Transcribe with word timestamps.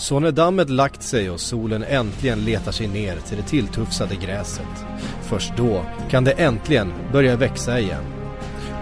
Så 0.00 0.20
när 0.20 0.32
dammet 0.32 0.70
lagt 0.70 1.02
sig 1.02 1.30
och 1.30 1.40
solen 1.40 1.82
äntligen 1.82 2.44
letar 2.44 2.72
sig 2.72 2.88
ner 2.88 3.16
till 3.16 3.36
det 3.36 3.42
tilltufsade 3.42 4.14
gräset, 4.14 4.84
först 5.22 5.52
då 5.56 5.84
kan 6.10 6.24
det 6.24 6.32
äntligen 6.32 6.92
börja 7.12 7.36
växa 7.36 7.80
igen. 7.80 8.04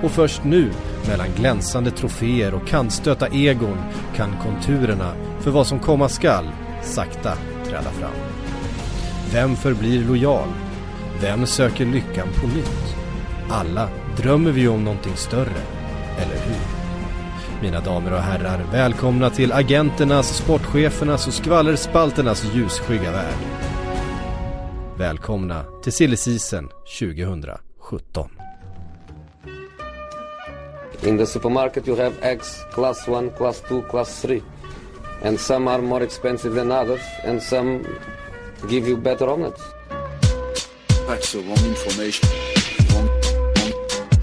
Och 0.03 0.11
först 0.11 0.45
nu, 0.45 0.71
mellan 1.09 1.29
glänsande 1.37 1.91
troféer 1.91 2.54
och 2.54 2.67
kantstöta 2.68 3.29
egon, 3.29 3.79
kan 4.17 4.36
konturerna 4.43 5.12
för 5.41 5.50
vad 5.50 5.67
som 5.67 5.79
komma 5.79 6.09
skall 6.09 6.49
sakta 6.82 7.32
träda 7.64 7.91
fram. 7.91 8.16
Vem 9.32 9.57
förblir 9.57 10.05
lojal? 10.05 10.48
Vem 11.21 11.46
söker 11.46 11.87
lyckan 11.87 12.29
på 12.41 12.46
nytt? 12.46 12.96
Alla 13.50 13.89
drömmer 14.16 14.50
vi 14.50 14.69
om 14.69 14.85
någonting 14.85 15.16
större, 15.16 15.62
eller 16.19 16.37
hur? 16.46 16.78
Mina 17.62 17.80
damer 17.80 18.12
och 18.12 18.18
herrar, 18.18 18.64
välkomna 18.72 19.30
till 19.30 19.53
agenternas, 19.53 20.36
sportchefernas 20.36 21.26
och 21.26 21.35
skvallerspalternas 21.35 22.44
ljusskygga 22.54 23.12
värld. 23.12 23.35
Välkomna 24.99 25.64
till 25.82 25.93
Silly 25.93 26.16
Season 26.16 26.68
2017. 26.99 28.30
In 31.02 31.18
the 31.18 31.26
supermarket, 31.26 31.89
you 31.89 31.96
have 31.96 32.12
eggs 32.22 32.64
class 32.72 33.08
1, 33.08 33.36
class 33.36 33.62
2, 33.69 33.83
class 33.83 34.22
3. 34.22 34.42
And 35.25 35.41
some 35.41 35.70
are 35.70 35.83
more 35.83 36.05
expensive 36.05 36.55
than 36.55 36.72
others, 36.72 37.00
and 37.25 37.42
some 37.42 37.84
give 38.69 38.88
you 38.88 38.97
better 38.97 39.28
omelets. 39.28 39.62
That's 41.08 41.33
the 41.33 41.38
wrong 41.38 41.64
information. 41.69 42.28
Wrong, 42.92 43.08
wrong, 43.56 43.72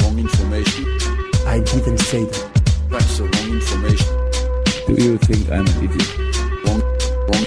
wrong 0.02 0.20
information. 0.20 0.86
I 1.48 1.60
didn't 1.60 2.00
say 2.00 2.24
that. 2.24 2.55
The 3.16 3.24
wrong 3.24 3.52
information. 3.54 4.08
Do 4.88 4.94
you 5.02 5.18
think 5.18 5.50
I'm 5.50 5.66
an 5.66 5.78
idiot? 5.86 6.18
Wrong, 6.66 6.82
wrong, 7.28 7.46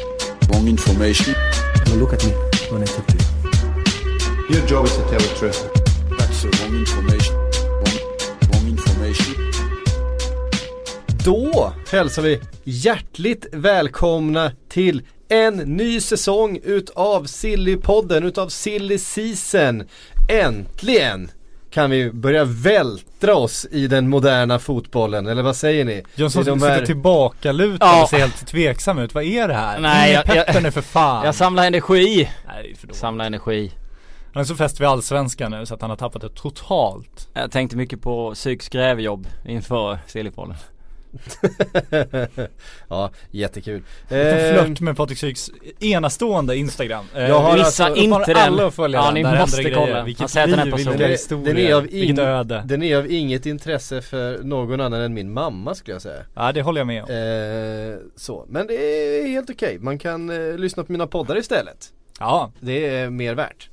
wrong 0.49 0.67
information. 0.67 1.35
Now 1.87 1.95
look 1.95 2.13
at 2.15 2.25
me 2.25 2.33
when 2.71 2.83
I 2.83 2.87
talk 2.87 3.07
to 3.07 3.17
you. 3.19 4.57
Your 4.57 4.67
job 4.67 4.87
is 4.87 4.97
to 4.97 5.03
tell 5.11 5.21
the 5.21 5.35
truth. 5.39 5.61
That's 6.19 6.43
the 6.43 6.49
wrong 6.59 6.75
information. 6.75 7.35
Wrong, 7.81 7.99
wrong 8.49 8.67
information. 8.69 9.35
Då 11.25 11.73
hälsar 11.91 12.23
vi 12.23 12.41
hjärtligt 12.65 13.47
välkomna 13.53 14.53
till 14.69 15.03
en 15.29 15.57
ny 15.57 16.01
säsong 16.01 16.59
utav 16.63 17.25
Sillypodden, 17.25 18.25
utav 18.25 18.49
Silly 18.49 18.99
Season. 18.99 19.85
Äntligen 20.29 21.31
kan 21.71 21.91
vi 21.91 22.11
börja 22.13 22.45
vältra 22.45 23.35
oss 23.37 23.67
i 23.71 23.87
den 23.87 24.09
moderna 24.09 24.59
fotbollen, 24.59 25.27
eller 25.27 25.43
vad 25.43 25.57
säger 25.57 25.85
ni? 25.85 26.03
Jönsson 26.15 26.45
de 26.45 26.61
sitter 26.61 26.73
här- 26.73 26.87
tillbakalutad 26.87 27.87
Ja. 27.87 28.03
och 28.03 28.09
ser 28.09 28.19
helt 28.19 28.47
tveksam 28.47 28.99
ut. 28.99 29.15
Vad 29.15 29.25
är 29.25 29.49
det 29.49 29.55
här? 29.55 29.79
Nej, 29.81 30.13
jag- 30.13 30.63
nu 30.63 30.71
för 30.71 30.81
fan. 30.81 31.27
Jag 31.27 31.35
samlar 31.35 31.67
energi. 31.67 32.31
Nej, 32.47 32.71
är 32.71 32.77
för. 32.77 32.95
Samlar 32.95 33.25
energi. 33.27 33.73
Han 34.33 34.41
är 34.41 34.45
så 34.45 34.55
fäst 34.55 34.81
vid 34.81 34.89
allsvenskan 34.89 35.51
nu 35.51 35.67
så 35.67 35.75
att 35.75 35.81
han 35.81 35.91
har 35.91 35.97
tappat 35.97 36.23
det 36.23 36.29
totalt. 36.29 37.29
Jag 37.35 37.51
tänkte 37.51 37.77
mycket 37.77 38.03
på 38.03 38.35
psykisk 38.35 38.73
grävjobb 38.73 39.27
inför 39.45 39.99
Sillypodden. 40.07 40.55
ja, 42.89 43.11
jättekul. 43.31 43.83
Liten 44.11 44.19
Eh, 44.19 44.65
flört 44.65 44.81
med 44.81 44.97
Patrik 44.97 45.19
Syks 45.19 45.51
enastående 45.81 46.57
Instagram. 46.57 47.05
Eh, 47.15 47.29
Jag 47.29 47.39
har 47.41 47.53
Missa 47.59 47.85
alltså- 47.85 48.03
inte 48.03 48.35
den. 48.35 48.37
alla 48.37 48.63
Ja, 48.77 49.05
den. 49.05 49.15
ni 49.15 49.23
Där 49.23 49.39
måste 49.41 49.63
det 49.63 49.71
kolla. 49.71 49.81
grejer. 49.87 49.97
Han 49.97 50.05
Vilket 50.07 50.31
säger 50.31 50.47
den 50.47 50.59
är 50.59 50.65
liv, 50.65 50.75
vilka 50.75 50.91
personlig. 50.91 51.09
historier, 51.13 51.55
den, 51.55 51.67
är 51.67 51.75
av 51.75 51.83
vilket 51.83 52.19
öde. 52.19 52.63
den 52.67 52.83
är 52.83 52.97
av 52.97 53.11
inget 53.11 53.47
intresse 53.47 54.03
för 54.03 54.39
någon 54.43 54.81
annan 54.81 55.01
än 55.01 55.15
min 55.15 55.33
mamma 55.33 55.75
skulle 55.75 55.95
jag 55.95 56.03
säga. 56.03 56.23
Ja, 56.35 56.53
det 56.53 56.63
håller 56.63 56.81
jag 56.81 56.87
med 56.87 57.03
om. 57.05 57.11
Eh, 57.11 57.99
så, 58.17 58.47
men 58.49 58.67
det 58.67 58.75
är 58.75 59.29
helt 59.29 59.51
okej. 59.51 59.79
Man 59.81 59.99
kan 59.99 60.31
eh, 60.51 60.57
lyssna 60.59 60.85
på 60.85 60.93
mina 60.93 61.07
poddar 61.07 61.39
istället. 61.39 61.93
Ja, 62.21 62.53
Det 62.61 62.87
är 62.97 63.11
mer 63.11 63.35
värt. 63.35 63.69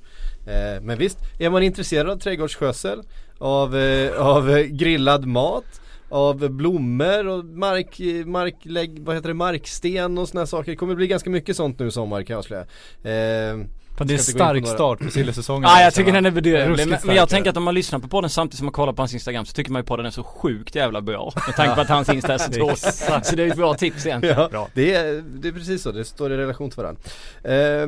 Eh, 0.48 0.82
men 0.82 0.98
visst, 0.98 1.18
är 1.40 1.50
man 1.50 1.64
intresserad 1.64 2.10
av 2.10 2.18
trädgårdsskötsel, 2.18 3.02
av, 3.38 3.78
eh, 3.78 4.22
av 4.22 4.62
grillad 4.62 5.26
mat, 5.26 5.82
av 6.10 6.50
blommor 6.50 7.28
och 7.28 7.46
mark, 7.46 8.00
marklägg, 8.26 9.00
vad 9.00 9.16
heter 9.16 9.28
det, 9.28 9.34
marksten 9.34 10.18
och 10.18 10.30
såna 10.30 10.42
här 10.42 10.46
saker. 10.46 10.72
Det 10.72 10.78
kommer 10.78 10.96
bli 10.96 11.08
ganska 11.08 11.30
mycket 11.30 11.56
sånt 11.56 11.80
nu 11.80 11.88
i 11.88 11.92
sommar 11.92 12.24
kan 12.24 12.34
jag 12.34 12.40
avslöja. 12.40 12.62
Eh, 13.04 13.66
det 13.98 14.14
är 14.14 14.18
en 14.18 14.20
stark 14.20 14.68
start 14.68 15.00
på 15.00 15.10
sillysäsongen. 15.10 15.64
Ja 15.70 15.82
jag 15.82 15.94
tycker 15.94 16.12
den 16.12 16.26
är 16.26 16.32
bedrövlig. 16.32 16.88
Men, 16.88 17.00
men 17.04 17.16
jag 17.16 17.30
tänker 17.30 17.50
att 17.50 17.58
om 17.58 17.64
man 17.64 17.74
lyssnar 17.74 18.00
på 18.00 18.08
podden 18.08 18.30
samtidigt 18.30 18.58
som 18.58 18.66
man 18.66 18.74
kollar 18.74 18.94
på 18.94 19.02
hans 19.02 19.14
Instagram 19.14 19.46
så 19.46 19.54
tycker 19.54 19.72
man 19.72 19.80
ju 19.80 19.86
podden 19.86 20.06
är 20.06 20.10
så 20.10 20.24
sjukt 20.24 20.76
jävla 20.76 21.02
bra. 21.02 21.34
Med 21.48 21.56
tanke 21.56 21.76
på 21.76 21.82
att 21.82 21.90
hans 21.90 22.10
Insta 22.10 22.34
är 22.34 22.38
så 22.38 22.52
tråkigt. 22.52 22.94
Så 23.24 23.36
det 23.36 23.44
är 23.44 23.48
ett 23.48 23.58
bra 23.58 23.74
tips 23.74 24.06
egentligen. 24.06 24.40
Ja, 24.40 24.50
Bra. 24.50 24.68
det 24.74 24.96
är, 24.96 25.24
det 25.26 25.48
är 25.48 25.52
precis 25.52 25.82
så, 25.82 25.92
det 25.92 26.06
står 26.06 26.32
i 26.32 26.38
relation 26.38 26.70
till 26.70 26.78
varandra. 26.78 27.02
Eh, 27.44 27.88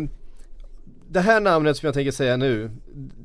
det 1.09 1.19
här 1.19 1.39
namnet 1.39 1.77
som 1.77 1.87
jag 1.87 1.93
tänker 1.93 2.11
säga 2.11 2.37
nu, 2.37 2.71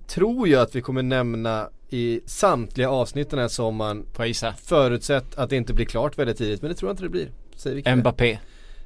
tror 0.07 0.49
jag 0.49 0.63
att 0.63 0.75
vi 0.75 0.81
kommer 0.81 1.03
nämna 1.03 1.69
i 1.93 2.21
samtliga 2.27 2.91
avsnitt 2.91 3.31
den 3.31 3.39
här 3.39 3.49
sommaren 3.49 4.07
Får 4.13 4.23
jag 4.23 4.29
gissa? 4.29 4.55
Förutsatt 4.63 5.35
att 5.35 5.51
det 5.51 5.57
inte 5.57 5.75
blir 5.75 5.87
klart 5.87 6.19
väldigt 6.19 6.39
tidigt, 6.39 6.63
men 6.63 6.69
det 6.69 6.75
tror 6.75 6.89
jag 6.89 6.93
inte 6.93 7.03
det 7.03 7.09
blir. 7.09 7.31
Säger 7.57 7.83
vi 7.85 7.97
Mbappé. 7.97 8.39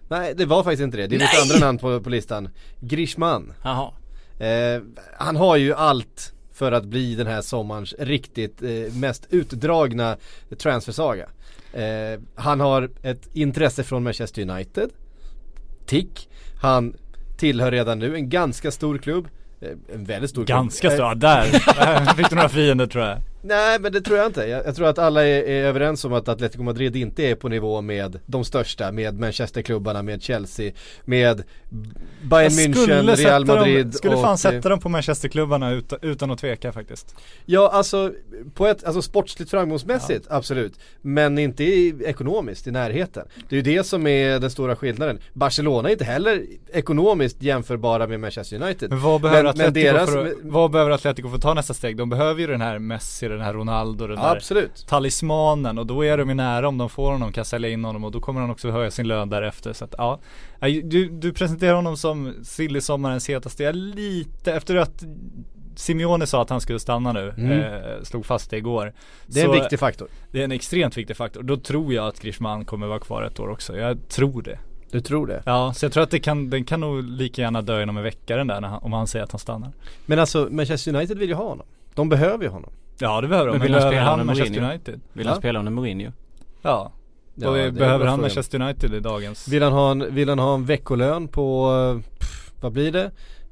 Nej, 0.08 0.34
det 0.36 0.46
var 0.46 0.62
faktiskt 0.62 0.82
inte 0.82 0.96
det. 0.96 1.06
Det 1.06 1.16
är 1.16 1.18
lite 1.18 1.42
andra 1.42 1.66
namn 1.66 1.78
på, 1.78 2.00
på 2.00 2.10
listan. 2.10 2.48
Grishman. 2.80 3.52
Jaha. 3.62 3.92
Eh, 4.38 4.82
han 5.18 5.36
har 5.36 5.56
ju 5.56 5.74
allt 5.74 6.32
för 6.52 6.72
att 6.72 6.84
bli 6.84 7.14
den 7.14 7.26
här 7.26 7.42
sommarens 7.42 7.94
riktigt 7.98 8.62
eh, 8.62 8.94
mest 8.94 9.26
utdragna 9.30 10.16
transfersaga. 10.58 11.28
Eh, 11.72 12.20
han 12.34 12.60
har 12.60 12.90
ett 13.02 13.28
intresse 13.32 13.84
från 13.84 14.02
Manchester 14.02 14.50
United. 14.50 14.90
Tick. 15.86 16.28
Han 16.62 16.94
tillhör 17.36 17.70
redan 17.70 17.98
nu 17.98 18.14
en 18.14 18.28
ganska 18.28 18.70
stor 18.70 18.98
klubb. 18.98 19.28
Eh, 19.60 19.68
en 19.94 20.04
väldigt 20.04 20.30
stor 20.30 20.44
Ganska 20.44 20.90
stor, 20.90 21.00
ja, 21.00 21.14
där. 21.14 21.52
Där 22.04 22.14
fick 22.14 22.30
du 22.30 22.36
några 22.36 22.48
fiender 22.48 22.86
tror 22.86 23.04
jag. 23.04 23.18
Nej 23.46 23.78
men 23.80 23.92
det 23.92 24.00
tror 24.00 24.18
jag 24.18 24.26
inte. 24.26 24.46
Jag, 24.46 24.66
jag 24.66 24.76
tror 24.76 24.86
att 24.88 24.98
alla 24.98 25.24
är, 25.26 25.42
är 25.42 25.64
överens 25.64 26.04
om 26.04 26.12
att 26.12 26.28
Atletico 26.28 26.62
Madrid 26.62 26.96
inte 26.96 27.22
är 27.22 27.34
på 27.34 27.48
nivå 27.48 27.80
med 27.80 28.18
de 28.26 28.44
största, 28.44 28.92
med 28.92 29.20
Manchesterklubbarna, 29.20 30.02
med 30.02 30.22
Chelsea, 30.22 30.72
med 31.04 31.42
Bayern 32.22 32.52
München, 32.52 33.16
Real 33.16 33.44
Madrid 33.46 33.86
dem, 33.86 33.92
skulle 33.92 34.14
och, 34.14 34.22
fan 34.22 34.38
sätta 34.38 34.68
dem 34.68 34.80
på 34.80 34.88
Manchesterklubbarna 34.88 35.70
utan, 35.72 35.98
utan 36.02 36.30
att 36.30 36.38
tveka 36.38 36.72
faktiskt. 36.72 37.14
Ja 37.44 37.70
alltså, 37.72 38.12
på 38.54 38.66
ett, 38.66 38.84
alltså 38.84 39.02
sportsligt 39.02 39.50
framgångsmässigt, 39.50 40.26
absolut. 40.30 40.74
Men 41.02 41.38
inte 41.38 41.64
i, 41.64 41.94
ekonomiskt 42.04 42.66
i 42.66 42.70
närheten. 42.70 43.26
Det 43.48 43.54
är 43.54 43.56
ju 43.56 43.76
det 43.76 43.84
som 43.86 44.06
är 44.06 44.40
den 44.40 44.50
stora 44.50 44.76
skillnaden. 44.76 45.18
Barcelona 45.32 45.88
är 45.88 45.92
inte 45.92 46.04
heller 46.04 46.42
ekonomiskt 46.72 47.42
jämförbara 47.42 48.06
med 48.06 48.20
Manchester 48.20 48.62
United. 48.62 48.90
Men 48.90 49.00
vad 49.00 49.20
behöver, 49.20 49.42
Men- 49.42 49.54
men 49.56 49.66
Atletico, 49.68 49.92
deras- 49.92 50.10
för, 50.10 50.34
vad 50.42 50.70
behöver 50.70 50.90
Atletico 50.90 51.28
för 51.28 51.36
att 51.36 51.42
ta 51.42 51.54
nästa 51.54 51.74
steg? 51.74 51.96
De 51.96 52.10
behöver 52.10 52.40
ju 52.40 52.46
den 52.46 52.60
här 52.60 52.78
Messi, 52.78 53.28
den 53.36 53.44
här 53.44 53.54
Ronaldo, 53.54 54.06
den 54.06 54.16
Ja, 54.16 54.22
där 54.22 54.36
absolut. 54.36 54.86
talismanen 54.88 55.78
och 55.78 55.86
då 55.86 56.04
är 56.04 56.18
de 56.18 56.28
ju 56.28 56.34
nära 56.34 56.68
om 56.68 56.78
de 56.78 56.88
får 56.90 57.12
honom, 57.12 57.32
kan 57.32 57.44
sälja 57.44 57.68
in 57.70 57.84
honom 57.84 58.04
och 58.04 58.12
då 58.12 58.20
kommer 58.20 58.40
han 58.40 58.50
också 58.50 58.70
höja 58.70 58.90
sin 58.90 59.08
lön 59.08 59.28
därefter 59.30 59.72
så 59.72 59.84
att 59.84 59.94
ja 59.98 60.18
Du, 60.84 61.08
du 61.08 61.32
presenterar 61.32 61.74
honom 61.74 61.96
som 61.96 62.34
silly-sommarens 62.44 63.28
hetaste, 63.28 63.62
jag 63.62 63.76
lite, 63.76 64.52
efter 64.52 64.76
att 64.76 65.04
Simeone 65.76 66.26
sa 66.26 66.42
att 66.42 66.50
han 66.50 66.60
skulle 66.60 66.78
stanna 66.78 67.12
nu, 67.12 67.34
Mm. 67.36 67.52
eh, 67.60 68.02
slog 68.02 68.26
fast 68.26 68.50
det 68.50 68.56
igår 68.56 68.92
Det 69.26 69.40
är 69.40 69.44
en 69.44 69.50
Så 69.54 69.60
viktig 69.60 69.78
faktor. 69.78 70.08
Det 70.32 70.40
är 70.40 70.44
en 70.44 70.52
extremt 70.52 70.96
viktig 70.96 71.16
faktor, 71.16 71.42
då 71.42 71.56
tror 71.56 71.94
jag 71.94 72.06
att 72.06 72.20
Griezmann 72.20 72.64
kommer 72.64 72.86
vara 72.86 72.98
kvar 72.98 73.22
ett 73.22 73.40
år 73.40 73.48
också, 73.48 73.76
jag 73.76 74.08
tror 74.08 74.42
det 74.42 74.58
Du 74.90 75.00
tror 75.00 75.26
det? 75.26 75.42
Ja, 75.46 75.72
så 75.74 75.84
jag 75.84 75.92
tror 75.92 76.02
att 76.02 76.10
det 76.10 76.18
kan, 76.20 76.50
den 76.50 76.64
kan 76.64 76.80
nog 76.80 77.02
lika 77.04 77.42
gärna 77.42 77.62
dö 77.62 77.82
inom 77.82 77.96
en 77.96 78.02
vecka 78.02 78.36
den 78.36 78.46
där 78.46 78.62
han, 78.62 78.82
om 78.82 78.92
han 78.92 79.06
säger 79.06 79.24
att 79.24 79.32
han 79.32 79.38
stannar 79.38 79.72
Men 80.06 80.18
alltså 80.18 80.48
Manchester 80.50 80.94
United 80.94 81.18
vill 81.18 81.28
ju 81.28 81.34
ha 81.34 81.48
honom. 81.48 81.66
De 81.94 82.08
behöver 82.08 82.44
ju 82.44 82.50
honom. 82.50 82.70
Ja 82.98 83.20
det 83.20 83.28
behöver 83.28 83.46
de, 83.46 83.52
Men 83.52 83.58
men 83.58 83.66
vill 83.66 83.72
han 83.74 83.80
behöver 83.80 83.96
spela 83.96 84.10
han 84.10 84.20
under 84.20 84.24
Manchester 84.34 84.60
Mourinho? 84.60 84.72
United? 84.74 85.00
Vill 85.12 85.26
Ja. 85.26 85.32
han 85.32 85.38
spela 85.40 85.58
under 85.58 85.72
Mourinho? 85.72 86.12
Ja, 86.62 86.92
Ja, 87.34 87.48
och 87.48 87.72
behöver 87.72 88.06
han. 88.06 88.20
Manchester 88.20 88.60
United 88.62 88.94
i 88.94 89.00
dagens 89.00 89.48
Vill 89.48 89.62
han 89.62 89.72
ha 89.72 89.90
en, 89.90 90.14
vill 90.14 90.28
han 90.28 90.38
ha 90.38 90.54
en 90.54 90.64
veckolön 90.64 91.28
på, 91.28 91.70
pff, 92.18 92.50
vad 92.60 92.72
blir 92.72 92.92
det? 92.92 93.04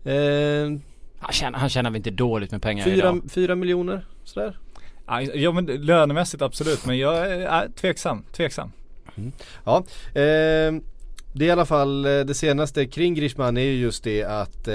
Eh, 0.04 0.80
Han 1.20 1.32
tjänar, 1.32 1.58
han 1.58 1.68
tjänar 1.68 1.90
väl 1.90 1.96
inte 1.96 2.10
dåligt 2.10 2.50
med 2.50 2.62
pengar 2.62 2.84
fyra, 2.84 2.94
idag? 2.96 3.20
fyra 3.30 3.54
miljoner 3.54 4.06
sådär? 4.24 4.58
Ja, 5.06 5.20
Ja 5.22 5.52
men 5.52 5.66
lönemässigt 5.66 6.42
absolut 6.42 6.86
men 6.86 6.98
jag 6.98 7.16
är 7.32 7.68
tveksam, 7.68 8.24
tveksam 8.32 8.72
Ja, 9.64 9.84
eh, 10.14 10.74
det 11.36 11.44
är 11.44 11.48
i 11.48 11.50
alla 11.50 11.66
fall 11.66 12.04
eh, 12.04 12.20
det 12.20 12.34
senaste 12.34 12.86
kring 12.86 13.14
Griezmann 13.14 13.56
är 13.56 13.62
ju 13.62 13.74
just 13.74 14.04
det 14.04 14.24
att 14.24 14.68
eh, 14.68 14.74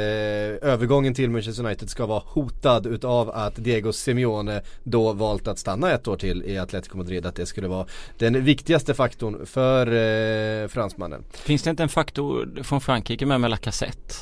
övergången 0.62 1.14
till 1.14 1.30
Manchester 1.30 1.66
United 1.66 1.90
ska 1.90 2.06
vara 2.06 2.24
hotad 2.26 2.86
utav 2.86 3.30
att 3.30 3.56
Diego 3.56 3.94
Simeone 3.94 4.62
då 4.84 5.14
valt 5.14 5.48
att 5.48 5.60
stanna 5.60 5.92
ett 5.92 6.08
år 6.08 6.18
till 6.18 6.44
i 6.44 6.58
Atletico 6.58 6.98
Madrid. 6.98 7.26
Att 7.26 7.36
det 7.36 7.46
skulle 7.46 7.68
vara 7.68 7.86
den 8.18 8.44
viktigaste 8.44 8.94
faktorn 8.94 9.46
för 9.46 9.88
eh, 9.88 10.68
fransmannen. 10.68 11.24
Finns 11.34 11.64
det 11.64 11.70
inte 11.70 11.84
en 11.84 11.90
faktor 11.90 12.64
från 12.64 12.82
Frankrike 12.82 13.26
med 13.26 13.42
med 13.42 13.50
Lacazette? 13.50 14.14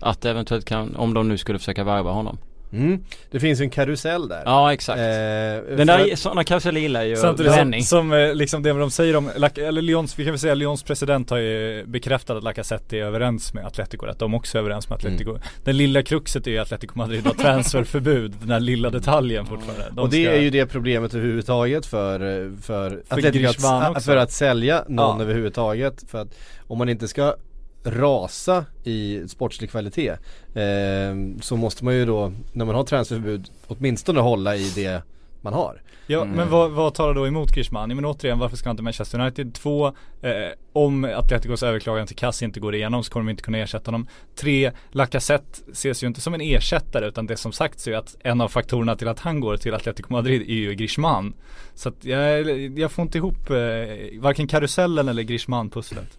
Att 0.00 0.24
eventuellt 0.24 0.64
kan, 0.64 0.96
om 0.96 1.14
de 1.14 1.28
nu 1.28 1.38
skulle 1.38 1.58
försöka 1.58 1.84
värva 1.84 2.10
honom. 2.10 2.38
Mm. 2.74 3.04
Det 3.30 3.40
finns 3.40 3.60
ju 3.60 3.64
en 3.64 3.70
karusell 3.70 4.28
där. 4.28 4.42
Ja 4.44 4.72
exakt. 4.72 4.98
Eh, 4.98 5.04
Den 5.04 5.62
för 5.78 5.84
där, 5.84 6.12
att- 6.12 6.18
sådana 6.18 6.44
karuseller 6.44 6.80
gillar 6.80 7.02
ju 7.02 7.16
Samtidigt 7.16 7.86
som, 7.86 8.12
eh, 8.12 8.34
liksom 8.34 8.62
det 8.62 8.72
de 8.72 8.90
säger 8.90 9.16
om, 9.16 9.30
eller 9.56 9.82
Lyons, 9.82 10.18
vi 10.18 10.24
kan 10.24 10.32
väl 10.32 10.38
säga 10.40 10.54
Lyons 10.54 10.82
president 10.82 11.30
har 11.30 11.38
ju 11.38 11.84
bekräftat 11.86 12.36
att 12.36 12.42
Lacazette 12.44 12.98
är 12.98 13.02
överens 13.04 13.54
med 13.54 13.66
Atletico, 13.66 14.06
att 14.06 14.18
de 14.18 14.34
också 14.34 14.58
är 14.58 14.62
överens 14.62 14.88
med 14.88 14.96
Atletico. 14.96 15.30
Mm. 15.30 15.42
Den 15.64 15.76
lilla 15.76 16.02
kruxet 16.02 16.46
är 16.46 16.50
ju 16.50 16.58
Atletico 16.58 16.98
Madrid 16.98 17.26
har 17.26 17.34
transferförbud, 17.34 18.32
den 18.40 18.50
här 18.50 18.60
lilla 18.60 18.90
detaljen 18.90 19.46
fortfarande. 19.46 19.84
De 19.90 19.98
och 20.02 20.10
det 20.10 20.24
ska- 20.24 20.32
är 20.32 20.40
ju 20.40 20.50
det 20.50 20.66
problemet 20.66 21.14
överhuvudtaget 21.14 21.86
för, 21.86 22.44
eh, 22.44 22.50
för, 22.62 23.02
Atletico 23.08 23.38
Griezmann 23.38 23.96
att, 23.96 24.04
för 24.04 24.16
att 24.16 24.32
sälja 24.32 24.84
någon 24.88 25.16
Ja. 25.18 25.22
överhuvudtaget. 25.24 26.04
För 26.10 26.18
att 26.22 26.28
om 26.66 26.78
man 26.78 26.88
inte 26.88 27.08
ska 27.08 27.34
rasa 27.84 28.64
i 28.84 29.28
sportslig 29.28 29.70
kvalitet 29.70 30.10
eh, 30.54 31.14
så 31.40 31.56
måste 31.56 31.84
man 31.84 31.94
ju 31.94 32.04
då 32.04 32.32
när 32.52 32.64
man 32.64 32.74
har 32.74 32.84
transferförbud 32.84 33.48
åtminstone 33.66 34.20
hålla 34.20 34.56
i 34.56 34.72
det 34.74 35.02
man 35.40 35.52
har. 35.52 35.80
Ja 36.06 36.22
Mm. 36.22 36.36
men 36.36 36.50
vad, 36.50 36.70
vad 36.70 36.94
talar 36.94 37.14
då 37.14 37.26
emot 37.26 37.52
Griezmann? 37.52 37.90
Ja, 37.90 37.96
men 37.96 38.04
återigen 38.04 38.38
varför 38.38 38.56
ska 38.56 38.68
han 38.68 38.76
till 38.76 38.84
Manchester 38.84 39.20
United? 39.20 39.54
Två, 39.54 39.86
eh, 40.22 40.32
om 40.72 41.04
Atleticos 41.04 41.62
överklagan 41.62 42.06
till 42.06 42.16
Kass 42.16 42.42
inte 42.42 42.60
går 42.60 42.74
igenom 42.74 43.04
så 43.04 43.12
kommer 43.12 43.24
de 43.26 43.30
inte 43.30 43.42
kunna 43.42 43.58
ersätta 43.58 43.88
honom. 43.90 44.06
Tre, 44.36 44.72
Lacazette 44.90 45.60
ses 45.72 46.02
ju 46.02 46.06
inte 46.06 46.20
som 46.20 46.34
en 46.34 46.40
ersättare 46.40 47.06
utan 47.08 47.26
det 47.26 47.36
som 47.36 47.52
sagts 47.52 47.86
är 47.86 47.90
ju 47.90 47.96
att 47.96 48.16
en 48.20 48.40
av 48.40 48.48
faktorerna 48.48 48.96
till 48.96 49.08
att 49.08 49.20
han 49.20 49.40
går 49.40 49.56
till 49.56 49.74
Atletico 49.74 50.12
Madrid 50.12 50.42
är 50.42 50.54
ju 50.54 50.74
Griezmann. 50.74 51.34
Så 51.74 51.88
att 51.88 52.04
jag, 52.04 52.50
jag 52.78 52.92
får 52.92 53.02
inte 53.02 53.18
ihop 53.18 53.50
eh, 53.50 53.56
varken 54.20 54.46
karusellen 54.46 55.08
eller 55.08 55.22
Griezmann-pusslet. 55.22 56.18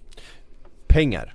Pengar. 0.87 1.33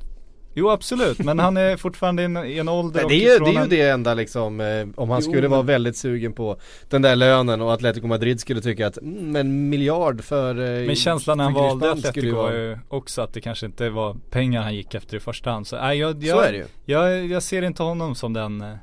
Jo 0.60 0.70
absolut, 0.70 1.18
men 1.18 1.38
han 1.38 1.56
är 1.56 1.76
fortfarande 1.76 2.22
i 2.22 2.24
en, 2.24 2.36
i 2.36 2.58
en 2.58 2.68
ålder 2.68 3.04
Nej, 3.08 3.18
det 3.18 3.28
är, 3.28 3.40
det 3.40 3.50
är 3.50 3.52
ju 3.52 3.58
en- 3.58 3.68
det 3.68 3.88
enda 3.88 4.14
liksom, 4.14 4.60
eh, 4.60 4.86
om 4.96 5.10
han 5.10 5.20
Jo, 5.24 5.30
skulle 5.32 5.48
vara 5.48 5.60
men- 5.60 5.66
väldigt 5.66 5.96
sugen 5.96 6.32
på 6.32 6.56
den 6.88 7.02
där 7.02 7.16
lönen 7.16 7.60
och 7.60 7.72
Atletico 7.72 8.06
Madrid 8.06 8.40
skulle 8.40 8.60
tycka 8.60 8.86
att 8.86 8.98
mm, 8.98 9.36
en 9.36 9.68
miljard 9.68 10.24
för 10.24 10.50
eh, 10.80 10.86
Men 10.86 10.96
känslan 10.96 11.38
när 11.38 11.44
han 11.44 11.54
valde 11.54 11.90
Atletico 11.92 12.36
var 12.36 12.42
vara- 12.42 12.54
ju 12.54 12.78
också 12.88 13.22
att 13.22 13.32
det 13.32 13.40
kanske 13.40 13.66
inte 13.66 13.90
var 13.90 14.16
pengar 14.30 14.62
han 14.62 14.74
gick 14.74 14.94
efter 14.94 15.16
i 15.16 15.20
första 15.20 15.50
hand. 15.50 15.66
Så, 15.66 15.76
nej, 15.76 15.98
jag, 15.98 16.24
jag, 16.24 16.36
Så 16.36 16.42
är 16.42 16.52
det 16.52 16.58
ju. 16.58 16.64
Jag, 16.84 17.26
jag 17.26 17.42
ser 17.42 17.62
inte 17.62 17.82
honom 17.82 18.14
som 18.14 18.32
den 18.32 18.60
eh, 18.60 18.74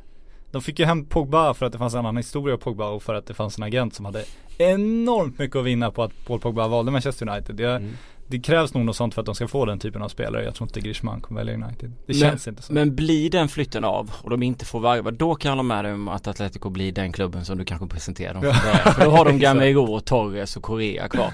De 0.51 0.61
fick 0.61 0.79
ju 0.79 0.85
hem 0.85 1.05
Pogba 1.05 1.53
för 1.53 1.65
att 1.65 1.71
det 1.71 1.77
fanns 1.77 1.93
en 1.93 1.99
annan 1.99 2.17
historia 2.17 2.53
av 2.53 2.57
Pogba 2.59 2.89
och 2.89 3.03
för 3.03 3.13
att 3.15 3.25
det 3.25 3.33
fanns 3.33 3.57
en 3.57 3.63
agent 3.63 3.93
som 3.95 4.05
hade 4.05 4.23
enormt 4.57 5.39
mycket 5.39 5.55
att 5.55 5.65
vinna 5.65 5.91
på 5.91 6.03
att 6.03 6.11
Paul 6.27 6.39
Pogba 6.39 6.67
valde 6.67 6.91
Manchester 6.91 7.29
United. 7.29 7.59
Jag, 7.59 7.75
Mm. 7.75 7.91
Det 8.29 8.39
krävs 8.39 8.73
nog 8.73 8.85
något 8.85 8.95
sånt 8.95 9.13
för 9.13 9.21
att 9.21 9.25
de 9.25 9.35
ska 9.35 9.47
få 9.47 9.65
den 9.65 9.79
typen 9.79 10.01
av 10.01 10.09
spelare. 10.09 10.43
Jag 10.43 10.55
tror 10.55 10.67
inte 10.69 10.79
Griezmann 10.81 11.21
kommer 11.21 11.41
välja 11.41 11.53
United. 11.65 11.89
Det 11.89 11.95
Men- 12.07 12.15
känns 12.15 12.47
inte 12.47 12.61
så. 12.61 12.73
Men 12.73 12.95
blir 12.95 13.29
den 13.29 13.47
flytten 13.47 13.83
av 13.83 14.11
och 14.23 14.29
de 14.29 14.43
inte 14.43 14.65
får 14.65 14.79
varva, 14.79 15.11
då 15.11 15.35
kan 15.35 15.49
jag 15.49 15.55
hålla 15.55 15.63
med 15.75 15.85
dig 15.85 15.93
om 15.93 16.07
att 16.07 16.27
Atletico 16.27 16.69
blir 16.69 16.91
den 16.91 17.11
klubben 17.11 17.45
som 17.45 17.57
du 17.57 17.65
kanske 17.65 17.87
presenterar 17.87 18.33
dem 18.33 18.41
för 18.41 18.49
början. 18.71 18.93
För 18.93 19.05
då 19.05 19.11
har 19.11 19.25
de 19.25 19.39
Gamero, 19.39 19.99
Torres 19.99 20.57
och 20.57 20.63
Correa 20.63 21.07
kvar. 21.09 21.31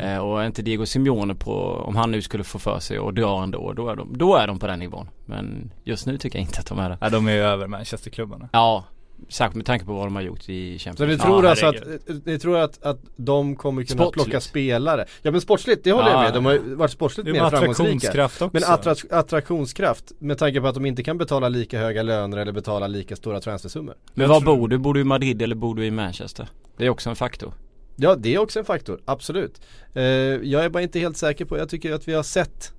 Eh, 0.00 0.18
och 0.18 0.42
är 0.42 0.46
inte 0.46 0.62
Diego 0.62 0.86
Simeone 0.86 1.34
på, 1.34 1.54
om 1.86 1.96
han 1.96 2.10
nu 2.10 2.22
skulle 2.22 2.44
få 2.44 2.58
för 2.58 2.78
sig 2.78 2.98
och 2.98 3.14
dra 3.14 3.42
ändå, 3.42 3.72
då 3.72 3.88
är 3.88 3.96
de, 3.96 4.18
då 4.18 4.36
är 4.36 4.46
de 4.46 4.58
på 4.58 4.66
den 4.66 4.78
nivån. 4.78 5.08
Men 5.26 5.70
just 5.84 6.06
nu 6.06 6.18
tycker 6.18 6.38
jag 6.38 6.46
inte 6.46 6.60
att 6.60 6.66
de 6.66 6.78
är 6.78 6.90
det. 6.90 6.98
Nej, 7.00 7.10
de 7.10 7.28
är 7.28 7.32
ju 7.32 7.40
över 7.40 7.66
Manchesterklubbarna. 7.66 8.48
Ja, 8.52 8.84
särskilt 9.28 9.56
med 9.56 9.66
tanke 9.66 9.84
på 9.84 9.92
vad 9.94 10.06
de 10.06 10.14
har 10.14 10.22
gjort 10.22 10.48
i 10.48 10.78
Champions 10.78 10.98
Så 10.98 11.04
ni 11.04 11.08
League. 11.08 11.24
tror 11.26 11.44
Ja, 11.44 11.50
alltså 11.50 11.66
att, 11.66 12.26
ni 12.26 12.38
tror 12.38 12.58
att, 12.58 12.82
att 12.82 13.00
de 13.16 13.56
kommer 13.56 13.82
kunna 13.84 14.02
Sportsligt. 14.04 14.24
plocka 14.24 14.40
spelare? 14.40 15.04
Ja 15.22 15.30
men 15.30 15.40
sportsligt, 15.40 15.84
det 15.84 15.92
håller 15.92 16.08
jag 16.10 16.18
Ja. 16.18 16.22
med. 16.22 16.34
De 16.34 16.44
har 16.44 16.52
ju 16.52 16.74
varit 16.74 16.90
sportsligt 16.90 17.26
mer 17.32 17.32
med 17.42 17.50
framgångsrika. 17.50 18.24
också. 18.24 18.50
Men 18.52 18.62
attra- 18.62 19.14
attraktionskraft 19.18 20.12
med 20.18 20.38
tanke 20.38 20.60
på 20.60 20.66
att 20.66 20.74
de 20.74 20.86
inte 20.86 21.02
kan 21.02 21.18
betala 21.18 21.48
lika 21.48 21.78
höga 21.78 22.02
löner 22.02 22.36
eller 22.38 22.52
betala 22.52 22.86
lika 22.86 23.16
stora 23.16 23.40
transfersummor. 23.40 23.94
Men 24.14 24.28
var 24.28 24.40
bor 24.40 24.68
du? 24.68 24.78
Bor 24.78 24.94
du 24.94 25.00
i 25.00 25.04
Madrid 25.04 25.42
eller 25.42 25.54
bor 25.56 25.74
du 25.74 25.84
i 25.86 25.90
Manchester? 25.90 26.48
Det 26.76 26.84
är 26.86 26.90
också 26.90 27.10
en 27.10 27.16
faktor. 27.16 27.52
Ja 27.96 28.14
det 28.14 28.34
är 28.34 28.38
också 28.38 28.58
en 28.58 28.64
faktor, 28.64 29.00
absolut. 29.04 29.60
Eh, 29.94 30.02
jag 30.02 30.64
är 30.64 30.68
bara 30.68 30.82
inte 30.82 30.98
helt 30.98 31.16
säker 31.16 31.44
på, 31.44 31.58
jag 31.58 31.68
tycker 31.68 31.92
att 31.92 32.08
vi 32.08 32.12
har 32.14 32.22
sett 32.22 32.72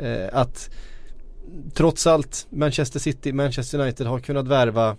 eh, 0.00 0.28
att 0.32 0.70
trots 1.74 2.06
allt 2.06 2.46
Manchester 2.50 3.00
City, 3.00 3.32
Manchester 3.32 3.78
United 3.80 4.06
har 4.06 4.18
kunnat 4.20 4.48
värva 4.48 4.96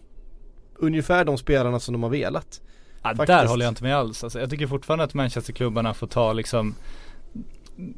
ungefär 0.79 1.25
de 1.25 1.37
spelarna 1.37 1.79
som 1.79 1.93
de 1.93 2.03
har 2.03 2.09
velat. 2.09 2.61
Ja, 3.03 3.13
där 3.13 3.45
håller 3.45 3.65
jag 3.65 3.71
inte 3.71 3.83
med 3.83 3.97
alls. 3.97 4.23
Alltså, 4.23 4.39
jag 4.39 4.49
tycker 4.49 4.67
fortfarande 4.67 5.03
att 5.03 5.13
Manchesterklubbarna 5.13 5.93
får 5.93 6.07
ta 6.07 6.33
liksom 6.33 6.75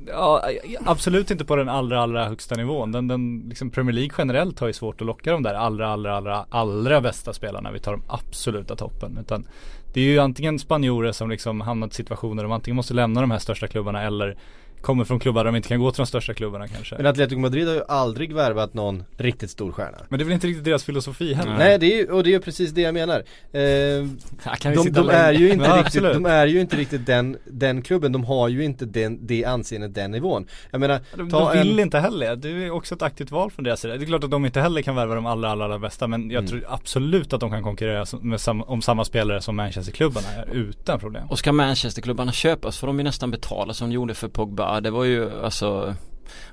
Ja, 0.07 0.49
absolut 0.85 1.31
inte 1.31 1.45
på 1.45 1.55
den 1.55 1.69
allra, 1.69 2.01
allra 2.01 2.25
högsta 2.25 2.55
nivån. 2.55 2.91
Den, 2.91 3.07
den 3.07 3.45
liksom 3.49 3.69
Premier 3.69 3.93
League 3.93 4.15
generellt 4.17 4.59
har 4.59 4.67
ju 4.67 4.73
svårt 4.73 5.01
att 5.01 5.07
locka 5.07 5.31
de 5.31 5.43
där 5.43 5.53
allra, 5.53 5.87
allra, 5.87 6.15
allra, 6.15 6.45
allra 6.49 7.01
bästa 7.01 7.33
spelarna. 7.33 7.71
Vi 7.71 7.79
tar 7.79 7.91
de 7.91 8.01
absoluta 8.07 8.75
toppen. 8.75 9.17
Utan 9.21 9.47
det 9.93 10.01
är 10.01 10.05
ju 10.05 10.19
antingen 10.19 10.59
spanjorer 10.59 11.11
som 11.11 11.29
liksom 11.29 11.61
hamnat 11.61 11.91
i 11.91 11.95
situationer 11.95 12.35
där 12.35 12.43
de 12.43 12.51
antingen 12.51 12.75
måste 12.75 12.93
lämna 12.93 13.21
de 13.21 13.31
här 13.31 13.39
största 13.39 13.67
klubbarna 13.67 14.03
eller 14.03 14.37
kommer 14.81 15.03
från 15.03 15.19
klubbar 15.19 15.43
där 15.43 15.51
de 15.51 15.55
inte 15.57 15.69
kan 15.69 15.79
gå 15.79 15.91
till 15.91 15.97
de 15.97 16.05
största 16.07 16.33
klubbarna 16.33 16.67
kanske. 16.67 16.95
Men 16.95 17.05
Atletico 17.05 17.39
Madrid 17.39 17.67
har 17.67 17.75
ju 17.75 17.83
aldrig 17.87 18.33
värvat 18.33 18.73
någon 18.73 19.03
riktigt 19.17 19.49
stor 19.49 19.71
stjärna. 19.71 19.97
Men 20.09 20.19
det 20.19 20.23
är 20.23 20.25
väl 20.25 20.33
inte 20.33 20.47
riktigt 20.47 20.65
deras 20.65 20.83
filosofi 20.83 21.33
heller. 21.33 21.57
Nej 21.57 21.77
det 21.79 21.93
är 21.93 21.97
ju, 21.97 22.11
och 22.11 22.23
det 22.23 22.29
är 22.29 22.31
ju 22.31 22.39
precis 22.39 22.71
det 22.71 22.81
jag 22.81 22.93
menar. 22.93 23.15
Eh, 23.15 23.21
de, 24.91 25.09
är 25.09 25.33
ju 25.33 25.49
inte 25.51 25.65
Ja, 25.71 25.77
riktigt, 25.77 25.85
absolut. 25.85 26.13
de 26.13 26.25
är 26.25 26.47
ju 26.47 26.61
inte 26.61 26.75
riktigt 26.77 27.05
den, 27.05 27.37
den 27.45 27.81
klubben, 27.81 28.11
de 28.11 28.23
har 28.23 28.47
ju 28.47 28.63
inte 28.63 28.85
den, 28.85 29.27
det 29.27 29.45
anseendet, 29.45 29.95
den 29.95 30.11
nivån. 30.11 30.47
Jag 30.71 30.79
menar, 30.81 30.99
De, 31.15 31.29
ta 31.29 31.53
de 31.53 31.59
vill 31.59 31.73
en, 31.73 31.79
inte 31.79 31.99
heller, 31.99 32.35
det 32.35 32.49
är 32.49 32.71
också 32.71 32.95
ett 32.95 33.01
aktivt 33.01 33.31
val 33.31 33.51
från 33.51 33.63
deras 33.63 33.79
sida. 33.79 33.97
Det 33.97 34.03
är 34.03 34.05
klart 34.05 34.23
att 34.23 34.31
de 34.31 34.45
inte 34.45 34.61
heller 34.61 34.81
kan 34.81 34.95
värva 34.95 35.15
de 35.15 35.25
allra, 35.25 35.49
allra, 35.51 35.65
allra 35.65 35.79
bästa 35.79 36.07
men 36.07 36.29
jag 36.31 36.41
Mm. 36.41 36.49
tror 36.49 36.65
absolut 36.69 37.33
att 37.33 37.39
de 37.39 37.49
kan 37.51 37.63
konkurrera 37.63 38.05
sam, 38.37 38.61
om 38.61 38.81
samma 38.81 39.05
spelare 39.05 39.41
som 39.41 39.55
Manchesterklubbarna 39.55 40.27
är 40.27 40.53
utan 40.53 40.99
problem. 40.99 41.27
Och 41.29 41.39
ska 41.39 41.51
Manchesterklubbarna 41.51 42.31
köpas 42.31 42.77
får 42.77 42.87
de 42.87 42.97
ju 42.97 43.03
nästan 43.03 43.31
betala 43.31 43.73
som 43.73 43.89
de 43.89 43.95
gjorde 43.95 44.13
för 44.13 44.27
Pogba. 44.27 44.70
Det 44.79 44.91
var 44.91 45.03
ju 45.03 45.43
alltså 45.43 45.95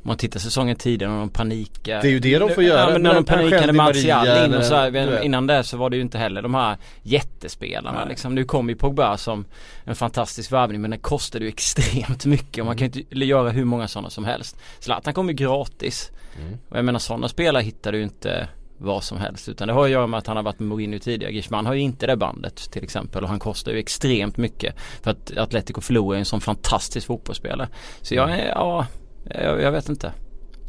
om 0.02 0.08
man 0.08 0.16
tittar 0.16 0.40
säsongen 0.40 0.76
tidigare 0.76 1.12
när 1.12 1.20
de 1.20 1.28
panikade 1.28 2.02
Det 2.02 2.08
är 2.08 2.10
ju 2.10 2.18
det 2.18 2.38
de 2.38 2.50
får 2.50 2.64
göra. 2.64 2.80
Ja 2.80 2.90
men 2.92 3.02
när 3.02 3.14
de 3.14 3.24
panikade 3.24 3.72
Martial 3.72 4.44
in 4.44 4.54
och 4.54 4.64
så 4.64 4.74
här. 4.74 5.22
Innan 5.22 5.46
det 5.46 5.64
så 5.64 5.76
var 5.76 5.90
det 5.90 5.96
ju 5.96 6.02
inte 6.02 6.18
heller 6.18 6.42
de 6.42 6.54
här 6.54 6.76
jättespelarna 7.02 7.98
Nej. 7.98 8.08
liksom. 8.08 8.34
Nu 8.34 8.44
kom 8.44 8.68
ju 8.68 8.74
Pogba 8.74 9.16
som 9.16 9.44
en 9.84 9.94
fantastisk 9.94 10.52
värvning 10.52 10.80
men 10.80 10.90
det 10.90 10.98
kostade 10.98 11.44
ju 11.44 11.48
extremt 11.58 12.26
mycket 12.26 12.62
och 12.62 12.66
man 12.66 12.76
kan 12.76 12.88
ju 12.88 13.00
inte 13.00 13.24
göra 13.24 13.50
hur 13.50 13.64
många 13.64 13.88
sådana 13.88 14.10
som 14.10 14.24
helst. 14.24 14.56
Zlatan 14.80 15.14
kom 15.14 15.28
ju 15.28 15.34
gratis. 15.34 16.10
Mm. 16.40 16.58
Och 16.68 16.78
jag 16.78 16.84
menar 16.84 16.98
sådana 16.98 17.28
spelare 17.28 17.62
hittar 17.62 17.92
du 17.92 17.98
ju 17.98 18.04
inte 18.04 18.48
vad 18.78 19.04
som 19.04 19.18
helst 19.18 19.48
utan 19.48 19.68
det 19.68 19.74
har 19.74 19.84
att 19.84 19.90
göra 19.90 20.06
med 20.06 20.18
att 20.18 20.26
han 20.26 20.36
har 20.36 20.44
varit 20.44 20.58
med 20.58 20.68
Mourinho 20.68 20.98
tidigare. 20.98 21.32
Griezmann 21.32 21.66
har 21.66 21.74
ju 21.74 21.80
inte 21.80 22.06
det 22.06 22.16
bandet 22.16 22.56
till 22.56 22.84
exempel 22.84 23.22
och 23.22 23.28
han 23.28 23.38
kostar 23.38 23.72
ju 23.72 23.78
extremt 23.78 24.36
mycket 24.36 24.74
för 25.02 25.10
att 25.10 25.36
Atletico 25.36 25.80
förlorar 25.80 26.18
en 26.18 26.24
sån 26.24 26.40
fantastisk 26.40 27.06
fotbollsspelare. 27.06 27.68
Så 28.02 28.14
jag 28.14 28.30
är, 28.30 28.46
ja, 28.48 28.86
jag, 29.24 29.62
jag 29.62 29.72
vet 29.72 29.88
inte. 29.88 30.12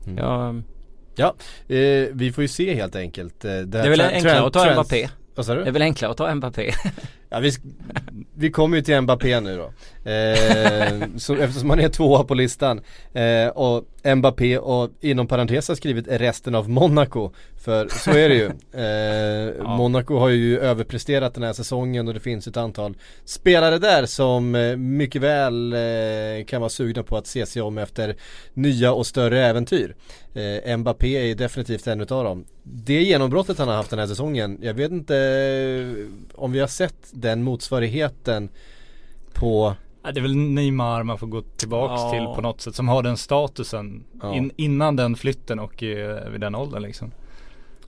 Mm. 0.07 0.63
Jag, 1.15 1.27
eh, 1.67 2.07
vi 2.11 2.31
får 2.35 2.41
ju 2.41 2.47
se 2.47 2.75
helt 2.75 2.95
enkelt. 2.95 3.45
eh, 3.45 3.57
det 3.57 3.79
är 3.79 3.89
väl 3.89 4.01
enklare 4.01 4.45
att 4.45 4.53
ta 4.53 4.73
Mbappé. 4.73 5.09
Vad 5.35 5.45
sa 5.45 5.55
du? 5.55 5.63
Det 5.63 5.69
är 5.69 5.71
väl 5.71 5.81
enklare 5.81 6.11
att 6.11 6.17
ta 6.17 6.35
Mbappé. 6.35 6.71
Ja, 7.31 7.39
vi, 7.39 7.51
vi 8.35 8.51
kommer 8.51 8.77
ju 8.77 8.83
till 8.83 9.01
Mbappé 9.01 9.39
nu 9.39 9.57
då. 9.57 9.71
Eh, 10.09 11.17
så, 11.17 11.35
eftersom 11.35 11.69
han 11.69 11.79
är 11.79 11.89
tvåa 11.89 12.23
på 12.23 12.33
listan. 12.33 12.81
Eh, 13.13 13.47
och 13.47 13.85
Mbappé 14.15 14.57
och 14.57 14.89
inom 15.01 15.27
parentes 15.27 15.67
har 15.67 15.75
skrivit 15.75 16.05
resten 16.07 16.55
av 16.55 16.69
Monaco. 16.69 17.31
För 17.61 17.87
så 17.87 18.11
är 18.11 18.29
det 18.29 18.35
ju. 18.35 18.45
Eh, 18.83 19.77
Monaco 19.77 20.17
har 20.17 20.29
ju 20.29 20.59
överpresterat 20.59 21.33
den 21.33 21.43
här 21.43 21.53
säsongen 21.53 22.07
och 22.07 22.13
det 22.13 22.19
finns 22.19 22.47
ett 22.47 22.57
antal 22.57 22.97
spelare 23.25 23.77
där 23.77 24.05
som 24.05 24.55
eh, 24.55 24.75
mycket 24.75 25.21
väl 25.21 25.73
eh, 25.73 26.45
kan 26.47 26.61
vara 26.61 26.69
sugna 26.69 27.03
på 27.03 27.17
att 27.17 27.27
se 27.27 27.45
sig 27.45 27.61
om 27.61 27.77
efter 27.77 28.15
nya 28.53 28.93
och 28.93 29.07
större 29.07 29.45
äventyr. 29.45 29.95
Eh, 30.33 30.77
Mbappé 30.77 31.17
är 31.17 31.25
ju 31.25 31.33
definitivt 31.33 31.87
en 31.87 32.01
utav 32.01 32.23
dem. 32.23 32.45
Det 32.63 33.03
genombrottet 33.03 33.57
han 33.57 33.67
har 33.67 33.75
haft 33.75 33.89
den 33.89 33.99
här 33.99 34.07
säsongen, 34.07 34.59
jag 34.61 34.73
vet 34.73 34.91
inte 34.91 35.15
om 36.33 36.51
vi 36.51 36.59
har 36.59 36.67
sett 36.67 37.09
den 37.21 37.43
motsvarigheten 37.43 38.49
på 39.33 39.75
Ja, 40.03 40.11
det 40.11 40.19
är 40.19 40.21
väl 40.21 40.35
Neymar 40.35 41.03
man 41.03 41.17
får 41.17 41.27
gå 41.27 41.41
tillbaks 41.41 42.01
Ja. 42.01 42.11
till 42.11 42.25
på 42.35 42.41
något 42.41 42.61
sätt 42.61 42.75
som 42.75 42.87
har 42.87 43.03
den 43.03 43.17
statusen 43.17 44.03
Ja. 44.21 44.35
in, 44.35 44.51
innan 44.55 44.95
den 44.95 45.15
flytten 45.15 45.59
och 45.59 45.83
eh, 45.83 46.29
vid 46.29 46.41
den 46.41 46.55
åldern 46.55 46.81
liksom. 46.81 47.11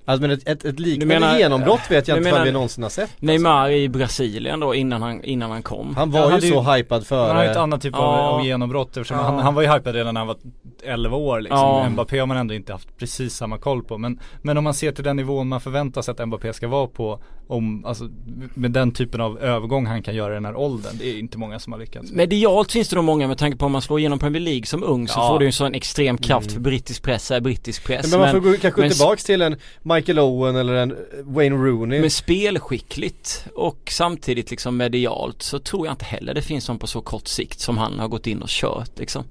Alltså 0.05 0.22
men 0.22 0.31
ett, 0.31 0.48
ett, 0.50 0.65
ett 0.65 0.79
liknande 0.79 1.20
menar- 1.20 1.38
genombrott 1.39 1.79
vet 1.91 2.08
jag 2.08 2.17
inte 2.17 2.29
vad 2.29 2.34
menar- 2.34 2.46
vi 2.46 2.51
någonsin 2.51 2.84
har 2.84 2.89
sett 2.89 3.03
alltså. 3.03 3.25
Neymar 3.25 3.70
i 3.70 3.89
Brasilien 3.89 4.60
då 4.60 4.75
innan 4.75 5.01
han, 5.01 5.24
innan 5.24 5.51
han 5.51 5.63
kom. 5.63 5.96
Han 5.96 6.12
var 6.12 6.29
han 6.31 6.39
ju 6.39 6.50
så 6.51 6.62
hypad 6.62 7.05
Han 7.10 7.20
har 7.36 7.43
ju 7.43 7.50
ett 7.50 7.53
före 7.55 7.63
annat 7.63 7.81
typ 7.81 7.93
Ja. 7.96 8.00
av, 8.00 8.36
av 8.39 8.46
genombrott 8.46 8.88
eftersom 8.98 9.17
Ja. 9.17 9.24
han, 9.24 9.39
han 9.39 9.55
var 9.55 9.62
ju 9.62 9.67
hypad 9.72 9.96
redan 9.96 10.13
när 10.13 10.22
han 10.22 10.27
var 10.27 10.38
11 10.84 11.17
år 11.17 11.41
liksom. 11.41 11.58
Ja. 11.60 11.89
Mbappé 11.89 12.20
har 12.20 12.27
man 12.27 12.38
ändå 12.38 12.53
inte 12.53 12.72
haft 12.72 12.98
precis 12.98 13.34
samma 13.36 13.58
koll 13.58 13.84
på. 13.84 13.98
Men, 13.98 14.20
men 14.41 14.58
om 14.58 14.63
man 14.63 14.74
ser 14.74 14.91
till 14.91 15.03
den 15.03 15.15
nivån 15.15 15.48
man 15.48 15.62
förväntar 15.62 16.01
sig 16.01 16.12
att 16.12 16.27
Mbappé 16.27 16.53
ska 16.53 16.67
vara 16.67 16.88
på, 16.88 17.20
om, 17.48 17.86
alltså, 17.86 18.10
med 18.53 18.72
den 18.72 18.91
typen 18.91 19.22
av 19.22 19.39
övergång 19.39 19.86
han 19.86 20.03
kan 20.03 20.15
göra 20.15 20.31
i 20.31 20.34
den 20.34 20.46
här 20.46 20.55
åldern. 20.55 20.91
Det 21.00 21.10
är 21.10 21.20
inte 21.20 21.38
många 21.38 21.60
som 21.60 21.74
har 21.74 21.79
lyckats. 21.79 22.12
Medialt 22.12 22.72
finns 22.72 22.89
det 22.89 22.96
nog 22.96 23.05
många 23.05 23.27
med 23.27 23.38
tanke 23.38 23.58
på 23.58 23.65
om 23.65 23.72
man 23.72 23.81
slår 23.81 24.00
igenom 24.00 24.20
Premier 24.20 24.41
League 24.41 24.65
som 24.65 24.84
ung 24.84 25.08
så 25.08 25.27
får 25.27 25.39
du 25.39 25.46
en 25.46 25.53
sån 25.53 25.74
extrem 25.74 26.17
kraft 26.17 26.51
för 26.51 26.60
brittisk 26.60 27.03
press 27.03 27.31
är 27.31 27.39
brittisk 27.41 27.86
press. 27.88 28.12
Men 28.12 28.20
man 28.20 28.31
får 28.31 28.39
gå, 28.39 28.53
kanske 28.62 28.81
men- 28.81 28.89
tillbaks 28.89 29.24
till 29.24 29.41
en 29.41 29.55
Michael 29.93 30.19
Owen 30.19 30.55
eller 30.55 30.74
en 30.74 30.98
Wayne 31.24 31.55
Rooney. 31.55 32.01
Men 32.01 32.12
spelskickligt 32.12 33.45
och 33.55 33.89
samtidigt 33.91 34.51
liksom 34.51 34.77
medialt 34.77 35.41
så 35.41 35.60
tror 35.60 35.88
jag 35.88 35.93
inte 35.93 36.05
heller 36.05 36.33
det 36.33 36.41
finns 36.41 36.67
någon 36.67 36.79
på 36.79 36.88
så 36.88 37.01
kort 37.01 37.27
sikt 37.27 37.60
som 37.60 37.77
han 37.77 38.00
har 38.00 38.07
gått 38.07 38.27
in 38.27 38.41
och 38.41 38.50
kört 38.50 39.00
liksom. 39.00 39.24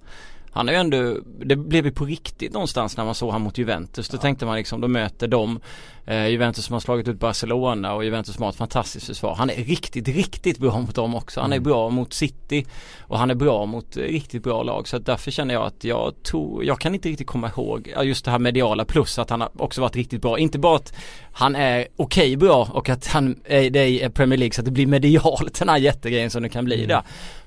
Han 0.53 0.69
är 0.69 0.73
ju 0.73 0.79
ändå, 0.79 1.17
det 1.45 1.57
blev 1.57 1.85
ju 1.85 1.93
på 1.93 2.05
riktigt 2.05 2.53
någonstans 2.53 2.97
när 2.97 3.05
man 3.05 3.15
såg 3.15 3.33
han 3.33 3.43
mot 3.43 3.59
Juventus. 3.59 4.09
Då 4.09 4.19
tänkte 4.19 4.47
man 4.47 4.57
liksom, 4.57 4.81
då 4.81 4.89
möter 4.89 5.29
de 5.29 5.61
eh, 6.07 6.27
Juventus 6.27 6.65
som 6.65 6.73
har 6.73 6.81
slagit 6.81 7.09
ut 7.09 7.19
Barcelona 7.19 7.95
och 7.95 8.05
Juventus 8.05 8.35
som 8.35 8.43
har 8.43 8.51
ett 8.51 8.57
fantastiskt 8.57 9.07
försvar. 9.07 9.35
Han 9.35 9.51
är 9.51 9.55
riktigt, 9.55 10.09
riktigt 10.09 10.59
bra 10.59 10.79
mot 10.79 10.95
dem 10.95 11.15
också. 11.15 11.41
Han 11.41 11.53
är 11.53 11.61
bra 11.61 11.91
mot 11.91 12.13
City 12.13 12.67
och 13.01 13.19
han 13.19 13.31
är 13.31 13.35
bra 13.35 13.67
mot 13.67 13.97
eh, 13.97 14.03
riktigt 14.03 14.43
bra 14.43 14.63
lag. 14.63 14.89
Så 14.89 14.99
därför 14.99 15.31
känner 15.31 15.55
jag 15.55 15.67
att 15.67 15.85
jag 15.85 16.23
tror, 16.23 16.65
jag 16.65 16.81
kan 16.81 16.95
inte 16.95 17.09
riktigt 17.09 17.27
komma 17.27 17.49
ihåg 17.49 17.93
ja, 17.95 18.05
just 18.05 18.25
det 18.25 18.31
här 18.31 18.39
mediala 18.39 18.85
plus 18.85 19.19
att 19.19 19.31
han 19.31 19.41
har 19.41 19.51
också 19.63 19.81
varit 19.81 19.97
riktigt 19.97 20.23
bra. 20.23 20.39
Inte 20.39 20.59
bara 20.59 20.77
att 20.77 20.93
han 21.33 21.57
är 21.57 21.87
okej 21.97 22.37
bra 22.37 22.69
och 22.73 22.89
att 22.89 23.07
han 23.07 23.41
är 23.45 23.71
det 23.71 23.89
i 23.89 24.11
Premier 24.15 24.39
League 24.39 24.55
så 24.55 24.61
att 24.61 24.65
det 24.65 24.71
blir 24.71 24.87
medialt 24.87 25.59
den 25.59 25.69
här 25.69 25.79
jättegrejen 25.79 26.31
som 26.31 26.43
det 26.43 26.49
kan 26.49 26.65
bli 26.65 26.87
där. 26.87 27.03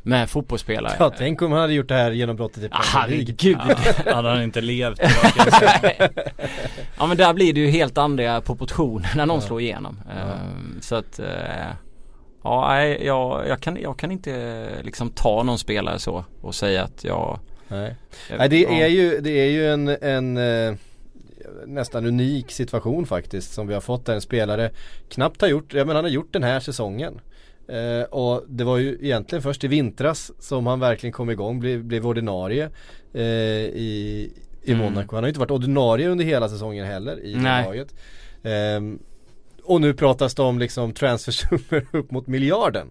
Med 0.06 0.30
fotbollsspelare. 0.30 0.94
Ja, 1.00 1.14
tänk 1.18 1.42
om 1.42 1.52
han 1.52 1.62
hade 1.62 1.74
gjort 1.74 1.88
det 1.88 1.96
här 1.96 2.12
genombrottet 2.12 2.64
i 2.64 2.70
Ah, 2.72 2.82
Premier 3.06 3.26
League. 3.26 3.36
Herregud. 3.66 4.06
Hade 4.16 4.30
han 4.30 4.44
inte 4.44 4.62
levt. 4.62 5.00
Ja 6.98 7.06
men 7.08 7.18
där 7.18 7.34
blir 7.34 7.54
det 7.54 7.60
ju 7.60 7.68
helt 7.70 7.98
andra 7.98 8.42
proportioner 8.42 9.10
när 9.16 9.26
någon 9.26 9.42
slår 9.42 9.62
igenom. 9.62 10.00
Ehm, 10.12 10.78
Så 10.82 10.96
att 10.96 11.20
eh, 11.20 11.26
Ja 12.44 12.68
nej, 12.70 13.06
jag, 13.06 13.48
jag, 13.48 13.60
kan, 13.62 13.78
jag 13.82 14.00
kan 14.00 14.12
inte 14.12 14.68
liksom 14.84 15.10
ta 15.10 15.44
någon 15.44 15.60
spelare 15.60 16.00
så 16.00 16.26
och 16.42 16.56
säga 16.56 16.84
att 16.84 17.04
jag 17.04 17.40
Nej. 17.68 17.96
jag- 18.30 18.38
Nej, 18.38 18.50
det 18.50 18.62
ja. 18.62 18.70
är 18.70 18.88
ju, 18.88 19.20
det 19.22 19.30
är 19.32 19.52
ju 19.52 19.70
en, 19.74 19.88
en 19.88 20.38
eh, 20.38 20.76
nästan 21.66 22.06
unik 22.06 22.52
situation 22.52 23.06
faktiskt 23.06 23.54
som 23.54 23.68
vi 23.68 23.74
har 23.74 23.82
fått 23.82 24.06
där 24.06 24.14
en 24.14 24.22
spelare 24.22 24.72
knappt 25.10 25.42
har 25.42 25.48
gjort, 25.48 25.74
jag 25.74 25.88
menar 25.88 25.96
han 25.96 26.04
har 26.06 26.12
gjort 26.12 26.34
den 26.34 26.44
här 26.44 26.60
säsongen. 26.60 27.22
Eh, 27.68 28.04
och 28.04 28.44
det 28.48 28.64
var 28.64 28.78
ju 28.78 28.98
egentligen 29.02 29.42
först 29.42 29.64
i 29.64 29.68
vintras 29.68 30.32
som 30.40 30.68
han 30.68 30.80
verkligen 30.80 31.14
kom 31.14 31.30
igång, 31.30 31.60
blev, 31.60 31.84
blev 31.84 32.08
ordinarie 32.08 32.70
eh, 33.14 33.24
i, 33.24 34.32
i 34.64 34.72
Mm. 34.74 34.86
Monaco. 34.86 35.16
Han 35.16 35.24
har 35.24 35.28
ju 35.28 35.30
inte 35.30 35.40
varit 35.40 35.52
ordinarie 35.52 36.08
under 36.10 36.26
hela 36.26 36.50
säsongen 36.50 36.86
heller 36.86 37.20
i 37.20 37.36
laget. 37.66 37.96
Ehm, 38.44 39.00
och 39.64 39.82
nu 39.82 39.94
pratas 39.94 40.36
det 40.36 40.42
om 40.42 40.60
liksom 40.60 40.94
transfersummor 40.94 41.88
upp 41.98 42.12
mot 42.12 42.28
miljarden. 42.28 42.88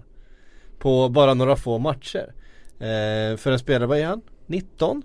På 0.79 1.09
bara 1.09 1.35
några 1.35 1.57
få 1.57 1.79
matcher. 1.79 2.33
Eh, 2.79 3.37
för 3.37 3.51
en 3.51 3.59
spelare, 3.59 3.87
vad 3.87 3.99
är 3.99 4.07
han? 4.07 4.23
19? 4.47 5.03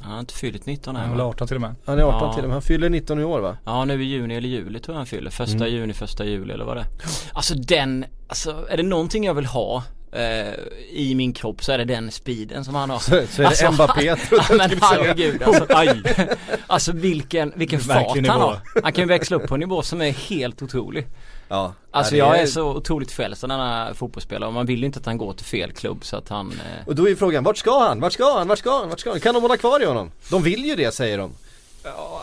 Han 0.00 0.12
har 0.12 0.20
inte 0.20 0.34
fyllt 0.34 0.66
19 0.66 0.96
Han 0.96 1.04
än 1.04 1.10
är 1.10 1.14
väl 1.16 1.24
va? 1.24 1.30
18 1.30 1.46
till 1.48 1.54
och 1.56 1.60
med. 1.60 1.74
Han 1.86 1.98
är 1.98 2.02
18 2.02 2.28
Ja. 2.28 2.34
till 2.34 2.42
och 2.42 2.48
med, 2.48 2.54
han 2.54 2.62
fyller 2.62 2.90
19 2.90 3.20
i 3.20 3.24
år 3.24 3.40
va? 3.40 3.56
Ja 3.64 3.84
nu 3.84 4.02
i 4.02 4.06
juni 4.06 4.34
eller 4.34 4.48
juli 4.48 4.80
tror 4.80 4.94
jag 4.94 4.98
han 4.98 5.06
fyller. 5.06 5.30
Första 5.30 5.56
Mm. 5.56 5.68
juni, 5.72 5.92
första 5.92 6.24
juli 6.24 6.52
eller 6.52 6.64
vad 6.64 6.76
det 6.76 6.80
är. 6.80 6.86
Alltså 7.32 7.54
den, 7.54 8.04
alltså 8.28 8.66
är 8.70 8.76
det 8.76 8.82
någonting 8.82 9.24
jag 9.24 9.34
vill 9.34 9.46
ha 9.46 9.82
eh, 10.12 10.54
i 10.92 11.14
min 11.14 11.32
kropp 11.32 11.64
så 11.64 11.72
är 11.72 11.78
det 11.78 11.84
den 11.84 12.10
speeden 12.10 12.64
som 12.64 12.74
han 12.74 12.90
har. 12.90 12.98
Så, 12.98 13.10
så 13.10 13.14
är 13.16 13.22
det 13.36 13.46
Alltså, 13.46 13.72
Mbappé 13.72 14.02
jag 14.04 14.18
trodde 14.18 14.44
Ja 14.48 14.54
jag 14.58 14.70
men 14.70 14.78
herregud 14.82 15.42
alltså, 15.42 15.66
aj. 15.68 16.02
alltså 16.66 16.92
vilken, 16.92 17.52
vilken 17.56 17.80
fart 17.80 17.96
Verklig 17.96 18.28
han 18.28 18.38
nivå. 18.40 18.50
har. 18.50 18.60
Han 18.82 18.92
kan 18.92 19.02
ju 19.04 19.08
växla 19.08 19.36
upp 19.36 19.46
på 19.48 19.54
en 19.54 19.60
nivå 19.60 19.82
som 19.82 20.00
är 20.00 20.10
helt 20.10 20.62
otrolig. 20.62 21.06
Ja, 21.48 21.74
Alltså 21.90 22.16
ja, 22.16 22.24
det 22.24 22.30
jag 22.36 22.42
är 22.42 22.46
så 22.46 22.76
otroligt 22.76 23.12
frälst 23.12 23.44
av 23.44 23.48
denna 23.48 23.94
fotbollsspelare 23.94 24.46
och 24.48 24.54
man 24.54 24.66
vill 24.66 24.80
ju 24.80 24.86
inte 24.86 24.98
att 24.98 25.06
han 25.06 25.18
går 25.18 25.32
till 25.32 25.46
fel 25.46 25.72
klubb 25.72 26.04
så 26.04 26.16
att 26.16 26.28
han 26.28 26.52
eh, 26.52 26.88
Och 26.88 26.94
då 26.94 27.08
är 27.08 27.14
frågan, 27.14 27.44
vart 27.44 27.56
ska 27.56 27.78
han? 27.78 28.00
Vart 28.00 28.12
ska 28.12 28.38
han? 28.38 28.48
Vart 28.48 28.58
ska 28.58 28.78
han? 28.78 28.88
Vart 28.88 29.00
ska 29.00 29.10
han? 29.10 29.20
Kan 29.20 29.34
de 29.34 29.42
hålla 29.42 29.56
kvar 29.56 29.82
i 29.82 29.84
honom? 29.84 30.10
De 30.30 30.42
vill 30.42 30.64
ju 30.64 30.74
det 30.74 30.94
säger 30.94 31.18
de. 31.18 31.30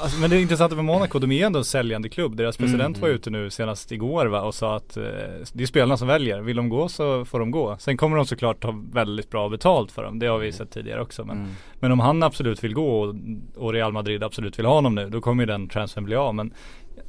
Alltså, 0.01 0.19
men 0.19 0.29
det 0.29 0.35
är 0.37 0.41
intressant 0.41 0.75
med 0.75 0.85
Monaco, 0.85 1.19
de 1.19 1.31
är 1.31 1.45
ändå 1.45 1.59
en 1.59 1.65
säljande 1.65 2.09
klubb. 2.09 2.35
Deras 2.35 2.57
president 2.57 2.97
Mm. 2.97 3.01
var 3.01 3.09
ute 3.15 3.29
nu 3.29 3.49
senast 3.49 3.91
igår 3.91 4.25
va, 4.25 4.41
och 4.41 4.55
sa 4.55 4.75
att 4.75 4.97
eh, 4.97 5.03
det 5.53 5.63
är 5.63 5.65
spelarna 5.65 5.97
som 5.97 6.07
väljer. 6.07 6.41
Vill 6.41 6.55
de 6.55 6.69
gå 6.69 6.89
så 6.89 7.25
får 7.25 7.39
de 7.39 7.51
gå. 7.51 7.77
Sen 7.79 7.97
kommer 7.97 8.17
de 8.17 8.25
såklart 8.25 8.63
ha 8.63 8.73
väldigt 8.91 9.29
bra 9.29 9.49
betalt 9.49 9.91
för 9.91 10.03
dem. 10.03 10.19
Det 10.19 10.27
har 10.27 10.37
vi 10.37 10.51
sett 10.51 10.71
tidigare 10.71 11.01
också. 11.01 11.25
Men, 11.25 11.37
mm. 11.37 11.51
men 11.79 11.91
om 11.91 11.99
han 11.99 12.23
absolut 12.23 12.63
vill 12.63 12.73
gå 12.73 13.01
och, 13.01 13.15
och 13.55 13.73
Real 13.73 13.93
Madrid 13.93 14.23
absolut 14.23 14.59
vill 14.59 14.65
ha 14.65 14.73
honom 14.73 14.95
nu, 14.95 15.09
då 15.09 15.21
kommer 15.21 15.43
ju 15.43 15.47
den 15.47 15.69
transfern 15.69 16.05
bli 16.05 16.15
av. 16.15 16.35
Men 16.35 16.53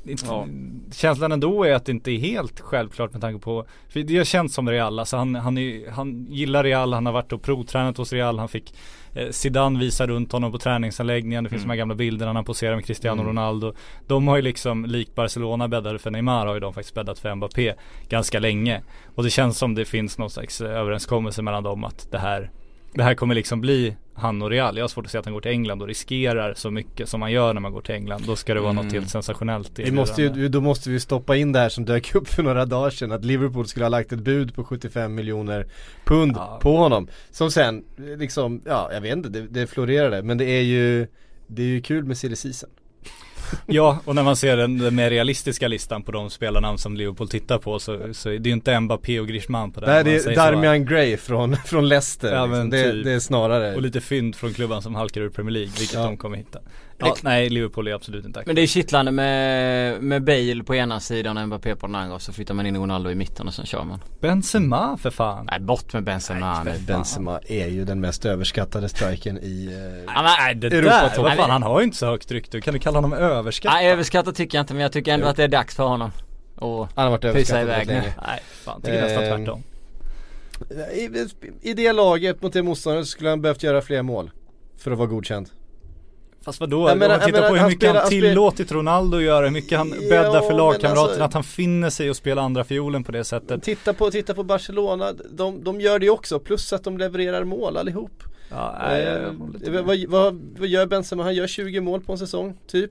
Ja. 0.04 0.46
känslan 0.92 1.32
ändå 1.32 1.64
är 1.64 1.74
att 1.74 1.84
det 1.84 1.92
inte 1.92 2.10
är 2.10 2.18
helt 2.18 2.60
självklart 2.60 3.12
med 3.12 3.20
tanke 3.20 3.44
på, 3.44 3.66
för 3.88 4.00
det 4.00 4.16
har 4.16 4.24
känts 4.24 4.54
som 4.54 4.68
Real, 4.70 4.98
alltså 4.98 5.16
han, 5.16 5.34
han, 5.34 5.58
är, 5.58 5.90
han 5.90 6.26
gillar 6.28 6.64
Real, 6.64 6.92
han 6.92 7.06
har 7.06 7.12
varit 7.12 7.32
och 7.32 7.42
provtränat 7.42 7.96
hos 7.96 8.12
Real, 8.12 8.38
han 8.38 8.48
fick 8.48 8.74
eh, 9.14 9.30
Zidane 9.30 9.78
visa 9.78 10.06
runt 10.06 10.32
honom 10.32 10.52
på 10.52 10.58
träningsanläggningen, 10.58 11.44
det 11.44 11.50
finns 11.50 11.62
Mm. 11.62 11.68
de 11.68 11.72
här 11.72 11.78
gamla 11.78 11.94
bilderna 11.94 12.32
när 12.32 12.38
han 12.38 12.44
poserar 12.44 12.74
med 12.76 12.84
Cristiano 12.84 13.22
Mm. 13.22 13.26
Ronaldo. 13.26 13.72
De 14.06 14.28
har 14.28 14.36
ju 14.36 14.42
liksom, 14.42 14.84
likt 14.84 15.14
Barcelona 15.14 15.68
bäddade 15.68 15.98
för 15.98 16.10
Neymar, 16.10 16.46
har 16.46 16.54
ju 16.54 16.60
de 16.60 16.74
faktiskt 16.74 16.94
bäddat 16.94 17.18
för 17.18 17.34
Mbappé 17.34 17.74
ganska 18.08 18.38
länge. 18.38 18.82
Och 19.14 19.22
det 19.22 19.30
känns 19.30 19.58
som 19.58 19.74
det 19.74 19.84
finns 19.84 20.18
någon 20.18 20.30
slags 20.30 20.60
eh, 20.60 20.70
överenskommelse 20.70 21.42
mellan 21.42 21.62
dem 21.62 21.84
att 21.84 22.08
det 22.10 22.18
här 22.18 22.50
det 22.94 23.02
här 23.02 23.14
kommer 23.14 23.34
liksom 23.34 23.60
bli 23.60 23.96
han 24.14 24.42
och 24.42 24.50
Real. 24.50 24.76
Jag 24.76 24.82
har 24.84 24.88
svårt 24.88 25.04
att 25.04 25.10
se 25.10 25.18
att 25.18 25.24
han 25.24 25.34
går 25.34 25.40
till 25.40 25.50
England 25.50 25.82
och 25.82 25.88
riskerar 25.88 26.54
så 26.56 26.70
mycket 26.70 27.08
som 27.08 27.20
man 27.20 27.32
gör 27.32 27.54
när 27.54 27.60
man 27.60 27.72
går 27.72 27.80
till 27.80 27.94
England. 27.94 28.22
Då 28.26 28.36
ska 28.36 28.54
det 28.54 28.60
vara 28.60 28.70
Mm. 28.70 28.84
något 28.84 28.92
helt 28.94 29.10
sensationellt 29.10 29.78
Vi 29.78 29.92
måste 29.92 30.22
ju, 30.22 30.48
då 30.48 30.60
måste 30.60 30.90
vi 30.90 31.00
stoppa 31.00 31.36
in 31.36 31.52
det 31.52 31.58
här 31.58 31.68
som 31.68 31.84
dök 31.84 32.14
upp 32.14 32.28
för 32.28 32.42
några 32.42 32.64
dagar 32.64 32.90
sedan 32.90 33.12
att 33.12 33.24
Liverpool 33.24 33.66
skulle 33.66 33.84
ha 33.84 33.90
lagt 33.90 34.12
ett 34.12 34.18
bud 34.20 34.54
på 34.54 34.64
75 34.64 35.14
miljoner 35.14 35.66
pund 36.04 36.32
Ja. 36.36 36.58
på 36.62 36.76
honom. 36.76 37.08
Som 37.30 37.50
sen, 37.50 37.84
liksom, 38.18 38.62
ja 38.66 38.90
jag 38.92 39.00
vet 39.00 39.12
inte, 39.16 39.28
det, 39.28 39.40
det 39.40 39.66
florerade. 39.66 40.22
Men 40.22 40.38
det 40.38 40.44
är 40.44 40.62
ju, 40.62 41.06
det 41.46 41.62
är 41.62 41.66
ju 41.66 41.82
kul 41.82 42.04
med 42.04 42.18
silly 42.18 42.36
season. 42.36 42.70
Ja, 43.66 43.98
och 44.04 44.14
när 44.14 44.22
man 44.22 44.36
ser 44.36 44.56
den, 44.56 44.78
den 44.78 44.94
mer 44.94 45.10
realistiska 45.10 45.68
listan 45.68 46.02
på 46.02 46.12
de 46.12 46.30
spelarnamn 46.30 46.78
som 46.78 46.96
Liverpool 46.96 47.28
tittar 47.28 47.58
på 47.58 47.78
så, 47.78 48.00
så 48.12 48.30
är 48.30 48.38
det 48.38 48.48
ju 48.48 48.52
inte 48.54 48.80
Mbappé 48.80 49.20
och 49.20 49.28
Griezmann 49.28 49.72
på 49.72 49.80
den. 49.80 49.90
Nej 49.90 50.04
det 50.04 50.26
är. 50.26 50.36
Darmian 50.36 50.84
Gray 50.84 51.16
från, 51.16 51.56
från 51.66 51.88
Leicester. 51.88 52.34
Ja, 52.34 52.46
liksom. 52.46 52.70
det, 52.70 52.92
typ. 52.92 53.04
det 53.04 53.12
är 53.12 53.20
snarare 53.20 53.74
Och 53.74 53.82
lite 53.82 54.00
fynd 54.00 54.36
från 54.36 54.54
klubban 54.54 54.82
som 54.82 54.94
halkar 54.94 55.20
ur 55.20 55.28
Premier 55.30 55.52
League, 55.52 55.72
vilket 55.78 55.94
Ja. 55.94 56.04
de 56.04 56.16
kommer 56.16 56.36
hitta. 56.36 56.58
Ja, 57.08 57.16
nej, 57.22 57.48
Liverpool 57.48 57.88
är 57.88 57.92
absolut 57.94 58.24
inte 58.24 58.38
Men 58.38 58.40
aktuellt. 58.40 58.56
det 58.56 58.62
är 58.62 58.66
kittlande 58.66 59.12
med, 59.12 60.02
med 60.02 60.24
Bale 60.24 60.62
på 60.64 60.74
ena 60.74 61.00
sidan 61.00 61.36
och 61.36 61.46
Mbappé 61.46 61.76
på 61.76 61.86
den 61.86 61.94
andra 61.94 62.14
och 62.14 62.22
så 62.22 62.32
flyttar 62.32 62.54
man 62.54 62.66
in 62.66 62.76
Ronaldo 62.76 63.10
i 63.10 63.14
mitten 63.14 63.46
och 63.46 63.54
sen 63.54 63.66
kör 63.66 63.84
man. 63.84 64.00
Benzema 64.20 64.96
för 64.96 65.10
fan. 65.10 65.46
Nej 65.50 65.60
bort 65.60 65.92
med 65.92 66.04
Benzema 66.04 66.62
nu. 66.64 66.72
Benzema 66.86 67.40
är 67.46 67.66
ju 67.66 67.84
den 67.84 68.00
mest 68.00 68.24
överskattade 68.24 68.88
strikern 68.88 69.38
i 69.38 69.66
eh, 69.66 70.04
Ja, 70.14 70.22
men, 70.22 70.24
Nej 70.38 70.54
det 70.54 70.66
Europa 70.66 70.90
där, 71.02 71.08
topp. 71.08 71.24
vad 71.24 71.36
fan 71.36 71.50
han 71.50 71.62
har 71.62 71.80
ju 71.80 71.84
inte 71.84 71.96
så 71.96 72.06
högt 72.06 72.30
rykte. 72.30 72.60
Kan 72.60 72.74
du 72.74 72.80
kalla 72.80 72.96
honom 72.98 73.12
överskattad? 73.12 73.76
Nej 73.80 73.90
överskattat 73.92 74.34
tycker 74.36 74.58
jag 74.58 74.62
inte 74.62 74.74
men 74.74 74.82
jag 74.82 74.92
tycker 74.92 75.14
ändå 75.14 75.26
att 75.26 75.36
det 75.36 75.44
är 75.44 75.48
dags 75.48 75.76
för 75.76 75.84
honom. 75.84 76.10
Och 76.56 76.88
Han 76.94 77.04
har 77.04 77.10
varit 77.10 77.24
överskattad 77.24 77.62
iväg 77.62 77.86
nu. 77.86 77.92
länge. 77.92 78.14
Nej, 78.26 78.40
fan 78.64 78.80
tycker 78.82 79.02
nästan 79.02 79.24
Ehm, 79.24 79.36
tvärtom. 79.44 79.62
I, 80.94 81.26
I 81.70 81.74
det 81.74 81.92
laget 81.92 82.42
mot 82.42 82.52
det 82.52 82.62
motståndet 82.62 83.06
skulle 83.06 83.30
han 83.30 83.42
behövt 83.42 83.62
göra 83.62 83.82
fler 83.82 84.02
mål. 84.02 84.30
För 84.78 84.90
att 84.90 84.98
vara 84.98 85.08
godkänd. 85.08 85.48
Fast 86.44 86.60
vadå? 86.60 86.88
Jag 86.88 86.98
menar- 86.98 87.14
Om 87.14 87.20
man 87.20 87.26
tittar 87.26 87.32
menar, 87.32 87.48
på 87.48 87.54
hur 87.54 87.60
han 87.60 87.68
mycket 87.68 87.80
spelar- 87.80 87.94
han 87.94 88.00
han 88.02 88.10
spelar- 88.10 88.28
tillåtit 88.28 88.72
Ronaldo 88.72 89.16
att 89.16 89.22
göra, 89.22 89.44
hur 89.44 89.52
mycket 89.52 89.78
han 89.78 89.88
Ja, 90.00 90.08
bäddar 90.10 90.40
för 90.40 90.52
lagkamraterna, 90.56 91.00
alltså- 91.00 91.22
att 91.22 91.34
han 91.34 91.44
finner 91.44 91.90
sig 91.90 92.10
och 92.10 92.16
spela 92.16 92.42
andra 92.42 92.64
fiolen 92.64 93.04
på 93.04 93.12
det 93.12 93.24
sättet. 93.24 93.62
Titta 93.62 93.92
på, 93.94 94.10
titta 94.10 94.34
på 94.34 94.42
Barcelona, 94.44 95.12
de, 95.30 95.64
de 95.64 95.80
gör 95.80 95.98
det 95.98 96.10
också, 96.10 96.38
plus 96.38 96.72
att 96.72 96.84
de 96.84 96.98
levererar 96.98 97.44
mål 97.44 97.76
allihop. 97.76 98.22
Ja, 98.50 98.76
nej, 98.88 99.02
jag- 99.04 99.22
Eh, 99.76 99.82
vad, 99.84 100.04
vad, 100.08 100.40
vad, 100.58 100.68
gör 100.68 100.86
Benzema? 100.86 101.22
Han 101.22 101.34
gör 101.34 101.46
20 101.46 101.80
mål 101.80 102.00
på 102.00 102.12
en 102.12 102.18
säsong, 102.18 102.54
typ. 102.66 102.90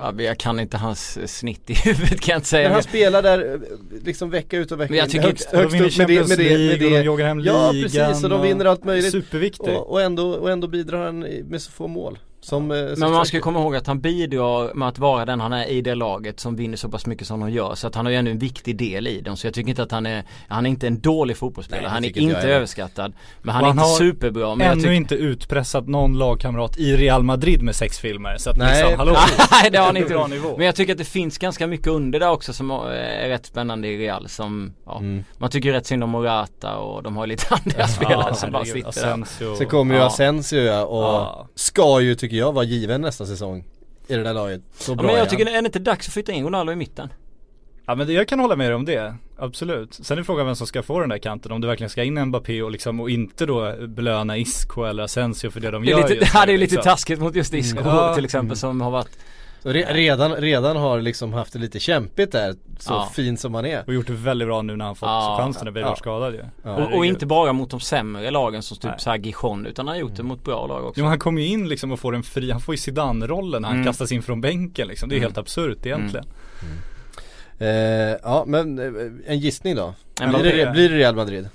ja, 0.00 0.12
jag 0.22 0.38
kan 0.38 0.60
inte 0.60 0.76
hans 0.76 1.18
snitt 1.38 1.70
i 1.70 1.74
huvudet 1.74 2.20
kan 2.20 2.32
jag 2.32 2.38
inte 2.38 2.48
säga. 2.48 2.68
Men 2.68 2.72
han 2.74 2.82
spelar 2.82 3.22
där 3.22 3.54
eh, 3.54 3.60
liksom 4.04 4.30
vecka 4.30 4.56
ut 4.58 4.72
och 4.72 4.80
vecka 4.80 4.90
Men 4.90 4.98
jag 4.98 5.06
in. 5.06 5.10
tycker 5.10 5.26
högst, 5.26 5.50
högst 5.50 5.74
upp 5.74 5.98
med 5.98 6.08
det, 6.08 6.28
med 6.28 6.38
det, 6.38 6.44
med 6.44 6.58
League 6.58 6.72
och 6.74 6.78
de 6.78 6.96
det. 6.98 7.02
jagar 7.04 7.26
hem 7.26 7.40
Ja 7.40 7.70
ligan 7.72 7.90
precis, 8.08 8.24
och 8.24 8.30
de 8.30 8.42
vinner 8.42 8.64
allt 8.64 8.84
möjligt. 8.84 9.12
Superviktig. 9.12 9.74
Och, 9.76 9.90
och, 9.90 10.02
ändå, 10.02 10.30
och 10.34 10.50
ändå 10.50 10.66
bidrar 10.68 11.04
han 11.04 11.18
med 11.20 11.62
så 11.62 11.70
få 11.72 11.86
mål. 11.86 12.18
Som, 12.44 12.70
eh, 12.70 12.86
som 12.88 13.00
Men 13.00 13.12
man 13.12 13.26
ska 13.26 13.40
komma 13.40 13.60
ihåg 13.60 13.76
att 13.76 13.86
han 13.86 14.00
bidrar 14.00 14.74
med 14.74 14.88
att 14.88 14.98
vara 14.98 15.24
den 15.24 15.40
han 15.40 15.52
är 15.52 15.66
i 15.66 15.80
det 15.80 15.94
laget 15.94 16.40
som 16.40 16.56
vinner 16.56 16.76
så 16.76 16.88
pass 16.88 17.06
mycket 17.06 17.26
som 17.26 17.40
de 17.40 17.50
gör. 17.50 17.74
Så 17.74 17.86
att 17.86 17.94
han 17.94 18.04
har 18.06 18.10
ju 18.12 18.18
ändå 18.18 18.30
en 18.30 18.38
viktig 18.38 18.76
del 18.76 19.06
i 19.06 19.20
dem. 19.20 19.36
Så 19.36 19.46
jag 19.46 19.54
tycker 19.54 19.68
inte 19.70 19.82
att 19.82 19.90
han 19.90 20.06
är, 20.06 20.24
han 20.48 20.66
är 20.66 20.70
inte 20.70 20.86
en 20.86 21.00
dålig 21.00 21.36
fotbollsspelare. 21.36 21.82
Nej, 21.82 21.92
han 21.92 22.04
är 22.04 22.18
inte 22.18 22.36
heller. 22.36 22.54
överskattad. 22.54 23.12
Men 23.42 23.54
han 23.54 23.62
Och 23.64 23.68
är 23.70 23.74
han 23.74 23.78
inte 23.78 23.90
har 23.90 23.98
superbra. 23.98 24.54
Men 24.54 24.66
jag 24.66 24.72
Ännu 24.72 24.82
tycker, 24.82 24.92
inte 24.94 25.14
utpressat 25.14 25.88
någon 25.88 26.18
lagkamrat 26.18 26.78
i 26.78 26.96
Real 26.96 27.22
Madrid 27.22 27.62
med 27.62 27.74
sex 27.74 27.98
filmer. 27.98 28.36
Så 28.38 28.50
att 28.50 28.56
Nej. 28.56 28.82
liksom, 28.82 28.98
hallå. 28.98 29.12
Nej 29.62 29.70
det 29.70 29.78
har 29.78 29.86
han 29.86 29.96
inte 29.96 30.26
nivå. 30.28 30.56
Men 30.56 30.66
jag 30.66 30.74
tycker 30.74 30.92
att 30.92 30.98
det 30.98 31.04
finns 31.04 31.38
ganska 31.38 31.66
mycket 31.66 31.86
under 31.86 32.20
där 32.20 32.30
också 32.30 32.52
som 32.52 32.70
är 32.70 33.28
rätt 33.28 33.46
spännande 33.46 33.88
i 33.88 33.98
Real 33.98 34.28
som, 34.28 34.72
ja, 34.86 34.98
Mm. 34.98 35.24
man 35.38 35.50
tycker 35.50 35.72
rätt 35.72 35.86
synd 35.86 36.04
om 36.04 36.10
Morata 36.10 36.76
och 36.76 37.02
de 37.02 37.16
har 37.16 37.26
lite 37.26 37.46
andra 37.54 37.86
spelare 37.88 38.34
som 38.34 38.52
bara 38.52 38.64
sitter 38.64 38.80
där. 38.80 38.88
Asensio. 38.88 39.56
Sen 39.56 39.66
kommer 39.68 39.94
ju 39.94 40.00
Ja. 40.00 40.06
Asensio 40.06 40.58
ja, 40.60 40.84
och 40.84 41.02
Ja. 41.04 41.48
ska 41.54 42.00
ju 42.00 42.14
tycker 42.14 42.33
jag 42.34 42.52
vara 42.52 42.64
given 42.64 43.00
nästa 43.00 43.26
säsong 43.26 43.64
i 44.08 44.14
det 44.14 44.22
där 44.22 44.34
laget. 44.34 44.62
Så 44.78 44.92
Ja, 44.92 44.96
bra 44.96 45.02
men 45.02 45.10
är 45.10 45.18
jag 45.18 45.24
han. 45.26 45.30
tycker 45.30 45.46
är 45.46 45.62
det 45.62 45.66
inte 45.66 45.78
dags 45.78 46.06
att 46.08 46.12
flytta 46.14 46.32
in 46.32 46.44
Ronaldo 46.44 46.72
i 46.72 46.76
mitten? 46.76 47.08
Ja 47.86 47.94
men 47.94 48.12
jag 48.14 48.28
kan 48.28 48.40
hålla 48.40 48.56
med 48.56 48.66
dig 48.68 48.74
om 48.74 48.84
det, 48.84 49.14
absolut. 49.38 49.94
Sen 49.94 50.18
är 50.18 50.22
frågan 50.22 50.46
vem 50.46 50.56
som 50.56 50.66
ska 50.66 50.82
få 50.82 51.00
den 51.00 51.08
där 51.08 51.18
kanten, 51.18 51.52
om 51.52 51.60
det 51.60 51.66
verkligen 51.66 51.90
ska 51.90 52.02
in 52.04 52.24
Mbappé 52.24 52.62
och 52.62 52.70
liksom, 52.70 53.00
och 53.00 53.10
inte 53.10 53.46
då 53.46 53.74
belöna 53.86 54.36
Isco 54.38 54.84
eller 54.84 55.02
Asensio 55.02 55.50
för 55.50 55.60
det 55.60 55.70
de 55.70 55.84
Det 55.84 55.88
är 55.92 55.98
gör 55.98 56.02
lite, 56.08 56.14
just 56.14 56.34
ja, 56.34 56.42
det 56.46 56.52
är 56.52 56.58
lite 56.58 56.74
liksom. 56.74 56.90
taskigt 56.90 57.20
mot 57.20 57.34
just 57.34 57.54
Isco 57.54 57.80
Ja. 57.84 58.14
till 58.14 58.24
exempel 58.24 58.56
som 58.56 58.80
har 58.80 58.90
varit 58.90 59.18
Så 59.64 59.72
re, 59.72 59.84
redan, 59.92 60.32
redan 60.36 60.76
har 60.76 61.00
liksom 61.00 61.32
haft 61.32 61.52
det 61.52 61.58
lite 61.58 61.80
kämpigt 61.80 62.32
där, 62.32 62.54
så 62.78 62.92
Ja. 62.92 63.10
fin 63.14 63.36
som 63.36 63.54
han 63.54 63.66
är. 63.66 63.84
Och 63.86 63.94
gjort 63.94 64.06
det 64.06 64.12
väldigt 64.12 64.48
bra 64.48 64.62
nu 64.62 64.76
när 64.76 64.84
han 64.84 64.96
fått 64.96 65.06
Ja. 65.06 65.36
chansen 65.40 65.64
när 65.64 65.72
Bale 65.72 65.86
Ja. 65.86 65.96
skadad 65.96 66.34
ju. 66.34 66.40
Ja. 66.62 66.70
och, 66.74 66.96
och 66.96 67.06
inte 67.06 67.26
bara 67.26 67.52
mot 67.52 67.70
de 67.70 67.80
sämre 67.80 68.30
lagen 68.30 68.62
som 68.62 68.76
typ 68.76 69.00
såhär 69.00 69.18
Gijon 69.18 69.66
utan 69.66 69.86
han 69.86 69.94
har 69.96 70.00
gjort 70.00 70.16
det 70.16 70.22
mot 70.22 70.44
bra 70.44 70.66
lag 70.66 70.84
också. 70.84 71.00
Jo 71.00 71.06
han 71.06 71.18
kommer 71.18 71.40
ju 71.42 71.46
in 71.48 71.68
liksom 71.68 71.92
och 71.92 72.00
får 72.00 72.14
en 72.14 72.22
fri, 72.22 72.50
han 72.50 72.60
får 72.60 72.74
ju 72.74 72.78
Zidane-rollen 72.78 73.62
när 73.62 73.68
han 73.68 73.76
Mm. 73.76 73.86
kastas 73.86 74.12
in 74.12 74.22
från 74.22 74.40
bänken 74.40 74.88
liksom. 74.88 75.08
Det 75.08 75.14
är 75.14 75.16
Mm. 75.16 75.26
helt 75.26 75.38
absurt 75.38 75.86
egentligen. 75.86 76.26
Eh, 77.58 77.68
ja 78.22 78.44
men 78.46 78.78
eh, 78.78 79.32
en 79.32 79.38
gissning 79.38 79.76
då? 79.76 79.94
Blir 80.18 80.28
Mbappé. 80.28 80.56
det, 80.64 80.70
blir 80.72 80.88
det 80.88 80.96
Real 80.96 81.14
Madrid? 81.16 81.48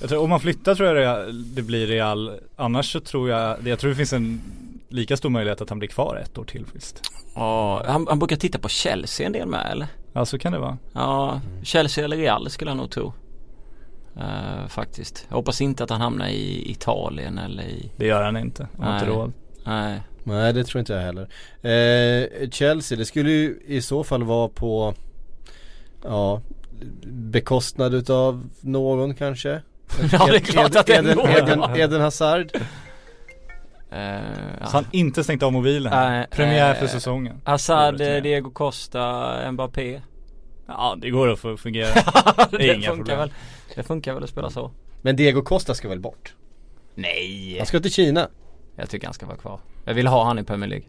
Jag 0.00 0.08
tror, 0.08 0.22
om 0.22 0.30
man 0.30 0.40
flyttar 0.40 0.74
tror 0.74 0.96
jag 0.96 1.26
det, 1.26 1.32
det 1.32 1.62
blir 1.62 1.86
Real, 1.86 2.32
annars 2.56 2.92
så 2.92 3.00
tror 3.00 3.30
jag, 3.30 3.66
jag 3.68 3.78
tror 3.78 3.90
det 3.90 3.96
finns 3.96 4.12
en 4.12 4.40
lika 4.88 5.16
stor 5.16 5.30
möjlighet 5.30 5.60
att 5.60 5.68
han 5.68 5.78
blir 5.78 5.88
kvar 5.88 6.16
ett 6.24 6.38
år 6.38 6.44
till 6.44 6.64
visst. 6.72 7.00
Ja, 7.34 7.82
han, 7.86 8.06
han 8.08 8.18
brukar 8.18 8.36
titta 8.36 8.58
på 8.58 8.68
Chelsea 8.68 9.26
en 9.26 9.32
del 9.32 9.48
med 9.48 9.68
eller? 9.70 9.86
Ja 10.12 10.24
så 10.24 10.38
kan 10.38 10.52
det 10.52 10.58
vara. 10.58 10.78
Ja, 10.92 11.40
Chelsea 11.62 12.04
eller 12.04 12.16
Real 12.16 12.50
skulle 12.50 12.70
jag 12.70 12.76
nog 12.78 12.90
tro. 12.90 13.12
Eh, 14.16 14.68
faktiskt. 14.68 15.26
Jag 15.28 15.36
hoppas 15.36 15.60
inte 15.60 15.84
att 15.84 15.90
han 15.90 16.00
hamnar 16.00 16.28
i 16.28 16.70
Italien 16.70 17.38
eller 17.38 17.62
i, 17.62 17.90
Det 17.96 18.06
gör 18.06 18.22
han 18.22 18.36
inte, 18.36 18.68
han 18.78 18.86
har 18.86 18.94
inte 18.94 19.06
Nej. 19.06 19.16
råd. 19.16 19.32
nej. 19.64 20.00
Nej 20.26 20.52
det 20.52 20.64
tror 20.64 20.80
inte 20.80 20.92
jag 20.92 21.00
heller. 21.00 21.22
Eh, 22.42 22.50
Chelsea, 22.50 22.98
det 22.98 23.04
skulle 23.04 23.30
ju 23.30 23.58
i 23.66 23.82
så 23.82 24.04
fall 24.04 24.22
vara 24.22 24.48
på 24.48 24.94
Ja 26.04 26.40
Bekostnad 27.06 27.94
utav 27.94 28.48
någon 28.60 29.14
kanske? 29.14 29.48
Ja, 30.12 30.26
det 30.26 30.36
är 30.36 30.40
klart 30.40 30.76
att 30.76 30.86
det 30.86 30.94
är 30.94 31.02
Eden, 31.02 31.16
någon. 31.16 31.30
Eden, 31.30 31.62
Eden 31.76 32.00
Hazard. 32.00 32.50
Så 34.60 34.70
han 34.76 34.86
inte 34.92 35.24
stängt 35.24 35.42
av 35.42 35.52
mobilen 35.52 35.92
här. 35.92 36.26
Premiär 36.30 36.70
eh, 36.74 36.76
för 36.80 36.86
säsongen. 36.86 37.40
Hazard, 37.44 37.98
Det 37.98 38.04
det. 38.04 38.20
Diego 38.20 38.50
Costa, 38.50 39.52
Mbappé. 39.52 40.00
Ja 40.66 40.96
det 41.00 41.10
går 41.10 41.28
att 41.32 41.60
fungera. 41.60 41.88
det, 42.50 42.74
inga 42.74 42.74
funkar 42.74 42.96
problem. 42.96 43.18
väl. 43.18 43.32
Det 43.74 43.82
funkar 43.82 44.14
väl 44.14 44.24
att 44.24 44.30
spela 44.30 44.50
så. 44.50 44.70
Men 45.02 45.16
Diego 45.16 45.42
Costa 45.42 45.74
ska 45.74 45.88
väl 45.88 46.00
bort? 46.00 46.34
Nej. 46.94 47.56
Han 47.58 47.66
ska 47.66 47.80
till 47.80 47.92
Kina 47.92 48.28
Jag 48.76 48.90
tycker 48.90 49.06
han 49.06 49.14
ska 49.14 49.26
vara 49.26 49.36
kvar. 49.36 49.60
Jag 49.84 49.94
vill 49.94 50.06
ha 50.06 50.24
han 50.24 50.38
i 50.38 50.44
Premier 50.44 50.68
League. 50.70 50.86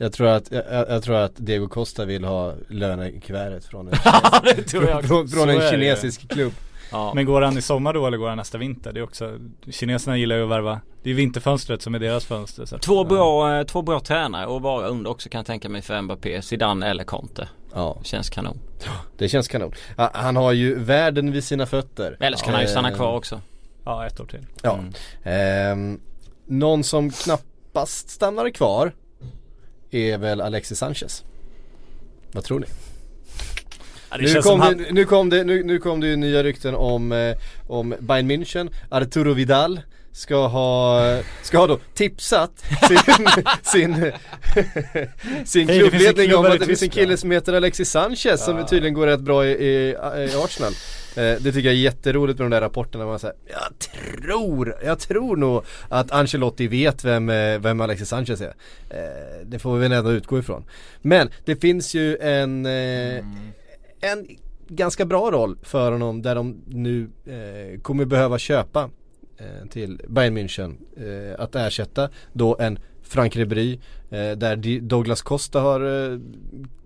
Jag 0.00 0.12
tror 0.12 0.28
att, 0.28 0.50
jag, 0.52 0.64
jag 0.70 1.02
tror 1.02 1.16
att 1.16 1.32
Diego 1.36 1.68
Costa 1.68 2.04
vill 2.04 2.24
ha 2.24 2.54
lönekuvertet 2.68 3.64
från 3.64 3.88
en, 3.88 3.92
det 4.42 5.06
från, 5.06 5.28
från 5.28 5.48
en 5.48 5.58
det. 5.58 5.70
kinesisk 5.70 6.28
klubb 6.28 6.52
Ja. 6.92 7.12
Men 7.14 7.24
går 7.26 7.42
han 7.42 7.58
i 7.58 7.62
sommar 7.62 7.92
då 7.92 8.06
eller 8.06 8.16
går 8.18 8.28
han 8.28 8.36
nästa 8.36 8.58
vinter? 8.58 8.92
Det 8.92 9.00
är 9.00 9.04
också, 9.04 9.38
kineserna 9.70 10.16
gillar 10.16 10.36
ju 10.36 10.42
att 10.42 10.48
värva. 10.50 10.80
Det 11.02 11.10
är 11.10 11.14
vinterfönstret 11.14 11.82
som 11.82 11.94
är 11.94 11.98
deras 11.98 12.24
fönster. 12.24 12.64
Så 12.64 12.78
Två 12.78 12.94
ja. 12.96 13.04
bra, 13.04 13.58
eh, 13.58 13.64
två 13.66 13.82
bra 13.82 14.00
tränare 14.00 14.56
att 14.56 14.62
vara 14.62 14.86
under 14.88 15.10
också 15.10 15.28
kan 15.28 15.38
jag 15.38 15.46
tänka 15.46 15.68
mig 15.68 15.82
för 15.82 16.02
Mbappé, 16.02 16.42
Zidane 16.42 16.86
eller 16.90 17.04
Conte. 17.04 17.48
Ja, 17.74 17.98
Känns 18.02 18.30
kanon. 18.30 18.58
det 19.18 19.28
känns 19.28 19.48
kanon. 19.48 19.72
Ha- 19.96 20.10
Han 20.14 20.36
har 20.36 20.52
ju 20.52 20.78
världen 20.78 21.32
vid 21.32 21.44
sina 21.44 21.66
fötter 21.66 22.16
Eller 22.20 22.36
så 22.36 22.44
kan 22.44 22.54
han 22.54 22.62
ju 22.62 22.68
stanna 22.68 22.88
Eh, 22.90 22.94
kvar 22.96 23.16
också. 23.16 23.40
Ja 23.84 24.06
ett 24.06 24.20
år 24.20 24.26
till. 24.26 24.46
Ja. 24.62 24.78
Mm. 24.78 24.92
Ehm, 25.22 26.00
någon 26.46 26.84
som 26.84 27.10
knappast 27.10 28.10
stannar 28.10 28.50
kvar 28.50 28.92
är 29.90 30.18
väl 30.18 30.40
Alexis 30.40 30.78
Sanchez. 30.78 31.24
Vad 32.32 32.44
tror 32.44 32.60
ni? 32.60 32.66
Ja, 34.10 34.16
Nu 34.16 34.42
kom, 34.42 34.60
han, 34.60 34.78
det, 34.78 34.92
nu, 34.92 35.04
kom 35.04 35.30
det, 35.30 35.44
nu, 35.44 35.62
nu 35.62 35.78
kom 35.78 36.00
det 36.00 36.06
ju 36.06 36.16
nya 36.16 36.42
rykten 36.42 36.74
om, 36.74 37.12
eh, 37.12 37.36
om 37.66 37.94
Bayern 38.00 38.30
München, 38.30 38.70
Arturo 38.88 39.32
Vidal 39.32 39.80
ska 40.12 40.46
ha, 40.46 41.22
ska 41.42 41.58
ha 41.58 41.66
då 41.66 41.78
tipsat 41.94 42.64
sin, 42.88 43.28
sin, 43.62 44.12
sin 45.44 45.70
en 45.70 45.78
klubbledning 45.78 46.34
om 46.34 46.44
att 46.44 46.60
det 46.60 46.66
finns 46.66 46.82
en 46.82 46.90
kille 46.90 47.16
som 47.16 47.30
heter 47.30 47.52
Alexis 47.52 47.90
Sanchez 47.90 48.44
som 48.44 48.66
tydligen 48.66 48.94
går 48.94 49.06
rätt 49.06 49.20
bra 49.20 49.46
i, 49.46 49.50
i, 49.50 49.90
i 49.90 50.34
Arsenal. 50.44 50.72
Eh, 51.16 51.40
det 51.40 51.52
tycker 51.52 51.60
jag 51.60 51.74
är 51.74 51.78
jätteroligt 51.78 52.38
med 52.38 52.44
de 52.44 52.50
där 52.50 52.60
rapporterna 52.60 53.06
man 53.06 53.18
säger 53.18 53.36
Jag 53.46 53.78
tror, 53.78 54.76
jag 54.84 54.98
tror 54.98 55.36
nog 55.36 55.64
att 55.88 56.10
Ancelotti 56.10 56.68
vet 56.68 57.04
vem, 57.04 57.28
eh, 57.28 57.58
vem 57.58 57.80
Alexis 57.80 58.08
Sanchez 58.08 58.40
är. 58.40 58.54
Eh, 58.90 59.46
det 59.46 59.58
får 59.58 59.74
vi 59.74 59.80
väl 59.80 59.92
ändå 59.92 60.12
utgå 60.12 60.38
ifrån. 60.38 60.64
Men 61.02 61.30
det 61.44 61.56
finns 61.56 61.94
ju 61.94 62.16
en, 62.16 62.66
eh, 62.66 63.24
en 64.00 64.26
ganska 64.68 65.04
bra 65.04 65.30
roll 65.30 65.58
för 65.62 65.92
honom 65.92 66.22
där 66.22 66.34
de 66.34 66.62
nu 66.66 67.10
eh, 67.26 67.80
kommer 67.80 68.04
behöva 68.04 68.38
köpa 68.38 68.90
eh, 69.36 69.68
till 69.70 70.00
Bayern 70.08 70.38
München 70.38 70.76
eh, 70.96 71.40
att 71.40 71.54
ersätta 71.54 72.10
då 72.32 72.56
en 72.58 72.78
Frank 73.02 73.36
Ribéry 73.36 73.78
eh, 74.10 74.30
där 74.30 74.80
Douglas 74.80 75.22
Costa 75.22 75.60
har 75.60 76.10
eh, 76.12 76.18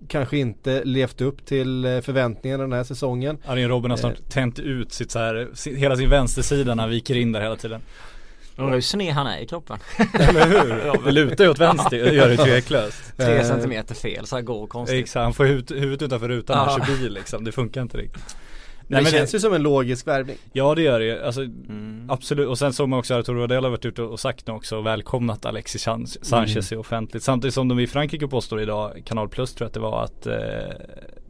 kanske 0.09 0.39
inte 0.39 0.85
levt 0.85 1.21
upp 1.21 1.47
till 1.47 1.85
eh, 1.85 2.01
förväntningarna 2.01 2.63
den 2.63 2.73
här 2.73 2.85
säsongen. 2.85 3.39
Arjen 3.47 3.69
Robben 3.69 3.91
har 3.91 3.99
snart 3.99 4.29
tänt 4.29 4.59
ut 4.59 4.93
sitt 4.93 5.11
så 5.11 5.19
här, 5.19 5.49
hela 5.77 5.97
sin 5.97 6.11
vänstersida 6.11 6.75
när 6.75 6.83
han 6.83 6.91
viker 6.91 7.17
in 7.17 7.33
där 7.33 7.41
hela 7.41 7.57
tiden. 7.57 7.81
Undrar 8.57 8.75
hur 8.75 8.81
sned 8.81 9.15
han 9.15 9.27
är 9.27 9.39
i 9.41 9.47
kroppen. 9.47 9.79
Eller 10.21 10.47
hur? 10.47 11.05
Det 11.05 11.13
lutar 11.13 11.45
ju 11.45 11.51
åt 11.51 11.59
vänster, 11.59 12.05
det 12.05 12.15
gör 12.15 12.29
det 12.29 12.37
tveklöst. 12.37 13.03
Tre 13.17 13.45
centimeter 13.45 13.95
fel, 13.95 14.27
så 14.27 14.37
här 14.37 14.43
går 14.43 14.67
konstigt. 14.67 15.01
Exakt, 15.03 15.23
han 15.23 15.33
får 15.35 15.45
huvudet, 15.45 15.71
huvudet 15.83 16.03
utanför 16.03 16.29
rutan 16.29 16.57
när 16.57 16.65
han 16.73 16.87
kör 16.87 16.97
bil 16.97 17.13
liksom, 17.13 17.45
det 17.45 17.53
funkar 17.53 17.83
inte 17.83 17.99
riktigt. 17.99 18.37
Men 18.89 18.97
Nej, 18.97 19.05
det 19.05 19.11
men 19.11 19.19
känns 19.21 19.35
ju 19.35 19.41
som 19.41 19.53
en 19.55 19.63
logisk 19.63 20.07
värvning. 20.07 20.37
Ja 20.53 20.75
det 20.75 20.83
gör 20.83 20.99
det 21.01 21.05
ju, 21.07 21.23
alltså 21.23 21.41
Mm. 21.43 22.11
absolut. 22.11 22.49
Och 22.49 22.59
sen 22.59 22.73
såg 22.73 22.89
man 22.89 22.99
också 22.99 23.15
att 23.15 23.21
Arturo 23.21 23.45
Adela 23.45 23.67
har 23.67 23.71
varit 23.71 23.85
ute 23.85 24.03
och 24.03 24.21
sagt 24.21 24.47
nu 24.47 24.53
också 24.53 24.77
och 24.77 24.87
välkomnat 24.87 25.47
Alexis 25.47 25.83
San- 25.87 26.07
Sanchez 26.23 26.73
i 26.73 26.77
offentligt. 26.77 27.23
Samtidigt 27.23 27.55
som 27.55 27.69
de 27.69 27.81
i 27.81 27.87
Frankrike 27.87 28.29
påstår 28.29 28.61
idag, 28.61 29.03
Kanal 29.05 29.29
Plus 29.29 29.55
tror 29.55 29.65
jag 29.65 29.69
att 29.69 29.75
det 29.75 29.81
var 29.81 30.05
att 30.05 30.27
eh, 30.27 30.35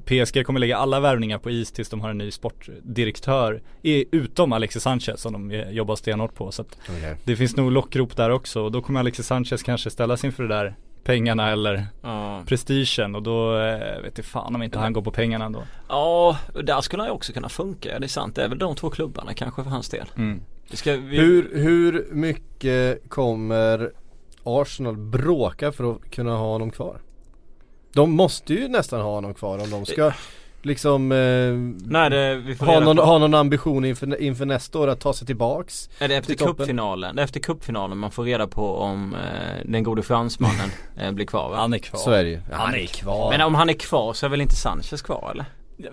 PSG 0.05 0.47
kommer 0.47 0.61
lägga 0.61 0.77
alla 0.77 1.01
värvningar 1.01 1.38
på 1.38 1.51
is 1.51 1.73
tills 1.73 1.88
de 1.88 2.01
har 2.01 2.11
en 2.11 2.19
ny 2.19 2.31
sportdirektör 2.31 3.62
utom 4.11 4.53
Alexis 4.53 4.83
Sanchez 4.83 5.21
som 5.21 5.33
de 5.33 5.51
eh, 5.51 5.71
jobbar 5.71 5.97
stenhårt 5.97 6.35
på. 6.35 6.53
Så 6.53 6.62
att 6.62 6.79
det 7.25 7.37
finns 7.37 7.57
nog 7.57 7.73
lockrop 7.73 8.17
där 8.17 8.31
också 8.31 8.62
och 8.62 8.73
då 8.73 8.83
kommer 8.83 9.01
Alexis 9.01 9.27
Sanchez 9.27 9.62
kanske 9.62 9.91
ställas 9.91 10.25
inför 10.25 10.43
det 10.43 10.49
där 10.49 10.75
pengarna 11.05 11.51
eller 11.51 11.87
Ja. 12.03 12.43
prestigen 12.47 13.15
och 13.15 13.23
då 13.23 13.57
eh, 13.59 14.03
vet 14.03 14.19
jag 14.19 14.25
fan 14.25 14.55
om 14.55 14.62
inte 14.62 14.79
han 14.79 14.93
går 14.93 15.03
på 15.03 15.11
pengarna 15.11 15.45
ändå. 15.45 15.62
Ja, 15.88 16.38
där 16.65 16.81
skulle 16.81 17.03
han 17.03 17.09
ju 17.11 17.15
också 17.15 17.33
kunna 17.33 17.49
funka, 17.49 17.99
det 17.99 18.07
är 18.07 18.09
sant. 18.09 18.35
Det 18.37 18.43
är 18.45 18.49
väl 18.49 18.59
de 18.59 18.77
två 18.77 18.91
klubbarna 18.91 19.35
kanske 19.35 19.62
för 19.62 19.71
hans 19.71 19.88
del. 19.88 20.07
Mm. 20.17 20.41
Vi... 20.87 21.19
Hur, 21.19 21.51
hur 21.62 22.07
mycket 22.12 23.09
kommer 23.09 23.91
Arsenal 24.45 24.97
bråka 24.97 25.73
för 25.73 25.93
att 25.93 26.11
kunna 26.11 26.31
ha 26.37 26.47
honom 26.53 26.71
kvar? 26.71 27.01
De 27.94 28.11
måste 28.11 28.55
ju 28.55 28.68
nästan 28.68 29.00
ha 29.00 29.14
honom 29.14 29.35
kvar 29.35 29.59
om 29.59 29.70
de 29.70 29.87
ska 29.87 30.12
liksom 30.62 31.12
eh, 31.12 31.88
Nej 31.90 32.11
det, 32.11 32.35
vi 32.35 32.55
får 32.55 32.66
ha, 32.66 32.81
någon, 32.81 32.98
ha 32.98 33.18
någon 33.18 33.35
ambition 33.35 33.85
inför, 33.85 34.20
inför 34.20 34.46
nästa 34.46 34.78
år 34.78 34.88
att 34.88 35.00
ta 35.00 35.12
sig 35.12 35.26
tillbaks. 35.26 35.90
Är 35.98 36.09
det 36.09 36.16
efter 36.16 36.35
cupfinalen? 36.35 37.16
Det 37.16 37.22
är 37.22 37.24
efter 37.24 37.40
cupfinalen 37.40 37.98
man 37.98 38.11
får 38.11 38.24
reda 38.24 38.46
på 38.46 38.76
om 38.76 39.14
eh, 39.14 39.20
den 39.64 39.83
gode 39.83 40.02
fransmannen 40.02 40.70
eh, 40.96 41.12
blir 41.12 41.26
kvar 41.26 41.50
va? 41.50 41.57
Han 41.57 41.74
är 41.74 41.78
kvar. 41.78 42.00
Så 42.00 42.11
är 42.11 42.24
det 42.24 42.31
ju. 42.31 42.40
Han 42.52 42.74
är 42.74 42.87
kvar. 42.87 43.31
Men 43.31 43.40
om 43.40 43.55
han 43.55 43.70
är 43.70 43.74
kvar 43.74 44.12
så 44.12 44.26
är 44.26 44.31
väl 44.31 44.40
inte 44.40 44.57
Sanchez 44.57 45.02
kvar 45.02 45.31
eller? 45.33 45.44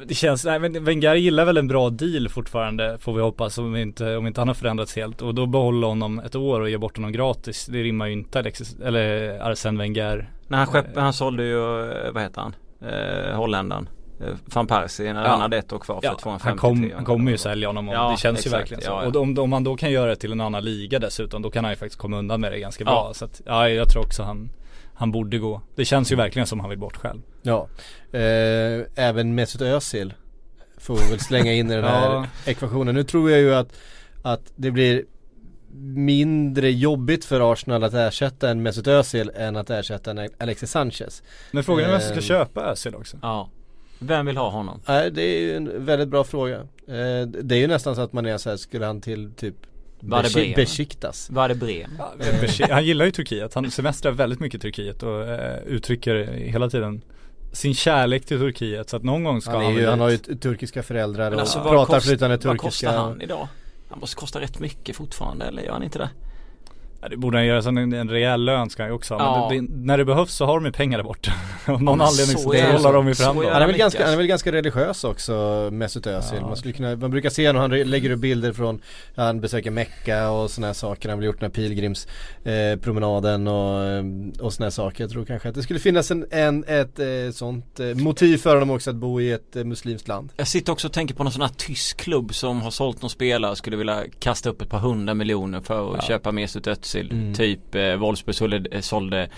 Det 0.05 0.13
känns, 0.15 0.45
nej 0.45 0.59
men 0.59 0.83
Wenger 0.83 1.15
gillar 1.15 1.45
väl 1.45 1.57
en 1.57 1.67
bra 1.67 1.89
deal 1.89 2.29
fortfarande 2.29 2.97
får 2.97 3.13
vi 3.13 3.21
hoppas 3.21 3.57
om 3.57 3.75
inte, 3.75 4.15
om 4.17 4.27
inte 4.27 4.41
han 4.41 4.47
har 4.47 4.55
förändrats 4.55 4.95
helt 4.95 5.21
och 5.21 5.35
då 5.35 5.45
behålla 5.45 5.87
honom 5.87 6.19
ett 6.19 6.35
år 6.35 6.61
och 6.61 6.69
ge 6.69 6.77
bort 6.77 6.97
honom 6.97 7.11
gratis. 7.11 7.65
Det 7.65 7.83
rimmar 7.83 8.05
ju 8.05 8.11
inte 8.13 8.39
Alexis, 8.39 8.75
eller 8.85 9.39
Arsene 9.51 9.79
Wenger. 9.79 10.29
Nej 10.47 10.57
han, 10.57 10.67
skepp, 10.67 10.85
han 10.95 11.13
sålde 11.13 11.43
ju, 11.43 11.91
eh, 11.91 12.11
vad 12.11 12.23
heter 12.23 12.41
han? 12.41 12.55
Eh, 12.89 13.35
holländaren. 13.35 13.89
eh, 14.21 14.33
Van 14.53 14.67
Persie 14.67 15.13
när 15.13 15.23
Ja. 15.23 15.29
han 15.29 15.41
hade 15.41 15.57
ett 15.57 15.73
år 15.73 15.79
kvar 15.79 16.01
för 16.01 16.07
Ja, 16.07 16.15
250 16.21 16.47
han, 16.49 16.57
kom, 16.57 16.91
han 16.95 17.05
kommer 17.05 17.31
ju 17.31 17.37
sälja 17.37 17.67
honom 17.67 17.89
och 17.89 17.95
Ja, 17.95 18.11
det 18.11 18.17
känns 18.17 18.37
ju 18.37 18.39
exakt. 18.39 18.53
verkligen 18.61 18.81
så. 18.83 18.89
Ja. 18.89 19.05
Och 19.07 19.15
om, 19.15 19.37
om 19.39 19.51
han 19.53 19.63
då 19.63 19.75
kan 19.75 19.91
göra 19.91 20.09
det 20.09 20.15
till 20.15 20.31
en 20.31 20.41
annan 20.41 20.63
liga 20.63 20.99
dessutom 20.99 21.41
då 21.41 21.49
kan 21.51 21.63
han 21.63 21.73
ju 21.73 21.77
faktiskt 21.77 22.01
komma 22.01 22.17
undan 22.17 22.41
med 22.41 22.51
det 22.51 22.59
ganska 22.59 22.83
bra. 22.85 23.11
Så 23.13 23.25
att, 23.25 23.41
ja 23.45 23.69
jag 23.69 23.89
tror 23.89 24.01
också 24.03 24.23
han, 24.23 24.49
han 24.99 25.11
borde 25.11 25.37
gå. 25.37 25.61
Det 25.75 25.85
känns 25.85 26.11
ju 26.11 26.15
verkligen 26.15 26.47
som 26.47 26.59
han 26.59 26.69
vill 26.69 26.79
bort 26.79 26.95
själv. 26.97 27.21
Ja, 27.41 27.67
eh, 28.11 28.85
även 28.95 29.35
Mesut 29.35 29.61
Özil 29.61 30.13
får 30.77 30.95
vi 30.97 31.09
väl 31.09 31.19
slänga 31.19 31.53
in 31.53 31.71
i 31.71 31.75
den 31.75 31.83
här 31.83 32.09
Ja. 32.13 32.25
ekvationen. 32.45 32.95
Nu 32.95 33.03
tror 33.03 33.31
jag 33.31 33.39
ju 33.39 33.55
att, 33.55 33.73
att 34.21 34.41
det 34.55 34.71
blir 34.71 35.03
mindre 35.95 36.71
jobbigt 36.71 37.25
för 37.25 37.51
Arsenal 37.53 37.83
att 37.83 37.93
ersätta 37.93 38.49
en 38.49 38.63
Mesut 38.63 38.87
Özil 38.87 39.31
än 39.35 39.55
att 39.55 39.69
ersätta 39.69 40.11
en 40.11 40.29
Alexis 40.37 40.71
Sanchez. 40.71 41.23
Men 41.51 41.63
frågan 41.63 41.85
är 41.85 41.91
vem 41.91 41.99
som 41.99 42.07
ska 42.09 42.15
Ehm. 42.15 42.21
köpa 42.21 42.61
Özil 42.61 42.95
också. 42.95 43.17
Ja. 43.21 43.49
Vem 43.99 44.25
vill 44.25 44.37
ha 44.37 44.49
honom? 44.49 44.81
Nej 44.87 45.11
det 45.11 45.21
är 45.21 45.39
ju 45.41 45.55
en 45.55 45.85
väldigt 45.85 46.07
bra 46.09 46.23
fråga. 46.23 46.55
Eh, 46.87 47.21
det 47.27 47.55
är 47.55 47.59
ju 47.59 47.67
nästan 47.67 47.95
så 47.95 48.01
att 48.01 48.13
man 48.13 48.25
är 48.25 48.37
så 48.37 48.49
här, 48.49 48.57
skulle 48.57 48.85
han 48.85 49.01
till 49.01 49.31
typ 49.33 49.55
Var 49.99 50.23
Bremen? 50.33 50.55
Besiktas? 50.55 51.29
Var 51.29 51.49
det 51.49 51.55
Bremen? 51.55 52.01
Han 52.69 52.85
gillar 52.85 53.05
ju 53.05 53.11
Turkiet, 53.11 53.53
han 53.53 53.71
semestrar 53.71 54.11
väldigt 54.11 54.39
mycket 54.39 54.57
i 54.57 54.61
Turkiet 54.61 55.03
och 55.03 55.27
eh, 55.27 55.59
uttrycker 55.65 56.15
hela 56.33 56.69
tiden 56.69 57.01
sin 57.51 57.73
kärlek 57.73 58.25
till 58.25 58.39
Turkiet 58.39 58.89
så 58.89 58.97
att 58.97 59.03
någon 59.03 59.23
gång 59.23 59.41
ska 59.41 59.51
Han, 59.51 59.63
han, 59.63 59.73
är 59.73 59.79
ju, 59.79 59.87
han 59.87 59.99
har 59.99 60.09
ju 60.09 60.17
turkiska 60.17 60.83
föräldrar 60.83 61.31
och 61.31 61.39
alltså 61.39 61.59
vad, 61.59 61.69
pratar 61.69 61.93
kost, 61.93 62.07
flytande 62.07 62.35
vad 62.35 62.41
turkiska. 62.41 62.87
kostar 62.87 62.97
han 63.03 63.21
idag? 63.21 63.47
Han 63.89 63.99
måste 63.99 64.15
kosta 64.15 64.41
rätt 64.41 64.59
mycket 64.59 64.95
fortfarande 64.95 65.45
eller 65.45 65.61
gör 65.61 65.71
han 65.71 65.83
inte 65.83 65.99
det? 65.99 66.09
Ja, 67.01 67.09
det 67.09 67.17
borde 67.17 67.37
han 67.37 67.45
göra 67.45 67.61
som 67.61 67.77
en, 67.77 67.93
en 67.93 68.09
rejäl 68.09 68.45
lön 68.45 68.69
ska 68.69 68.83
han 68.83 68.89
ju 68.89 68.95
också 68.95 69.13
ha. 69.13 69.21
Ja. 69.21 69.49
Men 69.49 69.65
det, 69.65 69.73
det, 69.73 69.85
när 69.85 69.97
det 69.97 70.05
behövs 70.05 70.33
så 70.33 70.45
har 70.45 70.53
de 70.53 70.65
ju 70.65 70.71
pengar 70.71 70.97
där 70.97 71.03
borta. 71.03 71.31
Av 71.65 71.83
någon 71.83 72.01
anledning 72.01 72.37
så 72.37 72.49
håller 72.49 72.93
de 72.93 73.07
ju 73.07 73.15
fram 73.15 73.35
dem. 73.35 73.45
Han 73.51 73.61
är, 73.61 73.67
väl 73.67 73.77
ganska, 73.77 73.99
han 73.99 74.03
är 74.03 74.07
alltså. 74.07 74.17
väl 74.17 74.27
ganska 74.27 74.51
religiös 74.51 75.03
också 75.03 75.69
Mesut 75.71 76.07
Özil. 76.07 76.37
Ja. 76.41 76.47
Man 76.47 76.57
skulle 76.57 76.73
kunna, 76.73 76.95
man 76.95 77.11
brukar 77.11 77.29
se 77.29 77.51
när 77.51 77.59
han 77.59 77.71
lägger 77.71 78.09
upp 78.09 78.19
bilder 78.19 78.53
från 78.53 78.81
Han 79.15 79.41
besöker 79.41 79.71
Mecka 79.71 80.29
och 80.29 80.51
sådana 80.51 80.67
här 80.67 80.73
saker. 80.73 81.09
Han 81.09 81.17
har 81.17 81.25
gjort 81.25 81.39
den 81.39 81.51
här 81.51 81.55
pilgrimspromenaden 81.55 82.73
eh, 82.73 82.79
promenaden 82.79 83.47
och, 83.47 84.45
och 84.45 84.53
sådana 84.53 84.65
här 84.65 84.71
saker. 84.71 85.03
Jag 85.03 85.11
tror 85.11 85.25
kanske 85.25 85.49
att 85.49 85.55
det 85.55 85.63
skulle 85.63 85.79
finnas 85.79 86.11
en, 86.11 86.25
en 86.31 86.63
ett 86.63 86.99
eh, 86.99 87.31
sånt 87.33 87.79
eh, 87.79 87.87
motiv 87.87 88.37
för 88.37 88.53
honom 88.53 88.69
också 88.69 88.89
att 88.89 88.95
bo 88.95 89.21
i 89.21 89.31
ett 89.31 89.55
eh, 89.55 89.63
muslimskt 89.63 90.07
land. 90.07 90.33
Jag 90.37 90.47
sitter 90.47 90.71
också 90.71 90.87
och 90.87 90.93
tänker 90.93 91.15
på 91.15 91.23
någon 91.23 91.33
sån 91.33 91.41
här 91.41 91.49
tysk 91.57 91.97
klubb 91.97 92.33
som 92.33 92.61
har 92.61 92.71
sålt 92.71 93.01
någon 93.01 93.09
spelare 93.09 93.51
och 93.51 93.57
skulle 93.57 93.77
vilja 93.77 94.03
kasta 94.19 94.49
upp 94.49 94.61
ett 94.61 94.69
par 94.69 94.79
hundra 94.79 95.13
miljoner 95.13 95.61
för 95.61 95.95
att 95.95 96.03
köpa 96.03 96.31
Mesut 96.31 96.67
Özil. 96.67 96.88
Mm. 96.95 97.33
Typ 97.33 97.75
eh, 97.75 97.95
Wolfsburg 97.95 98.35
sålde, 98.35 98.69
eh, 98.71 98.81
sålde 98.81 99.29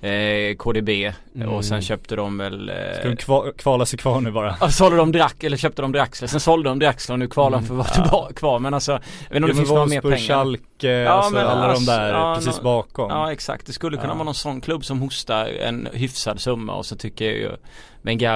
eh, 0.00 0.56
KDB 0.56 1.12
Mm. 1.34 1.48
och 1.48 1.64
sen 1.64 1.82
köpte 1.82 2.16
de 2.16 2.38
väl 2.38 2.68
eh, 2.68 2.74
Ska 2.98 3.08
de 3.08 3.16
kva, 3.16 3.52
kvala 3.58 3.86
sig 3.86 3.98
kvar 3.98 4.20
nu 4.20 4.30
bara? 4.30 4.56
Ja, 4.60 4.68
sålde 4.70 4.96
de 4.96 5.12
Drax, 5.12 5.44
eller 5.44 5.56
köpte 5.56 5.82
de 5.82 5.92
Draxler, 5.92 6.28
sen 6.28 6.40
sålde 6.40 6.68
de 6.68 6.78
Draxler 6.78 7.12
och 7.14 7.18
nu 7.18 7.28
kvalar 7.28 7.58
de 7.58 7.66
för 7.66 7.80
att 7.80 7.98
vara 7.98 8.06
Ja. 8.10 8.30
kvar 8.34 8.58
men 8.58 8.74
alltså 8.74 8.92
Jag 8.92 8.98
vet 8.98 9.36
inte 9.36 9.36
om 9.36 9.40
det 9.42 9.46
Ja, 9.46 9.46
men 9.46 9.56
finns 9.56 9.70
några 9.70 9.86
mer 9.86 10.00
pengar 10.00 10.16
Schalke, 10.18 11.08
alltså 11.08 11.32
men 11.34 11.46
alla 11.46 11.66
alltså, 11.66 11.90
de 11.92 11.96
där 11.96 12.08
ja, 12.12 12.34
precis 12.34 12.60
bakom. 12.60 13.10
Ja 13.10 13.32
exakt, 13.32 13.66
det 13.66 13.72
skulle 13.72 13.96
kunna 13.96 14.08
Ja. 14.08 14.14
vara 14.14 14.24
någon 14.24 14.34
sån 14.34 14.60
klubb 14.60 14.84
som 14.84 15.00
hostar 15.00 15.46
en 15.46 15.88
hyfsad 15.92 16.40
summa 16.40 16.72
och 16.74 16.86
så 16.86 16.96
tycker 16.96 17.24
jag 17.24 17.34
ju 17.34 17.50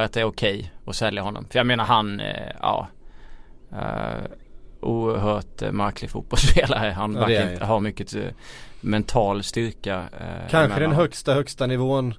att 0.05 0.13
det 0.13 0.21
är 0.21 0.25
okej 0.25 0.73
att 0.87 0.97
sälja 0.97 1.23
honom. 1.23 1.47
För 1.51 1.59
jag 1.59 1.67
menar 1.67 1.85
han, 1.85 2.21
eh, 2.21 2.51
ja 2.61 2.89
uh, 3.73 3.79
Oerhört 4.85 5.63
uh, 5.63 5.73
märklig 5.73 6.11
fotbollsspelare. 6.11 6.91
Han 6.91 7.15
Ja, 7.15 7.21
verkar 7.27 7.53
inte 7.53 7.65
ha 7.65 7.81
mycket 7.81 8.15
eh, 8.15 8.23
mental 8.81 9.43
styrka. 9.43 9.95
eh, 9.95 10.27
Kanske 10.51 10.59
den 10.59 10.73
emellan. 10.73 10.93
högsta 10.97 11.35
högsta 11.35 11.67
nivån 11.67 12.15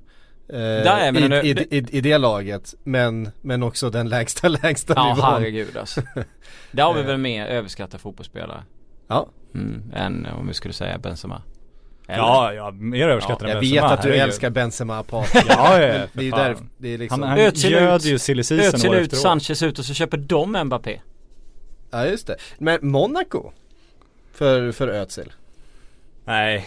eh, 0.50 0.60
är, 0.60 1.12
men 1.12 1.24
i, 1.24 1.28
det- 1.28 1.42
i, 1.44 1.54
det- 1.54 1.74
i, 1.76 1.98
i 1.98 2.02
det 2.02 2.18
laget 2.18 2.74
men, 2.84 3.32
men 3.42 3.64
också 3.64 3.90
den 3.90 4.10
lägsta 4.10 4.48
lägsta 4.64 4.94
Ja 4.96 5.14
nivån. 5.16 5.26
herregud 5.32 5.78
alltså. 5.78 6.02
Där 6.72 6.84
har 6.84 6.94
vi 6.94 7.00
Eh. 7.02 7.06
väl 7.06 7.18
mer 7.18 7.46
överskattade 7.48 8.02
fotbollsspelare. 8.02 8.64
Ja. 9.08 9.28
Mm, 9.56 9.84
än 9.96 10.26
om 10.40 10.48
vi 10.48 10.54
skulle 10.54 10.74
säga 10.74 10.98
Benzema. 10.98 11.42
Eller? 12.08 12.18
Ja, 12.18 12.54
ja, 12.54 12.72
mer 12.72 13.08
överskattad 13.10 13.44
än 13.44 13.50
Jag 13.50 13.60
Benzema, 13.62 13.82
vet 13.90 13.92
att 13.98 14.02
du 14.02 14.08
herregud. 14.10 14.24
älskar 14.28 14.50
Benzema 14.50 15.04
Patrik. 15.04 15.44
Ja, 15.50 15.82
ja, 15.82 15.88
ja, 15.88 16.02
Det 16.14 16.20
är 16.22 16.24
ju 16.26 16.32
där, 16.32 16.56
det 16.78 16.94
är 16.94 16.98
liksom 16.98 17.22
Han, 17.22 17.30
han 17.30 17.40
göd 17.40 17.48
ut- 17.96 18.06
ju 18.06 18.20
silly 18.20 18.40
ut, 18.42 18.52
efter 18.74 18.90
år. 18.90 19.16
Sanchez 19.16 19.64
ut 19.64 19.80
och 19.80 19.86
så 19.86 19.94
köper 19.94 20.18
de 20.18 20.64
Mbappé. 20.66 21.02
Ja 21.96 22.06
just 22.06 22.28
det. 22.28 22.36
Men 22.58 22.80
Monaco 22.82 23.52
för, 24.34 24.72
för 24.72 24.88
Özil. 24.88 25.32
Nej, 26.26 26.66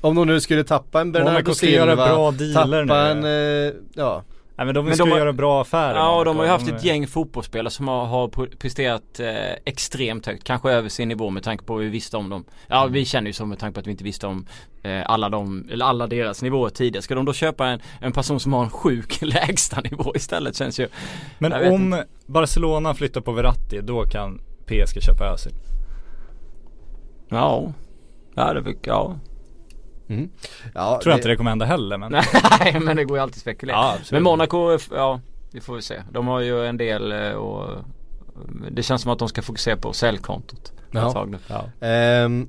Om 0.00 0.14
de 0.14 0.26
nu 0.26 0.40
skulle 0.40 0.64
tappa 0.64 1.00
en 1.00 1.12
Bernardo 1.12 1.30
Monaco 1.32 1.54
ska 1.54 1.66
Silva, 1.66 1.86
göra 1.86 1.96
bra 1.96 2.30
dealer 2.30 2.86
tappa 2.86 3.14
nu. 3.14 3.28
en, 3.28 3.68
eh, 3.68 3.72
ja. 3.94 4.22
nej 4.56 4.66
men 4.66 4.74
de 4.74 4.84
Men 4.84 4.94
ska 4.94 5.04
de 5.04 5.10
har- 5.10 5.18
göra 5.18 5.32
bra 5.32 5.60
affärer 5.62 5.94
Ja 5.94 6.18
och 6.18 6.24
de 6.24 6.36
har 6.36 6.44
ju 6.44 6.50
haft 6.50 6.66
De- 6.66 6.72
ett 6.72 6.84
gäng 6.84 7.06
fotbollsspelare 7.06 7.70
som 7.70 7.88
har, 7.88 8.06
har 8.06 8.28
presterat 8.56 9.20
eh, 9.20 9.52
extremt 9.64 10.26
högt. 10.26 10.44
Kanske 10.44 10.70
över 10.70 10.88
sin 10.88 11.08
nivå 11.08 11.30
med 11.30 11.42
tanke 11.42 11.64
på 11.64 11.74
vad 11.74 11.82
vi 11.82 11.88
visste 11.88 12.16
om 12.16 12.28
dem. 12.30 12.44
Ja 12.66 12.86
vi 12.86 13.04
känner 13.04 13.26
ju 13.26 13.32
så 13.32 13.46
med 13.46 13.58
tanke 13.58 13.74
på 13.74 13.80
att 13.80 13.86
vi 13.86 13.90
inte 13.90 14.04
visste 14.04 14.26
om 14.26 14.46
eh, 14.82 15.02
alla 15.10 15.28
de, 15.28 15.68
eller 15.72 15.84
alla 15.84 16.06
deras 16.06 16.42
nivåer 16.42 16.70
tidigare. 16.70 17.02
Ska 17.02 17.14
de 17.14 17.24
då 17.24 17.32
köpa 17.32 17.66
en, 17.66 17.80
en 18.00 18.12
person 18.12 18.40
som 18.40 18.52
har 18.52 18.64
en 18.64 18.70
sjuk 18.70 19.18
lägsta 19.22 19.80
nivå 19.80 20.12
istället 20.16 20.56
känns 20.56 20.80
ju 20.80 20.88
Men 21.38 21.52
om 21.72 22.02
Barcelona 22.26 22.94
flyttar 22.94 23.20
på 23.20 23.32
Verratti 23.32 23.80
då 23.80 24.04
kan 24.04 24.40
PSG 24.66 25.02
köpa 25.02 25.32
Özil. 25.32 25.54
Ja. 27.28 27.72
Ja 28.34 28.54
det 28.54 28.64
fick, 28.64 28.86
ja. 28.86 29.18
ja 30.74 31.00
Tror 31.02 31.12
jag 31.12 31.18
inte 31.18 31.28
det 31.28 31.36
kommer 31.36 31.50
hända 31.50 31.66
heller 31.66 31.98
men 31.98 32.12
Nej 32.60 32.80
men 32.80 32.96
det 32.96 33.04
går 33.04 33.16
ju 33.16 33.22
alltid 33.22 33.36
att 33.36 33.40
spekulera. 33.40 33.76
Ja, 33.76 33.96
men 34.10 34.22
Monaco, 34.22 34.78
ja 34.90 35.20
det 35.52 35.60
får 35.60 35.76
vi 35.76 35.82
se. 35.82 36.02
De 36.10 36.26
har 36.26 36.40
ju 36.40 36.66
en 36.66 36.76
del 36.76 37.12
eh, 37.12 37.32
och 37.32 37.84
det 38.70 38.82
känns 38.82 39.02
som 39.02 39.12
att 39.12 39.18
de 39.18 39.28
ska 39.28 39.42
fokusera 39.42 39.76
på 39.76 39.92
säljkontot. 39.92 40.72
Ja. 40.90 41.28
ja. 41.46 41.86
Ehm, 41.86 42.48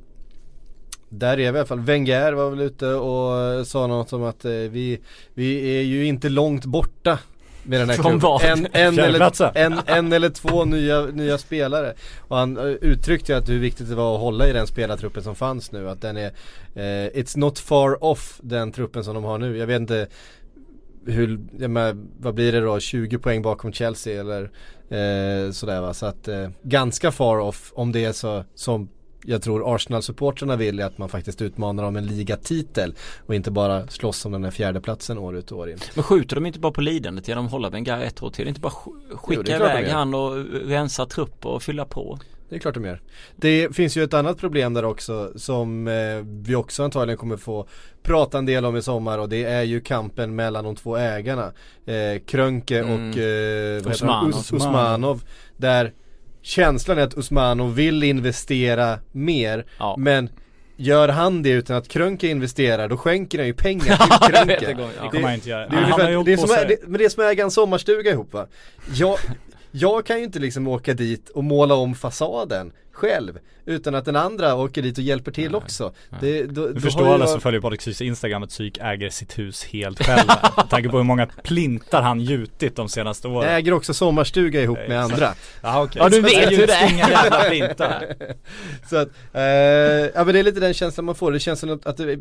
där 1.10 1.32
är 1.32 1.38
vi 1.38 1.44
i 1.44 1.48
alla 1.48 1.66
fall. 1.66 1.80
Wenger 1.80 2.34
var 2.34 2.50
väl 2.50 2.62
ute 2.62 2.88
och 2.88 3.68
sa 3.68 3.88
något 3.88 4.14
om 4.14 4.24
att 4.24 4.46
eh, 4.46 4.52
vi, 4.52 5.02
vi 5.34 5.78
är 5.78 5.82
ju 5.82 6.06
inte 6.06 6.30
långt 6.30 6.66
borta 6.66 7.20
med 7.66 7.80
den 7.80 7.90
här 7.90 7.98
Från 7.98 8.20
klubben. 8.20 8.68
En, 8.74 8.98
en, 8.98 9.00
eller, 9.00 9.58
en, 9.58 9.80
en 9.86 10.14
eller 10.14 10.30
två 10.30 10.66
nya, 10.66 11.02
nya 11.02 11.38
spelare. 11.38 11.94
Och 12.20 12.38
han 12.38 12.58
eh, 12.58 12.64
uttryckte 12.64 13.32
ju 13.32 13.38
att 13.38 13.50
hur 13.50 13.60
viktigt 13.60 13.90
det 13.90 13.96
var 13.96 14.16
att 14.16 14.22
hålla 14.22 14.48
i 14.48 14.54
den 14.54 14.68
spelartruppen 14.68 15.24
som 15.24 15.36
fanns 15.36 15.72
nu. 15.72 15.90
Att 15.90 16.02
den 16.02 16.18
är, 16.18 16.32
eh, 16.76 17.10
it's 17.14 17.38
not 17.38 17.60
far 17.60 18.04
off 18.04 18.40
den 18.42 18.72
truppen 18.72 19.04
som 19.04 19.16
de 19.16 19.24
har 19.24 19.38
nu. 19.38 19.58
Jag 19.58 19.68
vet 19.68 19.82
inte 19.82 20.08
hur, 21.06 21.40
jag 21.60 21.72
menar, 21.72 21.98
vad 22.20 22.34
blir 22.34 22.52
det 22.52 22.62
då? 22.62 22.80
20 22.80 23.18
poäng 23.18 23.42
bakom 23.42 23.74
Chelsea 23.74 24.20
eller 24.20 24.44
eh, 24.90 25.52
sådär 25.52 25.82
va. 25.82 25.94
Så 25.94 26.06
att 26.06 26.28
eh, 26.28 26.50
ganska 26.64 27.12
far 27.12 27.38
off 27.38 27.72
om 27.76 27.92
det 27.92 28.06
är 28.06 28.12
så 28.12 28.44
som 28.56 28.90
jag 29.26 29.42
tror 29.42 29.76
Arsenal-supportrarna 29.76 30.56
vill 30.56 30.80
är 30.80 30.86
att 30.86 30.98
man 30.98 31.10
faktiskt 31.10 31.42
utmanar 31.42 31.84
om 31.84 31.96
en 31.96 32.06
ligatitel 32.08 32.94
och 33.26 33.36
inte 33.36 33.52
bara 33.52 33.88
slåss 33.88 34.26
om 34.26 34.32
den 34.32 34.44
här 34.44 34.52
fjärdeplatsen 34.52 35.18
år 35.18 35.38
ut 35.38 35.52
och 35.52 35.60
år 35.60 35.70
in. 35.70 35.78
Men 35.94 36.04
skjuter 36.04 36.36
de 36.36 36.46
inte 36.46 36.60
bara 36.60 36.72
på 36.72 36.82
lidandet 36.82 37.28
genom 37.28 37.46
att 37.46 37.52
hålla 37.52 37.70
Wenger 37.70 38.02
ett 38.04 38.24
år 38.24 38.30
till? 38.30 38.48
Inte 38.48 38.60
bara 38.62 38.70
sk- 38.74 38.92
Jo, 39.12 39.18
skicka 39.18 39.42
de 39.44 39.52
iväg 39.54 39.88
han 39.88 40.14
och 40.14 40.46
rensa 40.66 41.06
trupp 41.06 41.46
och 41.46 41.64
fylla 41.64 41.86
på? 41.86 42.20
Det 42.50 42.56
är 42.56 42.60
klart 42.60 42.74
de 42.74 42.86
gör. 42.86 43.02
Det 43.36 43.76
finns 43.76 43.98
ju 43.98 44.04
ett 44.04 44.14
annat 44.14 44.38
problem 44.38 44.74
där 44.74 44.86
också 44.86 45.32
som 45.36 45.88
eh, 45.88 45.94
vi 46.26 46.56
också 46.56 46.84
antagligen 46.84 47.18
kommer 47.18 47.38
få 47.38 47.68
prata 48.04 48.38
en 48.38 48.46
del 48.46 48.66
om 48.66 48.78
i 48.78 48.82
sommar 48.82 49.18
och 49.20 49.30
det 49.30 49.44
är 49.44 49.64
ju 49.64 49.82
kampen 49.82 50.36
mellan 50.36 50.64
de 50.64 50.76
två 50.76 50.98
ägarna. 50.98 51.52
Eh, 51.86 52.20
Krönke 52.26 52.80
Mm. 52.80 52.94
och 53.12 53.18
eh, 53.18 53.82
han? 53.84 53.92
Usmanov. 53.92 54.32
Us- 54.32 54.54
Usmanov. 54.56 55.24
Där 55.58 55.94
känslan 56.46 56.98
är 56.98 57.02
att 57.02 57.18
Usmanov 57.18 57.76
vill 57.76 58.04
investera 58.04 59.00
mer 59.12 59.66
Ja. 59.80 59.96
men 59.98 60.30
Gör 60.78 61.08
han 61.10 61.44
det 61.44 61.50
utan 61.50 61.76
att 61.78 61.88
Krönke 61.88 62.28
investerar 62.28 62.90
då 62.90 62.98
skänker 62.98 63.38
han 63.38 63.48
ju 63.48 63.54
pengar 63.54 63.84
till 64.28 64.36
Krönke. 64.36 64.66
det 64.68 64.74
går- 64.74 64.84
Det 64.84 64.92
ja. 65.02 65.10
kommer 65.10 65.24
han 65.26 65.34
inte 65.34 65.50
göra. 65.50 65.68
Det 65.70 65.76
är, 65.76 65.82
ungefär, 65.84 66.24
det 66.26 66.34
är 66.34 66.38
som, 66.38 66.48
det, 66.68 66.78
men 66.88 66.98
det 66.98 67.06
är 67.06 67.10
som 67.10 67.24
att 67.26 67.32
äga 67.32 67.44
en 67.44 67.52
sommarstuga 67.52 68.12
ihop 68.12 68.34
va. 68.34 68.48
Jag, 68.96 69.18
jag 69.72 70.06
kan 70.06 70.18
ju 70.18 70.24
inte 70.24 70.40
liksom 70.40 70.68
åka 70.68 70.94
dit 70.94 71.30
och 71.30 71.44
måla 71.44 71.76
om 71.76 71.96
fasaden 71.96 72.72
själv. 72.96 73.40
Utan 73.66 73.96
att 73.96 74.06
den 74.06 74.16
andra 74.16 74.56
åker 74.56 74.82
dit 74.82 74.98
och 74.98 75.04
hjälper 75.04 75.32
till 75.32 75.56
också. 75.56 75.94
Det, 76.22 76.44
då, 76.44 76.68
Du 76.68 76.74
då 76.74 76.80
förstår 76.80 77.14
alla 77.14 77.20
jag- 77.24 77.30
som 77.30 77.42
följer 77.42 77.62
Patrik 77.62 77.82
Syks 77.82 78.02
Instagram 78.02 78.44
att 78.44 78.52
Syk 78.52 78.78
äger 78.82 79.10
sitt 79.10 79.38
hus 79.40 79.64
helt 79.64 80.04
själv. 80.06 80.28
Med 80.58 80.70
tanke 80.70 80.90
på 80.90 80.98
hur 80.98 81.04
många 81.04 81.28
plintar 81.44 82.02
han 82.02 82.20
gjutit 82.20 82.76
de 82.76 82.90
senaste 82.90 83.28
åren. 83.28 83.50
Jag 83.50 83.58
äger 83.60 83.74
också 83.74 83.94
sommarstuga 83.94 84.62
ihop 84.62 84.78
med 84.78 85.00
Exakt. 85.02 85.14
andra. 85.14 85.34
Ja, 85.62 85.84
okej. 85.84 86.02
Ja, 86.04 86.10
du 86.10 86.22
vet 86.22 86.52
hur 86.52 86.68
det 86.68 86.74
är. 86.74 86.92
inga 86.94 87.10
jävla 87.10 87.40
plintar. 87.40 88.06
Så 88.90 88.98
att, 88.98 89.08
eh, 89.34 89.42
ja 90.16 90.24
men 90.24 90.28
det 90.28 90.40
är 90.40 90.44
lite 90.44 90.60
den 90.60 90.74
känslan 90.74 91.06
man 91.06 91.16
får. 91.16 91.32
Det 91.32 91.40
känns 91.40 91.60
som 91.60 91.70
att, 91.74 91.86
att 91.86 91.98
det 91.98 92.20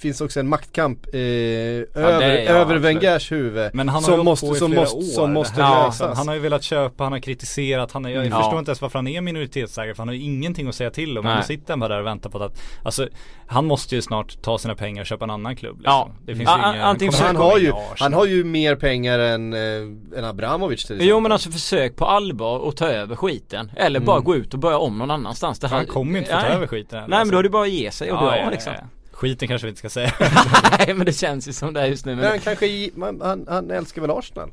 finns 0.00 0.20
också 0.20 0.40
en 0.40 0.48
maktkamp 0.48 1.06
eh, 1.14 1.20
är 1.20 1.86
över, 1.98 2.28
jag, 2.38 2.44
över. 2.46 2.76
Wengers 2.76 3.32
huvud. 3.32 3.70
Men 3.74 3.88
han 3.88 4.04
har 4.04 4.10
som 4.16 4.24
måste, 4.24 4.54
som 4.54 4.74
måste, 4.74 4.96
år. 4.96 5.02
som 5.02 5.32
måste 5.32 5.62
här- 5.62 5.86
lösas. 5.86 6.18
Han 6.18 6.28
har 6.28 6.34
ju 6.34 6.40
velat 6.40 6.62
köpa, 6.62 7.04
han 7.04 7.12
har 7.12 7.20
kritiserat, 7.20 7.92
han 7.92 8.04
har, 8.04 8.10
jag 8.10 8.26
Mm. 8.26 8.38
förstår 8.38 8.54
Ja. 8.54 8.58
inte 8.58 8.70
ens 8.70 8.80
varför 8.82 8.98
han 8.98 9.08
är 9.08 9.20
minoritetsägare 9.20 9.94
för 9.94 9.98
han 10.00 10.08
har 10.08 10.14
ju 10.14 10.20
ingenting 10.22 10.68
att 10.68 10.74
säga 10.74 10.90
till 10.90 11.18
om. 11.18 11.24
Nu 11.24 11.42
sitter 11.42 11.72
han 11.72 11.80
bara 11.80 11.88
där 11.88 12.00
och 12.00 12.06
väntar 12.06 12.30
på 12.30 12.42
att, 12.44 12.60
alltså 12.84 13.08
han 13.46 13.64
måste 13.66 13.94
ju 13.94 14.02
snart 14.02 14.42
ta 14.42 14.58
sina 14.58 14.74
pengar 14.74 15.00
och 15.02 15.06
köpa 15.06 15.24
en 15.24 15.30
annan 15.30 15.56
klubb 15.56 15.76
liksom. 15.76 15.92
Ja. 15.92 16.10
Det 16.26 16.34
finns 16.34 16.48
Ja, 16.48 16.58
ju 16.66 16.72
ingen, 16.74 16.84
antingen 16.86 17.14
han, 17.14 17.36
har 17.36 17.58
ju, 17.58 17.72
han 17.98 18.12
har 18.14 18.26
ju 18.26 18.44
mer 18.44 18.76
pengar 18.76 19.18
än, 19.18 19.52
eh, 19.52 20.18
än 20.18 20.24
Abramovic 20.24 20.78
till 20.84 20.94
exempel. 20.94 21.06
Jo 21.08 21.20
men 21.20 21.32
alltså 21.32 21.50
försök 21.50 21.96
på 21.96 22.04
allvar 22.06 22.68
att 22.68 22.76
ta 22.76 22.86
över 22.86 23.16
skiten. 23.16 23.72
Eller 23.76 24.00
bara 24.00 24.16
Mm. 24.16 24.24
gå 24.24 24.36
ut 24.36 24.54
och 24.54 24.60
börja 24.60 24.78
om 24.78 24.98
någon 24.98 25.10
annanstans. 25.10 25.58
Det 25.58 25.68
Han 25.68 25.86
kommer 25.86 26.12
ju 26.12 26.18
inte 26.18 26.30
få 26.30 26.40
ta 26.40 26.46
över 26.46 26.66
skiten 26.66 26.98
Nej 26.98 27.08
men 27.08 27.18
alltså. 27.18 27.32
då 27.32 27.38
är 27.38 27.42
det 27.42 27.48
bara 27.50 27.62
att 27.62 27.70
ge 27.70 27.90
sig 27.90 28.12
och 28.12 28.18
Ja, 28.18 28.22
dra 28.26 28.36
ja, 28.36 28.42
ja, 28.44 28.50
liksom. 28.50 28.72
Skiten 29.18 29.48
kanske 29.48 29.66
vi 29.66 29.68
inte 29.68 29.78
ska 29.78 29.88
säga. 29.88 30.12
Nej 30.78 30.94
men 30.94 31.06
det 31.06 31.12
känns 31.12 31.48
ju 31.48 31.52
som 31.52 31.72
det 31.74 31.80
är 31.80 31.86
just 31.86 32.04
nu. 32.06 32.12
Men 32.12 32.20
Men 32.20 32.28
han 32.30 32.38
kanske, 32.40 32.90
man, 32.94 33.20
han, 33.20 33.46
han 33.48 33.70
älskar 33.70 34.02
väl 34.02 34.10
Arsenal? 34.10 34.50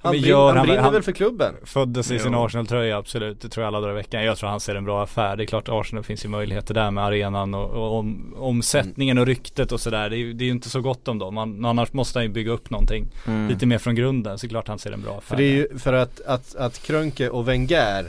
Han, 0.00 0.14
Men 0.14 0.20
gör 0.20 0.46
han 0.46 0.56
han- 0.56 0.66
brinner 0.66 0.82
han- 0.82 0.92
väl 0.92 1.02
för 1.02 1.12
klubben? 1.12 1.54
Föddes 1.64 2.10
i 2.10 2.18
sin. 2.18 2.34
Arsenal-tröja 2.34 2.96
absolut, 2.98 3.40
det 3.40 3.48
tror 3.48 3.62
jag 3.64 3.68
alla 3.68 3.80
dagar 3.80 3.92
i 3.92 3.96
veckan. 3.96 4.24
Jag 4.24 4.38
tror 4.38 4.48
han 4.50 4.60
ser 4.60 4.74
en 4.74 4.84
bra 4.84 5.02
affär. 5.02 5.36
Det 5.36 5.44
är 5.44 5.46
klart 5.46 5.68
Arsenal 5.68 6.04
finns 6.04 6.24
ju 6.24 6.28
möjligheter 6.28 6.74
där 6.74 6.90
med 6.90 7.04
arenan 7.04 7.54
och, 7.54 7.70
och 7.70 7.98
om, 7.98 8.34
omsättningen 8.38 9.18
och 9.18 9.26
ryktet 9.26 9.72
och 9.72 9.80
sådär. 9.80 10.10
Det, 10.10 10.16
är 10.16 10.18
ju- 10.18 10.32
det 10.32 10.44
är 10.44 10.46
ju 10.46 10.52
inte 10.52 10.70
så 10.70 10.80
gott 10.80 11.08
om 11.08 11.18
dem. 11.18 11.34
Man, 11.34 11.64
annars 11.64 11.92
måste 11.92 12.18
han 12.18 12.26
ju 12.26 12.32
bygga 12.32 12.52
upp 12.52 12.70
någonting 12.70 13.06
mm. 13.26 13.48
lite 13.48 13.66
mer 13.66 13.78
från 13.78 13.94
grunden. 13.94 14.38
Så 14.38 14.48
klart 14.48 14.68
han 14.68 14.78
ser 14.78 14.92
en 14.92 15.02
bra 15.02 15.12
affär. 15.18 15.26
För 15.28 15.36
det 15.36 15.44
är 15.44 15.54
ju 15.54 15.78
för 15.78 15.92
att, 15.92 16.20
att, 16.20 16.54
att 16.54 16.82
Krönke 16.82 17.28
och 17.28 17.48
Wenger 17.48 18.06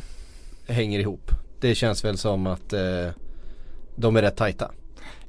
hänger 0.67 0.99
ihop. 0.99 1.31
Det 1.59 1.75
känns 1.75 2.05
väl 2.05 2.17
som 2.17 2.47
att 2.47 2.73
eh, 2.73 2.79
de 3.95 4.15
är 4.15 4.21
rätt 4.21 4.37
tajta. 4.37 4.71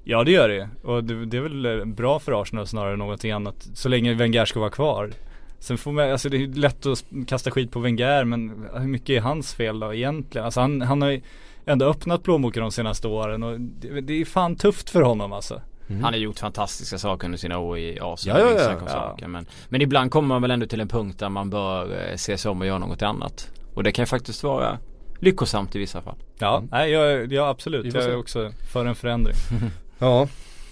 Ja 0.08 0.24
det 0.24 0.30
gör 0.30 0.48
det. 0.48 0.68
Och 0.82 1.04
det, 1.04 1.26
det 1.26 1.36
är 1.36 1.40
väl 1.40 1.66
eh, 1.66 1.84
bra 1.84 2.18
för 2.18 2.42
Arsenal 2.42 2.66
snarare 2.66 2.92
än 2.92 2.98
någonting 2.98 3.30
annat. 3.32 3.68
Så 3.74 3.88
länge 3.88 4.14
Wenger 4.14 4.44
ska 4.44 4.60
vara 4.60 4.70
kvar. 4.70 5.10
Sen 5.58 5.78
får 5.78 5.92
man, 5.92 6.10
alltså 6.10 6.28
det 6.28 6.36
är 6.36 6.46
lätt 6.46 6.86
att 6.86 7.04
kasta 7.26 7.50
skit 7.50 7.70
på 7.70 7.80
Wenger 7.80 8.24
men 8.24 8.68
hur 8.74 8.88
mycket 8.88 9.08
är 9.10 9.20
hans 9.20 9.54
fel 9.54 9.80
då 9.80 9.94
egentligen? 9.94 10.44
Alltså 10.44 10.60
han, 10.60 10.82
han 10.82 11.02
har 11.02 11.10
ju 11.10 11.20
ändå 11.66 11.86
öppnat 11.86 12.22
plånboken 12.22 12.62
de 12.62 12.70
senaste 12.72 13.08
åren 13.08 13.42
och 13.42 13.60
det, 13.60 14.00
det 14.00 14.20
är 14.20 14.24
fan 14.24 14.56
tufft 14.56 14.90
för 14.90 15.00
honom 15.02 15.32
alltså. 15.32 15.60
Han 15.88 16.02
har 16.02 16.16
gjort 16.16 16.38
fantastiska 16.38 16.98
saker 16.98 17.24
under 17.24 17.38
sina 17.38 17.58
år 17.58 17.78
i 17.78 17.98
Arsenal. 18.02 18.40
Ja, 18.40 18.50
ja, 18.50 18.72
ja. 18.80 18.88
saker. 18.88 19.26
Men, 19.28 19.46
men 19.68 19.80
ibland 19.82 20.10
kommer 20.10 20.28
man 20.28 20.42
väl 20.42 20.50
ändå 20.50 20.66
till 20.66 20.80
en 20.80 20.88
punkt 20.88 21.18
där 21.18 21.28
man 21.28 21.50
bör 21.50 22.10
eh, 22.10 22.16
se 22.16 22.38
sig 22.38 22.50
om 22.50 22.60
och 22.60 22.66
göra 22.66 22.78
något 22.78 23.02
annat. 23.02 23.50
Och 23.74 23.82
det 23.82 23.92
kan 23.92 24.02
ju 24.02 24.06
faktiskt 24.06 24.42
vara 24.42 24.78
lyckosamt 25.18 25.76
i 25.76 25.78
vissa 25.78 26.02
fall. 26.02 26.16
Ja, 26.38 26.56
Mm. 26.58 26.68
nej 26.72 26.90
jag, 26.90 27.20
ja 27.20 27.26
Vi 27.26 27.38
absolut. 27.38 27.94
Jag 27.94 28.04
är 28.04 28.18
också 28.18 28.52
för 28.72 28.86
en 28.86 28.94
förändring. 28.94 29.34
Ja. 29.98 30.28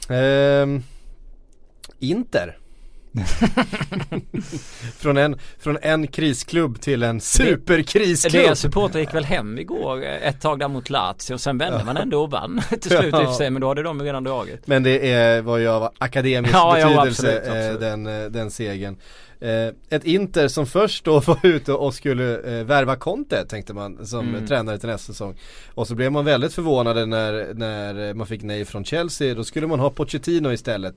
Ehm, 0.09 0.83
Inter. 1.99 2.59
från, 4.99 5.17
en, 5.17 5.39
från 5.59 5.79
en 5.83 6.07
krisklubb 6.07 6.81
till 6.81 7.03
en 7.03 7.21
superkrisklubb. 7.21 8.43
Deras 8.43 8.61
supporter 8.61 8.99
gick 8.99 9.15
väl 9.15 9.25
hem 9.25 9.59
igår 9.59 10.05
eh, 10.05 10.29
ett 10.29 10.41
tag 10.41 10.59
där 10.59 10.69
mot 10.69 10.91
Lazio 10.91 11.35
och 11.35 11.41
sen 11.41 11.59
vände 11.59 11.85
man 11.85 11.97
ändå 11.97 12.23
och 12.23 12.31
vann 12.31 12.63
till 12.81 12.91
slut 12.91 13.05
i 13.05 13.17
och 13.17 13.21
för 13.21 13.33
sig 13.33 13.51
men 13.51 13.61
då 13.63 13.69
hade 13.69 13.83
de 13.83 14.03
redan 14.03 14.25
dragit. 14.25 14.67
Men 14.67 14.83
det 14.83 15.13
är, 15.13 15.43
var 15.43 15.59
ju 15.59 15.69
av 15.69 15.91
akademisk 15.99 16.55
Ja, 16.55 16.79
ja, 16.79 16.87
betydelse 16.87 17.09
absolut, 17.37 17.39
absolut. 17.69 17.83
eh, 17.83 17.89
Den, 17.89 18.07
eh, 18.07 18.31
den 18.31 18.51
segern. 18.51 18.97
Eh, 19.45 19.75
ett 19.91 20.05
Inter 20.05 20.49
som 20.49 20.67
först 20.67 21.05
då 21.05 21.21
var 21.21 21.39
ute 21.43 21.73
och 21.73 21.95
skulle 21.95 22.59
eh, 22.59 22.65
värva 22.65 22.97
Conte 22.97 23.45
tänkte 23.45 23.75
man 23.75 24.07
som 24.07 24.29
Mm. 24.29 24.47
tränare 24.47 24.79
till 24.79 24.89
nästa 24.89 25.13
säsong. 25.13 25.37
Och 25.75 25.87
så 25.87 25.95
blev 25.95 26.13
man 26.13 26.25
väldigt 26.25 26.55
förvånade 26.55 27.07
när, 27.07 27.55
när 27.55 28.15
man 28.15 28.27
fick 28.27 28.43
nej 28.43 28.65
från 28.65 28.85
Chelsea. 28.85 29.35
Då 29.35 29.45
skulle 29.45 29.67
man 29.67 29.81
ha 29.81 29.91
Pochettino 29.91 30.53
istället. 30.53 30.95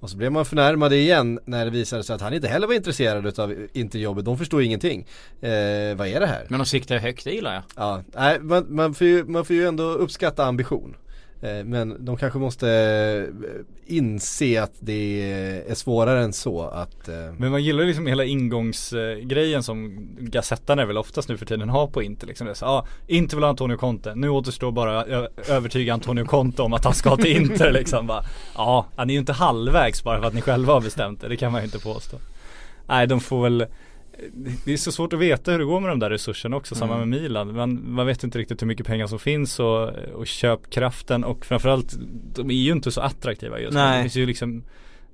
Och 0.00 0.10
så 0.10 0.16
blev 0.16 0.32
man 0.32 0.44
förnärmade 0.44 0.96
igen 0.96 1.38
när 1.44 1.64
det 1.64 1.70
visade 1.70 2.04
sig 2.04 2.14
att 2.14 2.20
han 2.20 2.34
inte 2.34 2.48
heller 2.48 2.66
var 2.66 2.74
intresserad 2.74 3.38
av 3.38 3.54
Interjobbet. 3.72 4.24
De 4.24 4.38
förstod 4.38 4.62
ingenting. 4.62 5.06
Eh, 5.40 5.50
vad 5.96 6.08
är 6.08 6.20
det 6.20 6.26
här? 6.26 6.46
Men 6.48 6.58
de 6.58 6.66
siktar 6.66 6.98
högt, 6.98 7.24
det 7.24 7.30
gillar 7.30 7.54
jag. 7.54 7.62
Ja, 7.76 8.02
nej, 8.14 8.40
man, 8.40 8.66
man, 8.68 8.94
får 8.94 9.06
ju, 9.06 9.24
man 9.24 9.44
får 9.44 9.56
ju 9.56 9.66
ändå 9.66 9.84
uppskatta 9.84 10.44
ambition. 10.44 10.96
Eh, 11.44 11.64
men 11.64 12.04
de 12.04 12.16
kanske 12.16 12.38
måste 12.38 12.70
eh, 12.70 13.96
inse 13.96 14.62
att 14.62 14.72
det 14.80 15.22
är 15.68 15.74
svårare 15.74 16.22
än 16.22 16.32
så 16.32 16.62
att 16.62 17.08
eh, 17.08 17.32
Men 17.38 17.50
man 17.50 17.62
gillar 17.62 17.80
ju 17.80 17.86
liksom 17.86 18.06
hela 18.06 18.24
ingångsgrejen 18.24 19.62
som 19.62 20.08
Gazettan 20.18 20.78
väl 20.78 20.98
oftast 20.98 21.28
nu 21.28 21.36
för 21.36 21.46
tiden 21.46 21.68
har 21.68 21.86
på 21.86 22.02
Inter 22.02 22.26
liksom. 22.26 22.46
Det 22.46 22.54
så, 22.54 22.66
ah, 22.66 22.86
Inter 23.06 23.36
vill 23.36 23.44
ha 23.44 23.50
Antonio 23.50 23.76
Conte. 23.76 24.14
Nu 24.14 24.28
återstår 24.28 24.72
bara 24.72 25.00
att 25.00 25.48
övertyga 25.48 25.94
Antonio 25.94 26.24
Conte 26.24 26.62
om 26.62 26.72
att 26.72 26.84
han 26.84 26.94
ska 26.94 27.16
till 27.16 27.36
Inter 27.36 27.72
liksom. 27.78 28.06
Bara, 28.06 28.24
ja, 28.54 28.86
han 28.96 29.10
är 29.10 29.14
ju 29.14 29.20
inte 29.20 29.32
halvvägs 29.32 30.04
bara 30.04 30.20
för 30.20 30.26
att 30.26 30.34
ni 30.34 30.40
själva 30.40 30.72
har 30.72 30.80
bestämt 30.80 31.20
det. 31.20 31.28
Det 31.28 31.36
kan 31.36 31.52
man 31.52 31.60
ju 31.60 31.64
inte 31.64 31.78
påstå. 31.78 32.16
Nej, 32.86 33.06
de 33.06 33.20
får 33.20 33.42
väl 33.42 33.66
det 34.64 34.72
är 34.72 34.76
så 34.76 34.92
svårt 34.92 35.12
att 35.12 35.18
veta 35.18 35.50
hur 35.52 35.58
det 35.58 35.64
går 35.64 35.80
med 35.80 35.90
de 35.90 35.98
där 35.98 36.10
resurserna 36.10 36.56
också, 36.56 36.74
samma 36.74 36.98
med 36.98 37.08
Milan. 37.08 37.54
Man, 37.56 37.92
man 37.94 38.06
vet 38.06 38.24
inte 38.24 38.38
riktigt 38.38 38.62
hur 38.62 38.66
mycket 38.66 38.86
pengar 38.86 39.06
som 39.06 39.18
finns 39.18 39.60
och, 39.60 39.88
och 39.88 40.26
köpkraften 40.26 41.24
och 41.24 41.44
framförallt 41.46 41.94
de 42.34 42.50
är 42.50 42.54
ju 42.54 42.72
inte 42.72 42.90
så 42.90 43.00
attraktiva 43.00 43.60
just 43.60 43.74
nu. 43.74 43.80
Det 43.80 44.00
finns 44.02 44.16
ju 44.16 44.26
liksom 44.26 44.64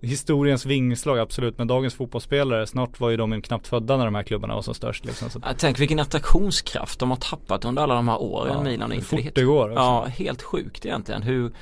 historiens 0.02 0.66
vingslag 0.66 1.18
absolut, 1.18 1.58
men 1.58 1.66
dagens 1.66 1.94
fotbollsspelare, 1.94 2.66
snart 2.66 3.00
var 3.00 3.10
ju 3.10 3.16
de 3.16 3.42
knappt 3.42 3.66
födda 3.66 3.96
när 3.96 4.04
de 4.04 4.14
här 4.14 4.22
klubbarna 4.22 4.54
var 4.54 4.62
som 4.62 4.74
störst 4.74 5.04
liksom. 5.04 5.30
Så, 5.30 5.40
Tänk 5.58 5.80
vilken 5.80 5.98
attraktionskraft 6.00 6.98
de 7.00 7.10
har 7.10 7.16
tappat 7.16 7.64
under 7.64 7.82
alla 7.82 7.94
de 7.94 8.08
här 8.08 8.22
åren 8.22 8.52
Ja, 8.56 8.62
Milan 8.62 8.82
och 8.82 8.96
hur 8.96 8.96
Inter. 8.96 9.16
fort 9.24 9.34
det 9.34 9.42
går 9.42 9.70
också. 9.70 9.80
Ja, 9.82 10.04
helt 10.04 10.42
sjukt 10.42 10.86
egentligen 10.86 11.22
hur 11.22 11.52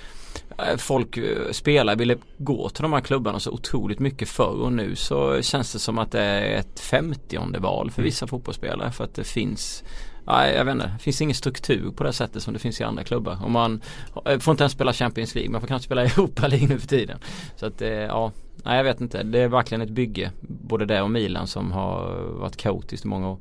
folk 0.79 1.17
eh, 1.17 1.51
spelare 1.53 1.97
ville 1.97 2.17
gå 2.39 2.69
till 2.69 2.83
de 2.83 2.93
här 2.93 3.01
klubbarna 3.01 3.41
så 3.41 3.51
otroligt 3.51 3.99
mycket 3.99 4.29
förr 4.29 4.61
och 4.63 4.73
nu 4.73 4.97
så 4.97 5.43
känns 5.43 5.73
det 5.73 5.79
som 5.79 5.99
att 5.99 6.13
det 6.13 6.21
är 6.23 6.59
ett 6.59 6.81
femtionde 6.81 7.59
val 7.59 7.87
Mm. 7.87 7.93
för 7.95 8.03
vissa 8.03 8.27
fotbollsspelare 8.27 8.93
för 8.93 9.05
att 9.05 9.15
det 9.15 9.25
finns 9.25 9.85
Nej 10.27 10.55
jag 10.55 10.65
vet 10.65 10.73
inte, 10.73 10.87
det 10.87 11.03
finns 11.03 11.21
ingen 11.21 11.35
struktur 11.35 11.91
på 11.91 12.05
det 12.05 12.13
sättet 12.13 12.43
som 12.43 12.53
det 12.53 12.59
finns 12.59 12.81
i 12.81 12.85
andra 12.85 13.05
klubbar. 13.05 13.39
Och 13.45 13.51
man 13.51 13.81
eh, 14.27 14.39
får 14.39 14.53
inte 14.53 14.63
ens 14.63 14.73
spela 14.73 14.93
Champions 14.93 15.35
League, 15.35 15.51
man 15.51 15.61
får 15.61 15.69
knappt 15.69 15.85
spela 15.85 16.03
Europa 16.05 16.47
League 16.49 16.69
nu 16.69 16.79
för 16.79 16.87
tiden. 16.89 17.19
Så 17.57 17.67
att 17.67 17.83
eh, 17.83 17.89
ja, 17.89 18.33
nej 18.65 18.77
jag 18.77 18.85
vet 18.85 19.01
inte. 19.01 19.23
Det 19.23 19.39
är 19.39 19.49
verkligen 19.49 19.83
ett 19.83 19.91
bygge. 19.91 20.31
Både 20.41 20.85
det 20.87 21.03
och 21.03 21.11
Milan 21.11 21.47
som 21.47 21.73
har 21.73 22.13
varit 22.41 22.57
kaotiskt 22.57 23.05
i 23.05 23.09
många 23.09 23.29
år. 23.31 23.39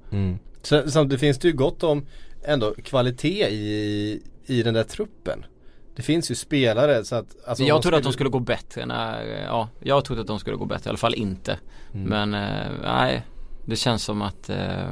Så, 0.62 0.90
Samtidigt 0.92 1.20
finns 1.20 1.38
det 1.40 1.48
ju 1.48 1.54
gott 1.54 1.84
om 1.84 2.06
ändå 2.46 2.74
kvalitet 2.84 3.48
i, 3.50 4.22
i 4.46 4.64
den 4.64 4.74
där 4.74 4.84
truppen. 4.84 5.46
Det 5.98 6.04
finns 6.04 6.32
ju 6.32 6.36
spelare 6.36 7.06
så 7.06 7.16
att 7.16 7.36
alltså, 7.48 7.64
jag 7.64 7.82
trodde 7.82 7.98
att 7.98 8.04
de 8.04 8.14
skulle 8.14 8.30
gå 8.30 8.40
bättre 8.40 8.86
när, 8.86 9.26
ja, 9.46 9.70
jag 9.80 10.06
trodde 10.06 10.22
att 10.22 10.28
de 10.28 10.40
skulle 10.40 10.56
gå 10.56 10.66
bättre, 10.66 10.88
i 10.88 10.90
alla 10.90 10.98
fall 10.98 11.16
inte. 11.16 11.60
Mm. 11.94 12.10
Men 12.10 12.34
eh, 12.34 12.72
nej, 12.84 13.26
det 13.66 13.76
känns 13.76 14.04
som 14.04 14.22
att 14.22 14.50
eh, 14.50 14.92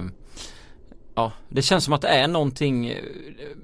Ja, 1.15 1.31
det 1.49 1.61
känns 1.61 1.83
som 1.83 1.93
att 1.93 2.01
det 2.01 2.07
är 2.07 2.27
någonting 2.27 2.87
eh, 2.87 2.97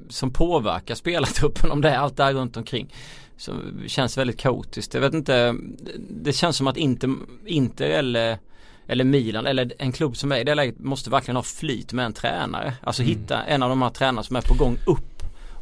som 0.10 0.32
påverkar 0.34 0.96
spelartruppen 0.96 1.72
om 1.72 1.82
det 1.82 1.90
är 1.90 1.98
allt 1.98 2.18
där 2.18 2.34
runt 2.34 2.58
omkring. 2.58 2.94
Det 3.84 3.90
känns 3.90 4.18
väldigt 4.18 4.40
kaotiskt. 4.40 4.94
Jag 4.94 5.02
vet 5.02 5.14
inte, 5.14 5.56
det 6.10 6.34
känns 6.34 6.58
som 6.58 6.68
att 6.68 6.78
inte, 6.78 7.16
inte 7.46 7.88
eller 7.88 8.38
eller 8.88 9.04
Milan 9.04 9.46
eller 9.46 9.74
en 9.78 9.92
klubb 9.92 10.18
som 10.18 10.32
är 10.32 10.38
i 10.38 10.44
det 10.44 10.56
läget 10.56 10.80
måste 10.80 11.10
verkligen 11.10 11.36
ha 11.36 11.44
flyt 11.44 11.94
med 11.94 12.06
en 12.06 12.14
tränare. 12.14 12.74
Alltså 12.82 13.02
Mm. 13.02 13.16
hitta 13.16 13.44
en 13.44 13.64
av 13.64 13.70
de 13.70 13.82
här 13.82 13.90
tränarna 13.90 14.24
som 14.24 14.36
är 14.36 14.42
på 14.42 14.54
gång 14.54 14.78
upp 14.88 15.11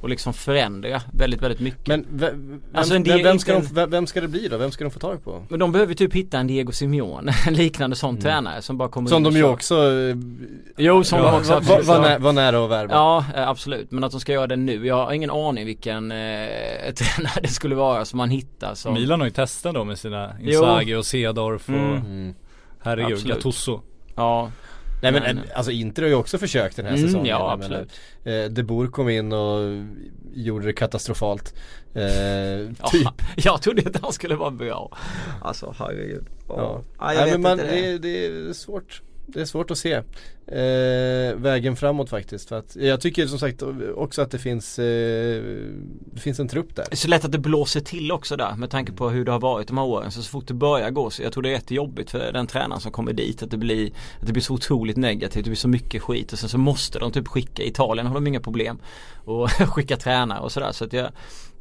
och 0.01 0.09
liksom 0.09 0.33
förändra 0.33 1.01
väldigt, 1.13 1.41
väldigt 1.41 1.59
mycket. 1.59 1.87
Men 1.87 2.05
ve- 2.09 2.29
vem, 2.31 2.61
Alltså, 2.73 2.95
en 2.95 3.03
vem, 3.03 3.23
vem, 3.23 3.39
ska 3.39 3.59
de, 3.59 3.85
vem, 3.89 4.07
ska 4.07 4.21
det 4.21 4.27
bli 4.27 4.47
då? 4.47 4.57
Vem 4.57 4.71
ska 4.71 4.83
de 4.83 4.91
få 4.91 4.99
tag 4.99 5.23
på? 5.23 5.43
Men 5.49 5.59
de 5.59 5.71
behöver 5.71 5.93
typ 5.93 6.13
hitta 6.13 6.37
en 6.39 6.47
Diego 6.47 6.71
Simeone, 6.71 7.31
en 7.47 7.53
liknande 7.53 7.95
sån 7.95 8.17
tränare 8.17 8.61
som 8.61 8.77
bara 8.77 8.89
kommer 8.89 9.09
Som 9.09 9.23
de 9.23 9.33
ju 9.35 9.43
också 9.43 9.75
eh, 9.75 10.15
Jo, 10.77 11.03
som 11.03 11.19
ja, 11.19 11.25
de 11.31 11.37
också 11.37 11.53
var, 11.59 11.81
var, 11.83 12.01
nä, 12.01 12.17
var 12.17 12.33
nära 12.33 12.63
att 12.65 12.69
värva. 12.71 12.93
Ja, 12.93 13.25
eh, 13.35 13.47
absolut. 13.49 13.91
Men 13.91 14.03
att 14.03 14.11
de 14.11 14.19
ska 14.19 14.33
göra 14.33 14.47
det 14.47 14.55
nu. 14.55 14.87
Jag 14.87 15.05
har 15.05 15.13
ingen 15.13 15.29
aning 15.31 15.65
vilken 15.65 16.11
eh, 16.11 16.17
tränare 16.95 17.39
det 17.41 17.47
skulle 17.47 17.75
vara 17.75 18.05
som 18.05 18.17
man 18.17 18.29
hittar 18.29 18.75
som 18.75 18.93
Milan 18.93 19.19
har 19.19 19.27
ju 19.27 19.31
testat 19.33 19.73
då 19.73 19.83
med 19.83 19.99
sina 19.99 20.31
Jo. 20.41 20.49
Inzaghi 20.51 20.95
och 20.95 21.05
Cedorf 21.05 21.69
och 21.69 21.75
Mm. 21.75 21.95
Mm. 21.95 22.33
herregud, 22.81 23.13
Absolut. 23.13 23.35
Gattuso. 23.35 23.81
Ja, 24.15 24.51
Nej 25.01 25.11
men, 25.11 25.21
Men- 25.23 25.37
eh, 25.37 25.43
alltså 25.55 25.71
Inter 25.71 26.01
har 26.01 26.09
ju 26.09 26.15
också 26.15 26.37
försökt 26.37 26.75
den 26.75 26.85
här 26.85 26.93
Mm, 26.93 27.05
säsongen. 27.07 27.25
ja, 27.27 27.49
Jag 27.49 27.59
menar, 27.59 27.81
absolut. 27.81 28.45
Eh, 28.47 28.51
De 28.51 28.63
Boer 28.63 28.87
kom 28.87 29.09
in 29.09 29.31
och 29.33 29.83
gjorde 30.33 30.65
det 30.65 30.73
katastrofalt. 30.73 31.53
Eh, 31.93 32.03
ja 32.79 32.87
typ. 32.91 33.07
jag 33.35 33.61
trodde 33.61 33.83
att 33.89 34.01
han 34.03 34.13
skulle 34.13 34.35
vara 34.35 34.51
bra. 34.51 34.97
Alltså 35.41 35.75
herregud. 35.79 36.25
Ja. 36.47 36.81
Ja, 36.99 37.13
jag 37.13 37.15
Nej, 37.15 37.25
vet 37.25 37.31
men 37.33 37.41
man, 37.41 37.51
inte 37.51 37.63
det. 37.75 37.81
det. 37.81 37.87
är- 37.93 37.99
det 37.99 38.49
är 38.49 38.53
svårt. 38.53 39.01
Det 39.33 39.41
är 39.41 39.45
svårt 39.45 39.71
att 39.71 39.77
se 39.77 39.93
eh, 40.47 41.35
vägen 41.35 41.75
framåt 41.75 42.09
faktiskt. 42.09 42.49
För 42.49 42.59
att 42.59 42.75
jag 42.75 43.01
tycker 43.01 43.27
som 43.27 43.39
sagt 43.39 43.63
också 43.95 44.21
att 44.21 44.31
det 44.31 44.39
finns, 44.39 44.79
eh, 44.79 45.43
det 46.13 46.19
finns 46.19 46.39
en 46.39 46.47
trupp 46.47 46.75
där. 46.75 46.85
Det 46.89 46.93
är 46.93 46.97
så 46.97 47.07
lätt 47.07 47.25
att 47.25 47.31
det 47.31 47.37
blåser 47.37 47.79
till 47.79 48.11
också 48.11 48.35
där 48.35 48.55
med 48.55 48.69
tanke 48.69 48.91
på 48.91 49.09
hur 49.09 49.25
det 49.25 49.31
har 49.31 49.39
varit 49.39 49.67
de 49.67 49.77
här 49.77 49.85
åren. 49.85 50.11
Så, 50.11 50.21
så 50.21 50.29
fort 50.29 50.47
det 50.47 50.53
börjar 50.53 50.89
gå 50.89 51.09
så 51.09 51.23
jag 51.23 51.33
tror 51.33 51.43
det 51.43 51.49
är 51.49 51.53
jättejobbigt 51.53 52.11
för 52.11 52.31
den 52.31 52.47
tränaren 52.47 52.81
som 52.81 52.91
kommer 52.91 53.13
dit 53.13 53.43
att 53.43 53.51
det 53.51 53.57
blir 53.57 53.87
Att 54.19 54.27
det 54.27 54.33
blir 54.33 54.43
så 54.43 54.53
otroligt 54.53 54.97
negativt, 54.97 55.43
det 55.43 55.49
blir 55.49 55.55
så 55.55 55.67
mycket 55.67 56.01
skit 56.01 56.33
och 56.33 56.39
sen 56.39 56.49
så 56.49 56.57
måste 56.57 56.99
de 56.99 57.11
typ 57.11 57.27
skicka, 57.27 57.63
i 57.63 57.67
Italien 57.67 58.07
har 58.07 58.13
de 58.13 58.27
inga 58.27 58.39
problem 58.39 58.79
Och 59.25 59.49
skicka 59.51 59.97
tränare 59.97 60.39
och 60.39 60.51
sådär 60.51 60.71
så 60.71 60.85
att 60.85 60.93
jag 60.93 61.11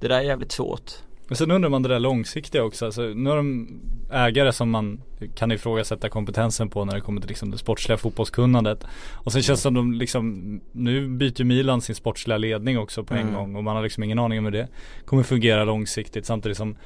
Det 0.00 0.08
där 0.08 0.18
är 0.18 0.22
jävligt 0.22 0.52
svårt 0.52 0.92
men 1.28 1.36
sen 1.36 1.50
undrar 1.50 1.68
man 1.70 1.82
det 1.82 1.88
där 1.88 1.98
långsiktiga 2.00 2.64
också. 2.64 2.84
Alltså, 2.86 3.02
nu 3.02 3.30
har 3.30 3.36
de 3.36 3.68
ägare 4.12 4.52
som 4.52 4.70
man 4.70 5.00
kan 5.34 5.52
ifrågasätta 5.52 6.08
kompetensen 6.08 6.68
på 6.68 6.84
när 6.84 6.94
det 6.94 7.00
kommer 7.00 7.20
till 7.20 7.28
liksom 7.28 7.50
det 7.50 7.58
sportsliga 7.58 7.96
fotbollskunnandet. 7.98 8.84
Och 9.12 9.32
sen 9.32 9.42
känns 9.42 9.58
det 9.60 9.62
som 9.62 9.74
de 9.74 9.92
liksom, 9.92 10.60
nu 10.72 11.08
byter 11.08 11.44
Milan 11.44 11.80
sin 11.80 11.94
sportsliga 11.94 12.38
ledning 12.38 12.78
också 12.78 13.04
på 13.04 13.14
en 13.14 13.20
Mm. 13.20 13.34
gång 13.34 13.56
och 13.56 13.64
man 13.64 13.76
har 13.76 13.82
liksom 13.82 14.02
ingen 14.02 14.18
aning 14.18 14.38
om 14.38 14.44
hur 14.44 14.52
det 14.52 14.68
kommer 15.04 15.22
fungera 15.22 15.64
långsiktigt 15.64 16.26
samtidigt 16.26 16.58
som 16.58 16.76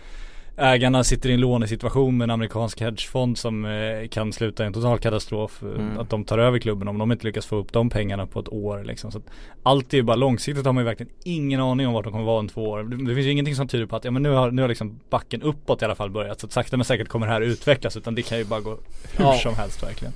ägarna 0.57 1.05
sitter 1.05 1.29
i 1.29 1.33
en 1.33 1.41
lånesituation 1.41 2.17
med 2.19 2.25
en 2.25 2.31
amerikansk 2.31 2.81
hedgefond 2.81 3.39
som 3.39 3.65
eh, 3.65 4.09
kan 4.09 4.33
sluta 4.33 4.63
i 4.63 4.67
en 4.67 4.73
total 4.73 4.99
katastrof. 4.99 5.63
eh, 5.63 5.69
Mm. 5.69 5.99
Att 5.99 6.11
de 6.11 6.25
tar 6.25 6.39
över 6.39 6.59
klubben 6.59 6.89
om 6.89 6.99
de 6.99 7.13
inte 7.13 7.27
lyckas 7.27 7.47
få 7.47 7.57
upp 7.57 7.73
de 7.73 7.91
pengarna 7.91 8.27
på 8.27 8.41
ett 8.41 8.49
år 8.49 8.85
liksom. 8.85 9.13
Så 9.13 9.21
allt 9.63 9.93
är 9.93 9.97
ju 9.97 10.03
bara 10.03 10.17
långsiktigt 10.17 10.67
har 10.67 10.73
man 10.73 10.83
ju 10.83 10.87
verkligen 10.87 11.13
ingen 11.25 11.61
aning 11.61 11.87
om 11.87 11.93
vart 11.93 12.05
de 12.05 12.13
kommer 12.13 12.25
vara 12.25 12.39
om 12.39 12.49
två 12.49 12.65
år. 12.71 12.83
Det, 12.83 12.97
det 13.09 13.15
finns 13.15 13.27
ju 13.27 13.31
ingenting 13.31 13.55
som 13.57 13.69
tyder 13.69 13.87
på 13.87 13.97
att 13.97 14.05
ja 14.05 14.11
men 14.11 14.23
nu 14.23 14.31
har, 14.31 14.51
nu 14.51 14.63
har 14.63 14.69
liksom 14.69 15.01
backen 15.11 15.43
uppåt 15.43 15.83
i 15.83 15.85
alla 15.85 15.95
fall 15.95 16.11
börjat. 16.11 16.41
Så 16.41 16.47
att 16.47 16.53
sakta 16.53 16.77
men 16.77 16.85
säkert 16.85 17.09
kommer 17.09 17.27
det 17.27 17.33
här 17.33 17.41
utvecklas 17.41 17.97
utan 17.97 18.15
det 18.15 18.23
kan 18.23 18.39
ju 18.39 18.45
bara 18.45 18.61
gå 18.61 18.71
hur 19.17 19.25
Ja. 19.25 19.35
som 19.43 19.55
helst 19.55 19.83
verkligen. 19.83 20.13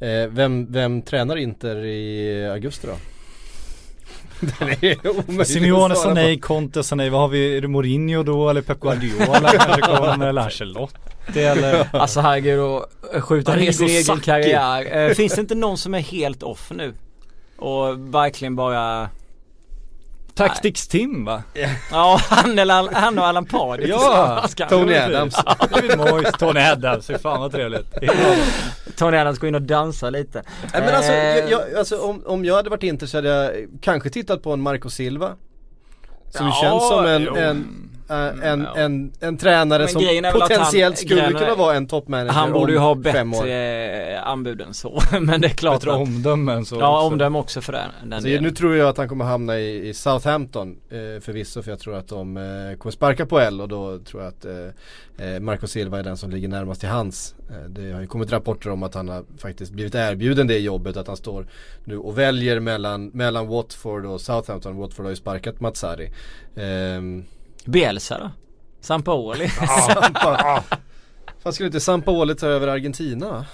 Eh, 0.00 0.28
vem, 0.30 0.72
vem 0.72 1.02
tränar 1.02 1.36
Inter 1.36 1.76
i 1.84 2.48
augusti 2.52 2.86
då? 2.86 2.92
Den 4.40 4.68
är 4.68 4.96
omöjlig 5.28 5.46
Simeone 5.46 5.92
att 5.92 5.98
sa 5.98 6.02
svara 6.02 6.14
på. 6.14 6.20
nej, 6.20 6.38
Conte 6.38 6.82
sa 6.84 6.94
nej. 6.96 7.10
Vad 7.10 7.20
har 7.20 7.28
vi? 7.28 7.56
Är 7.56 7.60
det 7.60 7.68
Mourinho 7.68 8.22
då 8.22 8.50
eller 8.50 8.62
Pep 8.62 8.80
Guardiola 8.80 9.50
kanske 9.52 9.80
kommer 9.80 10.26
eller 10.28 10.42
Ancelotti 10.42 11.40
eller? 11.40 11.88
Alltså 11.96 12.20
herregud 12.20 12.60
och 12.60 12.86
skjuta 13.20 13.56
ner 13.56 13.72
sin 13.72 13.88
egen 13.88 14.20
karriär. 14.20 15.08
Eh, 15.08 15.14
finns 15.14 15.34
det 15.34 15.40
inte 15.40 15.54
någon 15.54 15.78
som 15.78 15.94
är 15.94 16.00
helt 16.00 16.42
off 16.42 16.70
nu? 16.74 16.94
Och 17.56 18.14
verkligen 18.14 18.56
bara 18.56 19.08
Tactics 20.36 20.88
Tim 20.88 21.24
va? 21.24 21.42
Ja 21.90 22.20
han, 22.28 22.58
eller, 22.58 22.94
han 22.94 23.18
och 23.18 23.26
Allan 23.26 23.44
Pardy 23.46 23.86
Ja. 23.86 24.44
Tony 24.68 24.94
Adams. 24.96 25.34
David 25.70 25.98
Moyes, 25.98 26.32
Tony 26.38 26.60
Adams, 26.60 27.06
fy 27.06 27.18
fan 27.18 27.40
vad 27.40 27.52
trevligt. 27.52 27.94
Tony 28.96 29.16
Adams 29.16 29.38
går 29.38 29.48
in 29.48 29.54
och 29.54 29.62
dansar 29.62 30.10
lite. 30.10 30.42
Nej 30.72 30.82
men 30.82 30.94
alltså, 30.94 31.12
Eh, 31.12 31.18
jag, 31.38 31.50
jag, 31.50 31.74
alltså 31.78 31.98
om, 31.98 32.22
om 32.26 32.44
jag 32.44 32.54
hade 32.56 32.70
varit 32.70 32.82
Inter 32.82 33.06
så 33.06 33.16
hade 33.18 33.28
jag 33.28 33.52
kanske 33.80 34.10
tittat 34.10 34.42
på 34.42 34.52
en 34.52 34.60
Marco 34.60 34.90
Silva. 34.90 35.34
Som 36.30 36.46
Ja, 36.46 36.58
känns 36.62 36.88
som 36.88 37.06
en, 37.06 37.22
jo. 37.22 37.36
En, 38.08 38.42
äh, 38.42 38.52
en, 38.52 38.60
Ja. 38.60 38.76
en, 38.76 39.12
en 39.20 39.36
tränare 39.36 39.88
som 39.88 40.02
potentiellt 40.32 40.82
han- 40.94 40.96
skulle 40.96 41.20
grejen 41.20 41.34
kunna 41.38 41.54
vara 41.54 41.74
en 41.76 41.86
toppmanager 41.86 42.32
Han 42.32 42.52
borde 42.52 42.72
ju 42.72 42.78
ha 42.78 42.94
bättre 42.94 44.12
eh, 44.14 44.26
anbud 44.26 44.60
än 44.60 44.74
så. 44.74 45.00
Men 45.20 45.40
det 45.40 45.46
är 45.48 45.50
klart 45.50 45.80
Bättre 45.80 45.90
att, 45.92 45.96
omdömen 46.00 46.64
så 46.64 46.76
Ja 46.76 46.96
också. 46.98 47.12
omdöme 47.12 47.38
också 47.38 47.60
för 47.60 47.72
den, 47.72 47.90
den 48.02 48.12
Alltså, 48.12 48.28
delen. 48.28 48.42
nu 48.44 48.50
tror 48.50 48.76
jag 48.76 48.88
att 48.88 48.96
han 48.96 49.08
kommer 49.08 49.24
hamna 49.24 49.58
i, 49.58 49.88
i 49.88 49.94
Southampton 49.94 50.76
eh, 50.90 51.20
förvisso 51.20 51.62
för 51.62 51.70
jag 51.70 51.80
tror 51.80 51.94
att 51.96 52.08
de 52.08 52.36
eh, 52.36 52.78
kommer 52.78 52.90
sparka 52.92 53.26
på 53.26 53.38
L 53.40 53.60
och 53.60 53.68
då 53.68 53.98
tror 53.98 54.22
jag 54.22 54.28
att 54.28 54.44
eh, 54.44 55.26
eh, 55.34 55.40
Marco 55.40 55.66
Silva 55.66 55.98
är 55.98 56.02
den 56.02 56.16
som 56.16 56.30
ligger 56.30 56.48
närmast 56.48 56.80
till 56.80 56.88
hans. 56.90 57.34
Eh, 57.50 57.68
det 57.70 57.92
har 57.92 58.00
ju 58.00 58.06
kommit 58.06 58.32
rapporter 58.32 58.70
om 58.70 58.82
att 58.82 58.94
han 58.94 59.08
har 59.08 59.24
faktiskt 59.38 59.72
blivit 59.72 59.94
erbjuden 59.94 60.46
det 60.46 60.58
jobbet 60.58 60.96
att 60.96 61.06
han 61.06 61.16
står 61.16 61.46
nu 61.84 61.98
och 61.98 62.18
väljer 62.18 62.60
mellan, 62.60 63.06
mellan 63.08 63.46
Watford 63.46 64.04
och 64.06 64.20
Southampton. 64.20 64.76
Watford 64.76 65.04
har 65.04 65.10
ju 65.10 65.16
sparkat 65.16 65.60
Matsari. 65.60 66.10
Ehm, 66.56 67.24
Bielsa 67.66 68.18
då? 68.18 68.30
Sampaoli? 68.80 69.48
Sampa. 69.94 70.62
Fan 71.42 71.52
skulle 71.52 71.66
inte 71.66 71.80
Sampaoli 71.80 72.34
ta 72.34 72.46
över 72.46 72.68
Argentina? 72.68 73.46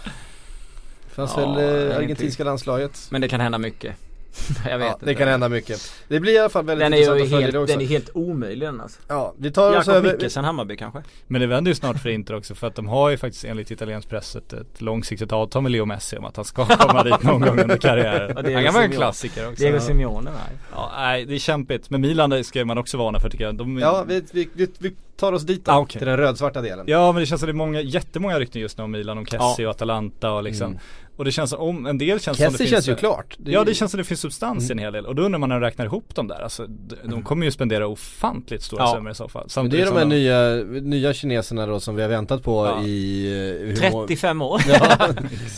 Fanns 1.09 1.33
Ja, 1.37 1.53
väl 1.53 1.91
eh, 1.91 1.97
argentinska 1.97 2.45
landslaget. 2.45 3.07
Men 3.11 3.21
det 3.21 3.29
kan 3.29 3.41
hända 3.41 3.59
mycket. 3.59 3.97
Jag 4.71 4.79
vet 4.79 4.87
Ja, 4.87 4.93
inte. 4.93 5.07
det 5.07 5.15
kan 5.15 5.29
hända 5.29 5.49
mycket. 5.49 5.93
Det 6.09 6.21
blir 6.21 6.33
i 6.33 6.39
alla 6.39 6.49
fall 6.49 6.65
väldigt 6.65 6.85
Den 6.87 6.93
är 6.93 6.97
intressant 6.97 7.23
att 7.23 7.29
följa 7.31 7.41
helt, 7.41 7.53
det 7.53 7.59
också. 7.59 7.73
den 7.75 7.83
är 7.83 7.89
helt 7.89 8.11
omöjlig 8.15 8.69
den 8.69 8.81
alltså. 8.81 9.01
Ja, 9.09 9.35
vi 9.39 9.51
tar 9.51 9.69
oss 9.71 9.75
Jakob 9.87 9.95
över. 9.95 10.13
Mikkelsen 10.13 10.45
Hammarby 10.45 10.77
kanske? 10.77 11.03
Men 11.27 11.41
det 11.41 11.47
vänder 11.47 11.71
ju 11.71 11.75
snart 11.75 11.99
för 12.03 12.09
Inter 12.09 12.35
också 12.37 12.55
för 12.55 12.67
att 12.67 12.75
de 12.75 12.89
har 12.89 13.11
ju 13.11 13.17
faktiskt 13.17 13.45
enligt 13.45 13.71
italiensk 13.71 14.09
press 14.09 14.37
ett, 14.37 14.53
ett 14.53 14.81
långsiktigt 14.81 15.33
avtal 15.33 15.63
med 15.63 15.73
Leo 15.73 15.85
Messi 15.85 16.17
om 16.17 16.25
att 16.25 16.37
han 16.37 16.45
ska 16.45 16.65
komma 16.77 17.03
dit 17.03 17.23
någon 17.23 17.41
gång 17.41 17.59
under 17.61 17.77
karriären. 17.77 18.33
Ja, 18.37 18.43
det 18.43 18.51
är 18.51 18.55
han 18.55 18.65
kan 18.65 18.75
vara 18.75 18.85
en 18.85 18.91
klassiker 18.93 19.49
också. 19.49 19.63
Diego. 19.63 19.81
Simeone 19.81 20.31
nej. 20.31 20.59
Ja, 20.73 20.93
nej 20.97 21.25
det 21.25 21.35
är 21.35 21.39
kämpigt. 21.39 21.91
Men 21.91 22.01
Milan 22.01 22.45
ska 22.45 22.65
man 22.65 22.79
också 22.79 22.97
varna 22.99 23.21
för 23.21 23.31
tycker 23.31 23.45
jag. 23.45 23.55
De, 23.55 23.79
Ja, 23.79 24.05
vi, 24.09 24.23
vi, 24.33 24.49
vi, 24.53 24.69
vi 24.79 24.95
tar 25.17 25.33
oss 25.33 25.43
dit 25.43 25.65
då, 25.65 25.73
Ah, 25.73 25.79
okej. 25.79 25.99
till 25.99 26.09
den 26.09 26.17
rödsvarta 26.17 26.61
delen. 26.61 26.85
Ja 26.89 27.13
men 27.13 27.21
det 27.21 27.27
känns 27.27 27.41
som 27.41 27.47
det 27.47 27.51
är 27.51 27.55
många, 27.55 27.81
jättemånga 27.81 28.39
rykten 28.41 28.61
just 28.63 28.79
nu 28.79 28.85
om 28.85 28.91
Milan, 28.91 29.19
om 29.19 29.27
Kessie 29.27 29.39
Ja. 29.59 29.69
och 29.69 29.75
Atalanta 29.75 30.33
och 30.33 30.43
liksom 30.43 30.67
Mm. 30.67 30.79
Och 31.17 31.25
det 31.25 31.33
känns 31.33 31.51
som, 31.51 31.61
om, 31.61 31.87
en 31.87 31.99
del 31.99 32.21
känns 32.21 32.25
som 32.25 32.33
det 32.45 32.51
Kessie 32.51 32.59
finns 32.59 32.71
känns 32.71 32.89
ju 32.89 32.95
klart. 32.97 33.37
Det 33.39 33.51
Ja 33.53 33.59
ju- 33.59 33.65
det 33.65 33.75
känns 33.75 33.91
som 33.91 33.99
det 33.99 34.05
finns 34.05 34.21
substans 34.21 34.69
i 34.71 34.73
en 34.73 34.79
hel 34.79 34.93
del 34.93 35.07
och 35.07 35.15
då 35.15 35.23
undrar 35.23 35.39
man 35.39 35.49
när 35.49 35.61
de 35.61 35.67
räknar 35.67 35.85
ihop 35.85 36.15
dem 36.15 36.29
där 36.29 36.41
alltså 36.43 36.67
de, 36.67 36.97
de 37.11 37.23
kommer 37.23 37.45
ju 37.47 37.51
spendera 37.53 37.87
ofantligt 37.87 38.63
stora 38.63 38.83
Ja. 38.83 38.93
summor 38.97 39.13
i 39.13 39.15
så 39.15 39.29
fall 39.29 39.49
Men 39.57 39.69
det 39.71 39.81
är 39.81 39.87
de 39.87 39.93
här 39.93 40.01
som 40.01 40.09
nya, 40.09 40.55
nya 40.83 41.13
kineserna 41.15 41.67
då 41.67 41.81
som 41.81 41.97
vi 41.97 42.03
har 42.03 42.09
väntat 42.09 42.43
på 42.43 42.67
Ja. 42.67 42.83
i 42.85 43.27
eh, 43.27 43.67
hur 43.83 43.91
må- 43.93 44.07
35 44.07 44.43
år. 44.43 44.61
Ja, 44.69 45.09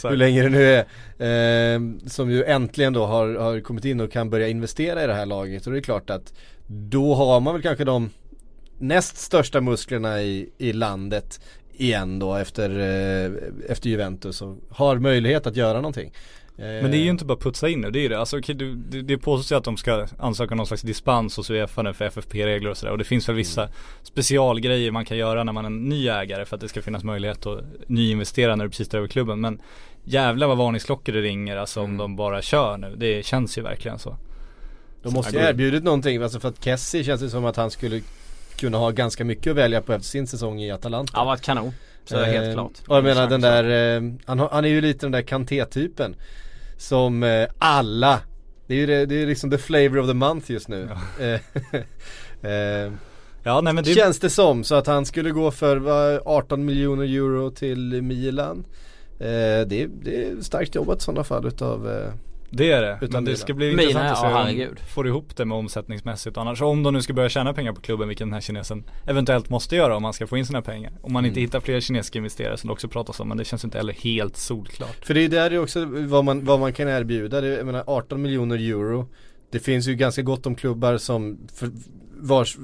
hur 0.11 0.17
länge 0.17 0.43
det 0.43 0.49
nu 0.49 0.85
är. 1.19 1.75
Eh, 1.75 1.81
som 2.07 2.31
ju 2.31 2.45
äntligen 2.45 2.93
då 2.93 3.07
har, 3.07 3.35
har 3.35 3.61
kommit 3.61 3.85
in 3.85 4.01
och 4.01 4.13
kan 4.13 4.31
börja 4.31 4.49
investera 4.49 5.05
i 5.05 5.07
det 5.07 5.15
här 5.15 5.27
laget. 5.27 5.67
Och 5.67 5.73
det 5.73 5.79
är 5.79 5.83
klart 5.83 6.11
att 6.11 6.33
då 6.67 7.15
har 7.15 7.41
man 7.41 7.55
väl 7.55 7.63
kanske 7.63 7.85
de 7.85 8.11
näst 8.79 9.17
största 9.17 9.61
musklerna 9.61 10.23
i, 10.23 10.51
i 10.59 10.73
landet 10.73 11.41
igen 11.77 12.19
då 12.19 12.35
efter, 12.35 12.71
eh, 12.71 13.33
efter 13.69 13.91
Juventus 13.91 14.43
och 14.43 14.57
har 14.71 14.99
möjlighet 14.99 15.47
att 15.47 15.57
göra 15.57 15.77
någonting. 15.77 16.13
Eh, 16.59 16.65
Men 16.65 16.91
det 16.91 16.97
är 16.97 17.03
ju 17.05 17.11
inte 17.11 17.25
bara 17.25 17.39
putsa 17.39 17.69
in 17.69 17.81
nu, 17.81 17.91
det 17.91 17.99
är 17.99 18.03
ju 18.03 18.09
det. 18.09 18.19
Alltså 18.19 18.41
det, 18.41 19.03
det 19.03 19.19
påstås 19.19 19.53
ju 19.53 19.57
att 19.57 19.65
de 19.65 19.77
ska 19.77 20.07
ansöka 20.19 20.55
någon 20.55 20.67
slags 20.67 20.83
dispens 20.83 21.37
hos 21.37 21.51
Uefa 21.51 21.83
nu 21.83 21.93
för 21.93 22.05
FFP-regler 22.05 22.71
och 22.71 22.77
sådär. 22.77 22.93
Och 22.93 22.99
det 22.99 23.05
finns 23.05 23.29
väl 23.29 23.37
vissa 23.37 23.69
specialgrejer 24.03 24.91
man 24.91 25.05
kan 25.05 25.17
göra 25.17 25.45
när 25.45 25.53
man 25.53 25.65
är 25.65 25.67
en 25.67 25.89
ny 25.89 26.09
ägare 26.09 26.45
för 26.45 26.57
att 26.57 26.61
det 26.61 26.69
ska 26.69 26.83
finnas 26.83 27.05
möjlighet 27.05 27.47
att 27.47 27.65
nyinvestera 27.87 28.57
när 28.57 28.65
du 28.65 28.71
precis 28.71 28.89
tar 28.89 28.99
över 28.99 29.09
klubben. 29.09 29.41
Men 29.41 29.61
jävlar 30.05 30.47
vad 30.47 30.57
varningsklockor 30.57 31.13
det 31.13 31.21
ringer 31.21 31.57
alltså 31.57 31.81
om 31.81 31.97
de 31.97 32.17
bara 32.17 32.43
kör 32.43 32.77
nu. 32.77 32.95
Det 32.97 33.27
känns 33.27 33.59
ju 33.59 33.63
verkligen 33.63 33.99
så. 33.99 34.17
De 35.03 35.13
måste 35.15 35.37
ju 35.37 35.43
erbjudit 35.43 35.85
någonting, 35.85 36.23
alltså 36.23 36.41
för 36.41 36.49
att 36.49 36.65
Kessie 36.65 37.05
känns 37.05 37.21
det 37.21 37.31
som 37.31 37.45
att 37.45 37.57
han 37.57 37.71
skulle 37.71 38.01
kunna 38.57 38.79
ha 38.79 38.91
ganska 38.91 39.25
mycket 39.25 39.51
att 39.51 39.57
välja 39.57 39.81
på 39.83 39.93
efter 39.93 40.09
sin 40.09 40.27
säsong 40.27 40.61
i 40.63 40.71
Atalanta. 40.71 41.13
Ja 41.17 41.25
varit 41.25 41.43
kanon. 41.43 41.73
Så 42.05 42.15
det 42.17 42.25
helt 42.27 42.47
Eh, 42.49 42.53
klart. 42.53 42.73
Och 42.87 42.97
jag 42.97 43.05
menar 43.05 43.29
den 43.31 43.41
där, 43.41 43.97
eh, 43.97 44.03
han, 44.25 44.39
har- 44.39 44.49
han 44.53 44.65
är 44.65 44.69
ju 44.69 44.81
lite 44.81 45.07
den 45.07 45.13
där 45.13 45.23
Kanté-typen 45.23 46.17
Som 46.77 47.23
eh, 47.23 47.47
alla 47.59 48.21
Det 48.67 48.75
är 48.75 48.79
ju 48.79 48.87
det, 48.87 49.07
det 49.07 49.23
är 49.23 49.27
liksom 49.27 49.51
the 49.51 49.59
flavor 49.59 49.99
of 49.99 50.07
the 50.07 50.15
month 50.15 50.51
just 50.53 50.69
nu 50.69 50.89
Eh, 51.21 51.41
eh, 52.53 52.93
Ja 53.47 53.61
nej 53.61 53.73
men 53.73 53.85
det, 53.85 53.95
Känns 53.95 54.19
det 54.21 54.31
som, 54.31 54.65
så 54.65 54.75
att 54.75 54.87
han 54.87 55.07
skulle 55.07 55.31
gå 55.31 55.51
för 55.51 55.77
vad, 55.77 56.21
18 56.25 56.65
miljoner 56.65 57.05
euro 57.05 57.51
till 57.51 58.03
Milan 58.03 58.65
eh, 59.19 59.27
det, 59.67 59.83
är, 59.83 59.89
det 60.03 60.25
är 60.27 60.41
starkt 60.41 60.75
jobbat 60.75 60.99
i 60.99 61.01
sådana 61.05 61.25
fall 61.25 61.47
utav 61.47 61.91
eh, 61.91 62.13
det 62.57 62.73
är 62.73 62.83
det. 62.83 62.99
Utan 63.03 63.25
Men 63.25 63.33
det 63.33 63.37
ska 63.39 63.55
bli 63.55 63.71
Mina, 63.71 63.83
intressant 63.83 64.11
att 64.13 64.19
se 64.19 64.27
ja, 64.27 64.37
herregud. 64.39 64.77
de 64.81 64.87
får 64.87 65.07
ihop 65.07 65.37
det 65.37 65.45
med 65.45 65.59
omsättningsmässigt. 65.59 66.37
Annars 66.37 66.63
om 66.63 66.83
de 66.83 66.95
nu 66.95 67.03
ska 67.03 67.13
börja 67.13 67.29
tjäna 67.29 67.53
pengar 67.55 67.73
på 67.73 67.81
klubben, 67.81 68.09
vilket 68.09 68.27
den 68.27 68.33
här 68.33 68.41
kinesen 68.41 68.85
eventuellt 69.07 69.51
måste 69.51 69.77
göra 69.77 69.97
om 69.97 70.03
man 70.03 70.13
ska 70.13 70.27
få 70.27 70.37
in 70.37 70.47
sina 70.47 70.63
pengar. 70.63 70.93
Om 71.03 71.13
man 71.13 71.27
inte 71.27 71.41
hittar 71.41 71.61
fler 71.61 71.81
kinesiska 71.81 72.19
investerare 72.19 72.57
som 72.57 72.69
det 72.69 72.73
också 72.73 72.89
pratas 72.89 73.21
om. 73.21 73.29
Men 73.29 73.37
det 73.39 73.45
känns 73.45 73.65
inte 73.65 73.79
heller 73.79 73.93
helt 73.93 74.37
solklart. 74.37 75.05
För 75.05 75.15
det 75.15 75.21
är 75.21 75.29
där 75.29 75.51
det 75.51 75.57
är 75.57 75.61
också 75.63 75.85
vad 75.85 76.25
man, 76.25 76.45
vad 76.45 76.61
man 76.61 76.73
kan 76.73 76.89
erbjuda. 76.89 77.41
Det, 77.41 77.47
är- 77.49 77.57
jag 77.57 77.67
menar 77.67 77.85
18 77.87 78.23
miljoner 78.23 78.57
euro. 78.57 79.09
Det 79.51 79.59
finns 79.59 79.87
ju 79.89 79.95
ganska 79.95 80.23
gott 80.23 80.47
om 80.47 80.55
klubbar 80.55 80.97
som 80.99 81.39
för 81.55 81.71
vars, 82.21 82.57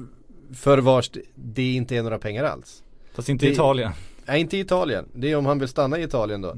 för 0.53 0.77
vars 0.77 1.11
det 1.35 1.73
inte 1.73 1.95
är 1.97 2.03
några 2.03 2.19
pengar 2.19 2.43
alls. 2.43 2.83
Fast 3.13 3.29
inte 3.29 3.47
i 3.47 3.51
Italien. 3.51 3.91
Nej 4.25 4.41
inte 4.41 4.57
i 4.57 4.59
Italien. 4.59 5.05
Det 5.13 5.31
är 5.31 5.35
om 5.35 5.45
han 5.45 5.59
vill 5.59 5.67
stanna 5.67 5.99
i 5.99 6.03
Italien 6.03 6.41
då. 6.41 6.49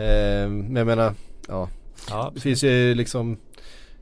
Eh, 0.00 0.48
men 0.48 0.76
jag 0.76 0.86
menar, 0.86 1.12
ja. 1.48 1.68
Ja, 2.10 2.30
Det 2.34 2.40
finns 2.40 2.64
ju 2.64 2.94
liksom 2.94 3.38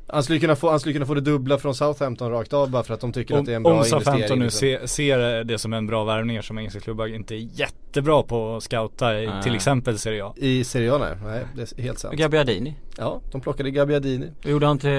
han 0.06 0.22
skulle, 0.22 0.38
kunna 0.40 0.56
få, 0.56 0.70
han 0.70 0.80
skulle 0.80 0.92
kunna 0.92 1.06
få 1.06 1.14
det 1.14 1.20
dubbla 1.20 1.58
från 1.58 1.74
Southampton 1.74 2.30
rakt 2.30 2.52
av 2.52 2.70
bara 2.70 2.82
för 2.82 2.94
att 2.94 3.00
de 3.00 3.12
tycker 3.12 3.36
att 3.38 3.46
det 3.46 3.52
är 3.52 3.56
en 3.56 3.58
Om, 3.58 3.62
bra 3.62 3.72
om 3.72 3.78
investering. 3.78 4.04
Southampton 4.04 4.38
nu 4.38 4.44
liksom. 4.44 4.58
ser, 4.60 4.86
ser 4.86 5.44
det 5.44 5.58
som 5.58 5.72
en 5.72 5.86
bra 5.86 6.04
värvning 6.04 6.42
som 6.42 6.58
engelska 6.58 6.80
klubbar 6.80 7.06
inte 7.06 7.34
är 7.34 7.38
jättebra 7.38 8.22
på 8.22 8.56
att 8.56 8.62
scouta 8.62 9.22
i 9.22 9.30
till 9.42 9.54
exempel 9.54 9.98
Serie 9.98 10.24
A. 10.24 10.34
I 10.36 10.64
Serie 10.64 10.94
A 10.94 10.98
nej, 10.98 11.16
nej 11.24 11.44
det 11.56 11.78
är 11.78 11.82
helt 11.82 11.98
sant. 11.98 12.14
Gabbiadini. 12.14 12.74
Ja, 12.96 13.20
de 13.32 13.40
plockade 13.40 13.70
Gabbiadini. 13.70 14.26
Gjorde 14.44 14.66
han 14.66 14.78
till 14.78 14.90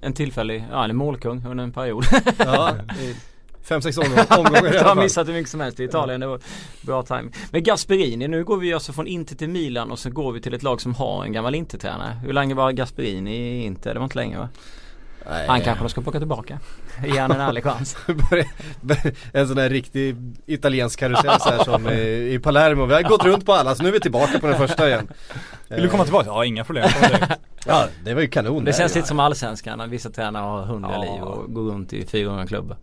en 0.00 0.12
tillfällig, 0.14 0.64
ja 0.70 0.84
en 0.84 0.96
målkung 0.96 1.46
under 1.46 1.64
en 1.64 1.72
period. 1.72 2.04
Ja, 2.38 2.70
i 3.62 3.64
fem, 3.64 3.82
sex 3.82 3.98
omgångar, 3.98 4.26
omgångar 4.38 4.64
i 4.64 4.68
alla 4.68 4.78
har 4.88 4.94
fall. 4.94 4.98
missat 5.04 5.28
hur 5.28 5.32
mycket 5.32 5.50
som 5.50 5.60
helst 5.60 5.80
i 5.80 5.84
Italien, 5.84 6.20
det 6.20 6.26
var 6.26 6.40
bra 6.80 7.02
timing. 7.02 7.32
Men 7.50 7.62
Gasperini, 7.62 8.28
nu 8.28 8.44
går 8.44 8.56
vi 8.56 8.72
alltså 8.72 8.92
från 8.92 9.06
Inter 9.06 9.36
till 9.36 9.48
Milan 9.48 9.90
och 9.90 9.98
så 9.98 10.10
går 10.10 10.32
vi 10.32 10.40
till 10.40 10.54
ett 10.54 10.62
lag 10.62 10.80
som 10.80 10.94
har 10.94 11.24
en 11.24 11.32
gammal 11.32 11.54
Inter-tränare. 11.54 12.16
Hur 12.24 12.32
länge 12.32 12.54
var 12.54 12.72
Gasperini 12.72 13.36
i 13.36 13.64
Inter? 13.64 13.94
Det 13.94 14.00
var 14.00 14.04
inte 14.04 14.16
länge 14.18 14.38
va? 14.38 14.48
Nej. 15.30 15.46
Han 15.48 15.60
kanske 15.60 15.88
ska 15.88 16.00
plocka 16.00 16.18
tillbaka. 16.18 16.58
Ge 17.04 17.18
han 17.18 17.30
en 17.32 17.40
ärlig 17.40 17.64
chans. 17.64 17.96
en 19.32 19.46
sån 19.46 19.56
där 19.56 19.68
riktig 19.70 20.16
italiensk 20.46 20.98
karusell 20.98 21.40
så 21.40 21.48
här 21.50 21.64
som 21.64 21.88
i, 21.88 22.34
i 22.34 22.38
Palermo. 22.38 22.86
Vi 22.86 22.94
har 22.94 23.02
gått 23.02 23.24
runt 23.24 23.46
på 23.46 23.52
alla 23.52 23.74
så 23.74 23.82
nu 23.82 23.88
är 23.88 23.92
vi 23.92 24.00
tillbaka 24.00 24.38
på 24.38 24.46
den 24.46 24.56
första 24.56 24.88
igen. 24.88 25.08
Vill 25.68 25.82
du 25.82 25.88
komma 25.88 26.04
tillbaka? 26.04 26.26
Ja, 26.26 26.44
inga 26.44 26.64
problem. 26.64 26.88
Ja, 27.66 27.86
det 28.04 28.14
var 28.14 28.20
ju 28.20 28.28
kanon. 28.28 28.64
Det 28.64 28.70
där. 28.70 28.78
känns 28.78 28.94
lite 28.94 29.08
som 29.08 29.20
allsvenskan 29.20 29.78
när 29.78 29.86
vissa 29.86 30.10
tränare 30.10 30.42
har 30.42 30.62
hundra 30.62 30.90
Ja. 30.92 31.02
liv 31.02 31.22
och 31.22 31.54
går 31.54 31.62
runt 31.62 31.92
i 31.92 32.06
400 32.06 32.46
klubbar. 32.46 32.76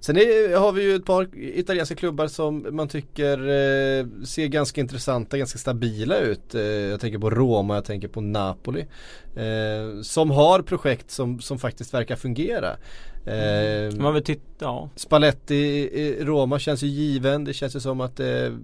Sen 0.00 0.16
är, 0.16 0.56
har 0.58 0.72
vi 0.72 0.82
ju 0.82 0.96
ett 0.96 1.04
par 1.04 1.28
italienska 1.36 1.94
klubbar 1.94 2.26
som 2.26 2.66
man 2.70 2.88
tycker 2.88 3.38
eh, 3.38 4.06
ser 4.24 4.46
ganska 4.46 4.80
intressanta, 4.80 5.38
ganska 5.38 5.58
stabila 5.58 6.16
ut. 6.18 6.54
Eh, 6.54 6.62
jag 6.62 7.00
tänker 7.00 7.18
på 7.18 7.30
Roma, 7.30 7.74
jag 7.74 7.84
tänker 7.84 8.08
på 8.08 8.20
Napoli. 8.20 8.86
Eh, 9.36 10.02
som 10.02 10.30
har 10.30 10.62
projekt 10.62 11.10
som, 11.10 11.40
som 11.50 11.58
faktiskt 11.58 11.94
verkar 11.94 12.16
fungera. 12.16 12.76
Eh, 13.26 13.94
Man 13.96 14.14
vill 14.14 14.24
titta, 14.24 14.64
ja. 14.64 14.88
Spalletti 14.96 15.54
i 15.54 16.24
Roma 16.24 16.58
känns 16.58 16.82
ju 16.82 16.86
given. 16.86 17.44
Det 17.44 17.52
känns 17.54 17.76
ju 17.76 17.80
som 17.80 18.00
att 18.00 18.16
det, 18.16 18.58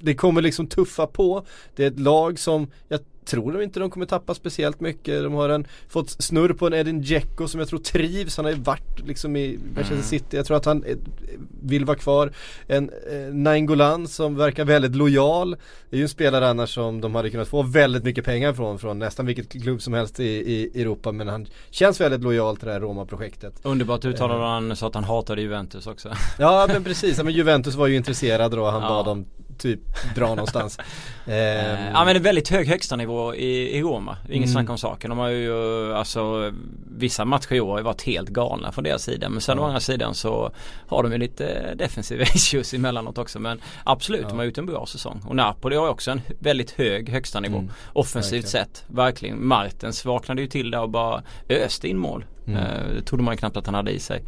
det 0.00 0.14
kommer 0.14 0.42
liksom 0.42 0.66
tuffa 0.66 1.06
på. 1.06 1.46
Det 1.76 1.84
är 1.84 1.88
ett 1.88 2.00
lag 2.00 2.38
som 2.38 2.70
jag 2.88 3.00
tror 3.26 3.52
de 3.52 3.62
inte 3.62 3.80
de 3.80 3.90
kommer 3.90 4.06
tappa 4.06 4.34
speciellt 4.34 4.80
mycket. 4.80 5.22
De 5.22 5.32
har 5.32 5.48
en, 5.48 5.66
fått 5.88 6.10
snurr 6.10 6.52
på 6.52 6.66
en 6.66 6.74
Edin 6.74 7.02
Dzeko 7.02 7.48
som 7.48 7.60
jag 7.60 7.68
tror 7.68 7.78
trivs. 7.78 8.36
Han 8.36 8.44
har 8.44 8.52
ju 8.52 8.58
varit 8.58 9.06
liksom 9.06 9.36
i 9.36 9.58
Manchester 9.74 10.02
City. 10.02 10.36
Jag 10.36 10.46
tror 10.46 10.56
att 10.56 10.64
han 10.64 10.84
eh, 10.84 10.96
vill 11.62 11.84
vara 11.84 11.96
kvar. 11.98 12.32
En 12.66 12.90
eh, 13.12 13.34
Nainggolan 13.34 14.08
som 14.08 14.36
verkar 14.36 14.64
väldigt 14.64 14.96
lojal. 14.96 15.50
Det 15.90 15.96
är 15.96 15.98
ju 15.98 16.02
en 16.02 16.08
spelare 16.08 16.48
annars 16.48 16.74
som 16.74 17.00
de 17.00 17.14
hade 17.14 17.30
kunnat 17.30 17.48
få 17.48 17.62
väldigt 17.62 18.04
mycket 18.04 18.24
pengar 18.24 18.52
från. 18.52 18.78
Från 18.78 18.98
nästan 18.98 19.26
vilket 19.26 19.62
klubb 19.62 19.82
som 19.82 19.92
helst 19.94 20.20
i, 20.20 20.24
i 20.24 20.80
Europa. 20.82 21.12
Men 21.12 21.28
han 21.28 21.46
känns 21.70 22.00
väldigt 22.00 22.22
lojal 22.22 22.56
till 22.56 22.66
det 22.66 22.72
här 22.72 22.80
Roma-projektet. 22.80 23.54
Underbart 23.62 24.04
uttalade 24.04 24.44
han 24.44 24.76
så 24.76 24.86
att 24.86 24.94
han 24.94 25.04
hatade 25.04 25.42
Juventus 25.42 25.86
också. 25.86 26.12
Ja 26.38 26.66
men 26.68 26.84
precis, 26.84 27.22
men 27.22 27.32
Juventus 27.32 27.74
var 27.74 27.86
ju 27.86 27.96
intresserade 27.96 28.56
då, 28.56 28.70
han 28.70 28.82
Ja. 28.82 28.88
bad 28.88 29.04
dem 29.04 29.24
typ 29.58 29.80
dra 30.14 30.28
någonstans. 30.28 30.78
Ehm, 31.26 31.78
Ja 31.94 32.04
men 32.04 32.16
är 32.16 32.20
väldigt 32.20 32.48
hög 32.48 32.68
högsta 32.68 32.96
nivå 32.96 33.34
i, 33.34 33.76
i 33.78 33.82
Roma. 33.82 34.16
Ingen 34.28 34.42
Mm. 34.42 34.52
snack 34.52 34.70
om 34.70 34.78
saken. 34.78 35.10
De 35.10 35.18
har 35.18 35.28
ju 35.28 35.94
alltså 35.94 36.52
vissa 36.96 37.24
matcher 37.24 37.52
i 37.54 37.60
år 37.60 37.74
har 37.76 37.82
varit 37.82 38.02
helt 38.02 38.28
galna 38.28 38.72
från 38.72 38.84
deras 38.84 39.02
sida. 39.02 39.28
Men 39.28 39.40
sen 39.40 39.58
å 39.58 39.64
andra 39.64 39.80
sidan 39.80 40.14
så 40.14 40.50
har 40.88 41.02
de 41.02 41.12
ju 41.12 41.18
lite 41.18 41.74
defensiva 41.74 42.22
issues 42.34 42.74
emellanåt 42.74 43.18
också. 43.18 43.38
Men 43.38 43.60
absolut, 43.84 44.22
Ja. 44.22 44.28
de 44.28 44.38
har 44.38 44.44
gjort 44.44 44.58
en 44.58 44.66
bra 44.66 44.86
säsong. 44.86 45.22
Och 45.28 45.36
Napoli 45.36 45.76
har 45.76 45.84
ju 45.84 45.90
också 45.90 46.10
en 46.10 46.20
väldigt 46.38 46.70
hög 46.70 47.08
högsta 47.08 47.40
nivå. 47.40 47.58
Mm. 47.58 47.70
Offensivt 47.92 48.44
Verkligen. 48.44 48.66
sett. 48.66 48.84
Verkligen. 48.86 49.46
Martens 49.46 50.04
vaknade 50.04 50.40
ju 50.42 50.48
till 50.48 50.70
där 50.70 50.80
och 50.80 50.90
bara 50.90 51.22
öste 51.48 51.88
in 51.88 51.98
mål. 51.98 52.24
Mm. 52.46 52.60
Eh, 52.60 52.94
det 52.94 53.02
trodde 53.02 53.22
man 53.24 53.36
knappt 53.36 53.56
att 53.56 53.66
han 53.66 53.74
hade 53.74 53.90
i 53.90 53.98
sig. 53.98 54.22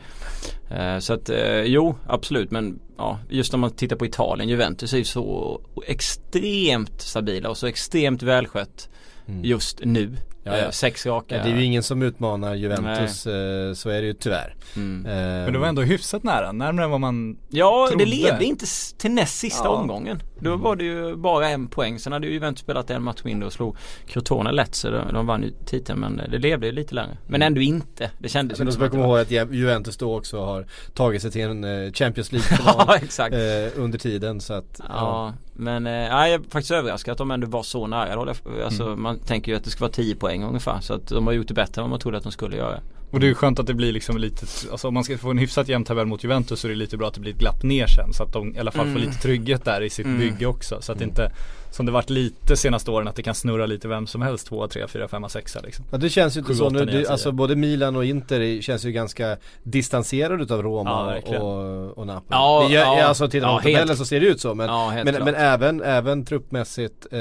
Eh, 0.70 0.98
så 0.98 1.12
att 1.12 1.28
eh, 1.28 1.60
jo, 1.62 1.94
absolut. 2.06 2.50
Men 2.50 2.78
ja, 2.96 3.18
just 3.28 3.54
om 3.54 3.60
man 3.60 3.70
tittar 3.70 3.96
på 3.96 4.06
Italien. 4.06 4.48
Juventus 4.48 4.92
är 4.92 4.98
ju 4.98 5.04
så 5.04 5.60
extremt 5.86 7.00
stabila 7.00 7.50
och 7.50 7.56
så 7.56 7.66
extremt 7.66 8.22
välskött 8.22 8.88
Mm. 9.28 9.44
just 9.44 9.80
nu. 9.84 10.16
Ja, 10.52 10.58
ja. 10.58 10.64
Eh, 10.64 10.70
sex 10.70 11.06
raka. 11.06 11.36
Ja, 11.36 11.42
det 11.42 11.50
är 11.50 11.54
ju 11.56 11.64
ingen 11.64 11.82
som 11.82 12.02
utmanar 12.02 12.54
Juventus, 12.54 13.26
eh, 13.26 13.72
så 13.74 13.88
är 13.90 14.00
det 14.00 14.06
ju 14.06 14.12
tyvärr. 14.12 14.54
Mm. 14.76 15.06
Ehm, 15.06 15.44
Men 15.44 15.52
det 15.52 15.58
var 15.58 15.66
ändå 15.66 15.82
hyfsat 15.82 16.22
nära, 16.22 16.52
närmare 16.52 16.84
än 16.84 16.90
vad 16.90 17.00
man 17.00 17.38
Ja, 17.48 17.86
trodde. 17.90 18.04
det 18.04 18.10
levde 18.10 18.44
inte 18.44 18.64
till 18.98 19.10
näst 19.10 19.38
sista 19.38 19.64
Ja. 19.64 19.70
omgången. 19.70 20.22
Då 20.40 20.56
var 20.56 20.76
det 20.76 20.84
ju 20.84 21.16
bara 21.16 21.48
en 21.48 21.68
poäng. 21.68 21.98
Sen 21.98 22.12
hade 22.12 22.26
ju 22.26 22.32
Juventus 22.32 22.60
spelat 22.60 22.90
en 22.90 23.02
match 23.02 23.20
mindre 23.24 23.46
och 23.46 23.52
slog 23.52 23.76
Crotone 24.06 24.52
lätt 24.52 24.74
så 24.74 24.90
de, 24.90 25.12
de 25.12 25.26
vann 25.26 25.42
ju 25.42 25.50
titeln 25.66 26.00
men 26.00 26.16
det 26.30 26.38
levde 26.38 26.66
ju 26.66 26.72
lite 26.72 26.94
längre. 26.94 27.16
Men 27.26 27.42
ändå 27.42 27.60
inte. 27.60 28.10
Det 28.18 28.28
kändes 28.28 28.58
Men 28.58 28.66
ju 28.66 28.68
inte 28.70 28.76
som 28.78 28.84
att 28.86 28.90
komma 28.90 29.04
ihåg 29.04 29.18
att 29.18 29.30
Ju- 29.30 29.48
Juventus 29.56 29.96
då 29.96 30.16
också 30.16 30.40
har 30.44 30.66
tagit 30.94 31.22
sig 31.22 31.30
till 31.30 31.42
en 31.42 31.64
eh, 31.64 31.92
Champions 31.92 32.32
League-final 32.32 32.74
Ja, 32.88 32.96
exakt. 32.96 33.34
eh, 33.34 33.40
under 33.82 33.98
tiden 33.98 34.40
så 34.40 34.54
att 34.54 34.80
Ja, 34.88 35.34
men 35.58 35.86
eh, 35.86 35.92
jag 35.92 36.30
är 36.30 36.38
faktiskt 36.38 36.70
överraskad 36.70 37.12
att 37.12 37.18
de 37.18 37.30
ändå 37.30 37.46
var 37.46 37.62
så 37.62 37.86
nära. 37.86 38.34
Alltså, 38.64 38.82
Mm. 38.84 39.02
Man 39.02 39.18
tänker 39.18 39.52
ju 39.52 39.58
att 39.58 39.64
det 39.64 39.70
ska 39.70 39.80
vara 39.84 39.92
10 39.92 40.14
poäng 40.16 40.44
ungefär. 40.44 40.80
Så 40.80 40.94
att 40.94 41.06
de 41.06 41.26
har 41.26 41.34
gjort 41.34 41.48
det 41.48 41.54
bättre 41.54 41.80
än 41.80 41.82
vad 41.82 41.90
man 41.90 42.00
trodde 42.00 42.16
att 42.16 42.22
de 42.22 42.32
skulle 42.32 42.56
göra. 42.56 42.80
Och 43.10 43.20
det 43.20 43.28
är 43.28 43.34
skönt 43.34 43.58
att 43.58 43.66
det 43.66 43.74
blir 43.74 43.92
liksom 43.92 44.18
lite, 44.18 44.46
alltså 44.72 44.88
om 44.88 44.94
man 44.94 45.04
ska 45.04 45.18
få 45.18 45.30
en 45.30 45.38
hyfsat 45.38 45.68
jämn 45.68 45.84
tabell 45.84 46.06
mot 46.06 46.24
Juventus 46.24 46.60
så 46.60 46.66
är 46.66 46.70
det 46.70 46.76
lite 46.76 46.96
bra 46.96 47.08
att 47.08 47.14
det 47.14 47.20
blir 47.20 47.32
ett 47.32 47.38
glapp 47.38 47.62
ner 47.62 47.86
sen 47.86 48.12
så 48.12 48.22
att 48.22 48.32
de 48.32 48.56
i 48.56 48.58
alla 48.58 48.70
fall 48.70 48.84
får 48.84 48.90
Mm. 48.90 49.02
lite 49.02 49.22
trygghet 49.22 49.64
där 49.64 49.80
i 49.80 49.90
sitt 49.90 50.06
Mm. 50.06 50.18
bygge 50.18 50.46
också. 50.46 50.78
Så 50.80 50.92
att 50.92 50.98
det 50.98 51.04
Mm. 51.04 51.10
inte, 51.12 51.32
som 51.70 51.86
det 51.86 51.92
varit 51.92 52.10
lite 52.10 52.56
senaste 52.56 52.90
åren, 52.90 53.08
att 53.08 53.16
det 53.16 53.22
kan 53.22 53.34
snurra 53.34 53.66
lite 53.66 53.88
vem 53.88 54.06
som 54.06 54.22
helst, 54.22 54.46
2, 54.46 54.66
3, 54.68 54.86
4, 54.88 55.08
5, 55.08 55.28
6 55.28 55.56
liksom. 55.64 55.84
Ja 55.90 55.98
det 55.98 56.08
känns 56.10 56.36
ju 56.36 56.40
inte 56.40 56.54
så 56.54 56.70
nu, 56.70 56.86
tio. 56.86 57.10
alltså 57.10 57.32
både 57.32 57.56
Milan 57.56 57.96
och 57.96 58.04
Inter 58.04 58.60
känns 58.62 58.84
ju 58.84 58.92
ganska 58.92 59.36
distanserade 59.62 60.42
utav 60.42 60.58
Ja, 60.58 60.62
Roma 60.64 61.06
verkligen. 61.06 61.42
och, 61.42 61.98
och 61.98 62.06
Napoli. 62.06 62.26
Ja, 62.30 62.64
det 62.68 62.74
gör, 62.74 62.82
ja. 62.84 63.04
alltså 63.04 63.28
tittar 63.28 63.46
man 63.46 63.54
Ja, 63.56 63.60
på 63.62 63.68
tabellen 63.68 63.96
så 63.96 64.04
ser 64.04 64.20
det 64.20 64.26
ut 64.26 64.40
så 64.40 64.54
men, 64.54 64.66
ja, 64.68 64.92
men, 65.04 65.14
men 65.24 65.34
även, 65.34 65.82
även 65.82 66.24
truppmässigt 66.24 67.06
eh, 67.12 67.18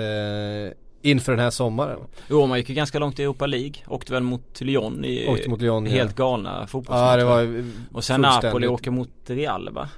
inför 1.08 1.32
den 1.32 1.42
här 1.42 1.50
sommaren. 1.50 2.00
Roma 2.28 2.58
gick 2.58 2.70
ju 2.70 2.76
ganska 2.76 3.00
långt 3.00 3.20
i 3.20 3.24
Europa 3.24 3.46
League. 3.46 3.74
Åkte 3.88 4.14
väl 4.14 4.24
mot 4.24 4.62
Lyon 4.62 5.06
i 5.06 5.46
mot 5.48 5.62
Lyon. 5.62 5.86
helt 5.86 6.20
ja. 6.20 6.26
galna 6.26 6.68
fotbollsmatcher. 6.68 7.12
Ja 7.12 7.18
det 7.18 7.26
var 7.26 7.64
Och 7.92 8.04
sen 8.04 8.22
Napoli 8.22 8.68
åker 8.68 8.92
mot 8.92 9.10
Real 9.26 9.70
va? 9.70 9.90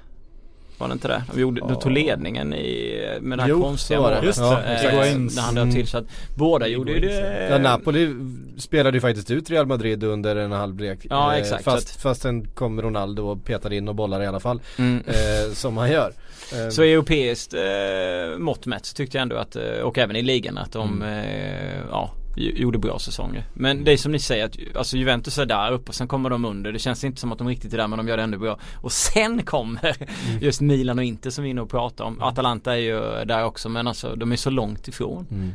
Var 0.80 0.88
det 0.88 0.92
inte 0.92 1.08
det? 1.08 1.22
De, 1.34 1.40
gjorde, 1.40 1.60
de 1.60 1.68
Ja. 1.68 1.74
tog 1.80 1.92
ledningen 1.92 2.54
i, 2.54 3.18
med 3.20 3.38
det 3.38 3.42
här 3.42 3.50
Jo, 3.50 3.62
konstiga 3.62 3.98
så 3.98 4.02
var 4.02 4.10
det. 4.10 4.16
målet. 4.16 4.26
Just 4.26 4.38
det, 4.38 5.10
Eh, 5.10 5.18
När 5.18 5.42
han 5.42 5.54
död 5.54 5.72
till 5.72 5.86
så 5.86 5.98
att 5.98 6.04
båda 6.34 6.66
gjorde 6.66 6.92
ju 6.92 7.00
det. 7.00 7.48
Ja 7.50 7.58
Napoli 7.58 8.14
spelade 8.58 8.96
ju 8.96 9.00
faktiskt 9.00 9.30
ut 9.30 9.50
Real 9.50 9.66
Madrid 9.66 10.04
under 10.04 10.36
en 10.36 10.52
halvlek. 10.52 10.98
Ja, 11.10 11.32
Eh, 11.34 11.38
exakt. 11.40 11.64
Fast, 11.64 12.00
fast 12.02 12.22
sen 12.22 12.44
kom 12.54 12.82
Ronaldo 12.82 13.26
och 13.26 13.44
petade 13.44 13.76
in 13.76 13.88
och 13.88 13.94
bollar 13.94 14.22
i 14.22 14.26
alla 14.26 14.40
fall. 14.40 14.60
Mm. 14.78 15.02
Eh, 15.06 15.52
som 15.52 15.76
han 15.76 15.90
gör. 15.90 16.12
Eh, 16.54 16.68
Så 16.68 16.84
i 16.84 16.92
europeiskt 16.92 17.54
eh, 17.54 18.38
mått 18.38 18.66
mätt 18.66 18.94
tyckte 18.94 19.16
jag 19.18 19.22
ändå 19.22 19.36
att, 19.36 19.56
eh, 19.56 19.62
och 19.82 19.98
även 19.98 20.16
i 20.16 20.22
ligan 20.22 20.58
att 20.58 20.72
de, 20.72 21.02
Mm. 21.02 21.24
eh, 21.24 21.80
ja, 21.90 22.10
gjorde 22.36 22.78
bra 22.78 22.98
säsonger. 22.98 23.44
Men 23.54 23.84
det 23.84 23.92
är 23.92 23.96
som 23.96 24.12
ni 24.12 24.18
säger 24.18 24.44
att 24.44 24.56
alltså 24.76 24.96
Juventus 24.96 25.38
är 25.38 25.46
där 25.46 25.72
uppe 25.72 25.88
och 25.88 25.94
sen 25.94 26.08
kommer 26.08 26.30
de 26.30 26.44
under. 26.44 26.72
Det 26.72 26.78
känns 26.78 27.04
inte 27.04 27.20
som 27.20 27.32
att 27.32 27.38
de 27.38 27.48
riktigt 27.48 27.72
är 27.72 27.76
där 27.78 27.88
men 27.88 27.96
de 27.96 28.08
gör 28.08 28.16
det 28.16 28.22
ändå 28.22 28.38
bra. 28.38 28.58
Och 28.74 28.92
sen 28.92 29.42
kommer 29.42 29.96
Mm. 30.00 30.40
just 30.40 30.60
Milan 30.60 30.98
och 30.98 31.04
Inter 31.04 31.30
som 31.30 31.44
vi 31.44 31.48
är 31.48 31.50
inne 31.50 31.60
och 31.60 31.70
pratar 31.70 32.04
om. 32.04 32.22
Atalanta 32.22 32.72
är 32.72 32.78
ju 32.80 33.24
där 33.24 33.44
också 33.44 33.68
men 33.68 33.86
alltså 33.86 34.16
de 34.16 34.32
är 34.32 34.36
så 34.36 34.50
långt 34.50 34.88
ifrån. 34.88 35.26
Mm. 35.30 35.54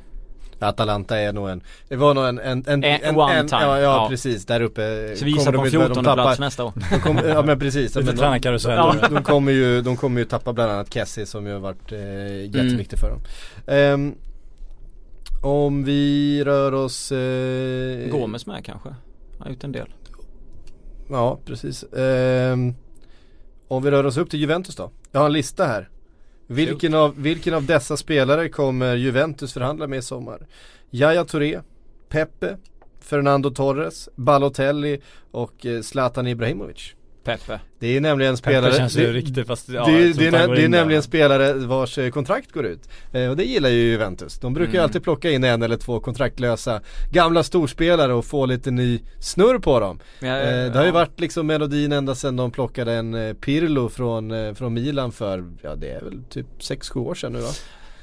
Atalanta 0.59 1.17
är 1.19 1.33
nog 1.33 1.49
en, 1.49 1.61
det 1.87 1.95
var 1.95 2.13
nog 2.13 2.25
en, 2.25 2.39
en, 2.39 2.63
en, 2.67 2.83
En- 2.83 3.15
one 3.15 3.33
time. 3.47 3.61
ja, 3.61 3.79
ja, 3.79 3.79
Ja. 3.79 4.07
precis, 4.09 4.45
där 4.45 4.61
uppe 4.61 5.13
Så 5.17 5.25
vi 5.25 5.31
gissar 5.31 5.45
kommer 5.51 5.57
på 5.57 5.63
de 5.63 5.67
inte- 5.67 5.77
de 5.77 5.85
14 5.85 6.03
tappar- 6.05 6.23
plats 6.23 6.39
nästa 6.39 6.63
år. 6.63 6.73
de 6.91 6.99
kommer, 6.99 7.23
Ja 7.27 7.41
men 7.41 7.59
precis, 7.59 7.95
Lite 7.95 8.05
men 8.05 8.15
de, 8.15 8.21
tränarkarusell. 8.21 8.77
de, 9.01 9.13
de, 9.15 9.23
kommer 9.23 9.51
ju, 9.51 9.81
de 9.81 9.97
kommer 9.97 10.19
ju 10.21 10.25
tappa 10.25 10.53
bland 10.53 10.71
annat 10.71 10.93
Kessie 10.93 11.25
som 11.25 11.45
ju 11.47 11.53
har 11.53 11.59
varit 11.59 11.91
eh, 11.91 12.41
jätteviktig 12.45 12.99
för 12.99 13.09
dem 13.09 13.19
Ehm, 13.67 14.15
Om 15.45 15.83
vi 15.83 16.43
rör 16.43 16.71
oss 16.71 17.11
eh, 17.11 18.09
Gomes 18.09 18.45
med 18.45 18.65
kanske. 18.65 18.95
Har 19.39 19.49
gjort 19.49 19.63
en 19.63 19.71
del. 19.71 19.93
Ja 21.09 21.39
precis 21.45 21.83
Ehm, 21.93 22.73
Om 23.67 23.83
vi 23.83 23.91
rör 23.91 24.05
oss 24.05 24.17
upp 24.17 24.29
till 24.29 24.39
Juventus 24.39 24.75
då 24.75 24.91
Jag 25.11 25.19
har 25.19 25.25
en 25.25 25.33
lista 25.33 25.65
här 25.65 25.89
vilken 26.47 26.93
av, 26.93 27.21
vilken 27.21 27.53
av 27.53 27.65
dessa 27.65 27.97
spelare 27.97 28.49
kommer 28.49 28.95
Juventus 28.95 29.53
förhandla 29.53 29.87
med 29.87 29.99
i 29.99 30.01
sommar? 30.01 30.47
Yahya 30.91 31.25
Touré, 31.25 31.61
Pepe, 32.09 32.57
Fernando 32.99 33.49
Torres, 33.49 34.09
Balotelli 34.15 35.01
och 35.31 35.65
eh, 35.65 35.81
Zlatan 35.81 36.27
Ibrahimovic 36.27 36.95
Peppe. 37.25 37.59
Det 37.79 37.97
är 37.97 38.01
nämligen 38.01 38.37
spelare 38.37 38.73
känns 38.73 38.97
ju 38.97 39.05
det, 39.07 39.13
riktigt 39.13 39.47
fast 39.47 39.69
ja, 39.69 39.85
det, 39.85 39.91
är- 39.91 40.13
som 40.13 40.19
det, 40.23 40.27
är, 40.37 40.47
det 40.55 40.63
är 40.63 40.69
nämligen 40.69 41.03
spelare 41.03 41.53
vars 41.53 41.97
eh, 41.97 42.09
kontrakt 42.09 42.51
går 42.51 42.65
ut. 42.65 42.89
Eh, 43.11 43.29
och 43.29 43.37
det 43.37 43.43
gillar 43.43 43.69
ju 43.69 43.79
Juventus. 43.81 44.39
De 44.39 44.53
brukar 44.53 44.71
ju 44.73 44.77
Mm. 44.77 44.83
alltid 44.83 45.03
plocka 45.03 45.31
in 45.31 45.43
en 45.43 45.63
eller 45.63 45.77
två 45.77 45.99
kontraktlösa 45.99 46.81
gamla 47.11 47.43
storspelare 47.43 48.13
och 48.13 48.25
få 48.25 48.45
lite 48.45 48.71
ny 48.71 48.99
snurr 49.19 49.59
på 49.59 49.79
dem. 49.79 49.99
Men 50.19 50.29
jag- 50.29 50.41
Eh, 50.65 50.71
det 50.71 50.77
har 50.77 50.83
ju 50.85 50.89
ja. 50.89 50.93
varit 50.93 51.19
liksom 51.19 51.47
melodin 51.47 51.91
ända 51.91 52.15
sedan 52.15 52.35
de 52.35 52.51
plockade 52.51 52.93
en 52.93 53.13
eh, 53.13 53.33
Pirlo 53.33 53.89
från, 53.89 54.55
från 54.55 54.73
Milan 54.73 55.11
för, 55.11 55.45
ja 55.61 55.75
det 55.75 55.89
är 55.91 56.01
väl 56.01 56.23
typ 56.29 56.47
6-7 56.59 56.99
år 56.99 57.15
sedan 57.15 57.33
nu 57.33 57.39
va? 57.39 57.49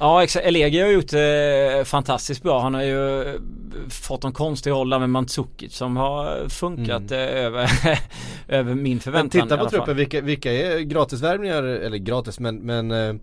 Ja 0.03 0.23
exakt, 0.23 0.47
Elegi 0.47 0.81
har 0.81 0.89
gjort 0.89 1.13
eh, 1.13 1.85
fantastiskt 1.85 2.43
bra. 2.43 2.61
Han 2.61 2.75
har 2.75 2.83
ju 2.83 3.23
eh, 3.23 3.41
fått 3.89 4.25
en 4.25 4.33
konstig 4.33 4.71
roll 4.71 4.99
med 4.99 5.11
Mandzukic 5.11 5.75
som 5.75 5.97
har 5.97 6.49
funkat 6.49 7.11
eh, 7.11 7.19
över, 7.19 7.71
över 8.49 8.75
min 8.75 8.93
Men 8.93 9.01
förväntan 9.01 9.43
titta 9.43 9.55
i 9.55 9.59
på 9.59 9.71
truppen, 9.71 9.97
vilka, 9.97 10.21
vilka 10.21 10.53
är 10.53 10.81
gratisvärvningar, 10.81 11.63
eller 11.63 11.97
gratis 11.97 12.41
men, 12.41 12.57
men 12.57 12.91
eh, 12.91 13.15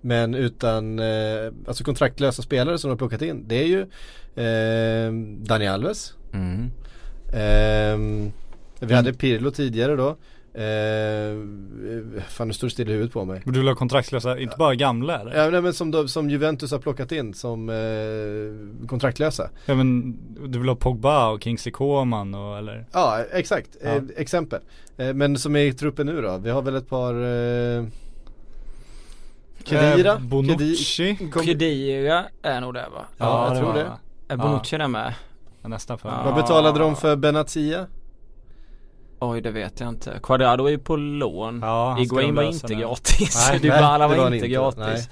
men 0.00 0.34
utan, 0.34 0.98
eh, 0.98 1.52
alltså 1.66 1.84
kontraktlösa 1.84 2.42
spelare 2.42 2.78
som 2.78 2.88
de 2.88 2.92
har 2.92 2.98
plockat 2.98 3.22
in. 3.22 3.44
Det 3.48 3.56
är 3.56 3.66
ju 3.66 3.80
eh, 4.44 5.12
Dani 5.46 5.66
Alves. 5.66 6.14
Mm. 6.32 6.70
Ehm, 7.32 8.32
vi 8.78 8.94
hade 8.94 9.12
Pirlo 9.12 9.50
tidigare 9.50 9.96
då. 9.96 10.16
Ehm, 10.58 12.20
fan 12.28 12.48
nu 12.48 12.54
står 12.54 12.66
det 12.66 12.70
still 12.70 12.88
i 12.88 12.92
huvudet 12.92 13.12
på 13.12 13.24
mig. 13.24 13.42
Du 13.44 13.58
vill 13.58 13.68
ha 13.68 13.74
kontraktslösa, 13.74 14.38
inte 14.38 14.56
bara 14.56 14.74
gamla 14.74 15.20
eller? 15.20 15.34
Ja, 15.36 15.50
nej, 15.50 15.60
men 15.62 15.74
som, 15.74 16.08
som 16.08 16.30
Juventus 16.30 16.70
har 16.70 16.78
plockat 16.78 17.12
in 17.12 17.34
som 17.34 17.68
eh, 17.68 18.86
kontraktlösa. 18.88 19.50
Ja 19.66 19.74
men 19.74 20.16
du 20.46 20.58
vill 20.58 20.68
ha 20.68 20.76
Pogba 20.76 21.28
och 21.28 21.42
Kingsley 21.42 21.72
Coman 21.72 22.34
och 22.34 22.58
eller? 22.58 22.86
Ja 22.92 23.18
exakt, 23.32 23.68
Ja. 23.84 23.88
Eh, 23.88 24.02
exempel. 24.16 24.60
Eh, 24.96 25.14
men 25.14 25.38
som 25.38 25.56
är 25.56 25.60
i 25.60 25.72
truppen 25.72 26.06
nu 26.06 26.20
då? 26.22 26.36
Vi 26.38 26.50
har 26.50 26.62
väl 26.62 26.76
ett 26.76 26.88
par 26.88 27.14
eh, 27.14 27.84
Kedira? 29.64 30.12
Eh, 30.12 30.20
Bonucci? 30.20 31.16
Khedira 31.44 32.24
är 32.42 32.60
nog 32.60 32.74
där 32.74 32.88
va? 32.94 33.04
Ja, 33.18 33.44
jag 33.46 33.52
det 33.56 33.58
tror 33.60 33.72
var 33.72 33.74
det. 33.78 33.90
Är 34.28 34.36
Bonucci 34.36 34.76
där 34.78 34.88
med? 34.88 35.14
Ja, 35.62 35.68
nästan 35.68 35.98
för 35.98 36.08
Ja. 36.08 36.22
Vad 36.24 36.34
betalade 36.34 36.78
de 36.78 36.96
för 36.96 37.16
Benatia? 37.16 37.86
Oj 39.30 39.40
det 39.40 39.50
vet 39.50 39.80
jag 39.80 39.88
inte. 39.88 40.20
Quadrado 40.22 40.64
är 40.66 40.70
ju 40.70 40.78
på 40.78 40.96
lån. 40.96 41.60
Ja, 41.62 41.98
Iguain 42.00 42.34
var 42.34 42.42
inte 42.42 42.68
nu. 42.74 42.80
gratis. 42.80 43.48
Nej, 43.50 43.58
Dybala 43.62 43.98
nej, 43.98 44.08
var, 44.08 44.16
var 44.16 44.24
han 44.24 44.34
inte 44.34 44.46
inte. 44.46 44.48
gratis. 44.58 45.08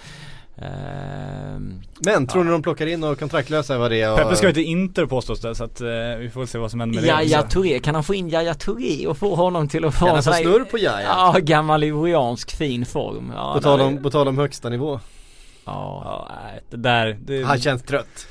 Ehm, 0.59 1.83
Men 1.99 2.27
tror 2.27 2.45
ni 2.45 2.51
de 2.51 2.63
plockar 2.63 2.87
in 2.87 3.05
och 3.05 3.19
kontraktlösa 3.19 3.79
vad 3.79 3.91
det 3.91 4.01
är? 4.01 4.13
och- 4.13 4.19
Peppe 4.19 4.37
ska 4.37 4.47
ju 4.47 4.53
till 4.53 4.63
Inter 4.63 5.07
påstås 5.07 5.41
det 5.41 5.55
så 5.55 5.65
att 5.65 5.81
eh, 5.81 5.87
vi 6.19 6.31
får 6.31 6.47
se 6.47 6.59
vad 6.59 6.71
som 6.71 6.81
händer 6.81 7.01
med 7.01 7.09
Yahya 7.09 7.43
det. 7.43 7.49
Touré, 7.49 7.79
kan 7.81 7.95
han 7.95 8.05
få 8.05 8.15
in 8.15 8.31
Yahya 8.31 8.55
Touré 8.55 9.07
och 9.07 9.19
få 9.19 9.35
honom 9.35 9.69
till 9.69 9.85
att 9.85 9.95
Kan 9.99 10.07
vara 10.09 10.15
han 10.15 10.23
få 10.23 10.33
snurr 10.33 10.65
på 10.65 10.79
Yahya? 10.79 11.07
Ja, 11.09 11.37
gammal 11.43 11.85
ivoriansk 11.85 12.51
fin 12.57 12.87
form. 12.87 13.33
Ja, 13.37 13.55
På 13.55 13.61
tal 13.61 13.81
om, 13.81 14.03
på 14.03 14.11
tal 14.11 14.29
om 14.29 14.39
högsta 14.39 14.69
nivå. 14.69 15.01
Ja. 15.65 16.03
Ja, 16.05 16.29
nej, 16.45 16.61
det 16.71 16.77
där. 16.77 17.19
Det, 17.25 17.43
Han 17.43 17.59
känns 17.61 17.83
trött. 17.83 18.27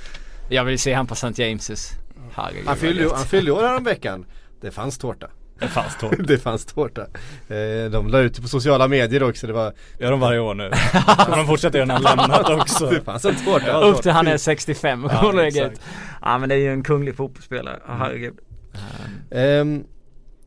Jag 0.50 0.64
vill 0.66 0.80
se 0.80 0.94
han 0.94 1.08
på 1.08 1.14
St. 1.14 1.28
James's. 1.28 1.92
Herregud. 2.34 2.68
Han 2.68 2.78
fyllde, 2.78 3.10
fyllde 3.28 3.52
år 3.52 3.62
häromveckan. 3.64 4.26
Det 4.62 4.72
fanns 4.72 4.98
tårta. 4.98 5.28
Det 5.60 5.68
fanns 5.68 5.98
tåg. 5.98 6.16
Det 6.28 6.38
fanns 6.38 6.66
tårta. 6.66 7.02
Eh, 7.48 7.92
de 7.92 8.08
la 8.08 8.20
ut 8.20 8.34
det 8.36 8.42
på 8.42 8.48
sociala 8.48 8.88
medier 8.88 9.24
också. 9.24 9.48
Det 9.48 9.54
var, 9.54 9.74
Gör 10.00 10.12
de 10.12 10.20
varje 10.20 10.40
år 10.40 10.54
nu. 10.54 10.72
De 11.36 11.46
fortsätter 11.48 11.80
göra 11.80 11.88
när 11.88 11.94
han 11.96 12.04
lämnat 12.18 12.50
också. 12.50 12.90
det 12.90 13.02
fanns 13.02 13.26
en 13.26 13.36
tårta. 13.36 13.82
Upp 13.82 14.02
till 14.02 14.12
han 14.12 14.28
är 14.28 14.38
65 14.38 15.06
och 15.06 15.12
Ja, 15.14 15.44
exakt. 15.44 15.82
Ja 16.22 16.38
men 16.38 16.50
det 16.50 16.56
är 16.56 16.60
ju 16.60 16.70
en 16.74 16.84
kunglig 16.84 17.16
fotbollsspelare. 17.16 17.80
Ja, 17.88 17.94
herregud. 18.00 18.34
Ehm, 19.32 19.84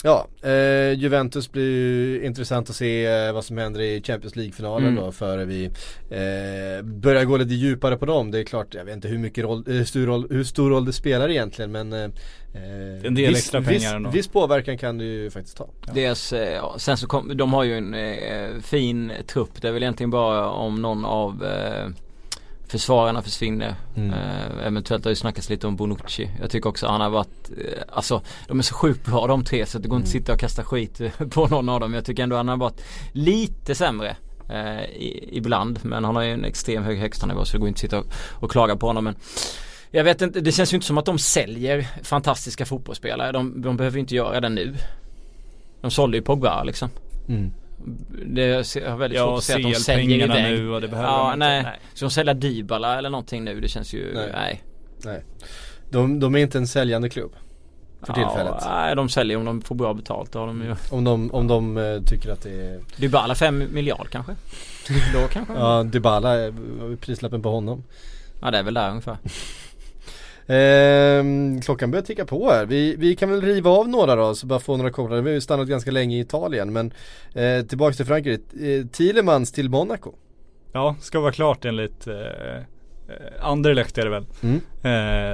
ja, 0.02 0.28
eh, 0.42 0.92
Juventus 0.92 1.52
blir 1.52 1.70
ju 1.70 2.24
intressant 2.26 2.70
att 2.70 2.76
se 2.76 3.06
eh, 3.06 3.32
vad 3.32 3.44
som 3.44 3.58
händer 3.58 3.80
i 3.80 4.02
Champions 4.02 4.36
League-finalen 4.36 4.88
Mm. 4.88 5.04
då 5.04 5.12
före 5.12 5.44
vi 5.44 5.64
eh, 6.10 6.82
börjar 6.84 7.24
gå 7.24 7.36
lite 7.36 7.54
djupare 7.54 7.96
på 7.96 8.06
dem. 8.06 8.30
Det 8.30 8.38
är 8.38 8.44
klart, 8.44 8.74
jag 8.74 8.84
vet 8.84 8.94
inte 8.94 9.08
hur 9.08 9.18
mycket 9.18 9.44
roll, 9.44 9.64
eh, 9.68 9.84
stor 9.84 10.06
roll, 10.06 10.26
hur 10.30 10.44
stor 10.44 10.70
roll 10.70 10.84
det 10.84 10.92
spelar 10.92 11.28
egentligen 11.28 11.72
men 11.72 11.92
eh, 11.92 12.08
En 13.04 13.14
del 13.14 13.28
viss, 13.28 13.38
extra 13.38 13.60
pengar 13.62 13.72
viss, 13.78 13.92
ändå. 13.92 14.10
viss 14.10 14.28
påverkan 14.28 14.78
kan 14.78 14.98
du 14.98 15.04
ju 15.04 15.30
faktiskt 15.30 15.56
ta. 15.56 15.68
Dels, 15.94 16.32
eh, 16.32 16.54
ja, 16.54 16.74
sen 16.78 16.96
så 16.96 17.06
kom, 17.06 17.36
de 17.36 17.52
har 17.52 17.64
ju 17.64 17.78
en 17.78 17.94
eh, 17.94 18.60
fin 18.62 19.12
trupp. 19.26 19.62
Det 19.62 19.68
är 19.68 19.72
väl 19.72 19.82
egentligen 19.82 20.10
bara 20.10 20.50
om 20.50 20.82
någon 20.82 21.04
av 21.04 21.44
eh, 21.44 21.88
försvararna 22.68 23.22
försvinner. 23.22 23.74
Mm. 23.96 24.10
Eh, 24.10 24.66
eventuellt 24.66 25.04
har 25.04 25.10
ju 25.10 25.16
snackats 25.16 25.50
lite 25.50 25.66
om 25.66 25.76
Bonucci. 25.76 26.30
Jag 26.40 26.50
tycker 26.50 26.68
också 26.68 26.86
han 26.86 27.00
har 27.00 27.10
varit, 27.10 27.50
eh, 27.58 27.82
alltså 27.92 28.22
de 28.48 28.58
är 28.58 28.62
så 28.62 28.74
sjukt 28.74 29.06
bra 29.06 29.26
de 29.26 29.44
tre 29.44 29.66
så 29.66 29.78
det 29.78 29.88
går 29.88 29.96
inte 29.96 30.08
att 30.08 30.14
Mm. 30.14 30.20
sitta 30.22 30.32
och 30.32 30.40
kasta 30.40 30.62
skit 30.64 31.00
på 31.30 31.46
någon 31.46 31.68
av 31.68 31.80
dem. 31.80 31.94
Jag 31.94 32.04
tycker 32.04 32.22
ändå 32.22 32.36
han 32.36 32.48
har 32.48 32.56
varit 32.56 32.80
lite 33.12 33.74
sämre. 33.74 34.16
Eh, 34.50 34.80
i, 34.84 35.28
ibland 35.32 35.78
men 35.82 36.04
han 36.04 36.16
har 36.16 36.22
ju 36.22 36.30
en 36.32 36.44
extrem 36.44 36.82
hög 36.84 36.98
högstanivå 36.98 37.44
så 37.44 37.52
det 37.52 37.58
går 37.58 37.68
inte 37.68 37.76
att 37.76 37.80
sitta 37.80 37.98
och, 37.98 38.06
och 38.44 38.50
klaga 38.50 38.76
på 38.76 38.86
honom 38.86 39.04
men 39.04 39.14
jag 39.96 40.04
vet 40.04 40.22
inte, 40.22 40.40
det 40.40 40.52
känns 40.52 40.72
ju 40.72 40.74
inte 40.74 40.86
som 40.86 40.98
att 40.98 41.04
de 41.04 41.18
säljer 41.18 41.86
fantastiska 42.02 42.66
fotbollsspelare. 42.66 43.32
De, 43.32 43.62
de 43.62 43.76
behöver 43.76 43.98
inte 43.98 44.14
göra 44.14 44.40
det 44.40 44.48
nu. 44.48 44.74
De 45.80 45.90
sålde 45.90 46.16
ju 46.16 46.22
Pogba 46.22 46.64
liksom. 46.64 46.90
Mm. 47.28 47.52
Det 48.26 48.64
ser- 48.66 48.80
jag 48.82 48.90
har 48.90 48.96
väldigt 48.98 49.18
svårt 49.20 49.28
Ja, 49.28 49.36
att 49.38 49.44
se 49.44 49.54
att 49.54 49.62
de 49.62 49.74
säljer 49.74 50.24
iväg. 50.24 50.42
nu 50.44 50.70
och 50.70 50.80
det 50.80 50.88
behöver 50.88 51.08
Ja, 51.10 51.22
de 51.24 51.32
inte. 51.32 51.46
nej. 51.46 51.80
Ska 51.94 52.04
de 52.06 52.10
sälja 52.10 52.34
Dybala 52.34 52.98
eller 52.98 53.10
någonting 53.10 53.44
nu? 53.44 53.60
Det 53.60 53.68
känns 53.68 53.94
ju, 53.94 54.14
Nej. 54.14 54.30
nej. 54.32 54.62
Nej. 55.04 55.24
De, 55.90 56.20
de 56.20 56.34
är 56.34 56.38
inte 56.38 56.58
en 56.58 56.66
säljande 56.66 57.08
klubb. 57.08 57.32
För 58.02 58.12
tillfället. 58.12 58.54
Ja, 58.60 58.68
nej, 58.72 58.96
de 58.96 59.08
säljer 59.08 59.36
om 59.36 59.44
de 59.44 59.60
får 59.62 59.74
bra 59.74 59.94
betalt. 59.94 60.32
Då 60.32 60.38
har 60.38 60.46
de 60.46 60.62
ju. 60.62 60.74
Om 60.90 61.04
de, 61.04 61.30
om 61.30 61.46
de 61.46 61.76
eh, 61.76 62.00
tycker 62.02 62.30
att 62.30 62.42
det 62.42 62.50
är 62.50 62.80
Dybala 62.96 63.34
5 63.34 63.64
miljard 63.72 64.08
kanske? 64.10 64.32
Då 65.14 65.28
kanske? 65.32 65.54
Ja, 65.54 65.82
Dybala, 65.82 66.46
eh, 66.46 66.52
prislappen 67.00 67.42
på 67.42 67.50
honom. 67.50 67.84
Ja 68.42 68.50
det 68.50 68.58
är 68.58 68.62
väl 68.62 68.74
där 68.74 68.90
ungefär. 68.90 69.16
Ehm, 70.48 71.60
klockan 71.60 71.90
börjar 71.90 72.02
ticka 72.04 72.24
på 72.24 72.50
här. 72.50 72.66
Vi, 72.66 72.96
vi 72.98 73.16
kan 73.16 73.30
väl 73.30 73.42
riva 73.42 73.70
av 73.70 73.88
några 73.88 74.16
då, 74.16 74.34
så 74.34 74.46
bara 74.46 74.58
få 74.60 74.76
några 74.76 74.90
kopplar. 74.90 75.20
Vi 75.20 75.30
har 75.30 75.34
ju 75.34 75.40
stannat 75.40 75.68
ganska 75.68 75.90
länge 75.90 76.16
i 76.16 76.20
Italien 76.20 76.72
men 76.72 76.92
eh, 77.34 77.66
tillbaks 77.66 77.96
till 77.96 78.06
Frankrike. 78.06 78.42
Eh, 78.66 78.86
Thielemans 78.86 79.52
till 79.52 79.70
Monaco. 79.70 80.12
Ja, 80.72 80.96
ska 81.00 81.20
vara 81.20 81.32
klart 81.32 81.64
enligt 81.64 82.06
eh, 82.06 82.14
eh, 82.16 82.62
Anderlecht 83.40 83.98
är 83.98 84.04
det 84.04 84.10
väl. 84.10 84.26
Mm. 84.42 84.60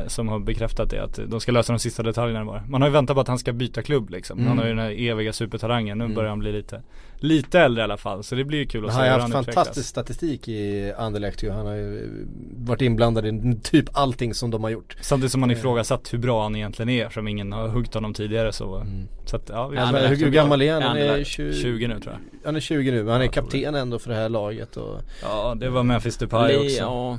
Eh, 0.03 0.09
som 0.09 0.29
har 0.29 0.39
bekräftat 0.39 0.91
det 0.91 1.03
att 1.03 1.21
de 1.27 1.41
ska 1.41 1.53
lösa 1.53 1.73
de 1.73 1.79
sista 1.79 2.03
detaljerna 2.03 2.45
bara. 2.45 2.63
Man 2.69 2.83
har 2.83 2.89
ju 2.89 2.93
väntat 2.93 3.15
på 3.17 3.21
att 3.21 3.29
han 3.29 3.39
ska 3.39 3.53
byta 3.53 3.83
klubb 3.83 4.11
liksom. 4.11 4.39
Mm. 4.39 4.49
Han 4.49 4.59
har 4.59 4.65
ju 4.65 4.71
den 4.71 4.79
här 4.79 4.91
eviga 5.09 5.33
supertalangen. 5.33 5.99
Nu 5.99 6.05
Mm. 6.05 6.15
börjar 6.15 6.31
han 6.31 6.39
bli 6.39 6.53
lite, 6.53 6.83
lite 7.23 7.61
äldre 7.61 7.81
i 7.81 7.85
alla 7.85 7.97
fall. 7.97 8.23
Så 8.25 8.35
det 8.35 8.45
blir 8.45 8.59
ju 8.59 8.67
kul 8.67 8.85
att 8.87 8.93
Han 8.93 9.03
se 9.05 9.09
har 9.09 9.15
hur 9.17 9.21
haft 9.23 9.35
han 9.35 9.45
fantastisk 9.45 9.71
utvecklas. 9.71 9.87
statistik 9.87 10.49
i 10.49 10.93
Anderlecht 10.99 11.43
ju. 11.43 11.51
Han 11.51 11.67
har 11.67 11.75
ju 11.75 12.09
varit 12.57 12.83
inblandad 12.83 13.27
i 13.27 13.57
typ 13.63 13.85
allting 13.93 14.35
som 14.35 14.51
de 14.51 14.63
har 14.65 14.71
gjort. 14.71 14.97
Samtidigt 15.01 15.33
som 15.33 15.41
man 15.41 15.51
Eh. 15.51 15.57
ifrågasatt 15.59 16.13
hur 16.15 16.19
bra 16.19 16.43
han 16.43 16.57
egentligen 16.57 16.89
är. 16.89 17.09
Som 17.11 17.29
ingen 17.29 17.53
har 17.53 17.69
huggit 17.69 17.95
honom 17.95 18.15
tidigare 18.15 18.53
så. 18.53 18.77
Mm. 18.77 19.09
Så 19.25 19.37
att 19.37 19.49
ja, 19.49 19.69
vi 19.69 19.77
Ja, 19.77 19.93
men 19.93 20.09
hur, 20.09 20.17
hur 20.17 20.31
gammal 20.31 20.63
är 20.63 20.73
han? 20.73 20.83
Han 20.83 20.97
är 20.97 21.03
Anderlecht. 21.03 21.31
20, 21.31 21.53
20 21.55 21.89
nu 21.89 22.01
tror 22.01 22.13
jag. 22.13 22.47
Han 22.47 22.57
är 22.57 22.61
20 22.61 22.91
nu 22.91 23.03
men 23.05 23.13
han 23.13 23.23
är 23.23 23.27
kapten 23.27 23.75
ändå 23.75 23.99
för 23.99 24.11
det 24.11 24.17
här 24.17 24.29
laget 24.29 24.77
och 24.77 25.01
Ja, 25.23 25.55
det 25.61 25.69
var 25.71 25.83
Memphis 25.83 26.17
Depay 26.17 26.57
också. 26.57 26.77
ja. 26.79 27.19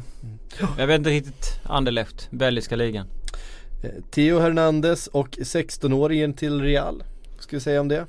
Jag 0.77 0.87
vet 0.87 0.97
inte 0.97 1.09
riktigt. 1.09 1.59
Anderlecht, 1.63 2.27
belgiska 2.31 2.75
ligan. 2.75 3.05
eh, 3.83 3.89
Theo 4.11 4.39
Hernandez 4.39 5.07
och 5.07 5.29
16-åringen 5.29 6.33
till 6.33 6.61
Real. 6.61 7.03
Ska 7.39 7.55
vi 7.55 7.59
säga 7.61 7.81
om 7.81 7.87
det? 7.87 8.05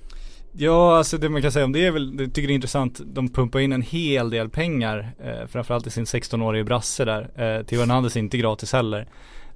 Ja, 0.57 0.96
alltså 0.98 1.18
det 1.18 1.28
man 1.28 1.42
kan 1.42 1.52
säga 1.52 1.64
om 1.64 1.72
det 1.72 1.86
är 1.86 1.90
väl, 1.90 2.16
jag 2.18 2.34
tycker 2.34 2.48
det 2.48 2.52
är 2.52 2.55
intressant, 2.55 3.00
de 3.05 3.28
pumpar 3.28 3.61
in 3.61 3.72
en 3.72 3.82
hel 3.82 4.30
del 4.30 4.48
pengar, 4.48 5.12
eh, 5.24 5.46
framförallt 5.48 5.86
i 5.86 5.90
sin 5.90 6.05
16-årige 6.05 6.64
brasse 6.64 7.05
där. 7.05 7.22
Eh, 7.22 7.64
Theo 7.66 7.80
Hernandez 7.80 8.16
är 8.16 8.20
inte 8.20 8.38
gratis 8.38 8.72
heller. 8.72 9.07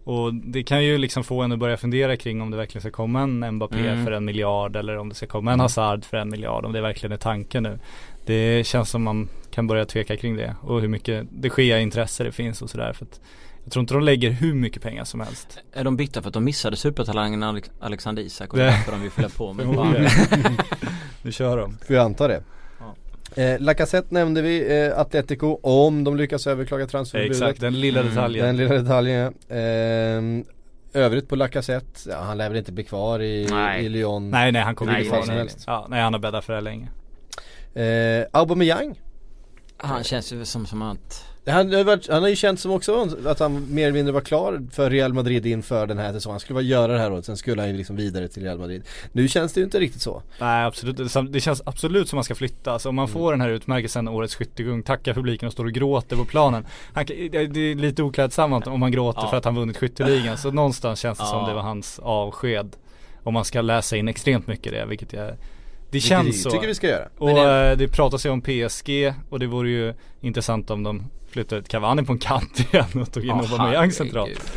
Och 0.05 0.35
det 0.35 0.63
kan 0.63 0.85
ju 0.85 0.99
liksom 0.99 1.25
få 1.25 1.43
en 1.43 1.53
att 1.53 1.59
börja 1.59 1.77
fundera 1.77 2.17
kring 2.17 2.43
om 2.43 2.51
det 2.51 2.57
verkligen 2.57 2.81
ska 2.83 2.91
komma 2.91 3.21
en 3.23 3.55
Mbappé 3.55 3.79
Mm. 3.79 4.05
för 4.05 4.13
en 4.13 4.25
miljard 4.25 4.77
eller 4.77 4.97
om 4.97 5.09
det 5.09 5.15
ska 5.15 5.27
komma 5.27 5.53
en 5.53 5.61
Hazard 5.61 6.05
för 6.05 6.17
en 6.17 6.31
miljard, 6.31 6.65
om 6.65 6.73
det 6.73 6.81
verkligen 6.81 7.13
är 7.13 7.17
tanken 7.17 7.63
nu. 7.63 7.79
Det 8.27 8.67
känns 8.67 8.91
som 8.91 9.03
man 9.03 9.29
kan 9.51 9.67
börja 9.67 9.85
tveka 9.85 10.17
kring 10.17 10.37
det 10.37 10.57
och 10.63 10.81
hur 10.81 10.89
mycket 10.89 11.27
det 11.31 11.51
sker 11.51 11.79
intresse 11.79 12.25
det 12.25 12.33
finns 12.33 12.63
och 12.63 12.71
sådär. 12.71 12.93
För 12.93 13.05
att 13.05 13.21
jag 13.69 13.73
tror 13.73 13.81
inte 13.81 13.95
de 13.95 14.03
lägger 14.03 14.31
hur 14.31 14.55
mycket 14.55 14.83
pengar 14.83 15.05
som 15.05 15.21
helst. 15.21 15.59
Är 15.73 15.85
de 15.85 15.97
bitta 15.97 16.23
för 16.23 16.29
att 16.29 16.35
de 16.35 16.45
missade 16.45 16.77
supertalangen 16.77 17.43
Alex- 17.43 17.71
Alexander 17.81 18.23
Isak 18.23 18.53
och 18.53 18.59
det 18.59 18.65
är 18.65 18.71
därför 18.71 18.93
de 18.93 19.03
vill 19.03 19.11
fylla 19.11 19.29
på 19.29 19.53
med 19.53 19.67
nu 21.23 21.33
kör 21.33 21.57
de. 21.57 21.79
Får 21.87 21.97
jag 21.97 22.05
anta 22.05 22.29
det. 22.29 22.43
Eh, 23.37 23.61
Lacazette 23.61 24.15
nämnde 24.15 24.43
vi, 24.43 24.83
eh, 24.87 24.99
Atletico 24.99 25.59
om 25.63 26.05
de 26.05 26.17
lyckas 26.17 26.47
överklaga 26.47 26.87
transferförbudet. 26.87 27.43
Exakt, 27.43 27.61
den 27.61 27.81
lilla 27.81 28.01
Mm, 28.01 28.15
detaljen. 28.15 28.47
Den 28.47 28.57
lilla 28.57 28.75
detaljen. 28.75 29.35
Eh, 29.49 31.03
övrigt 31.03 31.29
på 31.29 31.37
Lacazette, 31.37 32.01
ja, 32.11 32.21
han 32.23 32.39
lär 32.39 32.49
väl 32.49 32.59
inte 32.59 32.73
bli 32.73 32.85
kvar 32.85 33.23
i, 33.23 33.47
Nej. 33.51 33.85
i 33.85 33.89
Lyon. 33.89 34.31
Nej 34.31 34.53
nej 34.53 34.63
han 34.63 34.75
kommer 34.75 34.93
Nej, 34.93 35.01
nej, 35.03 35.09
kvar 35.11 35.25
nej, 35.35 35.37
nej. 35.45 35.55
Ja, 35.67 35.87
nej 35.91 36.03
han 36.03 36.13
har 36.13 36.21
bäddat 36.21 36.45
för 36.45 36.53
det 36.55 36.61
länge. 36.61 36.89
Eh, 37.75 38.27
Aubameyang. 38.33 39.01
Han 39.77 40.05
känns 40.05 40.33
ju 40.33 40.45
som, 40.45 40.67
som 40.67 40.83
att 40.83 41.25
Han, 41.49 41.73
han 42.09 42.23
har 42.23 42.29
ju 42.29 42.37
känt 42.37 42.61
som 42.61 42.71
också 42.71 43.09
att 43.27 43.39
han 43.39 43.75
mer 43.75 43.83
eller 43.83 43.93
mindre 43.93 44.13
var 44.13 44.21
klar 44.21 44.67
för 44.73 44.91
Real 44.91 45.13
Madrid 45.13 45.47
inför 45.47 45.87
den 45.87 45.99
här 45.99 46.13
säsongen. 46.13 46.33
Han 46.33 46.41
skulle 46.41 46.55
bara 46.55 46.61
göra 46.63 46.93
det 46.93 46.99
här 46.99 47.13
året, 47.13 47.25
sen 47.25 47.37
skulle 47.37 47.63
han 47.63 47.71
ju 47.71 47.77
liksom 47.77 47.97
vidare 47.97 48.29
till 48.29 48.43
Real 48.43 48.59
Madrid. 48.59 48.83
Nu 49.13 49.29
känns 49.29 49.53
det 49.53 49.61
ju 49.61 49.65
inte 49.65 49.81
riktigt 49.81 50.03
så. 50.03 50.23
Nej 50.41 50.65
absolut, 50.65 50.97
det, 50.97 51.23
det 51.31 51.41
känns 51.41 51.63
absolut 51.67 52.09
som 52.09 52.17
man 52.17 52.25
ska 52.25 52.35
flytta. 52.35 52.73
Alltså 52.73 52.89
om 52.89 52.95
man 52.95 53.09
får 53.09 53.31
den 53.33 53.41
här 53.41 53.49
utmärkelsen 53.49 54.09
Årets 54.09 54.35
skyttekung, 54.35 54.83
tackar 54.83 55.15
publiken 55.15 55.47
och 55.47 55.53
står 55.53 55.65
och 55.65 55.73
gråter 55.73 56.17
på 56.17 56.25
planen. 56.25 56.67
Han, 56.93 57.05
det 57.07 57.29
det 57.47 57.61
är 57.61 57.75
lite 57.75 58.03
oklädsamt 58.03 58.67
om 58.67 58.81
man 58.81 58.93
gråter 58.93 59.21
Ja. 59.23 59.31
för 59.31 59.37
att 59.37 59.45
han 59.45 59.55
vunnit 59.55 59.77
skytteligan. 59.77 60.39
Så 60.39 60.51
någonstans 60.51 61.01
känns 61.01 61.19
det 61.19 61.25
som 61.25 61.41
Ja. 61.43 61.49
det 61.49 61.55
var 61.55 61.63
hans 61.63 61.99
avsked. 61.99 62.77
Om 63.23 63.35
man 63.35 63.45
ska 63.45 63.61
läsa 63.61 63.97
in 63.97 64.09
extremt 64.09 64.47
mycket 64.47 64.73
det, 64.73 64.85
vilket 64.87 65.13
jag 65.13 65.31
det 65.91 66.01
känns 66.01 66.29
vi 66.29 66.33
så. 66.33 66.51
tycker 66.51 66.67
vi 66.67 66.75
ska 66.75 66.87
göra. 66.89 67.09
Och 67.19 67.29
det... 67.29 67.35
det- 67.35 67.75
det 67.77 67.89
pratas 67.89 68.27
ju 68.27 68.31
om 68.31 68.41
PSG 68.43 69.15
och 69.31 69.39
det 69.39 69.47
vore 69.47 69.71
ju 69.71 69.95
intressant 70.21 70.71
om 70.71 70.83
de 70.83 71.05
flyttade 71.31 71.61
ut 71.61 71.69
Cavani 71.69 72.03
på 72.05 72.13
en 72.13 72.19
kant 72.19 72.61
igen 72.73 72.85
och 73.03 73.13
tog 73.13 73.23
in 73.23 73.29
Ja, 73.29 73.41
Aubameyang 73.41 73.93
centralt. 73.93 74.53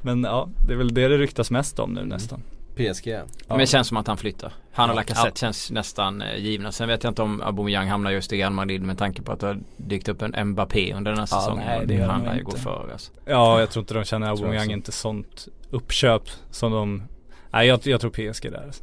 Men 0.00 0.24
ja, 0.24 0.48
det 0.66 0.72
är 0.72 0.76
väl 0.76 0.94
det 0.94 1.08
det 1.08 1.18
ryktas 1.18 1.50
mest 1.50 1.78
om 1.78 1.92
nu 1.92 2.04
nästan. 2.04 2.42
PSG. 2.76 3.06
Ja. 3.08 3.22
Men 3.48 3.58
det 3.58 3.66
känns 3.66 3.88
som 3.88 3.96
att 3.96 4.06
han 4.06 4.16
flyttar. 4.16 4.52
Han 4.72 4.90
och 4.90 4.94
Ja. 4.94 4.96
Lacazette 4.96 5.28
Ja. 5.28 5.34
känns 5.34 5.70
nästan 5.70 6.22
eh, 6.22 6.36
givna. 6.38 6.72
Sen 6.72 6.88
vet 6.88 7.04
jag 7.04 7.10
inte 7.10 7.22
om 7.22 7.40
Aubameyang 7.42 7.88
hamnar 7.88 8.10
just 8.10 8.32
i 8.32 8.36
Real 8.36 8.52
Madrid 8.52 8.82
med 8.82 8.98
tanke 8.98 9.22
på 9.22 9.32
att 9.32 9.40
det 9.40 9.46
har 9.46 9.58
dykt 9.76 10.08
upp 10.08 10.22
en 10.22 10.48
Mbappé 10.48 10.94
under 10.94 11.10
den 11.10 11.18
här 11.18 11.28
Ja, 11.30 11.40
säsongen. 11.40 11.64
nej, 11.66 11.86
det 11.86 12.04
han 12.04 12.22
lär 12.24 12.34
ju 12.36 12.42
gå 12.42 12.56
före 12.56 12.92
alltså. 12.92 13.12
Ja, 13.24 13.60
jag 13.60 13.70
tror 13.70 13.82
inte 13.82 13.94
de 13.94 14.04
känner 14.04 14.28
Aubameyang 14.30 14.70
inte 14.70 14.92
sånt 14.92 15.48
uppköp 15.70 16.22
som 16.50 16.72
de 16.72 17.02
Nej 17.50 17.66
jag, 17.68 17.80
jag 17.86 18.00
tror 18.00 18.10
PSG 18.10 18.50
där 18.50 18.62
alltså. 18.66 18.82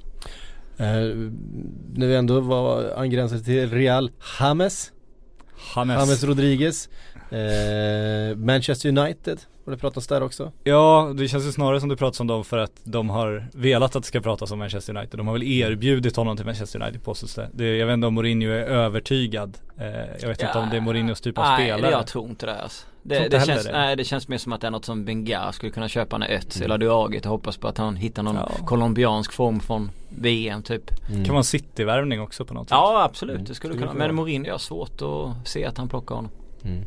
Eh, 0.77 0.85
när 1.93 2.07
vi 2.07 2.15
ändå 2.15 2.39
var 2.39 2.93
angränsade 2.97 3.43
till 3.43 3.69
Real 3.71 4.11
James. 4.39 4.91
James. 5.75 5.99
James 5.99 6.23
Rodriguez. 6.23 6.89
Eh, 7.31 8.37
Manchester 8.37 8.89
United. 8.89 9.39
Har 9.65 9.71
det 9.71 9.77
pratats 9.77 10.07
där 10.07 10.23
också? 10.23 10.51
Ja, 10.63 11.13
det 11.17 11.27
känns 11.27 11.47
ju 11.47 11.51
snarare 11.51 11.79
som 11.79 11.89
det 11.89 11.95
pratas 11.95 12.19
om 12.19 12.27
dem 12.27 12.43
för 12.43 12.57
att 12.57 12.81
de 12.83 13.09
har 13.09 13.47
velat 13.53 13.95
att 13.95 14.03
det 14.03 14.07
ska 14.07 14.21
pratas 14.21 14.51
om 14.51 14.59
Manchester 14.59 14.97
United. 14.97 15.19
De 15.19 15.27
har 15.27 15.33
väl 15.33 15.43
erbjudit 15.43 16.15
honom 16.15 16.37
till 16.37 16.45
Manchester 16.45 16.81
United 16.81 17.03
påstås 17.03 17.35
det. 17.35 17.49
det. 17.53 17.77
Jag 17.77 17.87
vet 17.87 17.93
inte 17.93 18.07
om 18.07 18.13
Mourinho 18.13 18.51
är 18.51 18.63
övertygad 18.63 19.57
Eh, 19.79 19.87
jag 20.19 20.27
vet 20.27 20.41
inte 20.41 20.57
om 20.57 20.69
det 20.69 20.77
är 20.77 20.81
Mourinhos 20.81 21.21
typ 21.21 21.37
av 21.37 21.43
nej, 21.43 21.57
spelare. 21.57 21.81
Nej 21.81 21.91
jag 21.91 22.07
tror 22.07 22.29
inte 22.29 22.45
det 22.45 22.61
alltså. 22.61 22.85
Det, 23.03 23.27
det, 23.29 23.45
känns, 23.45 23.63
det. 23.65 23.71
nej, 23.71 23.95
det 23.95 24.03
känns 24.03 24.27
mer 24.27 24.37
som 24.37 24.53
att 24.53 24.61
det 24.61 24.67
är 24.67 24.71
något 24.71 24.85
som 24.85 25.05
Bengar 25.05 25.51
skulle 25.51 25.71
kunna 25.71 25.87
köpa 25.89 26.17
när 26.17 26.27
Ötz 26.31 26.61
eller 26.61 26.77
Duagit 26.77 27.25
och 27.25 27.31
hoppas 27.31 27.57
på 27.57 27.67
att 27.67 27.77
han 27.77 27.95
hittar 27.95 28.23
någon 28.23 28.35
Ja. 28.35 28.49
colombiansk 28.65 29.31
form 29.33 29.59
från 29.59 29.91
VM 30.09 30.63
typ. 30.63 30.91
Mm. 31.09 31.23
Kan 31.25 31.33
vara 31.33 31.37
en 31.39 31.43
City-värvning 31.43 32.21
också 32.21 32.45
på 32.45 32.53
något 32.53 32.69
sätt. 32.69 32.71
Ja 32.75 33.03
absolut, 33.03 33.35
Mm. 33.35 33.45
det 33.47 33.55
skulle 33.55 33.73
Skulle 33.73 33.87
kunna. 33.87 33.91
kunna 33.91 34.07
Men. 34.07 34.15
Mourinho 34.15 34.45
jag 34.47 34.53
har 34.53 34.59
svårt 34.59 35.01
att 35.01 35.47
se 35.47 35.65
att 35.65 35.77
han 35.77 35.89
plockar 35.89 36.15
honom. 36.15 36.31
Mm. 36.63 36.83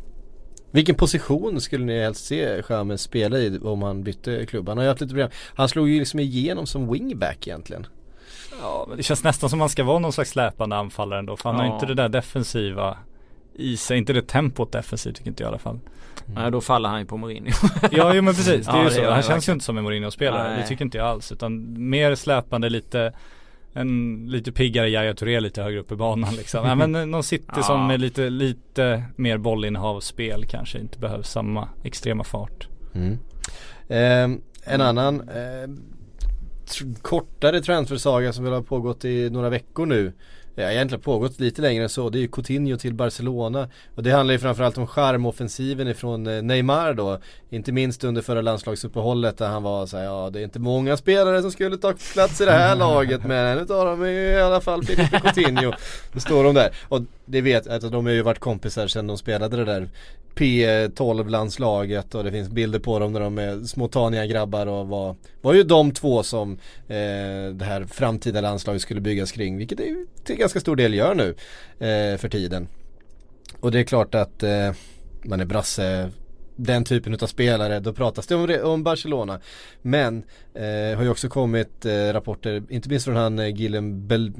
Vilken 0.71 0.95
position 0.95 1.61
skulle 1.61 1.85
ni 1.85 1.99
helst 2.01 2.25
se 2.25 2.63
Chamez 2.63 3.01
spela 3.01 3.37
i 3.39 3.59
om 3.63 3.81
han 3.81 4.03
bytte 4.03 4.45
klubb? 4.45 4.67
Han 4.69 4.77
har 4.77 4.83
ju 4.85 4.89
haft 4.89 5.01
lite 5.01 5.11
problem. 5.11 5.29
Han 5.55 5.69
slog 5.69 5.89
ju 5.89 5.99
liksom 5.99 6.19
igenom 6.19 6.65
som 6.65 6.91
wingback 6.93 7.47
egentligen. 7.47 7.87
Ja, 8.61 8.85
men 8.87 8.97
det 8.97 9.03
känns 9.03 9.23
nästan 9.23 9.49
som 9.49 9.59
man 9.59 9.69
ska 9.69 9.83
vara 9.83 9.99
någon 9.99 10.13
slags 10.13 10.29
släpande 10.29 10.75
anfallare 10.75 11.19
ändå. 11.19 11.37
För 11.37 11.49
han 11.49 11.59
har 11.59 11.65
Ja. 11.67 11.73
inte 11.73 11.85
det 11.85 11.93
där 11.93 12.09
defensiva 12.09 12.97
i 13.55 13.77
sig. 13.77 13.97
Inte 13.97 14.13
det 14.13 14.21
tempot 14.27 14.71
defensivt 14.71 15.15
tycker 15.15 15.29
inte 15.29 15.43
jag 15.43 15.47
i 15.47 15.49
alla 15.49 15.57
fall. 15.59 15.79
Nej 16.25 16.51
då 16.51 16.61
faller 16.61 16.89
han 16.89 16.99
ju 16.99 17.05
på 17.05 17.17
Mourinho. 17.17 17.51
Ja, 17.91 18.13
jo 18.15 18.21
men 18.21 18.33
precis. 18.33 18.65
Det 18.65 18.71
är 18.71 18.75
Ja, 18.77 18.83
ju 18.83 18.89
det 18.89 18.95
så. 18.95 19.11
Han 19.11 19.21
känns 19.23 19.49
ju 19.49 19.53
inte 19.53 19.65
som 19.65 19.77
en 19.77 19.83
Mourinho-spelare. 19.83 20.55
Det 20.61 20.67
tycker 20.67 20.85
inte 20.85 20.97
jag 20.97 21.07
alls. 21.07 21.31
Utan 21.31 21.75
mer 21.89 22.15
släpande, 22.15 22.69
lite 22.69 23.13
en 23.75 24.25
lite 24.29 24.51
piggare 24.51 24.89
Yahya 24.89 25.13
Touré 25.13 25.39
lite 25.39 25.61
högre 25.63 25.79
upp 25.79 25.91
i 25.91 25.95
banan 25.95 26.35
liksom. 26.35 26.65
Nej, 26.77 26.87
men 26.87 27.11
någon 27.11 27.23
City 27.23 27.45
Ja. 27.55 27.63
som 27.63 27.87
med 27.87 28.01
lite, 28.01 28.29
lite 28.29 29.03
mer 29.15 29.37
bollinnehavsspel 29.37 30.45
kanske 30.45 30.79
inte 30.79 30.99
behöver 30.99 31.23
samma 31.23 31.69
extrema 31.83 32.23
fart. 32.23 32.67
Mm. 32.95 33.17
Eh, 33.87 34.39
en 34.73 34.81
annan 34.81 35.21
eh, 35.29 35.69
tr- 36.65 37.01
kortare 37.01 37.61
transfersaga 37.61 38.33
som 38.33 38.43
väl 38.43 38.53
har 38.53 38.61
pågått 38.61 39.05
i 39.05 39.29
några 39.29 39.49
veckor 39.49 39.85
nu. 39.85 40.13
Ja, 40.55 40.71
egentligen 40.71 41.01
pågått 41.01 41.39
lite 41.39 41.61
längre 41.61 41.83
än 41.83 41.89
så. 41.89 42.09
Det 42.09 42.17
är 42.17 42.21
ju 42.21 42.27
Coutinho 42.27 42.77
till 42.77 42.93
Barcelona. 42.93 43.69
Och 43.95 44.03
det 44.03 44.11
handlar 44.11 44.33
ju 44.33 44.39
framförallt 44.39 44.77
om 44.77 44.87
charmoffensiven 44.87 45.87
ifrån 45.87 46.27
eh, 46.27 46.41
Neymar 46.41 46.93
då. 46.93 47.19
Inte 47.49 47.71
minst 47.71 48.03
under 48.03 48.21
förra 48.21 48.41
landslagsuppehållet 48.41 49.37
där 49.37 49.47
han 49.47 49.63
var 49.63 49.85
så 49.85 49.97
här, 49.97 50.03
ja 50.03 50.29
det 50.29 50.39
är 50.39 50.43
inte 50.43 50.59
många 50.59 50.97
spelare 50.97 51.41
som 51.41 51.51
skulle 51.51 51.77
ta 51.77 51.93
plats 52.13 52.41
i 52.41 52.45
det 52.45 52.51
här 52.51 52.75
laget 52.75 53.23
men 53.25 53.67
dem 53.67 54.01
är 54.01 54.07
ju 54.07 54.29
i 54.29 54.41
alla 54.41 54.61
fall 54.61 54.83
Filipe 54.83 55.19
Coutinho. 55.19 55.73
Då 56.11 56.19
står 56.19 56.43
de 56.43 56.53
där. 56.53 56.75
Och 56.89 57.01
det 57.25 57.41
vet 57.41 57.67
att 57.67 57.91
de 57.91 58.05
har 58.05 58.13
ju 58.13 58.21
varit 58.21 58.39
kompisar 58.39 58.87
sedan 58.87 59.07
de 59.07 59.17
spelade 59.17 59.57
det 59.57 59.65
där 59.65 59.89
P12-landslaget 60.35 62.15
och 62.15 62.23
det 62.23 62.31
finns 62.31 62.49
bilder 62.49 62.79
på 62.79 62.99
dem 62.99 63.13
när 63.13 63.19
de 63.19 63.37
är 63.37 63.63
små 63.63 63.87
taniga 63.87 64.25
grabbar 64.25 64.67
och 64.67 64.87
var, 64.87 65.15
var 65.41 65.53
ju 65.53 65.63
de 65.63 65.91
två 65.91 66.23
som 66.23 66.51
eh, 66.87 67.53
det 67.53 67.65
här 67.65 67.85
framtida 67.85 68.41
landslaget 68.41 68.81
skulle 68.81 69.01
byggas 69.01 69.31
kring 69.31 69.57
vilket 69.57 69.77
det 69.77 69.83
ju 69.83 70.07
till 70.23 70.35
ganska 70.35 70.59
stor 70.59 70.75
del 70.75 70.93
gör 70.93 71.15
nu 71.15 71.29
eh, 71.87 72.17
för 72.17 72.29
tiden. 72.29 72.67
Och 73.59 73.71
det 73.71 73.79
är 73.79 73.83
klart 73.83 74.15
att 74.15 74.43
eh, 74.43 74.71
man 75.23 75.39
är 75.39 75.45
brasse 75.45 76.11
den 76.55 76.83
typen 76.83 77.13
av 77.13 77.27
spelare, 77.27 77.79
då 77.79 77.93
pratas 77.93 78.27
det 78.27 78.35
om, 78.35 78.71
om 78.71 78.83
Barcelona. 78.83 79.39
Men 79.81 80.23
eh, 80.53 80.97
har 80.97 81.03
ju 81.03 81.09
också 81.09 81.29
kommit 81.29 81.85
eh, 81.85 82.13
rapporter, 82.13 82.63
inte 82.69 82.89
minst 82.89 83.05
från 83.05 83.15
han 83.15 83.39
eh, 83.39 83.47
Guillem 83.47 84.07
Bel... 84.07 84.31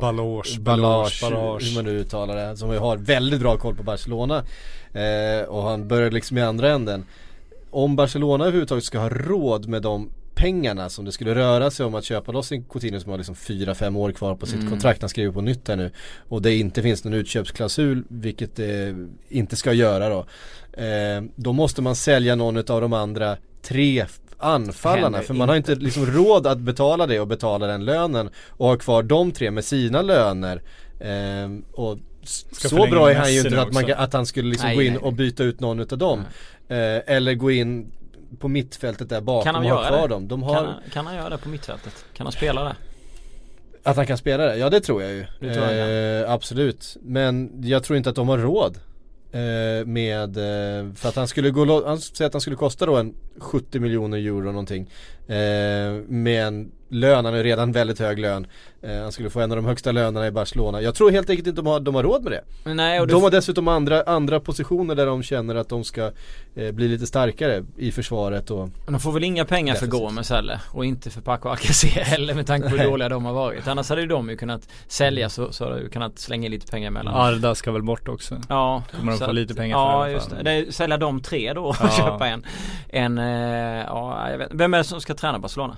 Baloge, 0.00 0.60
Ballage, 0.60 1.20
Ballage. 1.22 1.62
hur 1.62 1.74
man 1.74 1.84
nu 1.84 1.90
uttalar 1.90 2.36
det, 2.36 2.56
som 2.56 2.72
ju 2.72 2.78
har 2.78 2.96
väldigt 2.96 3.40
bra 3.40 3.56
koll 3.56 3.74
på 3.74 3.82
Barcelona. 3.82 4.44
Eh, 4.92 5.48
och 5.48 5.62
han 5.62 5.88
börjar 5.88 6.10
liksom 6.10 6.38
i 6.38 6.42
andra 6.42 6.70
änden. 6.70 7.04
Om 7.70 7.96
Barcelona 7.96 8.44
överhuvudtaget 8.44 8.84
ska 8.84 8.98
ha 8.98 9.08
råd 9.08 9.68
med 9.68 9.82
de 9.82 10.10
pengarna 10.40 10.88
som 10.88 11.04
det 11.04 11.12
skulle 11.12 11.34
röra 11.34 11.70
sig 11.70 11.86
om 11.86 11.94
att 11.94 12.04
köpa 12.04 12.32
loss 12.32 12.52
en 12.52 12.64
Coutinho 12.64 13.00
som 13.00 13.10
har 13.10 13.18
liksom 13.18 13.34
4-5 13.34 13.96
år 13.98 14.12
kvar 14.12 14.34
på 14.36 14.46
sitt 14.46 14.58
Mm. 14.60 14.70
kontrakt. 14.70 15.00
Han 15.02 15.08
skriver 15.08 15.32
på 15.32 15.40
nytt 15.40 15.68
här 15.68 15.76
nu. 15.76 15.90
Och 16.28 16.42
det 16.42 16.54
inte 16.56 16.82
finns 16.82 17.04
någon 17.04 17.14
utköpsklausul, 17.14 18.04
vilket 18.08 18.56
det 18.56 18.94
inte 19.28 19.56
ska 19.56 19.72
göra 19.72 20.08
då. 20.08 20.26
Eh, 20.82 21.22
då 21.36 21.52
måste 21.52 21.82
man 21.82 21.96
sälja 21.96 22.34
någon 22.34 22.56
av 22.56 22.80
de 22.80 22.92
andra 22.92 23.36
tre 23.62 24.06
anfallarna. 24.38 25.22
För 25.22 25.34
man 25.34 25.48
har 25.48 25.56
inte 25.56 25.74
liksom 25.74 26.06
råd 26.06 26.46
att 26.46 26.58
betala 26.58 27.06
det 27.06 27.20
och 27.20 27.26
betala 27.26 27.66
den 27.66 27.84
lönen. 27.84 28.30
Och 28.48 28.66
ha 28.68 28.76
kvar 28.76 29.02
de 29.02 29.32
tre 29.32 29.50
med 29.50 29.64
sina 29.64 30.02
löner. 30.02 30.62
Eh, 31.00 31.50
och 31.72 31.98
Ska 32.22 32.68
så 32.68 32.86
bra 32.90 33.10
är 33.10 33.14
han 33.14 33.32
ju 33.34 33.40
inte 33.40 33.62
att, 33.62 33.72
man, 33.72 33.84
att 33.96 34.12
han 34.12 34.26
skulle 34.26 34.48
liksom 34.50 34.66
Nej, 34.68 34.76
gå 34.76 34.82
in 34.82 34.92
nej, 34.92 35.02
och 35.02 35.12
byta 35.12 35.44
ut 35.44 35.60
någon 35.60 35.80
utav 35.80 35.98
dem. 35.98 36.20
Eh, 36.68 36.76
eller 37.16 37.34
gå 37.34 37.50
in 37.50 37.92
på 38.38 38.48
mittfältet 38.48 39.08
där 39.08 39.20
bakom 39.20 39.44
Kan 39.44 39.54
han 39.54 39.66
göra 39.66 39.88
kvar 39.88 40.02
det? 40.08 40.14
dem. 40.14 40.28
De 40.28 40.42
har, 40.42 40.54
Kan, 40.54 40.64
han, 40.66 40.74
kan 40.92 41.06
han 41.06 41.14
göra 41.14 41.28
det 41.28 41.38
på 41.38 41.48
mittfältet? 41.48 42.04
Kan 42.14 42.26
han 42.26 42.32
spela 42.32 42.64
det? 42.64 42.76
Att 43.82 43.96
han 43.96 44.06
kan 44.06 44.18
spela 44.18 44.44
det? 44.44 44.56
Ja 44.56 44.70
det 44.70 44.80
tror 44.80 45.02
jag 45.02 45.12
ju. 45.12 45.24
Det 45.40 45.54
tror 45.54 45.66
jag 45.66 46.20
eh, 46.22 46.30
absolut. 46.32 46.96
Men 47.02 47.50
jag 47.64 47.84
tror 47.84 47.96
inte 47.96 48.10
att 48.10 48.16
de 48.16 48.28
har 48.28 48.38
råd. 48.38 48.78
Eh, 49.32 49.86
med, 49.86 50.36
eh, 50.36 50.92
för 50.94 51.08
att 51.08 51.16
han 51.16 51.28
skulle 51.28 51.50
gå, 51.50 51.86
han 51.86 51.98
säger 52.00 52.26
att 52.26 52.34
han 52.34 52.40
skulle 52.40 52.56
kosta 52.56 52.86
då 52.86 52.96
en 52.96 53.14
70 53.38 53.80
miljoner 53.80 54.18
euro 54.18 54.44
någonting. 54.44 54.90
Eh, 55.26 55.36
med 56.08 56.46
en 56.46 56.70
lön, 56.90 57.24
han 57.24 57.34
har 57.34 57.42
redan 57.42 57.72
väldigt 57.72 57.98
hög 57.98 58.18
lön. 58.18 58.46
Eh, 58.82 58.96
han 59.02 59.12
skulle 59.12 59.30
få 59.30 59.40
en 59.40 59.50
av 59.52 59.56
de 59.56 59.64
högsta 59.66 59.92
lönerna 59.92 60.26
i 60.26 60.30
Barcelona. 60.30 60.82
Jag 60.82 60.94
tror 60.94 61.10
helt 61.10 61.30
enkelt 61.30 61.48
inte 61.48 61.60
de 61.62 61.66
har, 61.66 61.80
de 61.80 61.94
har 61.94 62.02
råd 62.02 62.22
med 62.22 62.32
det. 62.32 62.74
Nej 62.74 63.00
och 63.00 63.06
det 63.06 63.12
De 63.12 63.22
har 63.22 63.30
dessutom 63.30 63.68
andra, 63.68 64.02
andra 64.02 64.40
positioner 64.40 64.94
där 64.94 65.06
de 65.06 65.22
känner 65.22 65.54
att 65.54 65.68
de 65.68 65.84
ska 65.84 66.10
eh, 66.54 66.72
bli 66.72 66.88
lite 66.88 67.06
starkare 67.06 67.64
i 67.76 67.92
försvaret 67.92 68.50
och 68.50 68.68
De 68.86 69.00
får 69.00 69.12
väl 69.12 69.24
inga 69.24 69.44
pengar 69.44 69.74
för. 69.74 69.86
Gomes 69.86 70.30
heller 70.30 70.60
och 70.72 70.84
inte 70.84 71.10
för 71.10 71.20
Paco 71.20 71.48
Alcacer 71.48 71.88
heller 72.04 72.34
med 72.34 72.46
tanke 72.46 72.70
på 72.70 72.76
hur 72.76 72.84
dåliga 72.84 73.08
de 73.08 73.24
har 73.24 73.32
varit. 73.32 73.66
Annars 73.68 73.88
hade 73.88 74.00
ju 74.00 74.06
de 74.06 74.30
ju 74.30 74.36
kunnat 74.36 74.68
sälja 74.88 75.28
så, 75.28 75.52
så 75.52 75.64
hade 75.64 75.80
du 75.80 75.88
kunnat 75.88 76.18
slänga 76.18 76.46
in 76.46 76.52
lite 76.52 76.66
pengar 76.66 76.86
emellan. 76.88 77.14
Arda 77.14 77.54
ska 77.54 77.72
väl 77.72 77.82
bort 77.82 78.08
också. 78.08 78.40
Ja, 78.48 78.82
Kommer 78.98 79.12
de 79.12 79.18
få 79.18 79.32
lite 79.32 79.54
pengar 79.54 79.76
för 79.76 79.82
Ja 79.82 79.92
alla 79.92 80.10
just 80.10 80.30
det. 80.30 80.42
det 80.42 80.50
är, 80.50 80.70
sälja 80.70 80.96
de 80.96 81.20
tre 81.22 81.52
då 81.52 81.64
och 81.64 81.76
Ja. 81.80 81.88
köpa 81.98 82.28
en. 82.28 82.46
En, 82.88 83.18
eh, 83.18 83.24
ja 83.86 84.30
jag 84.30 84.38
vet 84.38 84.48
Vem 84.52 84.74
är 84.74 84.78
det 84.78 84.84
som 84.84 85.00
ska 85.00 85.14
träna 85.14 85.38
Barcelona? 85.38 85.76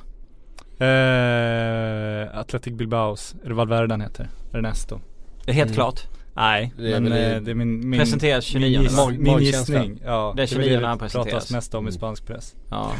Eh, 0.82 2.38
Athletic 2.38 2.72
Bilbaos, 2.74 3.34
är 3.44 3.48
det 3.48 3.54
Valverde 3.54 3.92
han 3.94 4.00
heter? 4.00 4.28
Ernesto? 4.52 5.00
Det 5.44 5.50
är 5.50 5.54
helt 5.54 5.68
Mm. 5.70 5.74
klart. 5.76 6.00
Nej, 6.34 6.72
Det 6.76 7.00
men 7.00 7.06
i- 7.12 7.16
eh, 7.34 7.40
det 7.42 7.50
är 7.50 7.54
min, 7.54 7.88
min 7.88 8.00
Presenteras 8.00 8.44
29 8.44 8.70
min, 8.78 8.82
giss, 8.82 8.96
Mag- 8.96 9.18
min 9.18 9.38
gissning. 9.38 10.00
Ja, 10.04 10.32
Det 10.36 10.42
är 10.42 10.46
väl 10.46 10.48
29 10.48 10.80
när 10.80 10.88
han 10.88 10.98
pratas 10.98 11.12
presenteras. 11.12 11.50
mest 11.50 11.74
om 11.74 11.88
i 11.88 11.92
spansk 11.92 12.26
press. 12.26 12.54
Ja. 12.70 12.92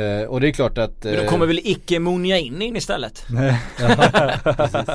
eh, 0.00 0.22
Och 0.22 0.40
det 0.40 0.48
är 0.48 0.52
klart 0.52 0.78
att 0.78 1.04
Men 1.04 1.16
då 1.24 1.30
kommer 1.30 1.46
väl 1.46 1.60
Icke 1.64 1.98
Munja 2.00 2.38
in, 2.38 2.62
in 2.62 2.76
istället? 2.76 3.24
Nej. 3.30 3.60
eh, 3.80 3.90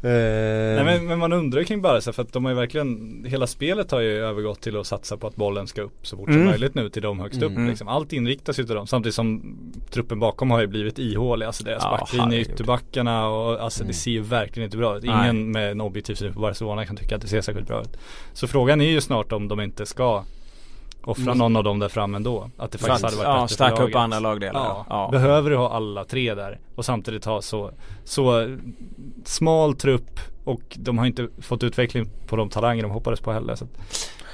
Nej 0.00 0.84
men, 0.84 1.06
men 1.06 1.18
man 1.18 1.32
undrar 1.32 1.60
ju 1.60 1.64
kring 1.64 1.82
Barca 1.82 2.12
för 2.12 2.22
att 2.22 2.32
de 2.32 2.44
har 2.44 2.52
ju 2.52 2.56
verkligen 2.56 3.24
Hela 3.28 3.46
spelet 3.46 3.90
har 3.90 4.00
ju 4.00 4.24
övergått 4.24 4.60
till 4.60 4.76
att 4.76 4.86
satsa 4.86 5.16
på 5.16 5.26
att 5.26 5.36
bollen 5.36 5.66
ska 5.66 5.82
upp 5.82 6.06
så 6.06 6.16
fort 6.16 6.26
som 6.26 6.34
Mm. 6.34 6.46
möjligt 6.48 6.74
nu 6.74 6.88
till 6.88 7.02
de 7.02 7.20
högst 7.20 7.42
upp 7.42 7.50
Mm. 7.50 7.68
liksom. 7.68 7.88
Allt 7.88 8.12
inriktas 8.12 8.58
ju 8.58 8.64
till 8.64 8.74
dem 8.74 8.86
samtidigt 8.86 9.14
som 9.14 9.56
Truppen 9.90 10.18
bakom 10.20 10.50
har 10.50 10.60
ju 10.60 10.66
blivit 10.66 10.98
ihålig 10.98 11.46
Alltså 11.46 11.64
deras 11.64 11.82
Ja, 11.84 11.90
backlinje, 12.00 12.24
herregud. 12.26 12.46
ytterbackarna 12.52 13.28
och 13.28 13.60
alltså 13.62 13.80
Mm. 13.82 13.88
det 13.88 13.94
ser 13.94 14.10
ju 14.10 14.20
verkligen 14.20 14.64
inte 14.64 14.76
bra 14.76 14.96
ut 14.98 15.04
Nej. 15.04 15.14
Ingen 15.30 15.50
med 15.50 15.70
en 15.70 15.80
objektiv 15.80 16.14
syn 16.14 16.32
på 16.34 16.40
Barcelona 16.40 16.86
kan 16.86 16.96
tycka 16.96 17.16
att 17.16 17.22
det 17.22 17.28
ser 17.28 17.40
särskilt 17.40 17.68
bra 17.68 17.80
ut 17.80 17.96
Så 18.32 18.46
frågan 18.46 18.80
är 18.80 18.90
ju 18.90 19.00
snart 19.00 19.32
om 19.32 19.48
de 19.48 19.60
inte 19.60 19.86
ska 19.86 20.24
Offra 21.08 21.24
Måste- 21.24 21.38
någon 21.38 21.56
av 21.56 21.64
dem 21.64 21.78
där 21.78 21.88
fram 21.88 22.14
ändå 22.14 22.50
Att 22.56 22.72
det 22.72 22.78
faktiskt 22.78 23.04
att, 23.04 23.10
hade 23.10 23.16
varit 23.16 23.36
ja, 23.36 23.42
bättre 23.42 23.54
stärka 23.54 23.76
för 23.76 23.82
upp 23.82 23.90
laget. 23.94 23.96
andra 24.04 24.20
lagdelar. 24.20 24.60
Ja. 24.60 24.86
Ja. 24.88 25.08
Behöver 25.12 25.50
du 25.50 25.56
ha 25.56 25.70
alla 25.70 26.04
tre 26.04 26.34
där 26.34 26.58
och 26.74 26.84
samtidigt 26.84 27.24
ha 27.24 27.42
så, 27.42 27.70
så 28.04 28.56
smal 29.24 29.74
trupp 29.74 30.20
och 30.44 30.60
de 30.76 30.98
har 30.98 31.06
inte 31.06 31.28
fått 31.40 31.62
utveckling 31.62 32.10
på 32.26 32.36
de 32.36 32.48
talanger 32.48 32.82
de 32.82 32.90
hoppades 32.92 33.20
på 33.20 33.32
heller. 33.32 33.54
Så 33.54 33.66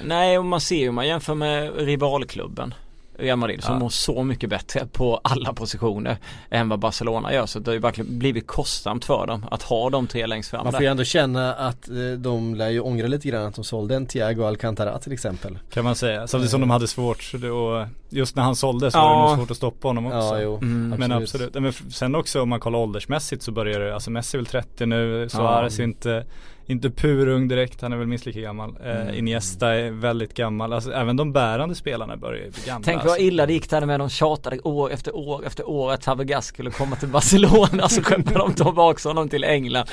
Nej 0.05 0.39
och 0.39 0.45
man 0.45 0.61
ser 0.61 0.77
ju, 0.77 0.91
man 0.93 1.07
jämför 1.09 1.35
med 1.35 1.77
rivalklubben 1.77 2.75
Real 3.19 3.39
Madrid 3.39 3.65
som 3.65 3.73
Ja. 3.75 3.79
mår 3.79 3.89
så 3.89 4.23
mycket 4.23 4.51
bättre 4.51 4.87
på 4.93 5.21
alla 5.25 5.53
positioner 5.53 6.17
än 6.51 6.69
vad 6.69 6.79
Barcelona 6.79 7.33
gör. 7.35 7.47
Så 7.47 7.59
det 7.59 7.71
har 7.71 7.75
ju 7.75 7.81
verkligen 7.81 8.19
blivit 8.19 8.47
kostsamt 8.47 9.05
för 9.05 9.27
dem 9.27 9.45
att 9.51 9.63
ha 9.63 9.91
de 9.91 10.07
tre 10.07 10.27
längst 10.27 10.51
fram 10.51 10.65
Man 10.65 10.73
får 10.73 10.79
där. 10.79 10.87
ju 10.87 10.91
ändå 10.91 11.05
känna 11.05 11.55
att 11.55 11.89
eh, 11.89 11.95
de 12.19 12.55
lär 12.55 12.69
ju 12.71 12.81
ångra 12.81 13.07
lite 13.07 13.29
grann 13.29 13.47
att 13.47 13.55
de 13.55 13.65
sålde 13.65 13.95
en 13.97 14.07
Thiago 14.07 14.45
Alcantara 14.45 14.99
till 14.99 15.13
exempel. 15.13 15.59
kan 15.73 15.85
man 15.85 15.95
säga. 15.95 16.27
Samtidigt 16.27 16.51
som 16.51 16.61
de 16.61 16.71
hade 16.71 16.89
svårt 16.89 17.33
och 17.35 17.87
just 18.11 18.37
när 18.37 18.43
han 18.43 18.57
sålde 18.57 18.91
så 18.91 18.99
Ja. 18.99 19.09
var 19.09 19.23
det 19.23 19.29
nog 19.29 19.39
svårt 19.39 19.51
att 19.51 19.57
stoppa 19.57 19.89
honom 19.89 20.07
också. 20.07 20.17
Ja, 20.19 20.41
jo. 20.41 20.57
Mm. 20.57 20.89
Men 20.99 21.13
absolut. 21.13 21.49
absolut. 21.49 21.55
Men 21.85 21.93
sen 21.93 22.15
också 22.15 22.43
om 22.43 22.49
man 22.49 22.61
kollar 22.61 22.79
åldersmässigt 22.79 23.43
så 23.43 23.53
börjar 23.53 23.81
det, 23.81 23.95
alltså 23.95 24.11
Messi 24.11 24.37
är 24.37 24.39
väl 24.39 24.47
30 24.47 24.87
nu, 24.87 25.29
Suarez 25.29 25.79
är 25.79 25.83
inte 25.85 26.27
inte 26.67 26.91
purung 26.91 27.49
direkt, 27.49 27.83
han 27.83 27.93
är 27.93 27.97
väl 27.97 28.07
minst 28.07 28.27
lika 28.27 28.41
gammal. 28.41 28.77
Eh, 28.85 28.95
Mm. 29.05 29.15
Iniesta 29.15 29.75
är 29.75 29.91
väldigt 29.91 30.35
gammal. 30.35 30.73
Alltså 30.73 30.93
även 30.93 31.17
de 31.17 31.33
bärande 31.33 31.75
spelarna 31.75 32.17
börjar 32.17 32.45
ju 32.45 32.51
bli 32.51 32.63
gamla. 32.67 32.85
Tänk 32.85 32.97
alltså. 32.97 33.09
vad 33.09 33.21
illa 33.21 33.47
det 33.47 33.53
gick 33.53 33.71
där 33.71 33.87
med 33.87 34.01
de 34.01 34.09
tjatade 34.09 34.59
år 34.61 34.91
efter 34.91 35.17
år 35.17 35.47
efter 35.47 35.69
år 35.69 35.93
att 35.93 36.05
Fabregas 36.05 36.47
skulle 36.47 36.71
komma 36.71 36.97
till 36.97 37.09
Barcelona 37.09 37.89
så 37.89 38.03
skeppade 38.03 38.39
de 38.39 38.53
tillbaka 38.55 39.09
honom 39.09 39.29
till 39.29 39.45
England. 39.45 39.87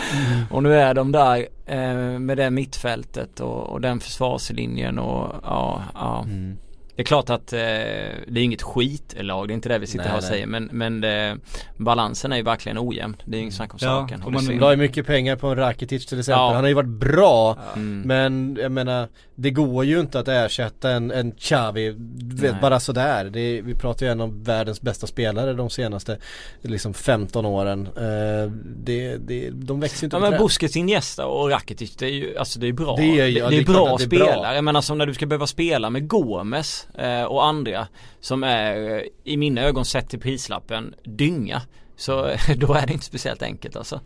Och 0.52 0.64
nu 0.64 0.76
är 0.76 0.94
de 0.94 1.12
där 1.12 1.48
eh, 1.66 2.20
med 2.20 2.38
det 2.38 2.50
mittfältet 2.52 3.40
och, 3.40 3.70
och 3.70 3.82
den 3.82 4.00
försvarslinjen 4.00 5.00
och 5.00 5.36
ja, 5.44 5.84
ja. 5.94 6.24
Mm. 6.24 6.58
Det 7.02 7.04
är 7.04 7.08
klart 7.08 7.30
att 7.30 7.54
eh, 7.54 7.60
det 7.60 8.40
är 8.40 8.44
inget 8.44 8.62
skitlag, 8.62 9.48
det 9.48 9.52
är 9.52 9.56
inte 9.56 9.70
det 9.70 9.80
vi 9.80 9.88
sitter 9.88 10.04
Nej, 10.04 10.10
här 10.10 10.18
och 10.18 10.24
nej. 10.24 10.32
säger 10.32 10.48
men, 10.48 10.70
men 10.72 11.02
det, 11.02 11.38
balansen 11.78 12.32
är 12.32 12.38
ju 12.38 12.44
verkligen 12.44 12.78
ojämn. 12.80 13.16
Det 13.26 13.38
är 13.38 13.42
inget 13.42 13.54
snack 13.54 13.74
om 13.74 13.80
Ja, 13.82 13.88
saken. 13.88 14.24
och 14.24 14.32
man- 14.32 14.46
La 14.46 14.72
ju 14.72 14.78
mycket 14.78 15.06
pengar 15.06 15.36
på 15.36 15.48
en 15.48 15.56
Rakitic 15.56 16.06
till 16.06 16.20
exempel. 16.20 16.40
Ja. 16.40 16.54
Han 16.54 16.64
har 16.64 16.68
ju 16.68 16.74
varit 16.74 16.90
bra. 16.90 17.58
Mm. 17.76 18.02
Men 18.02 18.58
jag 18.62 18.72
menar, 18.72 19.08
det 19.36 19.52
går 19.52 19.86
ju 19.86 20.00
inte 20.00 20.20
att 20.20 20.28
ersätta 20.28 20.92
en, 20.92 21.12
en 21.12 21.32
Xavi, 21.32 21.96
vet, 22.42 22.62
bara 22.62 22.80
sådär. 22.80 23.26
Det 23.26 23.40
är, 23.40 23.62
vi 23.62 23.76
pratar 23.76 24.06
ju 24.06 24.12
en 24.12 24.22
av 24.22 24.44
världens 24.44 24.82
bästa 24.82 25.08
spelare 25.08 25.54
de 25.54 25.70
senaste 25.70 26.18
liksom 26.62 26.94
15 26.94 27.46
åren. 27.46 27.88
Eh, 27.98 28.52
det, 28.84 29.18
det, 29.18 29.50
de 29.50 29.80
växer 29.80 30.04
ju 30.04 30.06
inte 30.06 30.16
Ja 30.16 30.30
men. 30.30 30.40
Busquets, 30.40 30.76
Iniesta 30.76 31.26
och 31.26 31.50
Rakitic 31.50 31.96
det 31.96 32.06
är 32.06 32.10
ju, 32.10 32.38
alltså 32.38 32.60
det 32.60 32.68
är 32.68 32.74
bra. 32.74 32.96
Det 32.96 33.04
är 33.04 33.28
ja, 33.28 33.50
det, 33.50 33.56
är 33.56 33.60
det 33.66 33.72
är 33.72 33.74
bra. 33.74 33.98
spelare. 33.98 34.56
Jag 34.56 34.64
menar 34.64 34.82
som 34.82 34.98
när 34.98 35.06
du 35.06 35.14
ska 35.14 35.26
behöva 35.26 35.48
spela 35.48 35.90
med 35.90 36.08
Gomes 36.08 36.88
eh, 36.91 36.91
och 37.28 37.46
andra 37.46 37.88
som 38.20 38.44
är 38.44 38.96
eh, 38.98 39.02
i 39.24 39.38
mina 39.38 39.62
ögon 39.62 39.86
sett 39.86 40.10
till 40.10 40.20
prislappen 40.20 40.96
dynga. 41.04 41.62
Så 41.96 42.14
då 42.58 42.74
är 42.74 42.88
det 42.88 42.94
inte 42.94 43.06
speciellt 43.06 43.42
enkelt 43.42 43.76
alltså. 43.76 44.00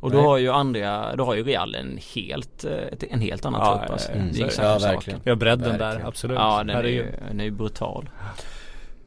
Och 0.00 0.10
då 0.10 0.16
Nej. 0.18 0.26
har 0.26 0.38
ju 0.38 0.50
andra, 0.50 1.16
då 1.16 1.24
har 1.24 1.34
ju 1.34 1.42
Real 1.44 1.74
en 1.74 1.98
helt, 2.14 2.64
eh, 2.64 2.72
en 3.10 3.20
helt 3.20 3.44
annan 3.44 3.60
Ja, 3.60 3.78
trupp 3.78 3.90
alltså. 3.90 4.12
mm, 4.12 4.32
Det 4.32 4.58
är 4.58 4.62
ja, 4.64 4.78
verkligen. 4.78 5.20
Ja 5.24 5.34
bredden 5.34 5.70
där, 5.72 5.78
Verkligen. 5.78 6.06
absolut. 6.08 6.36
Ja 6.40 6.58
den 6.64 6.70
är 6.76 6.84
ju, 6.84 7.02
Herregud. 7.02 7.20
den 7.28 7.40
är 7.40 7.44
ju 7.44 7.50
brutal. 7.50 8.08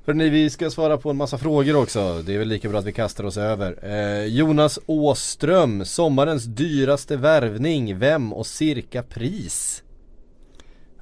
Hörrni, 0.06 0.30
vi 0.30 0.50
ska 0.50 0.70
svara 0.70 0.98
på 0.98 1.10
en 1.10 1.18
massa 1.18 1.38
frågor 1.38 1.76
också. 1.76 2.22
Det 2.22 2.34
är 2.34 2.40
väl 2.40 2.48
lika 2.48 2.70
bra 2.70 2.80
att 2.80 2.86
vi 2.86 2.92
kastar 2.94 3.24
oss 3.24 3.38
över. 3.38 3.78
Eh, 3.84 4.26
Jonas 4.26 4.80
Åström, 4.86 5.86
sommarens 5.86 6.44
dyraste 6.44 7.18
värvning. 7.18 8.00
Vem 8.00 8.34
och 8.34 8.48
cirka 8.48 9.04
pris? 9.04 9.84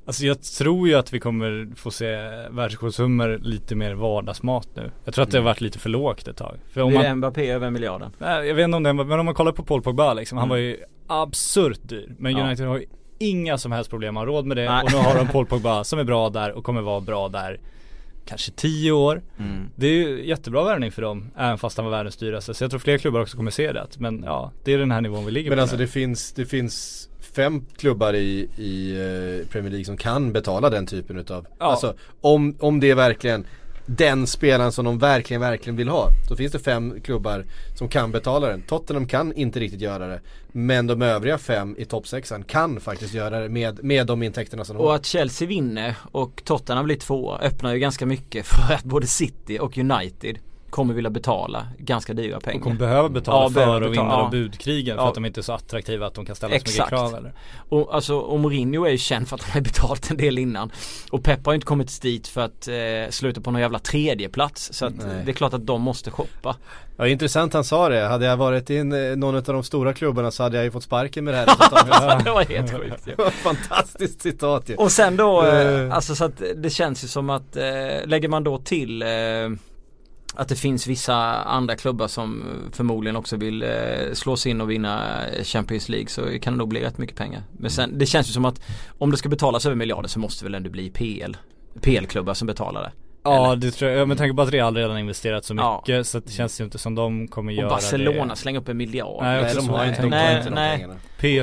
Alltså 0.08 0.26
jag 0.26 0.42
tror 0.42 0.88
ju 0.88 0.94
att 0.96 1.14
vi 1.14 1.20
kommer 1.20 1.68
få 1.76 1.92
se 1.92 2.16
världsrekordsummor 2.50 3.40
lite 3.42 3.76
mer 3.76 3.94
vardagsmat 3.94 4.68
nu. 4.76 4.92
Jag 5.06 5.14
tror 5.14 5.24
att 5.24 5.32
det 5.32 5.38
har 5.38 5.46
varit 5.46 5.62
lite 5.62 5.80
för 5.80 5.90
lågt 5.90 6.28
ett 6.28 6.38
tag. 6.38 6.58
För 6.72 6.82
om 6.82 6.90
Blir 6.90 7.00
man, 7.10 7.18
Mbappé 7.18 7.50
över 7.52 7.70
miljarden? 7.70 8.12
nej, 8.18 8.48
jag 8.48 8.56
vet 8.56 8.64
inte 8.64 8.78
om 8.78 8.84
det, 8.84 8.94
men 8.94 9.20
om 9.20 9.26
man 9.26 9.36
kollar 9.36 9.52
på 9.52 9.64
Paul 9.64 9.82
Pogba 9.82 10.14
liksom, 10.14 10.38
han 10.38 10.46
Mm. 10.48 10.50
var 10.50 10.58
ju 10.58 10.78
absurt 11.08 11.80
dyr. 11.84 12.16
Men 12.20 12.32
Ja. 12.38 12.46
United 12.46 12.68
har 12.68 12.78
ju 12.78 12.86
inga 13.20 13.58
som 13.58 13.72
helst 13.72 13.90
problem, 13.90 14.16
har 14.16 14.26
råd 14.26 14.46
med 14.46 14.58
det. 14.58 14.70
Nej. 14.70 14.84
Och 14.84 14.92
nu 14.92 14.98
har 14.98 15.16
de 15.16 15.28
Paul 15.32 15.46
Pogba 15.46 15.84
som 15.84 16.00
är 16.00 16.04
bra 16.04 16.30
där 16.30 16.52
och 16.52 16.64
kommer 16.64 16.82
vara 16.82 17.02
bra 17.02 17.30
där 17.30 17.60
kanske 18.26 18.52
tio 18.52 18.92
år. 18.92 19.22
Mm. 19.40 19.70
Det 19.76 19.88
är 19.88 19.92
ju 19.92 20.28
jättebra 20.28 20.64
värvning 20.64 20.92
för 20.92 21.02
dem, 21.02 21.32
även 21.38 21.58
fast 21.58 21.78
han 21.78 21.86
var 21.86 21.92
världens 21.92 22.18
dyraste. 22.18 22.54
Så 22.54 22.64
jag 22.64 22.72
tror 22.72 22.80
fler 22.80 22.98
klubbar 22.98 23.20
också 23.22 23.38
kommer 23.38 23.52
se 23.52 23.72
det. 23.72 23.88
Men 23.98 24.24
ja, 24.26 24.52
det 24.64 24.74
är 24.74 24.78
den 24.78 24.92
här 24.92 25.02
nivån 25.02 25.26
vi 25.26 25.32
ligger 25.32 25.50
Men 25.50 25.58
på 25.58 25.62
alltså 25.62 25.76
nu. 25.78 25.84
det 25.84 25.88
finns, 25.92 26.34
det 26.34 26.46
finns 26.46 27.10
fem 27.38 27.66
klubbar 27.78 28.14
i, 28.14 28.50
i 28.58 28.92
eh, 28.92 29.48
Premier 29.48 29.72
League 29.72 29.86
som 29.86 29.98
kan 29.98 30.34
betala 30.34 30.70
den 30.70 30.86
typen 30.86 31.18
utav 31.18 31.48
Ja. 31.60 31.66
Alltså 31.66 31.94
om, 32.22 32.56
om 32.60 32.80
det 32.80 32.90
är 32.90 32.96
verkligen 32.96 33.46
den 33.86 34.28
spelaren 34.28 34.72
som 34.72 34.86
de 34.86 35.00
verkligen, 35.00 35.42
verkligen 35.42 35.78
vill 35.78 35.88
ha. 35.88 36.10
Då 36.30 36.36
finns 36.36 36.52
det 36.52 36.60
fem 36.60 37.02
klubbar 37.04 37.46
som 37.76 37.88
kan 37.88 38.12
betala 38.12 38.48
den. 38.48 38.62
Tottenham 38.62 39.08
kan 39.08 39.34
inte 39.34 39.60
riktigt 39.60 39.82
göra 39.82 40.08
det. 40.08 40.22
Men 40.52 40.88
de 40.88 41.02
övriga 41.02 41.38
fem 41.38 41.76
i 41.80 41.86
toppsexan 41.86 42.44
kan 42.44 42.80
faktiskt 42.80 43.14
göra 43.14 43.40
det 43.40 43.50
med, 43.50 43.84
med 43.84 44.08
de 44.08 44.24
intäkterna 44.24 44.66
som 44.66 44.76
de 44.76 44.82
Och 44.84 44.90
har. 44.90 44.96
att 44.96 45.06
Chelsea 45.06 45.48
vinner 45.48 45.96
och 46.12 46.42
Tottenham 46.46 46.86
blir 46.86 46.96
två 46.96 47.38
öppnar 47.38 47.74
ju 47.74 47.80
ganska 47.80 48.06
mycket 48.06 48.46
för 48.48 48.74
att 48.74 48.84
både 48.84 49.08
City 49.08 49.60
och 49.60 49.78
United 49.78 50.38
kommer 50.78 50.94
vilja 50.94 51.10
betala 51.10 51.68
ganska 51.78 52.14
dyra 52.14 52.40
pengar. 52.40 52.58
Och 52.58 52.64
kommer 52.64 52.76
behöva 52.76 53.10
betala 53.10 53.44
Ja, 53.44 53.50
för 53.50 53.82
att 53.82 53.92
vinna 53.92 54.04
ja. 54.04 54.28
budkrigen 54.32 54.96
för 54.98 55.04
Ja. 55.04 55.08
att 55.10 55.16
de 55.16 55.26
inte 55.26 55.40
är 55.40 55.42
så 55.42 55.54
attraktiva 55.54 56.08
att 56.08 56.14
de 56.14 56.26
kan 56.26 56.36
ställa 56.36 56.52
så 56.52 56.56
mycket 56.56 56.70
Exakt. 56.70 56.90
krav 56.90 57.16
eller? 57.16 57.34
Och 57.70 57.96
alltså 57.96 58.18
och 58.18 58.40
Mourinho 58.40 58.86
är 58.86 58.90
ju 58.90 58.98
känd 58.98 59.28
för 59.28 59.36
att 59.36 59.42
han 59.44 59.52
har 59.52 59.62
betalt 59.62 60.12
en 60.12 60.18
del 60.18 60.38
innan. 60.38 60.72
Och 61.12 61.24
Pep 61.24 61.46
har 61.46 61.54
ju 61.54 61.56
inte 61.56 61.68
kommit 61.68 62.02
dit 62.02 62.28
för 62.28 62.42
att 62.42 62.68
eh, 62.68 62.76
sluta 63.10 63.42
på 63.42 63.52
någon 63.52 63.62
jävla 63.62 63.80
tredje 63.80 64.30
plats 64.30 64.74
Så 64.74 64.86
att 64.86 64.98
Nej. 64.98 65.22
det 65.26 65.32
är 65.32 65.34
klart 65.34 65.54
att 65.54 65.66
de 65.66 65.82
måste 65.82 66.12
shoppa. 66.12 66.56
Ja 67.00 67.08
intressant 67.08 67.54
han 67.54 67.64
sa 67.64 67.90
det. 67.90 68.00
Hade 68.08 68.26
jag 68.26 68.38
varit 68.38 68.70
i 68.70 68.78
eh, 68.78 68.84
någon 69.18 69.36
av 69.36 69.44
de 69.44 69.64
stora 69.64 69.94
klubbarna 69.94 70.32
så 70.32 70.44
hade 70.44 70.56
jag 70.58 70.64
ju 70.66 70.72
fått 70.72 70.84
sparken 70.84 71.24
med 71.26 71.34
det 71.34 71.38
här 71.38 71.46
resultatet. 71.46 72.24
det 72.26 72.32
var 72.32 72.44
helt 72.44 72.72
sjukt 72.72 73.34
fantastiskt 73.44 74.22
citat 74.22 74.70
ju. 74.70 74.76
Och 74.76 74.92
sen 74.92 75.18
då, 75.18 75.46
eh, 75.46 75.58
Eh. 75.58 75.94
alltså 75.96 76.16
så 76.16 76.26
att 76.26 76.42
det 76.56 76.70
känns 76.70 77.04
ju 77.04 77.08
som 77.08 77.30
att 77.30 77.56
eh, 77.56 77.64
lägger 78.06 78.28
man 78.28 78.44
då 78.44 78.58
till 78.58 79.02
eh, 79.02 79.08
att 80.38 80.48
det 80.48 80.56
finns 80.56 80.88
vissa 80.88 81.16
andra 81.44 81.76
klubbar 81.76 82.08
som 82.08 82.44
förmodligen 82.72 83.16
också 83.16 83.38
vill 83.38 83.64
eh, 83.64 83.70
slå 84.14 84.38
sig 84.38 84.52
in 84.52 84.62
och 84.62 84.72
vinna 84.72 85.20
Champions 85.44 85.90
League 85.90 86.08
så 86.08 86.40
kan 86.40 86.54
det 86.54 86.58
nog 86.58 86.68
bli 86.68 86.82
rätt 86.82 86.98
mycket 86.98 87.16
pengar. 87.16 87.44
Men 87.52 87.72
sen, 87.72 87.98
det 87.98 88.06
känns 88.06 88.30
ju 88.30 88.34
som 88.34 88.46
att 88.46 88.62
om 88.98 89.12
det 89.12 89.18
ska 89.18 89.30
betalas 89.30 89.66
över 89.66 89.76
miljarder 89.76 90.10
så 90.10 90.20
måste 90.20 90.44
väl 90.44 90.56
ändå 90.56 90.70
bli 90.70 90.90
PL. 90.90 91.38
PL-klubbar 91.82 92.34
som 92.34 92.48
betalar 92.48 92.82
det. 92.82 92.92
Ja 93.36 93.56
det 93.56 93.72
tror 93.72 93.92
jag, 93.92 94.08
med 94.08 94.18
tanke 94.18 94.36
på 94.36 94.42
att 94.42 94.52
Real 94.52 94.76
redan 94.76 94.98
investerat 94.98 95.46
så 95.46 95.54
Ja. 95.58 95.84
mycket 95.88 96.08
så 96.08 96.18
att 96.18 96.26
det 96.26 96.32
känns 96.32 96.62
ju 96.62 96.64
inte 96.64 96.78
som 96.78 96.96
de 96.96 97.28
kommer 97.28 97.52
Och 97.52 97.58
göra 97.58 97.70
Barcelona 97.70 98.26
det. 98.34 98.36
slänger 98.40 98.60
upp 98.60 98.70
en 98.70 98.78
miljard. 98.78 99.24
Nej, 99.24 99.36
Nej 99.36 99.46
också 99.46 99.56
de 99.60 99.66
så. 99.66 99.72
har 99.78 99.86
inte, 99.86 100.02
de 100.02 100.08
Nej, 100.10 100.38
inte 100.38 100.50
de 100.50 100.56
nej. 100.56 100.78
pengarna. 100.78 100.94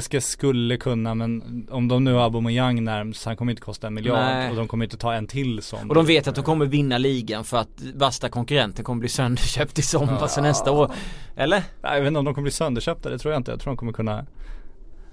PSG 0.08 0.22
skulle 0.22 0.76
kunna 0.76 1.14
men 1.14 1.66
om 1.70 1.88
de 1.88 2.04
nu 2.04 2.12
har 2.12 2.22
Aubameyang 2.22 2.84
närmst, 2.84 3.24
han 3.26 3.36
kommer 3.36 3.52
inte 3.52 3.62
kosta 3.62 3.86
en 3.86 3.94
miljard 3.94 4.18
Nej. 4.18 4.50
och 4.50 4.56
de 4.56 4.68
kommer 4.68 4.84
inte 4.84 4.96
ta 4.96 5.14
en 5.14 5.26
till 5.26 5.62
sån. 5.62 5.88
Och 5.88 5.94
de 5.94 6.06
vet 6.06 6.28
att 6.28 6.34
de 6.34 6.44
kommer 6.44 6.66
vinna 6.66 6.98
ligan 6.98 7.44
för 7.44 7.56
att 7.56 7.80
värsta 7.94 8.28
konkurrenten 8.28 8.84
kommer 8.84 9.00
bli 9.00 9.08
sönderköpt 9.08 9.78
i 9.78 9.82
sommar 9.82 10.26
så 10.26 10.40
nästa 10.40 10.70
år. 10.70 10.90
Eller? 11.36 11.62
Nej, 11.82 11.92
jag 11.94 12.00
vet 12.00 12.08
inte 12.08 12.18
om 12.18 12.24
de 12.24 12.34
kommer 12.34 12.42
bli 12.44 12.52
sönderköpta, 12.52 13.08
det 13.10 13.18
tror 13.18 13.32
jag 13.34 13.40
inte. 13.40 13.50
Jag 13.50 13.60
tror 13.60 13.70
de 13.72 13.76
kommer 13.76 13.92
kunna 13.92 14.26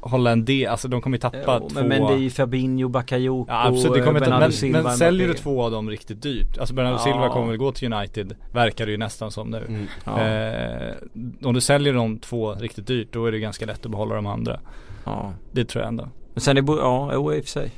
hålla 0.02 0.32
en 0.32 0.45
del, 0.45 0.68
alltså 0.68 0.88
de 0.88 1.02
kommer 1.02 1.18
ju 1.18 1.22
tappa 1.22 1.60
Jo, 1.62 1.70
två 1.70 1.76
men, 1.76 1.88
men 1.88 2.06
det 2.06 2.14
är 2.14 2.18
ju 2.18 2.30
Fabinho, 2.30 2.89
Bakayoko, 2.89 3.52
Ja 3.52 3.68
absolut, 3.68 3.93
det 3.93 4.02
kommer 4.02 4.20
Bernardo 4.20 4.39
men, 4.39 4.52
Silva, 4.52 4.84
men 4.84 4.97
säljer 4.97 5.28
du 5.28 5.34
två 5.34 5.64
av 5.64 5.72
dem 5.72 5.89
riktigt 5.89 6.22
dyrt 6.22 6.58
Alltså 6.58 6.76
Bernardo 6.76 6.95
Ja. 6.95 6.99
Silva 7.04 7.30
kommer 7.30 7.47
väl 7.47 7.58
gå 7.58 7.72
till 7.72 7.93
United 7.93 8.36
Verkar 8.54 8.86
det 8.86 8.91
ju 8.91 8.97
nästan 8.97 9.32
som 9.32 9.49
nu 9.49 9.66
Mm. 9.68 9.88
Ja, 10.06 10.22
eh, 10.22 10.95
Om 11.43 11.54
du 11.54 11.62
säljer 11.62 11.93
de 11.93 12.20
två 12.20 12.54
riktigt 12.54 12.88
dyrt 12.88 13.08
då 13.12 13.26
är 13.26 13.32
det 13.32 13.39
ganska 13.39 13.66
lätt 13.66 13.86
att 13.86 13.91
behålla 13.91 14.16
de 14.16 14.26
andra 14.28 14.60
ja. 15.06 15.34
Det 15.52 15.66
tror 15.66 15.82
jag 15.84 15.88
ändå 15.88 16.10
Men 16.34 16.41
sen 16.41 16.58
är 16.58 16.62
det, 16.62 16.72
ja, 16.72 17.12
jo, 17.14 17.34
i 17.34 17.39
och 17.39 17.43
för 17.43 17.49
sig. 17.52 17.72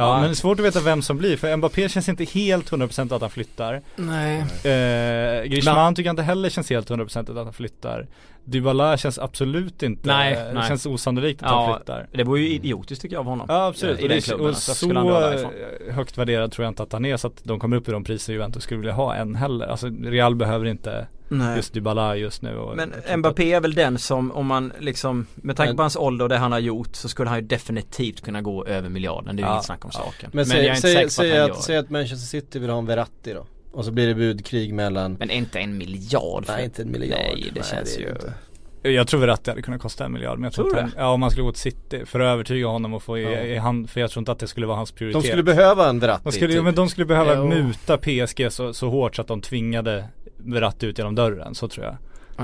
Ja, 0.00 0.06
Ja. 0.08 0.14
men 0.14 0.22
det 0.22 0.30
är 0.32 0.34
svårt 0.34 0.58
att 0.60 0.66
veta 0.66 0.80
vem 0.80 1.02
som 1.02 1.18
blir 1.18 1.36
för 1.36 1.56
Mbappé 1.56 1.88
känns 1.88 2.08
inte 2.08 2.24
helt 2.24 2.70
100% 2.70 3.14
att 3.14 3.20
han 3.20 3.30
flyttar 3.30 3.82
Nej. 3.96 4.38
eh, 4.40 5.44
Griezmann 5.44 5.94
tycker 5.94 6.08
jag 6.08 6.12
inte 6.12 6.22
heller 6.22 6.48
känns 6.50 6.70
helt 6.70 6.90
100% 6.90 7.30
att 7.30 7.36
han 7.44 7.52
flyttar 7.52 8.06
Dybala 8.44 8.96
känns 8.96 9.18
absolut 9.18 9.82
inte, 9.82 10.08
Nej, 10.08 10.34
det 10.34 10.52
nej. 10.52 10.68
känns 10.68 10.86
osannolikt 10.86 11.42
att 11.42 11.48
Ja, 11.50 11.66
han 11.66 11.76
flyttar 11.78 12.06
Det 12.12 12.24
vore 12.24 12.40
ju 12.40 12.48
idiotiskt 12.50 13.02
tycker 13.02 13.16
jag 13.16 13.20
av 13.20 13.26
honom. 13.26 13.46
Ja 13.50 13.66
absolut, 13.66 14.00
I 14.00 14.04
och, 14.04 14.08
den 14.08 14.16
det, 14.18 14.24
klubben, 14.24 14.42
och 14.46 14.48
alltså, 14.48 14.74
så 14.74 14.86
därifrån. 14.92 15.50
eh, 15.88 15.94
högt 15.94 16.18
värderad 16.18 16.52
tror 16.52 16.64
jag 16.64 16.70
inte 16.70 16.82
att 16.82 16.92
han 16.92 17.04
är 17.04 17.16
så 17.16 17.26
att 17.26 17.40
de 17.44 17.60
kommer 17.60 17.76
upp 17.76 17.88
i 17.88 17.92
de 17.92 18.04
priser 18.04 18.32
Juventus 18.32 18.62
skulle 18.62 18.80
vilja 18.80 18.92
ha 18.94 19.14
än 19.14 19.34
heller 19.34 19.66
Alltså 19.66 19.86
Real 20.02 20.34
behöver 20.34 20.66
inte 20.66 21.06
Nej. 21.32 21.56
just 21.56 21.74
Dybala 21.74 22.16
just 22.16 22.42
nu 22.42 22.56
och 22.56 22.76
Men 22.76 22.92
Mbappé 23.18 23.52
är 23.52 23.60
väl 23.60 23.74
den 23.74 23.98
som 23.98 24.32
om 24.32 24.46
man 24.46 24.72
liksom 24.78 25.26
Med 25.34 25.56
tanke 25.56 25.68
Men- 25.70 25.76
på 25.76 25.82
hans 25.82 25.96
ålder 25.96 26.24
och 26.24 26.28
det 26.28 26.36
han 26.36 26.52
har 26.52 26.58
gjort 26.58 26.96
så 26.96 27.08
skulle 27.08 27.28
han 27.30 27.38
ju 27.38 27.44
definitivt 27.46 28.20
kunna 28.20 28.42
gå 28.42 28.64
över 28.66 28.88
miljarden. 28.88 29.36
Det 29.36 29.40
är 29.42 29.44
ju 29.44 29.48
Ja, 29.48 29.54
inget 29.54 29.64
snack 29.64 29.84
om 29.84 29.90
saken. 29.90 30.30
Men, 30.32 30.48
jag 30.48 30.58
är 30.58 30.60
säg, 30.60 30.68
inte 30.68 30.80
säg, 30.80 30.92
säker 30.94 31.04
på 31.06 31.10
säg, 31.10 31.30
att 31.32 31.36
han 31.40 31.42
att, 31.50 31.56
gör 31.56 31.62
säg 31.62 31.76
att 31.76 31.90
Manchester 31.90 32.26
City 32.26 32.58
vill 32.58 32.70
ha 32.70 32.78
en 32.78 32.86
Verratti 32.86 33.32
då. 33.32 33.46
Och 33.72 33.84
så 33.84 33.90
blir 33.92 34.06
det 34.06 34.14
budkrig 34.14 34.74
mellan 34.74 35.16
Men 35.18 35.30
inte 35.30 35.58
en 35.58 35.78
miljard. 35.78 36.46
för- 36.46 36.52
Nej 36.52 36.64
inte 36.64 36.82
en 36.82 36.90
miljard. 36.92 37.20
Nej 37.20 37.50
det 37.54 37.66
känns 37.66 37.96
är 37.96 38.00
ju. 38.00 38.08
inte. 38.08 38.32
Jag 38.82 39.08
tror 39.08 39.28
att 39.30 39.44
det 39.44 39.50
hade 39.50 39.62
kunnat 39.62 39.80
kosta 39.80 40.04
en 40.04 40.12
miljard 40.12 40.38
men 40.38 40.44
jag 40.44 40.52
tror, 40.52 40.70
Tror 40.70 40.84
inte, 40.84 40.96
ja 40.98 41.08
om 41.12 41.20
man 41.20 41.30
skulle 41.30 41.44
gå 41.44 41.52
till 41.52 41.60
City 41.62 42.02
för 42.06 42.20
att 42.20 42.24
övertyga 42.34 42.66
honom 42.66 42.94
och 42.94 43.02
få 43.02 43.18
i, 43.18 43.22
Ja. 43.22 43.30
i 43.40 43.56
hand, 43.56 43.90
för 43.90 44.00
jag 44.00 44.10
tror 44.10 44.20
inte 44.20 44.32
att 44.32 44.38
det 44.38 44.48
skulle 44.48 44.66
vara 44.66 44.76
hans 44.76 44.92
prioritet 44.92 45.22
De 45.22 45.28
skulle 45.28 45.42
behöva 45.42 45.88
en 45.88 45.98
Verratti 46.00 46.24
de 46.24 46.32
skulle, 46.32 46.52
typ. 46.54 46.62
men 46.64 46.74
de 46.74 46.88
skulle 46.88 47.04
behöva 47.04 47.34
Jo. 47.36 47.46
muta 47.46 47.96
PSG 47.98 48.50
så, 48.52 48.72
så 48.74 48.88
hårt 48.88 49.16
så 49.16 49.22
att 49.22 49.28
de 49.28 49.40
tvingade 49.40 50.04
Verratti 50.44 50.86
ut 50.86 50.98
genom 50.98 51.14
dörren, 51.14 51.54
så 51.54 51.68
tror 51.68 51.86
jag 51.86 51.96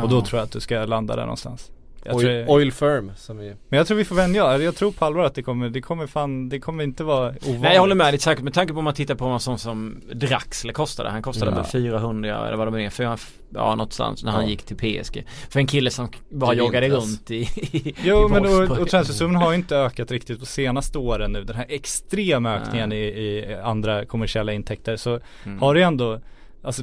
Och 0.03 0.09
då 0.09 0.17
Ja. 0.17 0.25
tror 0.25 0.39
jag 0.39 0.45
att 0.47 0.53
du 0.53 0.61
ska 0.61 0.85
landa 0.85 1.17
där 1.17 1.23
någonstans 1.23 1.71
jag 2.05 2.17
Oil, 2.17 2.27
tror, 2.47 2.57
oil 2.57 2.73
firm 2.73 3.13
som 3.17 3.39
vi 3.39 3.55
Men 3.69 3.77
jag 3.79 3.87
tror 3.87 3.97
vi 3.97 4.05
får 4.05 4.15
vänja, 4.17 4.59
jag 4.59 4.77
tror 4.77 4.93
på 4.93 5.05
allvar 5.05 5.25
att 5.25 5.35
det 5.35 5.43
kommer, 5.43 5.69
det 5.69 5.81
kommer 5.81 6.07
fan, 6.07 6.49
det 6.49 6.61
kommer 6.61 6.85
inte 6.85 7.05
vara 7.05 7.29
ovanligt 7.29 7.61
Nej 7.61 7.75
jag 7.75 7.81
håller 7.81 7.95
med 7.95 8.13
dig 8.15 8.19
säkert 8.21 8.45
med 8.45 8.55
tanke 8.55 8.73
på 8.73 8.79
om 8.79 8.85
man 8.85 8.95
tittar 8.95 9.15
på 9.15 9.25
en 9.25 9.41
sån 9.41 9.59
som 9.59 10.01
Draxler 10.15 10.73
kostade. 10.73 11.11
Han 11.11 11.23
kostade 11.23 11.51
Ja. 11.51 11.55
väl 11.57 11.65
400 11.65 12.47
eller 12.49 12.57
vad 12.57 12.73
det 12.73 12.91
400, 12.91 13.19
ja 13.55 13.71
någonstans 13.75 14.25
när 14.25 14.33
han 14.33 14.43
Ja. 14.45 14.49
gick 14.51 14.63
till 14.63 14.77
PSG. 14.77 15.25
För 15.51 15.61
en 15.61 15.67
kille 15.67 15.91
som 15.91 16.09
bara 16.31 16.55
I 16.55 16.59
joggade 16.59 16.89
vintras. 16.89 17.05
runt 17.05 17.31
i, 17.31 17.35
i 17.37 17.95
Jo 18.05 18.27
i 18.27 18.33
men 18.33 18.47
och, 18.47 18.79
och 18.79 18.89
transfersumman 18.89 19.43
har 19.43 19.51
ju 19.51 19.57
inte 19.57 19.77
ökat 19.77 20.11
riktigt 20.11 20.41
på 20.41 20.47
senaste 20.47 20.99
åren 20.99 21.33
nu 21.33 21.45
Den 21.45 21.57
här 21.57 21.67
extrema 21.69 22.55
ökningen 22.55 22.93
i, 22.93 22.97
i 22.97 23.55
andra 23.65 24.05
kommersiella 24.07 24.53
intäkter 24.53 24.97
så 24.97 25.21
Mm. 25.45 25.59
har 25.59 25.75
det 25.75 25.81
ju 25.81 25.87
ändå 25.87 26.21
Alltså 26.67 26.83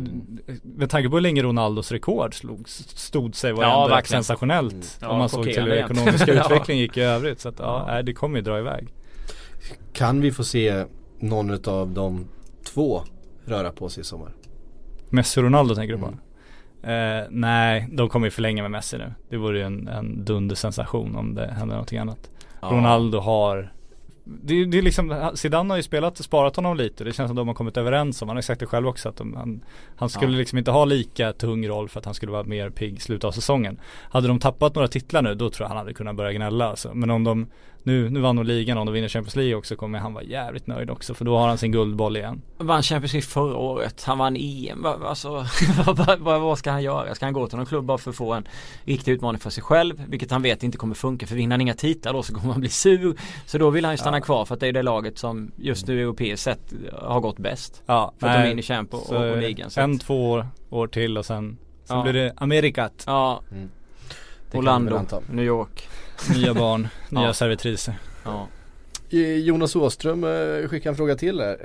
med 0.63 0.89
tanke 0.89 1.09
på 1.09 1.15
hur 1.15 1.21
länge 1.21 1.43
Ronaldos 1.43 1.91
rekord 1.91 2.34
slog, 2.39 2.69
stod 2.69 3.36
sig 3.36 3.53
var 3.53 3.63
Ja, 3.63 3.88
verkligen. 3.88 4.23
sensationellt 4.23 4.73
Mm. 4.73 4.86
Ja, 5.01 5.07
Om 5.09 5.17
man 5.17 5.29
såg 5.29 5.43
till 5.43 5.63
hur 5.63 5.71
ekonomiska 5.73 6.34
utvecklingen 6.45 6.81
gick 6.81 6.97
i 6.97 7.01
övrigt 7.01 7.39
så 7.39 7.49
att 7.49 7.59
ja, 7.59 7.95
Ja. 7.95 8.01
det 8.01 8.13
kommer 8.13 8.38
ju 8.38 8.41
dra 8.43 8.59
iväg 8.59 8.88
Kan 9.93 10.21
vi 10.21 10.31
få 10.31 10.43
se 10.43 10.86
någon 11.19 11.51
av 11.67 11.89
de 11.91 12.25
två 12.73 13.01
röra 13.45 13.71
på 13.71 13.89
sig 13.89 14.01
i 14.01 14.03
sommar? 14.03 14.34
Messi 15.09 15.39
och 15.39 15.43
Ronaldo 15.43 15.75
tänker 15.75 15.93
du 15.95 15.99
på? 15.99 16.05
Mm. 16.84 17.19
Eh, 17.21 17.27
nej, 17.29 17.88
de 17.91 18.09
kommer 18.09 18.27
ju 18.27 18.31
förlänga 18.31 18.61
med 18.61 18.71
Messi 18.71 18.97
nu 18.97 19.13
Det 19.29 19.38
vore 19.38 19.57
ju 19.57 19.63
en, 19.63 19.88
en 19.88 20.25
dunder 20.25 20.55
sensation 20.55 21.15
om 21.15 21.36
det 21.36 21.47
händer 21.47 21.75
någonting 21.75 21.99
annat 21.99 22.29
Ja. 22.61 22.67
Ronaldo 22.67 23.19
har 23.19 23.73
det, 24.26 24.65
det 24.65 24.78
är 24.78 24.82
liksom, 24.82 25.32
Zidane 25.36 25.69
har 25.74 25.78
ju 25.78 25.84
spelat, 25.84 26.17
sparat 26.17 26.55
honom 26.55 26.78
lite. 26.78 27.03
Det 27.03 27.13
känns 27.13 27.30
som 27.30 27.36
de 27.36 27.47
har 27.47 27.55
kommit 27.55 27.78
överens 27.78 28.21
om. 28.21 28.28
Han 28.28 28.38
har 28.38 28.41
sagt 28.41 28.59
det 28.59 28.65
själv 28.65 28.88
också 28.88 29.09
att 29.09 29.15
de, 29.17 29.36
han, 29.36 29.63
han 29.95 30.09
skulle 30.09 30.32
Ja. 30.32 30.38
liksom 30.38 30.57
inte 30.57 30.71
ha 30.71 30.86
lika 30.86 31.34
tung 31.34 31.67
roll 31.67 31.89
för 31.89 31.99
att 31.99 32.05
han 32.05 32.13
skulle 32.13 32.32
vara 32.32 32.43
mer 32.43 32.69
pigg 32.69 33.01
slutet 33.01 33.24
av 33.24 33.32
säsongen. 33.32 33.80
Hade 34.09 34.28
de 34.28 34.39
tappat 34.39 34.76
några 34.76 34.88
titlar 34.88 35.21
nu 35.21 35.36
då 35.36 35.49
tror 35.49 35.63
jag 35.65 35.69
han 35.69 35.78
hade 35.78 35.93
kunnat 35.93 36.15
börja 36.15 36.34
gnälla 36.34 36.69
alltså. 36.69 36.93
Men 36.93 37.09
om 37.09 37.24
de, 37.24 37.47
nu, 37.84 38.09
nu 38.09 38.19
vann 38.19 38.36
de 38.36 38.45
ligan, 38.45 38.77
om 38.77 38.86
de 38.86 38.91
vinner 38.91 39.07
Champions 39.07 39.36
League 39.36 39.55
också 39.55 39.75
kommer 39.75 39.99
han 39.99 40.13
vara 40.13 40.23
jävligt 40.23 40.67
nöjd 40.67 40.89
också. 40.89 41.13
För 41.13 41.25
då 41.25 41.38
har 41.38 41.47
han 41.47 41.57
sin 41.57 41.71
guldboll 41.71 42.17
igen. 42.17 42.41
Vann 42.57 42.84
Champions 42.84 43.13
League 43.13 43.25
förra 43.27 43.57
året. 43.57 44.03
Han 44.03 44.17
vann 44.17 44.36
EM. 44.39 44.81
Va- 44.81 44.97
Alltså, 45.05 45.45
vad, 46.19 46.41
vad, 46.41 46.57
ska 46.57 46.71
han 46.71 46.84
göra? 46.84 47.15
Ska 47.15 47.25
han 47.25 47.34
gå 47.34 47.47
till 47.47 47.57
någon 47.57 47.65
klubb 47.65 47.86
bara 47.86 47.97
för 47.97 48.09
att 48.09 48.15
få 48.15 48.34
en 48.34 48.47
riktig 48.84 49.11
utmaning 49.11 49.39
för 49.39 49.49
sig 49.49 49.63
själv? 49.63 50.03
Vilket 50.07 50.31
han 50.31 50.41
vet 50.41 50.63
inte 50.63 50.77
kommer 50.77 50.95
funka. 50.95 51.27
För 51.27 51.36
vinner 51.36 51.53
han 51.53 51.61
inga 51.61 51.73
titlar 51.73 52.13
då 52.13 52.23
så 52.23 52.34
kommer 52.34 52.51
han 52.51 52.59
bli 52.59 52.69
sur. 52.69 53.15
Så 53.45 53.57
då 53.57 53.69
vill 53.69 53.86
han 53.86 53.93
ju 53.93 53.97
stanna 53.97 54.21
kvar 54.21 54.45
för 54.45 54.53
att 54.53 54.59
det 54.59 54.67
är 54.67 54.73
det 54.73 54.81
laget 54.84 55.17
som 55.17 55.51
just 55.55 55.88
nu 55.88 56.01
europeiskt 56.01 56.43
sett 56.43 56.73
har 57.01 57.19
gått 57.19 57.38
bäst. 57.39 57.84
Ja, 57.86 58.13
För 58.19 58.27
att 58.27 58.34
de 58.34 58.47
är 58.47 58.51
inne 58.51 58.59
i 58.59 58.63
Champ 58.63 58.93
och, 58.93 59.11
och, 59.11 59.29
och 59.31 59.38
ligan. 59.38 59.69
Så 59.69 59.81
En, 59.81 59.99
två 59.99 60.31
år, 60.31 60.47
år 60.69 60.88
till 60.88 61.17
och 61.17 61.25
sen, 61.25 61.57
sen 61.86 61.97
Ja. 61.97 62.03
blir 62.03 62.13
det 62.13 62.34
Amerikat. 62.38 63.03
ja, 63.07 63.41
Det 63.49 63.55
vi 64.51 64.57
väl 64.57 64.59
Orlando. 64.59 65.01
New 65.31 65.45
York. 65.45 65.88
Nya 66.30 66.53
barn, 66.53 66.88
nya 67.09 67.24
Ja. 67.24 67.34
servitriser. 67.34 67.93
Ja. 68.24 68.47
Jonas 69.43 69.76
Åström 69.76 70.24
eh, 70.24 70.67
skickar 70.69 70.89
en 70.89 70.95
fråga 70.95 71.15
till 71.15 71.39
här. 71.41 71.57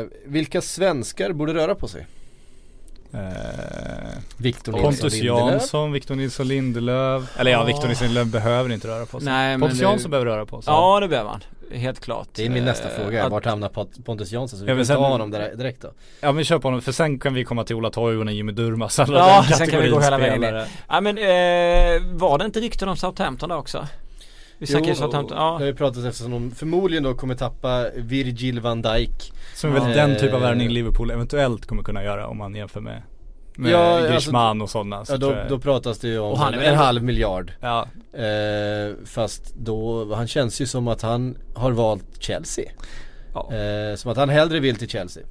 Eh, 0.00 0.06
vilka 0.26 0.60
svenskar 0.60 1.32
borde 1.32 1.54
röra 1.54 1.74
på 1.74 1.88
sig? 1.88 2.06
Eh, 3.12 3.20
Victor 4.36 4.72
Pontus 4.72 5.12
Lindelöf. 5.14 5.50
Jansson, 5.52 5.92
Victor 5.92 6.14
Nilsson 6.14 6.48
Lindelöf. 6.48 7.40
Eller 7.40 7.50
ja. 7.50 7.64
Victor 7.64 7.88
Nilsson 7.88 8.06
Lindelöf 8.06 8.32
behöver 8.32 8.72
inte 8.72 8.88
röra 8.88 9.06
på 9.06 9.20
sig. 9.20 9.24
Nej, 9.32 9.50
men 9.50 9.60
Pontus 9.60 9.78
det- 9.78 9.84
Jansson 9.84 10.10
behöver 10.10 10.30
röra 10.30 10.46
på 10.46 10.62
sig. 10.62 10.72
Ja 10.72 11.00
det 11.00 11.08
behöver 11.08 11.30
han. 11.30 11.40
Helt 11.72 12.00
klart. 12.00 12.28
Det 12.32 12.46
är 12.46 12.50
min 12.50 12.64
nästa 12.64 12.88
Eh, 12.90 12.94
fråga, 13.02 13.24
att- 13.24 13.32
vart 13.32 13.44
hamnar 13.44 13.68
Pont- 13.68 14.04
Pontus 14.04 14.32
Jansson? 14.32 14.58
Så 14.58 14.64
vi 14.64 14.70
Ja, 14.70 14.72
kan 14.72 14.76
men 14.76 14.86
ta 14.86 14.92
sen- 14.94 15.02
honom 15.02 15.30
där, 15.30 15.54
direkt 15.54 15.82
då. 15.82 15.92
Ja 16.20 16.32
men 16.32 16.44
kör 16.44 16.58
på 16.58 16.68
honom, 16.68 16.82
för 16.82 16.92
sen 16.92 17.18
kan 17.18 17.34
vi 17.34 17.44
komma 17.44 17.64
till 17.64 17.76
Ola 17.76 17.90
Toivonen, 17.90 18.36
Jimmy 18.36 18.52
Durmaz, 18.52 18.98
alla 18.98 19.18
Ja, 19.18 19.44
den 19.48 19.58
sen 19.58 19.68
kan 19.68 19.82
vi 19.82 19.88
gå 19.88 20.00
hela 20.00 20.18
vägen 20.18 20.40
ner. 20.40 20.66
Ja 20.88 21.00
men 21.00 21.18
eh, 21.18 22.02
var 22.12 22.38
det 22.38 22.44
inte 22.44 22.60
rykten 22.60 22.88
om 22.88 22.96
Southampton 22.96 23.48
där 23.48 23.56
också? 23.56 23.86
Vi 24.66 24.72
snackar 24.72 24.88
ju 24.88 24.94
Southampton, 24.94 25.36
det 25.36 25.42
har 25.42 25.60
ja. 25.60 25.66
ju 25.66 25.74
pratats 25.74 26.04
eftersom 26.06 26.30
de 26.30 26.50
förmodligen 26.50 27.02
då 27.04 27.14
kommer 27.14 27.34
tappa 27.34 27.86
Virgil 27.96 28.60
van 28.60 28.82
Dijk 28.82 29.32
Som 29.54 29.70
är 29.70 29.80
väl 29.80 29.90
Ja. 29.96 30.06
den 30.06 30.16
typ 30.20 30.32
av 30.32 30.40
Eh. 30.42 30.46
värvning 30.46 30.68
Liverpool 30.68 31.10
eventuellt 31.10 31.66
kommer 31.66 31.82
kunna 31.82 32.04
göra 32.04 32.26
om 32.28 32.38
man 32.38 32.54
jämför 32.54 32.80
med 32.80 33.02
med 33.56 33.70
Ja, 33.72 33.78
alltså- 33.78 34.10
Griezmann 34.10 34.62
och 34.62 34.70
sådana. 34.70 35.04
Så 35.04 35.12
Ja 35.12 35.16
då, 35.16 35.36
då 35.48 35.58
pratas 35.58 35.98
det 35.98 36.08
ju 36.08 36.18
om 36.18 36.40
en, 36.42 36.54
en 36.54 36.74
halv 36.76 37.02
miljard 37.02 37.52
Ja, 37.60 37.88
eh, 38.12 38.94
Fast 39.04 39.54
då, 39.54 40.14
han 40.14 40.26
känns 40.28 40.60
ju 40.60 40.66
som 40.66 40.88
att 40.88 41.02
han 41.02 41.36
har 41.54 41.70
valt 41.72 42.04
Chelsea 42.22 42.64
ja. 43.34 43.50
eh, 43.54 43.96
Som 43.96 44.10
att 44.10 44.16
han 44.16 44.28
hellre 44.28 44.60
vill 44.60 44.76
till 44.76 44.88
Chelsea 44.88 45.22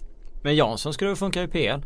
Men 0.42 0.56
Jansson 0.56 0.94
skulle 0.94 1.16
funka 1.16 1.44
i 1.44 1.48
PL. 1.48 1.80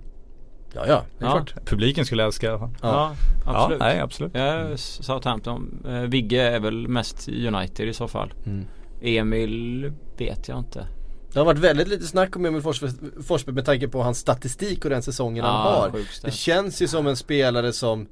Ja 0.73 0.87
ja, 0.87 1.03
det 1.19 1.25
är 1.25 1.29
Ja. 1.29 1.31
klart 1.35 1.65
Publiken 1.65 2.05
skulle 2.05 2.23
älska 2.23 2.45
i 2.47 2.49
alla 2.49 2.59
fall. 2.59 2.69
Ja, 2.81 3.15
absolut. 3.45 3.79
Ja, 3.79 3.85
nej 3.87 3.99
absolut. 3.99 4.31
Ja, 4.35 4.77
Southampton. 4.77 5.85
Eh, 5.87 5.93
Vigge 6.01 6.41
är 6.41 6.59
väl 6.59 6.87
mest 6.87 7.29
United 7.29 7.87
i 7.87 7.93
så 7.93 8.07
fall. 8.07 8.33
Mm. 8.45 8.65
Emil 9.01 9.91
vet 10.17 10.47
jag 10.47 10.57
inte. 10.59 10.87
Det 11.33 11.39
har 11.39 11.45
varit 11.45 11.59
väldigt 11.59 11.87
lite 11.87 12.07
snack 12.07 12.35
om 12.35 12.45
Emil 12.45 12.61
Forsberg, 12.61 12.91
Forsberg 13.23 13.55
med 13.55 13.65
tanke 13.65 13.87
på 13.87 14.03
hans 14.03 14.17
statistik 14.19 14.83
och 14.83 14.89
den 14.89 15.01
säsongen 15.01 15.43
han 15.45 15.53
Ja, 15.53 15.79
har 15.91 15.99
det. 16.23 16.31
känns 16.31 16.81
ju 16.81 16.87
som 16.87 17.07
en 17.07 17.15
spelare 17.17 17.73
som 17.73 18.07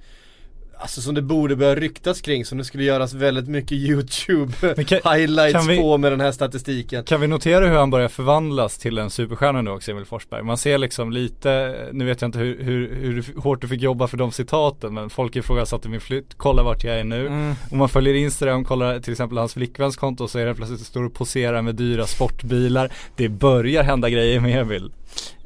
Alltså 0.80 1.02
som 1.02 1.16
det 1.16 1.22
borde 1.22 1.56
börja 1.56 1.76
ryktas 1.76 2.22
kring, 2.22 2.46
som 2.46 2.58
det 2.58 2.64
skulle 2.64 2.84
göras 2.84 3.14
väldigt 3.14 3.48
mycket 3.48 3.72
YouTube 3.72 4.54
Men 4.76 4.86
kan- 4.86 5.00
highlights 5.16 5.54
kan 5.54 5.68
vi- 5.68 5.78
på 5.78 5.98
med 5.98 6.12
den 6.12 6.22
här 6.22 6.32
statistiken 6.32 7.04
Kan 7.04 7.22
vi 7.22 7.28
notera 7.28 7.68
hur 7.68 7.76
han 7.76 7.90
börjar 7.90 8.08
förvandlas 8.08 8.78
till 8.78 8.98
en 8.98 9.10
superstjärna 9.10 9.62
nu 9.62 9.70
också, 9.70 9.92
Emil 9.92 10.06
Forsberg? 10.06 10.44
Man 10.44 10.58
ser 10.58 10.78
liksom 10.78 11.12
lite, 11.12 11.76
nu 11.94 12.06
vet 12.06 12.22
jag 12.22 12.28
inte 12.28 12.40
hur, 12.40 12.64
hur, 12.64 12.96
hur 12.96 13.42
hårt 13.42 13.62
du 13.62 13.68
fick 13.68 13.82
jobba 13.82 14.08
för 14.08 14.18
de 14.18 14.32
citaten 14.32 14.94
men 14.94 15.10
folk 15.10 15.36
ifrågasatte 15.36 15.90
min 15.90 16.02
flytt, 16.02 16.34
kolla 16.38 16.64
vart 16.64 16.84
jag 16.84 17.00
är 17.00 17.04
nu. 17.04 17.28
Mm. 17.28 17.54
Om 17.72 17.78
man 17.78 17.90
följer 17.90 18.14
Instagram, 18.14 18.66
kollar 18.66 19.00
till 19.00 19.12
exempel 19.14 19.38
hans 19.38 19.54
flickväns 19.54 19.96
konto 19.98 20.28
så 20.28 20.40
är 20.40 20.46
det 20.46 20.56
plötsligt 20.56 20.80
står 20.82 21.04
och 21.04 21.14
poserar 21.14 21.62
med 21.62 21.76
dyra 21.76 22.06
sportbilar. 22.06 22.92
Det 23.16 23.30
börjar 23.30 23.84
hända 23.84 24.10
grejer 24.10 24.40
med 24.40 24.62
Emil. 24.62 24.92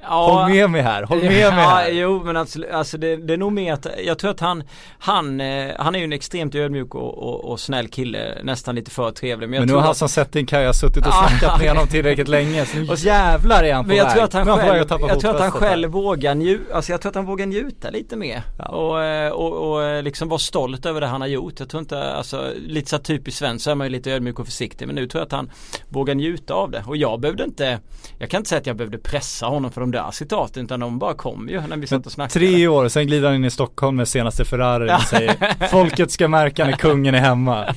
Ja, 0.02 0.42
Håll 0.42 0.50
med 0.52 0.70
mig 0.70 0.82
här, 0.82 1.04
håll 1.04 1.18
med 1.18 1.28
mig 1.28 1.40
ja, 1.40 1.50
här. 1.52 1.90
jo 1.92 2.22
men 2.24 2.38
alltså, 2.38 2.60
alltså 2.74 2.98
det, 2.98 3.16
det 3.16 3.34
är 3.34 3.38
nog 3.38 3.52
mer 3.52 3.74
att 3.74 3.88
jag 4.06 4.20
tror 4.20 4.32
att 4.32 4.40
han 4.40 4.64
Han, 5.00 5.42
eh, 5.42 5.72
han 5.80 5.96
är 5.96 6.00
ju 6.00 6.06
en 6.06 6.14
extremt 6.14 6.56
ödmjuk 6.56 6.96
och, 6.96 7.18
och, 7.18 7.52
och 7.52 7.60
snäll 7.60 7.88
kille 7.88 8.38
Nästan 8.44 8.76
lite 8.76 8.92
för 8.92 9.12
trevlig 9.12 9.50
Men, 9.50 9.54
jag 9.54 9.62
Men 9.62 9.68
nu 9.68 9.74
har 9.74 9.82
att- 9.82 9.88
Hassan 9.88 10.10
Settin-Kaja 10.10 10.74
suttit 10.74 11.06
och 11.08 11.14
snackat 11.14 11.60
med 11.60 11.70
honom 11.70 11.88
tillräckligt 11.88 12.28
länge 12.28 12.66
så 12.66 12.78
nu 12.78 12.88
Och- 12.90 12.98
jävlar 12.98 13.64
är 13.64 13.74
han 13.74 13.84
på 13.84 13.88
Men 13.88 13.98
jag 13.98 14.06
väg. 14.06 14.14
tror 14.14 14.24
att 14.24 14.34
han 14.34 14.46
väg 14.48 14.60
själv, 14.60 14.84
tappa 14.84 15.08
jag 15.08 15.20
tror 15.20 15.36
att 15.36 15.42
han 15.42 15.52
själv 15.52 15.90
vågar 15.90 16.36
njuta, 16.36 16.76
alltså 16.76 16.92
jag 16.92 17.02
tror 17.02 17.10
att 17.10 17.16
han 17.16 17.26
vågar 17.26 17.46
njuta 17.46 17.90
lite 17.90 18.16
mer. 18.16 18.42
Ja. 18.58 18.66
Och, 18.66 19.04
eh, 19.04 19.32
och, 19.32 19.72
och 19.72 19.84
eh, 19.84 20.04
liksom 20.04 20.30
vara 20.30 20.40
stolt 20.40 20.86
över 20.86 21.02
det 21.02 21.08
han 21.08 21.22
har 21.22 21.28
gjort. 21.28 21.60
Jag 21.60 21.70
tror 21.70 21.82
inte, 21.82 22.12
alltså 22.14 22.52
lite 22.58 22.90
så 22.90 22.98
typiskt 22.98 23.40
svensk 23.40 23.64
så 23.64 23.72
är 23.72 23.76
man 23.76 23.88
ju 23.88 23.92
lite 23.92 24.12
ödmjuk 24.12 24.40
och 24.40 24.46
försiktig. 24.46 24.86
Men 24.86 24.96
nu 24.96 25.08
tror 25.08 25.20
jag 25.22 25.26
att 25.26 25.32
han 25.32 25.52
vågar 25.90 26.16
njuta 26.16 26.54
av 26.54 26.72
det. 26.72 26.84
Och 26.88 26.98
jag 26.98 27.20
behövde 27.20 27.44
inte, 27.44 27.80
jag 28.20 28.30
kan 28.30 28.38
inte 28.38 28.50
säga 28.50 28.60
att 28.60 28.68
jag 28.68 28.76
behövde 28.76 28.98
pressa 28.98 29.46
honom 29.46 29.59
för 29.70 29.82
de 29.82 29.92
där 29.92 30.12
citaten. 30.12 30.66
Utan 30.66 30.80
de 30.80 31.00
bara 31.00 31.14
kom 31.14 31.50
ju 31.50 31.62
när 31.62 31.78
vi 31.78 31.88
satt 31.88 32.06
och 32.06 32.12
snackade. 32.12 32.46
Tre 32.46 32.68
år, 32.68 32.88
sen 32.88 33.08
glider 33.08 33.28
han 33.28 33.36
in 33.36 33.46
i 33.46 33.52
Stockholm 33.52 33.98
med 33.98 34.08
senaste 34.08 34.46
Ferrari 34.46 34.92
och 34.92 35.02
säger 35.02 35.68
Folket 35.70 36.12
ska 36.12 36.28
märka 36.28 36.66
när 36.66 36.72
kungen 36.74 37.16
är 37.16 37.20
hemma. 37.20 37.74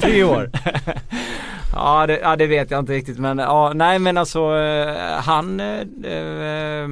Tre 0.00 0.24
år. 0.24 0.50
Ja 1.76 2.06
det, 2.06 2.18
ja 2.18 2.36
det 2.36 2.46
vet 2.46 2.70
jag 2.70 2.80
inte 2.80 2.92
riktigt 2.92 3.18
men 3.18 3.38
ja 3.38 3.72
nej 3.74 3.98
men 3.98 4.16
alltså 4.16 4.56
eh, 4.56 5.20
han 5.20 5.60
eh, 5.60 5.80
eh, 6.12 6.88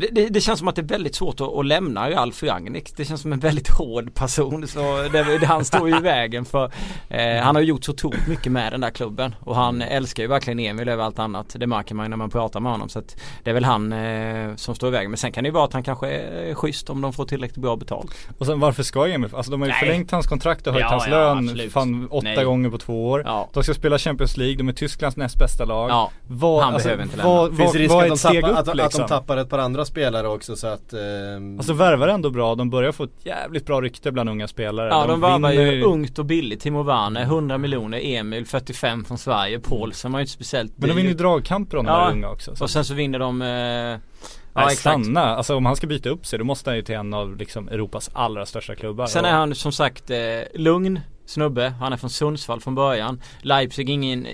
det, 0.00 0.08
det, 0.12 0.28
det 0.28 0.40
känns 0.40 0.58
som 0.58 0.68
att 0.68 0.76
det 0.76 0.82
är 0.82 0.86
väldigt 0.86 1.14
svårt 1.14 1.40
att, 1.40 1.48
att 1.48 1.66
lämna 1.66 2.10
Ralf 2.10 2.42
Rangnick. 2.42 2.96
Det 2.96 3.04
känns 3.04 3.20
som 3.20 3.32
en 3.32 3.38
väldigt 3.38 3.68
hård 3.78 4.14
person. 4.14 4.68
Så 4.68 5.08
det, 5.12 5.38
det, 5.38 5.46
han 5.46 5.64
står 5.64 5.88
ju 5.88 5.96
i 5.96 6.00
vägen 6.00 6.44
för 6.44 6.72
eh, 7.08 7.42
Han 7.42 7.54
har 7.54 7.62
gjort 7.62 7.84
så 7.84 7.92
otroligt 7.92 8.26
mycket 8.26 8.52
med 8.52 8.72
den 8.72 8.80
där 8.80 8.90
klubben. 8.90 9.34
Och 9.40 9.56
han 9.56 9.82
älskar 9.82 10.22
ju 10.22 10.28
verkligen 10.28 10.58
Emil 10.58 10.88
över 10.88 11.04
allt 11.04 11.18
annat. 11.18 11.56
Det 11.58 11.66
märker 11.66 11.94
man 11.94 12.04
ju 12.06 12.10
när 12.10 12.16
man 12.16 12.30
pratar 12.30 12.60
med 12.60 12.72
honom. 12.72 12.88
Så 12.88 12.98
att 12.98 13.16
det 13.44 13.50
är 13.50 13.54
väl 13.54 13.64
han 13.64 13.92
eh, 13.92 14.54
som 14.56 14.74
står 14.74 14.88
i 14.88 14.92
vägen. 14.92 15.10
Men 15.10 15.18
sen 15.18 15.32
kan 15.32 15.44
det 15.44 15.48
ju 15.48 15.54
vara 15.54 15.64
att 15.64 15.72
han 15.72 15.82
kanske 15.82 16.10
är 16.10 16.54
schysst 16.54 16.90
om 16.90 17.00
de 17.00 17.12
får 17.12 17.24
tillräckligt 17.24 17.62
bra 17.62 17.76
betalt. 17.76 18.10
Och 18.38 18.46
sen 18.46 18.60
varför 18.60 18.82
ska 18.82 19.06
Emil, 19.06 19.30
alltså 19.34 19.50
de 19.50 19.60
har 19.60 19.68
ju 19.68 19.72
Nej. 19.72 19.80
förlängt 19.80 20.10
hans 20.10 20.26
kontrakt 20.26 20.66
och 20.66 20.72
höjt 20.72 20.82
Ja, 20.82 20.88
hans 20.88 21.06
ja, 21.06 21.10
lön 21.10 21.38
absolut. 21.38 21.72
fan 21.72 22.08
åtta 22.10 22.24
Nej. 22.24 22.44
gånger 22.44 22.70
på 22.70 22.78
två 22.78 23.08
år. 23.10 23.22
Ja. 23.26 23.48
De 23.52 23.62
ska 23.62 23.74
spela 23.74 23.98
Champions 23.98 24.36
League, 24.36 24.56
de 24.56 24.68
är 24.68 24.72
Tysklands 24.72 25.16
näst 25.16 25.38
bästa 25.38 25.64
lag. 25.64 25.90
Ja, 25.90 26.10
vad, 26.26 26.64
han 26.64 26.74
alltså, 26.74 26.86
behöver 26.86 27.02
inte 27.02 27.16
lämna. 27.16 27.32
vad, 27.32 27.48
Finns 27.48 27.60
vad, 27.60 27.74
det 27.74 27.78
risk 27.78 27.94
vad 27.94 28.02
att 28.02 28.22
de, 28.22 28.40
tappar, 28.40 28.52
att, 28.60 28.68
att 28.68 28.76
liksom? 28.76 29.00
de 29.00 29.08
tappar 29.08 29.36
ett 29.36 29.48
par 29.48 29.58
andra 29.58 29.84
spelare 29.90 30.28
också 30.28 30.56
så 30.56 30.66
att 30.66 30.92
ehm, 30.92 31.58
Alltså 31.58 31.72
värvar 31.72 32.08
ändå 32.08 32.30
bra, 32.30 32.54
de 32.54 32.70
börjar 32.70 32.92
få 32.92 33.04
ett 33.04 33.10
jävligt 33.24 33.66
bra 33.66 33.80
rykte 33.80 34.12
bland 34.12 34.28
unga 34.28 34.48
spelare. 34.48 34.88
Ja 34.88 35.06
de, 35.06 35.20
värvar 35.20 35.50
vinner 35.50 35.72
ju 35.72 35.82
ungt 35.82 36.18
och 36.18 36.24
billigt. 36.24 36.60
Timo 36.60 36.82
Werner 36.82 37.22
100 37.22 37.58
miljoner, 37.58 38.00
Emil 38.02 38.46
45 38.46 39.04
från 39.04 39.18
Sverige, 39.18 39.60
Paulsen 39.60 40.12
var 40.12 40.18
ju 40.18 40.22
inte 40.22 40.32
speciellt 40.32 40.72
Men 40.76 40.88
de 40.88 40.94
vinner 40.94 41.08
ju 41.10 41.16
dragkamper 41.16 41.76
om 41.76 41.86
de 41.86 41.92
Ja. 41.92 42.04
här 42.04 42.12
unga 42.12 42.28
också. 42.28 42.56
Så. 42.56 42.64
Och 42.64 42.70
sen 42.70 42.84
så 42.84 42.94
vinner 42.94 43.18
de 43.18 43.42
eh, 43.42 43.48
Ja 43.48 44.60
Nej, 44.60 44.64
exakt 44.72 44.82
Sanna, 45.04 45.20
alltså 45.20 45.56
om 45.56 45.66
han 45.66 45.76
ska 45.76 45.86
byta 45.86 46.08
upp 46.08 46.26
sig 46.26 46.38
då 46.38 46.44
måste 46.44 46.70
han 46.70 46.76
ju 46.76 46.82
till 46.82 46.94
en 46.94 47.14
av 47.14 47.36
liksom 47.36 47.68
Europas 47.68 48.10
allra 48.12 48.46
största 48.46 48.74
klubbar. 48.74 49.06
Sen 49.06 49.24
är 49.24 49.32
han 49.32 49.54
som 49.54 49.72
sagt 49.72 50.10
eh, 50.10 50.18
lugn 50.54 51.00
snubbe. 51.26 51.74
Han 51.80 51.92
är 51.92 51.96
från 51.96 52.10
Sundsvall 52.10 52.60
från 52.60 52.74
början. 52.74 53.20
Leipzig 53.42 53.88
är 53.88 53.92
ingen 53.92 54.26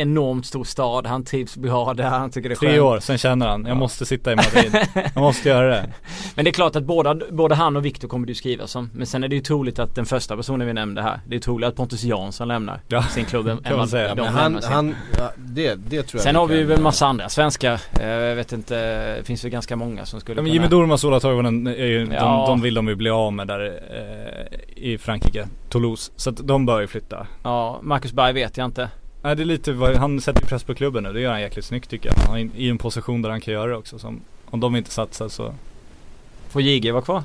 enormt 0.00 0.46
stor 0.46 0.64
stad. 0.64 1.06
Han 1.06 1.24
trivs 1.24 1.56
bra 1.56 1.94
där. 1.94 2.04
Han 2.04 2.30
tycker 2.30 2.48
det 2.48 2.52
är 2.54 2.56
Tre 2.56 2.68
skönt. 2.68 2.80
år, 2.82 3.00
sen 3.00 3.18
känner 3.18 3.46
han, 3.48 3.60
jag 3.62 3.70
Ja. 3.70 3.74
måste 3.74 4.06
sitta 4.06 4.32
i 4.32 4.36
Madrid. 4.36 4.76
jag 5.14 5.20
måste 5.20 5.48
göra 5.48 5.68
det. 5.68 5.92
Men 6.34 6.44
det 6.44 6.50
är 6.50 6.52
klart 6.52 6.76
att 6.76 6.84
båda, 6.84 7.14
både 7.30 7.54
han 7.54 7.76
och 7.76 7.84
Viktor 7.84 8.08
kommer 8.08 8.26
det 8.26 8.30
ju 8.30 8.34
skrivas 8.34 8.76
om. 8.76 8.90
Men 8.94 9.06
sen 9.06 9.24
är 9.24 9.28
det 9.28 9.34
ju 9.36 9.42
troligt 9.42 9.78
att 9.78 9.94
den 9.94 10.06
första 10.06 10.36
personen 10.36 10.66
vi 10.66 10.72
nämnde 10.72 11.02
här. 11.02 11.20
Det 11.26 11.36
är 11.36 11.40
troligt 11.40 11.68
att 11.68 11.76
Pontus 11.76 12.04
Jansson 12.04 12.48
lämnar 12.48 12.80
Ja, 12.88 13.02
sin 13.02 13.24
klubb 13.24 13.48
än 13.48 13.58
kan 13.58 13.76
man 13.76 13.88
säga. 13.88 14.08
ja, 14.08 14.14
de 14.14 14.22
men 14.22 14.32
han, 14.32 14.42
lämnar 14.42 14.60
sin. 14.60 14.72
han 14.72 14.94
ja, 15.18 15.30
det, 15.36 15.74
det 15.74 16.02
tror 16.02 16.18
jag 16.18 16.22
Sen 16.22 16.36
har 16.36 16.46
vi 16.46 16.58
ju 16.58 16.72
en 16.72 16.82
massa 16.82 17.06
andra 17.06 17.28
svenskar. 17.28 17.80
Eh, 18.00 18.08
Jag 18.08 18.36
vet 18.36 18.52
inte, 18.52 18.74
det 19.16 19.24
finns 19.24 19.44
väl 19.44 19.50
ganska 19.50 19.76
många 19.76 20.04
som 20.06 20.20
skulle 20.20 20.38
Ja, 20.38 20.42
men 20.42 20.52
kunna 20.52 20.54
Jimmy 20.64 20.68
Durmaz 20.68 21.04
och 21.04 21.08
Ola 21.10 21.20
Toivonen, 21.20 21.64
de, 21.64 22.08
Ja. 22.12 22.44
de 22.48 22.60
vill 22.60 22.74
de 22.74 22.88
ju 22.88 22.94
bli 22.94 23.10
av 23.10 23.32
med 23.32 23.46
där 23.46 23.66
eh, 23.66 24.82
i 24.84 24.98
Frankrike, 24.98 25.48
Toulouse. 25.68 26.12
Så 26.16 26.30
att 26.30 26.36
de 26.36 26.66
bör 26.66 26.80
ju 26.80 26.86
flytta. 26.86 27.26
Ja, 27.42 27.78
Marcus 27.82 28.12
Berg 28.12 28.32
vet 28.32 28.56
jag 28.56 28.64
inte. 28.64 28.88
Nej 29.22 29.36
det 29.36 29.42
är 29.42 29.44
lite, 29.44 29.72
vad- 29.72 29.96
han 29.96 30.20
sätter 30.20 30.40
ju 30.42 30.46
press 30.46 30.62
på 30.64 30.74
klubben 30.74 31.02
nu, 31.04 31.12
det 31.12 31.20
gör 31.20 31.30
han 31.32 31.40
jäkligt 31.40 31.64
snyggt 31.64 31.90
tycker 31.90 32.08
jag. 32.08 32.16
Han 32.28 32.38
är 32.38 32.50
i 32.56 32.68
en 32.68 32.78
position 32.78 33.22
där 33.22 33.30
han 33.30 33.40
kan 33.40 33.54
göra 33.54 33.70
det 33.70 33.76
också. 33.76 33.98
Som, 33.98 34.20
om 34.46 34.60
de 34.60 34.76
inte 34.76 34.90
satsar 34.90 35.28
så 35.28 35.54
Får 36.48 36.62
JG 36.62 36.92
vara 36.92 37.02
kvar? 37.02 37.22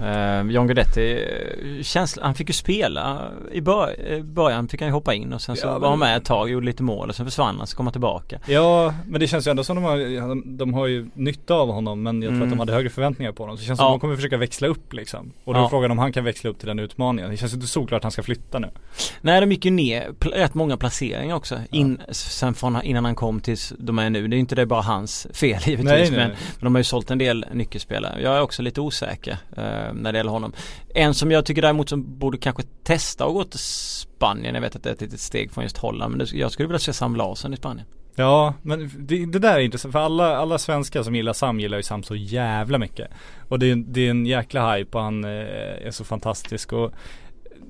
Uh, 0.00 0.50
John 0.50 0.66
Guidetti, 0.66 1.24
uh, 1.64 1.82
känsla, 1.82 2.22
han 2.24 2.34
fick 2.34 2.48
ju 2.48 2.52
spela 2.54 3.30
i 3.52 3.60
bör, 3.60 4.12
uh, 4.12 4.22
början 4.24 4.68
fick 4.68 4.80
han 4.80 4.88
ju 4.88 4.92
hoppa 4.92 5.14
in 5.14 5.32
och 5.32 5.40
sen 5.40 5.56
så 5.56 5.66
Ja, 5.66 5.78
var 5.78 5.88
han 5.90 5.98
med 5.98 6.16
ett 6.16 6.24
tag, 6.24 6.50
gjorde 6.50 6.66
lite 6.66 6.82
mål 6.82 7.08
och 7.08 7.14
sen 7.16 7.26
försvann 7.26 7.58
han 7.58 7.66
så 7.66 7.76
kom 7.76 7.86
han 7.86 7.92
tillbaka. 7.92 8.38
Ja, 8.46 8.94
men 9.06 9.20
det 9.20 9.26
känns 9.26 9.46
ju 9.46 9.50
ändå 9.50 9.64
som 9.64 9.76
de 9.76 9.84
har, 9.84 10.56
de 10.56 10.74
har 10.74 10.86
ju 10.86 11.06
nytta 11.14 11.54
av 11.54 11.68
honom 11.72 12.02
men 12.02 12.22
jag 12.22 12.28
tror 12.28 12.36
Mm. 12.36 12.42
att 12.42 12.50
de 12.50 12.58
hade 12.58 12.72
högre 12.72 12.90
förväntningar 12.90 13.32
på 13.32 13.42
honom. 13.42 13.56
Så 13.56 13.60
det 13.60 13.66
känns 13.66 13.78
som 13.78 13.84
Ja. 13.86 13.90
att 13.90 13.94
de 13.94 14.00
kommer 14.00 14.16
försöka 14.16 14.36
växla 14.36 14.68
upp 14.68 14.92
liksom. 14.92 15.32
Och 15.44 15.54
då 15.54 15.60
är 15.60 15.64
Ja. 15.64 15.68
frågan 15.68 15.90
om 15.90 15.98
han 15.98 16.12
kan 16.12 16.24
växla 16.24 16.50
upp 16.50 16.58
till 16.58 16.68
den 16.68 16.78
utmaningen. 16.78 17.30
Det 17.30 17.36
känns 17.36 17.52
ju 17.52 17.54
inte 17.56 17.66
såklart 17.66 17.98
att 17.98 18.02
han 18.02 18.12
ska 18.12 18.22
flytta 18.22 18.58
nu. 18.58 18.68
Nej 19.20 19.40
de 19.40 19.52
gick 19.52 19.64
ju 19.64 19.70
ner 19.70 20.10
rätt 20.20 20.54
många 20.54 20.76
placeringar 20.76 21.36
också 21.36 21.58
in, 21.70 22.00
sen 22.10 22.54
från, 22.54 22.82
innan 22.82 23.04
han 23.04 23.14
kom 23.14 23.40
tills 23.40 23.72
de 23.78 23.98
är 23.98 24.10
nu. 24.10 24.28
Det 24.28 24.36
är 24.36 24.38
inte 24.38 24.54
det 24.54 24.66
bara 24.66 24.82
hans 24.82 25.26
fel 25.32 25.60
givetvis 25.66 25.84
Nej, 25.84 26.10
nej, 26.10 26.18
men, 26.18 26.28
men 26.28 26.36
de 26.60 26.74
har 26.74 26.80
ju 26.80 26.84
sålt 26.84 27.10
en 27.10 27.18
del 27.18 27.46
nyckelspelare. 27.52 28.22
Jag 28.22 28.36
är 28.36 28.40
också 28.40 28.62
lite 28.62 28.80
osäker 28.80 29.36
eh, 29.56 29.81
när 29.92 30.12
det 30.12 30.18
gäller 30.18 30.30
honom. 30.30 30.52
En 30.94 31.14
som 31.14 31.30
jag 31.30 31.44
tycker 31.46 31.62
däremot 31.62 31.88
som 31.88 32.18
borde 32.18 32.38
kanske 32.38 32.62
testa 32.82 33.24
att 33.26 33.32
gå 33.32 33.44
till 33.44 33.58
Spanien. 33.58 34.54
Jag 34.54 34.62
vet 34.62 34.76
att 34.76 34.82
det 34.82 34.90
är 34.90 34.94
ett 34.94 35.00
litet 35.00 35.20
steg 35.20 35.52
från 35.52 35.64
just 35.64 35.78
Holland 35.78 36.16
men 36.16 36.26
jag 36.32 36.52
skulle 36.52 36.66
vilja 36.68 36.78
se 36.78 36.92
Sam 36.92 37.16
Larsson 37.16 37.54
i 37.54 37.56
Spanien. 37.56 37.86
Ja, 38.14 38.54
men 38.62 38.90
det, 38.98 39.26
det 39.26 39.38
där 39.38 39.54
är 39.54 39.60
intressant 39.60 39.92
för 39.92 39.98
alla, 40.00 40.36
alla 40.36 40.58
svenskar 40.58 41.02
som 41.02 41.14
gillar 41.14 41.32
Sam 41.32 41.60
gillar 41.60 41.76
ju 41.76 41.82
Sam 41.82 42.02
så 42.02 42.16
jävla 42.16 42.78
mycket. 42.78 43.10
Och 43.48 43.58
det, 43.58 43.70
är- 43.70 43.76
det 43.76 44.06
är 44.06 44.10
en 44.10 44.26
jäkla 44.26 44.74
hype 44.76 44.98
och 44.98 45.04
han 45.04 45.24
eh, 45.24 45.30
är 45.86 45.90
så 45.90 46.04
fantastisk 46.04 46.72
och 46.72 46.92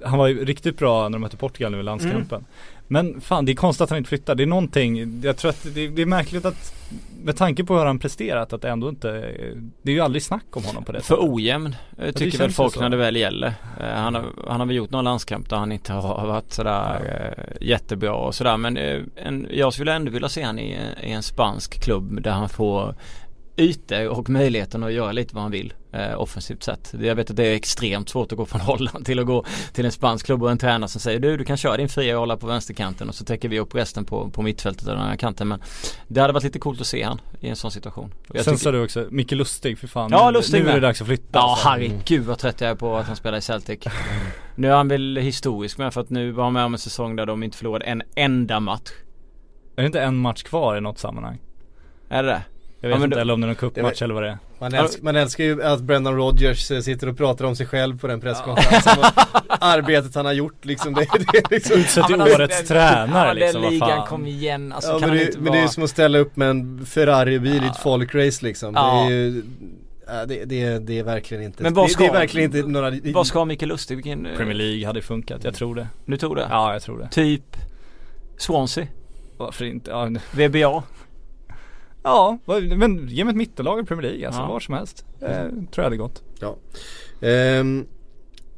han 0.04 0.18
var 0.18 0.26
ju 0.28 0.44
riktigt 0.44 0.78
bra 0.78 1.02
när 1.02 1.10
de 1.10 1.18
mötte 1.20 1.36
Portugal 1.36 1.72
nu 1.72 1.80
i 1.80 1.82
landskampen. 1.82 2.44
Men 2.92 3.20
fan 3.20 3.44
det 3.44 3.52
är 3.52 3.56
konstigt 3.56 3.80
att 3.80 3.90
han 3.90 3.98
inte 3.98 4.08
flyttar. 4.08 4.34
Det 4.34 4.42
är 4.42 4.46
någonting, 4.46 5.20
jag 5.22 5.36
tror 5.36 5.50
att 5.50 5.66
det, 5.74 5.88
det 5.88 6.02
är 6.02 6.06
märkligt 6.06 6.44
att 6.44 6.74
med 7.22 7.36
tanke 7.36 7.64
på 7.64 7.78
hur 7.78 7.84
han 7.84 7.98
presterat 7.98 8.52
att 8.52 8.62
det 8.62 8.68
ändå 8.68 8.88
inte, 8.88 9.08
det 9.82 9.90
är 9.90 9.94
ju 9.94 10.00
aldrig 10.00 10.22
snack 10.22 10.44
om 10.56 10.64
honom 10.64 10.84
på 10.84 10.92
det 10.92 11.00
För 11.00 11.14
sättet. 11.14 11.30
ojämn 11.30 11.76
eh, 11.98 12.12
tycker 12.12 12.38
väl 12.38 12.50
folk 12.50 12.74
så. 12.74 12.80
när 12.80 12.88
det 12.88 12.96
väl 12.96 13.16
gäller. 13.16 13.54
Eh, 13.80 13.86
han, 13.94 14.14
har, 14.14 14.24
han 14.48 14.60
har 14.60 14.66
väl 14.66 14.76
gjort 14.76 14.90
någon 14.90 15.04
landskamp 15.04 15.50
där 15.50 15.56
han 15.56 15.72
inte 15.72 15.92
har 15.92 16.26
varit 16.26 16.52
sådär 16.52 17.34
eh, 17.60 17.66
jättebra 17.68 18.14
och 18.14 18.34
sådär 18.34 18.56
men 18.56 18.76
en, 19.16 19.46
jag 19.50 19.72
skulle 19.72 19.92
ändå 19.92 20.10
vilja 20.10 20.28
se 20.28 20.42
han 20.42 20.58
i, 20.58 20.78
i 21.02 21.10
en 21.12 21.22
spansk 21.22 21.82
klubb 21.82 22.22
där 22.22 22.30
han 22.30 22.48
får 22.48 22.94
ytor 23.56 24.08
och 24.08 24.30
möjligheten 24.30 24.82
att 24.82 24.92
göra 24.92 25.12
lite 25.12 25.34
vad 25.34 25.42
han 25.42 25.52
vill 25.52 25.72
eh, 25.92 26.20
offensivt 26.20 26.62
sett. 26.62 26.94
Jag 27.00 27.14
vet 27.14 27.30
att 27.30 27.36
det 27.36 27.46
är 27.46 27.54
extremt 27.54 28.08
svårt 28.08 28.32
att 28.32 28.38
gå 28.38 28.46
från 28.46 28.60
Holland 28.70 29.06
till 29.06 29.18
att 29.18 29.26
gå 29.26 29.44
till 29.72 29.84
en 29.84 29.92
spansk 29.92 30.26
klubb 30.26 30.42
och 30.42 30.50
en 30.50 30.58
tränare 30.58 30.88
som 30.88 31.00
säger 31.00 31.20
du, 31.20 31.36
du 31.36 31.44
kan 31.44 31.56
köra 31.56 31.76
din 31.76 31.88
fria 31.88 32.14
rolla 32.14 32.36
på 32.36 32.46
vänsterkanten 32.46 33.08
och 33.08 33.14
så 33.14 33.24
täcker 33.24 33.48
vi 33.48 33.60
upp 33.60 33.74
resten 33.74 34.04
på, 34.04 34.30
på 34.30 34.42
mittfältet 34.42 34.88
och 34.88 34.94
den 34.94 35.02
här 35.06 35.16
kanten 35.16 35.48
men 35.48 35.62
det 36.08 36.20
hade 36.20 36.32
varit 36.32 36.44
lite 36.44 36.58
coolt 36.58 36.80
att 36.80 36.86
se 36.86 37.02
han 37.02 37.20
i 37.40 37.48
en 37.48 37.56
sån 37.56 37.70
situation. 37.70 38.14
Jag 38.32 38.44
Sen 38.44 38.54
tycker- 38.54 38.62
sa 38.64 38.70
du 38.72 38.84
också, 38.84 39.06
Micke 39.10 39.32
Lustig, 39.32 39.78
för 39.78 39.86
fan. 39.88 40.10
Ja, 40.12 40.26
nu- 40.30 40.32
Lustig 40.38 40.64
Nu 40.64 40.70
är 40.70 40.74
det 40.74 40.80
dags 40.80 41.00
att 41.00 41.06
flytta. 41.06 41.24
Ja 41.32 41.50
alltså. 41.50 41.68
herregud 41.68 42.22
vad 42.24 42.38
trött 42.38 42.60
jag 42.60 42.70
är 42.70 42.74
på 42.74 42.96
att 42.96 43.06
han 43.06 43.16
spelar 43.16 43.38
i 43.38 43.40
Celtic. 43.40 43.78
Nu 44.54 44.68
är 44.68 44.74
han 44.76 44.88
väl 44.88 45.16
historisk 45.16 45.78
med 45.78 45.94
för 45.94 46.00
att 46.00 46.10
nu 46.10 46.30
var 46.30 46.44
han 46.44 46.52
med 46.52 46.64
om 46.64 46.72
en 46.74 46.78
säsong 46.78 47.16
där 47.16 47.26
de 47.26 47.42
inte 47.42 47.56
förlorade 47.56 47.84
en 47.84 48.02
enda 48.14 48.60
match. 48.60 48.90
Är 49.76 49.82
det 49.82 49.86
inte 49.86 50.00
en 50.02 50.16
match 50.16 50.42
kvar 50.42 50.76
i 50.76 50.80
något 50.80 50.98
sammanhang? 50.98 51.38
Är 52.08 52.22
det 52.22 52.28
det? 52.28 52.42
Jag 52.80 52.88
vet 52.88 52.98
Ja, 52.98 53.04
inte, 53.04 53.16
det- 53.16 53.20
eller 53.20 53.34
om 53.34 53.40
det 53.40 53.44
är 53.44 53.46
någon 53.46 53.54
cupmatch 53.56 54.02
eller 54.02 54.14
vad 54.14 54.22
det 54.22 54.28
är. 54.30 54.38
Man, 54.62 54.74
älsk, 54.74 55.02
man 55.02 55.16
älskar 55.16 55.44
ju 55.44 55.62
att 55.62 55.80
Brendan 55.80 56.16
Rodgers 56.16 56.70
eh, 56.70 56.80
sitter 56.80 57.08
och 57.08 57.16
pratar 57.16 57.44
om 57.44 57.56
sig 57.56 57.66
själv 57.66 57.98
på 57.98 58.06
den 58.06 58.20
presskonferensen 58.20 58.92
arbetet 59.48 60.14
han 60.14 60.26
har 60.26 60.32
gjort 60.32 60.64
liksom. 60.64 60.94
Det, 60.94 61.06
det 61.32 61.38
är 61.38 61.50
liksom 61.50 61.76
Utsett 61.80 62.06
till 62.06 62.22
årets 62.22 62.68
tränare 62.68 63.34
liksom, 63.34 63.62
vad 63.62 63.78
fan. 63.78 64.06
kom 64.06 64.26
igen. 64.26 64.72
Alltså 64.72 64.90
ja, 64.90 64.98
kan 64.98 65.08
men, 65.08 65.18
det, 65.18 65.24
inte 65.24 65.38
men 65.38 65.44
det 65.44 65.50
är 65.50 65.52
vara... 65.52 65.62
ju 65.62 65.68
som 65.68 65.82
att 65.82 65.90
ställa 65.90 66.18
upp 66.18 66.36
med 66.36 66.50
en 66.50 66.86
Ferrari-bil 66.86 67.64
i 67.64 67.66
ett 67.66 67.76
folkrace 67.76 68.44
liksom. 68.44 68.74
Ja. 68.74 69.06
Det 69.08 69.14
är 69.14 69.18
ju 69.18 69.42
ja, 70.06 70.26
det, 70.26 70.44
det, 70.44 70.78
det 70.78 70.98
är 70.98 71.02
verkligen 71.02 71.42
inte 71.42 71.62
Men 71.62 71.74
vad 71.74 71.86
det, 71.86 71.90
ska- 71.92 72.02
det 72.04 72.08
är 72.08 72.12
verkligen 72.12 72.56
inte 72.56 72.68
några 72.70 72.92
Vad 73.04 73.26
ska 73.26 73.44
Mikael 73.44 73.68
Lustig? 73.68 73.96
Vilken... 73.96 74.26
eh, 74.26 74.36
Premier 74.36 74.54
League 74.54 74.86
hade 74.86 75.02
funkat, 75.02 75.44
jag 75.44 75.54
tror 75.54 75.74
det. 75.74 75.88
Nu 76.04 76.16
tog 76.16 76.36
det? 76.36 76.46
Ja, 76.50 76.72
jag 76.72 76.82
tror 76.82 76.98
det. 76.98 77.08
Typ 77.10 77.56
Swansea? 78.38 78.86
Varför 79.36 79.64
inte? 79.64 79.90
Ja, 79.90 80.08
VBA? 80.32 80.82
Ja 82.02 82.38
men 82.76 83.08
ge 83.08 83.24
mig 83.24 83.30
ett 83.32 83.36
mittellag 83.36 83.80
i 83.80 83.84
Premier 83.84 84.10
League, 84.10 84.26
alltså 84.26 84.42
Ja. 84.42 84.48
var 84.48 84.60
som 84.60 84.74
helst. 84.74 85.04
Eh, 85.20 85.46
tror 85.46 85.68
jag 85.76 85.84
hade 85.84 85.96
gått. 85.96 86.22
Ja. 86.40 86.56
Ehm, 87.28 87.86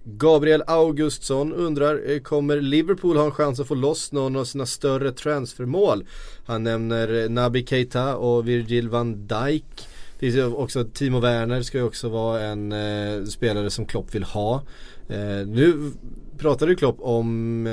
Gabriel 0.07 0.63
Augustsson 0.67 1.53
undrar, 1.53 2.11
eh, 2.11 2.19
kommer 2.21 2.61
Liverpool 2.61 3.17
ha 3.17 3.25
en 3.25 3.31
chans 3.31 3.61
att 3.61 3.69
få 3.69 3.75
loss 3.75 4.13
någon 4.13 4.37
av 4.37 4.45
sina 4.45 4.67
större 4.67 5.13
transfermål? 5.13 6.05
Han 6.47 6.63
nämner 6.63 7.23
eh, 7.25 7.31
Naby 7.31 7.67
Keita 7.67 8.17
och 8.17 8.49
Virgil 8.49 8.89
van 8.89 9.27
Dijk. 9.27 9.89
Finns 10.19 10.35
ju 10.37 10.45
också 10.53 10.85
Timo 10.85 11.21
Werner 11.21 11.63
ska 11.63 11.79
ju 11.79 11.85
också 11.85 12.09
vara 12.09 12.41
en 12.43 12.73
eh, 12.73 13.25
spelare 13.25 13.71
som 13.71 13.87
Klopp 13.87 14.15
vill 14.15 14.23
ha. 14.25 14.63
Eh, 15.09 15.47
nu 15.47 15.91
pratade 16.39 16.73
ju 16.73 16.77
Klopp 16.77 16.97
om 17.01 17.67
eh, 17.67 17.73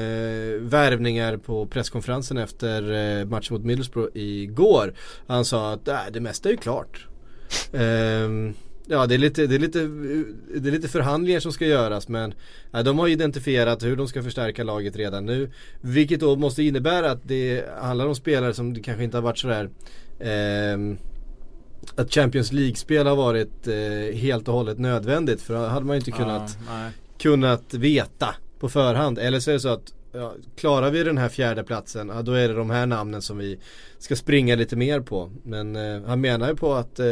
värvningar 0.61 1.37
på 1.37 1.65
presskonferensen 1.65 2.37
efter 2.37 2.91
eh, 2.91 3.25
matchen 3.25 3.55
mot 3.55 3.65
Middlesbrough 3.65 4.09
igår. 4.13 4.93
Han 5.27 5.45
sa 5.45 5.73
att 5.73 5.87
äh, 5.87 5.99
det 6.13 6.19
mesta 6.19 6.49
är 6.49 6.53
ju 6.53 6.57
klart. 6.57 7.07
Ehm, 7.73 8.53
Ja 8.87 9.07
det 9.07 9.15
är, 9.15 9.19
lite, 9.19 9.47
det, 9.47 9.55
är 9.55 9.59
lite, 9.59 9.79
det 10.59 10.69
är 10.69 10.71
lite 10.71 10.87
förhandlingar 10.87 11.39
som 11.39 11.51
ska 11.51 11.65
göras 11.65 12.07
men 12.07 12.33
ja, 12.71 12.83
de 12.83 12.99
har 12.99 13.07
identifierat 13.07 13.83
hur 13.83 13.95
de 13.95 14.07
ska 14.07 14.23
förstärka 14.23 14.63
laget 14.63 14.95
redan 14.95 15.25
nu. 15.25 15.51
Vilket 15.81 16.19
då 16.19 16.35
måste 16.35 16.63
innebära 16.63 17.11
att 17.11 17.27
det 17.27 17.65
handlar 17.81 18.07
om 18.07 18.15
spelare 18.15 18.53
som 18.53 18.73
det 18.73 18.79
kanske 18.79 19.03
inte 19.03 19.17
har 19.17 19.21
varit 19.21 19.37
sådär 19.37 19.69
ehm, 20.19 20.97
Att 21.95 22.13
Champions 22.13 22.51
League-spel 22.51 23.07
har 23.07 23.15
varit 23.15 23.67
eh, 23.67 24.17
helt 24.17 24.47
och 24.47 24.53
hållet 24.53 24.79
nödvändigt 24.79 25.41
för 25.41 25.53
då 25.53 25.59
hade 25.59 25.85
man 25.85 25.95
ju 25.95 25.99
inte 25.99 26.11
kunnat 26.11 26.57
Ja, 26.67 26.89
kunnat 27.17 27.73
veta 27.73 28.35
på 28.61 28.69
förhand. 28.69 29.19
Eller 29.19 29.39
så 29.39 29.49
är 29.49 29.53
det 29.53 29.59
så 29.59 29.69
att 29.69 29.93
ja, 30.11 30.35
klarar 30.55 30.91
vi 30.91 31.03
den 31.03 31.17
här 31.17 31.29
fjärde 31.29 31.63
platsen, 31.63 32.11
ja, 32.15 32.21
då 32.21 32.31
är 32.31 32.47
det 32.47 32.53
de 32.53 32.69
här 32.69 32.85
namnen 32.85 33.21
som 33.21 33.37
vi 33.37 33.59
ska 33.99 34.15
springa 34.15 34.55
lite 34.55 34.75
mer 34.75 34.99
på. 34.99 35.31
Men 35.43 35.75
eh, 35.75 36.01
han 36.07 36.21
menar 36.21 36.49
ju 36.49 36.55
på 36.55 36.73
att 36.73 36.99
eh, 36.99 37.05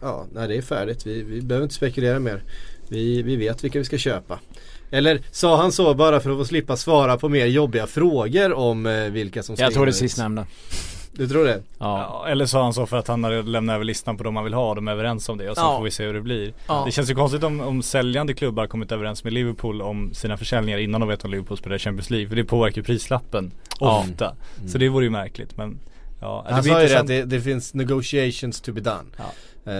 ja, 0.00 0.26
nej, 0.32 0.48
det 0.48 0.56
är 0.56 0.62
färdigt. 0.62 1.06
Vi, 1.06 1.22
vi 1.22 1.40
behöver 1.40 1.64
inte 1.64 1.74
spekulera 1.74 2.18
mer. 2.18 2.42
Vi, 2.88 3.22
vi 3.22 3.36
vet 3.36 3.64
vilka 3.64 3.78
vi 3.78 3.84
ska 3.84 3.98
köpa. 3.98 4.40
Eller 4.90 5.20
sa 5.30 5.56
han 5.56 5.72
så 5.72 5.94
bara 5.94 6.20
för 6.20 6.30
att 6.30 6.36
få 6.38 6.44
slippa 6.44 6.76
svara 6.76 7.16
på 7.16 7.28
mer 7.28 7.46
jobbiga 7.46 7.86
frågor 7.86 8.52
om 8.52 8.86
eh, 8.86 9.04
vilka 9.04 9.42
som 9.42 9.56
ska 9.56 9.64
Jag 9.64 9.74
tror 9.74 9.86
det 9.86 9.92
sistnämnda. 9.92 10.46
Du 11.16 11.28
tror 11.28 11.44
det? 11.44 11.62
Ja. 11.78 12.22
Ja, 12.24 12.26
eller 12.28 12.46
sa 12.46 12.62
han 12.62 12.74
så 12.74 12.86
för 12.86 12.96
att 12.96 13.08
han 13.08 13.24
hade 13.24 13.42
lämnat 13.42 13.74
över 13.74 13.84
listan 13.84 14.16
på 14.16 14.24
de 14.24 14.34
man 14.34 14.44
vill 14.44 14.54
ha, 14.54 14.74
de 14.74 14.88
är 14.88 14.92
överens 14.92 15.28
om 15.28 15.38
det 15.38 15.50
och 15.50 15.56
sen 15.56 15.64
Ja. 15.64 15.76
får 15.76 15.84
vi 15.84 15.90
se 15.90 16.04
hur 16.06 16.14
det 16.14 16.20
blir. 16.20 16.52
Ja. 16.68 16.82
Det 16.86 16.92
känns 16.92 17.10
ju 17.10 17.14
konstigt 17.14 17.44
om, 17.44 17.60
om 17.60 17.82
säljande 17.82 18.34
klubbar 18.34 18.66
kommit 18.66 18.92
överens 18.92 19.24
med 19.24 19.32
Liverpool 19.32 19.82
om 19.82 20.14
sina 20.14 20.36
försäljningar 20.36 20.78
innan 20.78 21.00
de 21.00 21.08
vet 21.08 21.24
om 21.24 21.30
Liverpool 21.30 21.58
spelar 21.58 21.78
Champions 21.78 22.10
League. 22.10 22.28
För 22.28 22.36
det 22.36 22.44
påverkar 22.44 22.76
ju 22.76 22.82
prislappen 22.82 23.52
Ja. 23.80 23.98
ofta. 24.08 24.34
Så 24.66 24.78
det 24.78 24.88
vore 24.88 25.04
ju 25.04 25.10
märkligt 25.10 25.56
men 25.56 25.78
ja, 26.20 26.44
Han 26.50 26.62
sa 26.64 26.82
ju 26.82 26.88
det 26.88 27.00
att 27.00 27.06
det, 27.06 27.22
det 27.24 27.40
finns 27.40 27.74
negotiations 27.74 28.60
to 28.60 28.72
be 28.72 28.80
done. 28.80 29.04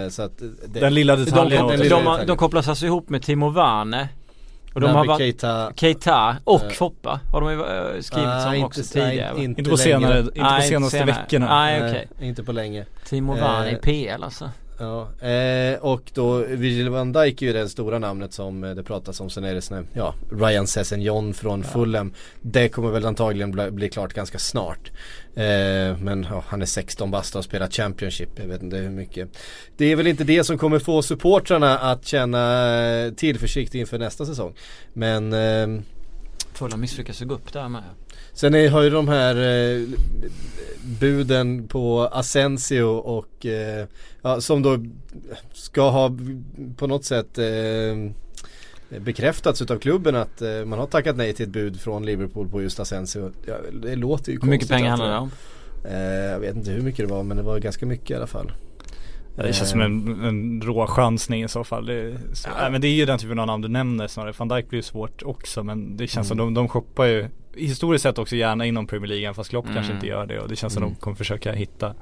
Eh, 0.05 0.09
så 0.11 0.23
att 0.23 0.39
det, 0.67 0.81
Den 0.81 0.95
lilla 0.95 1.17
De, 1.17 1.25
detaljen 1.25 1.67
de, 1.67 1.77
de, 1.77 1.83
detaljen. 1.83 2.27
de 2.27 2.37
kopplas 2.37 2.69
alltså 2.69 2.87
ihop 2.87 3.09
med 3.09 3.23
Timo 3.23 3.51
Werner. 3.51 4.09
Och 4.75 4.81
de 4.81 4.91
har 4.91 5.05
varit 5.07 5.19
Keita 5.19 5.73
Keita 5.77 6.37
och 6.45 6.63
Eh. 6.65 6.69
Foppa 6.71 7.21
har 7.33 7.41
de 7.41 7.51
ju 7.53 7.61
eh, 7.61 8.01
skrivit 8.01 8.29
Ah, 8.29 8.49
om 8.49 8.55
inte- 8.55 8.67
också 8.67 8.81
nej, 8.95 9.11
tidigare. 9.11 9.33
va? 9.35 9.41
inte 9.41 9.61
Inte 9.61 9.71
på 9.71 9.77
senare, 9.77 10.19
inte 10.19 10.33
på 10.33 10.43
Nej, 10.43 10.69
senaste 10.69 10.99
senare. 10.99 11.17
veckorna. 11.23 11.47
Nej 11.61 11.81
Nej, 11.81 11.91
okej. 11.91 12.29
Inte 12.29 12.43
på 12.45 12.53
länge. 12.53 12.85
Timo 13.09 13.37
Eh. 13.37 13.41
Werner 13.43 13.71
i 13.73 13.77
PL 13.77 14.23
alltså. 14.25 14.51
Ja, 14.79 15.29
eh, 15.29 15.79
och 15.79 16.11
då 16.15 16.39
Virgil 16.39 16.89
van 16.89 17.13
Dijk 17.13 17.43
är 17.43 17.47
ju 17.47 17.53
det 17.53 17.69
stora 17.69 17.99
namnet 17.99 18.33
som 18.33 18.65
eh, 18.65 18.75
det 18.75 18.83
pratas 18.83 19.21
om. 19.21 19.31
Sen 19.31 19.45
är 19.45 19.55
det 19.55 19.63
sån 19.63 19.87
ja, 19.93 20.15
Ryan 20.31 20.67
Sessegnon 20.67 21.35
från 21.35 21.65
Fulham. 21.65 22.13
Det 22.41 22.69
kommer 22.69 22.91
väl 22.91 23.07
antagligen 23.07 23.51
bli, 23.51 23.71
bli 23.71 23.89
klart 23.89 24.13
ganska 24.13 24.39
snart. 24.39 24.91
Eh, 25.35 25.99
men 25.99 26.27
ja, 26.31 26.45
han 26.47 26.63
är 26.63 26.67
16 26.67 27.11
bast 27.11 27.35
och 27.35 27.39
har 27.39 27.43
spelat 27.43 27.75
Championship. 27.75 28.29
Jag 28.37 28.47
vet 28.47 28.63
inte 28.63 28.77
hur 28.77 28.91
mycket. 28.91 29.29
Det 29.77 29.85
är 29.85 29.97
väl 29.97 30.07
inte 30.07 30.25
det 30.25 30.45
som 30.45 30.59
kommer 30.59 30.79
få 30.79 31.03
supportrarna 31.03 31.79
att 31.79 32.07
känna 32.07 33.13
tillförsikt 33.17 33.75
inför 33.75 33.99
nästa 33.99 34.27
säsong. 34.27 34.55
Men 34.93 35.33
eh, 35.33 35.83
Fulham 36.53 36.81
misslyckas 36.81 37.23
ju 37.23 37.27
gå 37.27 37.35
upp 37.35 37.53
där 37.53 37.69
med. 37.69 37.83
Sen 38.33 38.55
är, 38.55 38.69
har 38.69 38.83
ju 38.83 38.91
de 38.91 39.09
här 39.09 39.37
eh, 39.37 39.83
buden 40.83 41.69
på 41.69 42.09
Asensio 42.13 42.83
och 42.85 43.47
eh, 43.47 43.87
ja, 44.25 44.41
som 44.41 44.63
då 44.63 44.79
ska 45.53 45.91
ha 45.91 46.11
på 46.77 46.87
något 46.87 47.05
sätt 47.05 47.39
eh, 47.39 47.45
bekräftats 49.01 49.63
utav 49.63 49.79
klubben 49.79 50.15
att 50.17 50.43
eh, 50.43 50.65
man 50.65 50.79
har 50.79 50.87
tackat 50.87 51.17
nej 51.17 51.33
till 51.33 51.45
ett 51.47 51.53
bud 51.53 51.81
från 51.81 52.07
Liverpool 52.07 52.49
på 52.49 52.63
just 52.63 52.81
Asensio. 52.81 53.31
Ja, 53.47 53.55
det 53.83 53.97
låter 53.97 54.33
ju 54.33 54.39
Hur 54.43 54.49
mycket 54.49 54.69
konstigt 54.69 54.77
pengar 54.77 54.91
handlar 54.91 55.11
det 55.13 55.19
om? 55.19 55.31
Eh, 55.85 56.31
jag 56.33 56.39
vet 56.41 56.57
inte 56.57 56.71
hur 56.71 56.83
mycket 56.83 57.09
det 57.09 57.15
var 57.15 57.23
men 57.23 57.37
det 57.37 57.43
var 57.43 57.59
ganska 57.59 57.87
mycket 57.87 58.11
i 58.11 58.15
alla 58.15 58.27
fall. 58.27 58.53
Ja, 59.37 59.43
det 59.43 59.53
känns 59.53 59.71
som 59.71 59.81
en, 59.81 60.25
en 60.25 60.63
rå 60.63 60.87
chansning 60.87 61.45
i 61.45 61.49
så 61.49 61.65
fall. 61.65 61.87
Det, 61.87 62.17
så, 62.33 62.49
Ja. 62.49 62.63
nej, 62.63 62.71
men 62.71 62.81
det 62.81 62.87
är 62.89 62.93
ju 62.93 63.05
den 63.05 63.19
typen 63.19 63.39
av 63.39 63.47
namn 63.47 63.63
du 63.63 63.69
nämner 63.69 64.07
snarare. 64.07 64.33
Van 64.39 64.49
Dijk 64.49 64.69
blir 64.69 64.79
ju 64.79 64.83
svårt 64.83 65.23
också 65.23 65.63
men 65.63 65.97
det 65.97 66.07
känns 66.07 66.29
som 66.29 66.39
Mm. 66.41 66.55
de, 66.55 66.61
de 66.61 66.69
shoppar 66.69 67.05
ju 67.05 67.29
historiskt 67.55 68.03
sett 68.03 68.19
också 68.19 68.37
gärna 68.37 68.67
inom 68.67 68.87
Premier 68.87 69.09
League 69.09 69.35
fast 69.35 69.51
Klopp 69.51 69.65
Mm. 69.65 69.75
kanske 69.75 69.93
inte 69.93 70.07
gör 70.07 70.27
det 70.27 70.41
och 70.41 70.49
det 70.49 70.57
känns 70.57 70.73
som 70.73 70.83
Mm. 70.83 70.95
de 70.95 71.01
kommer 71.01 71.17
försöka 71.17 71.53
hitta 71.53 71.95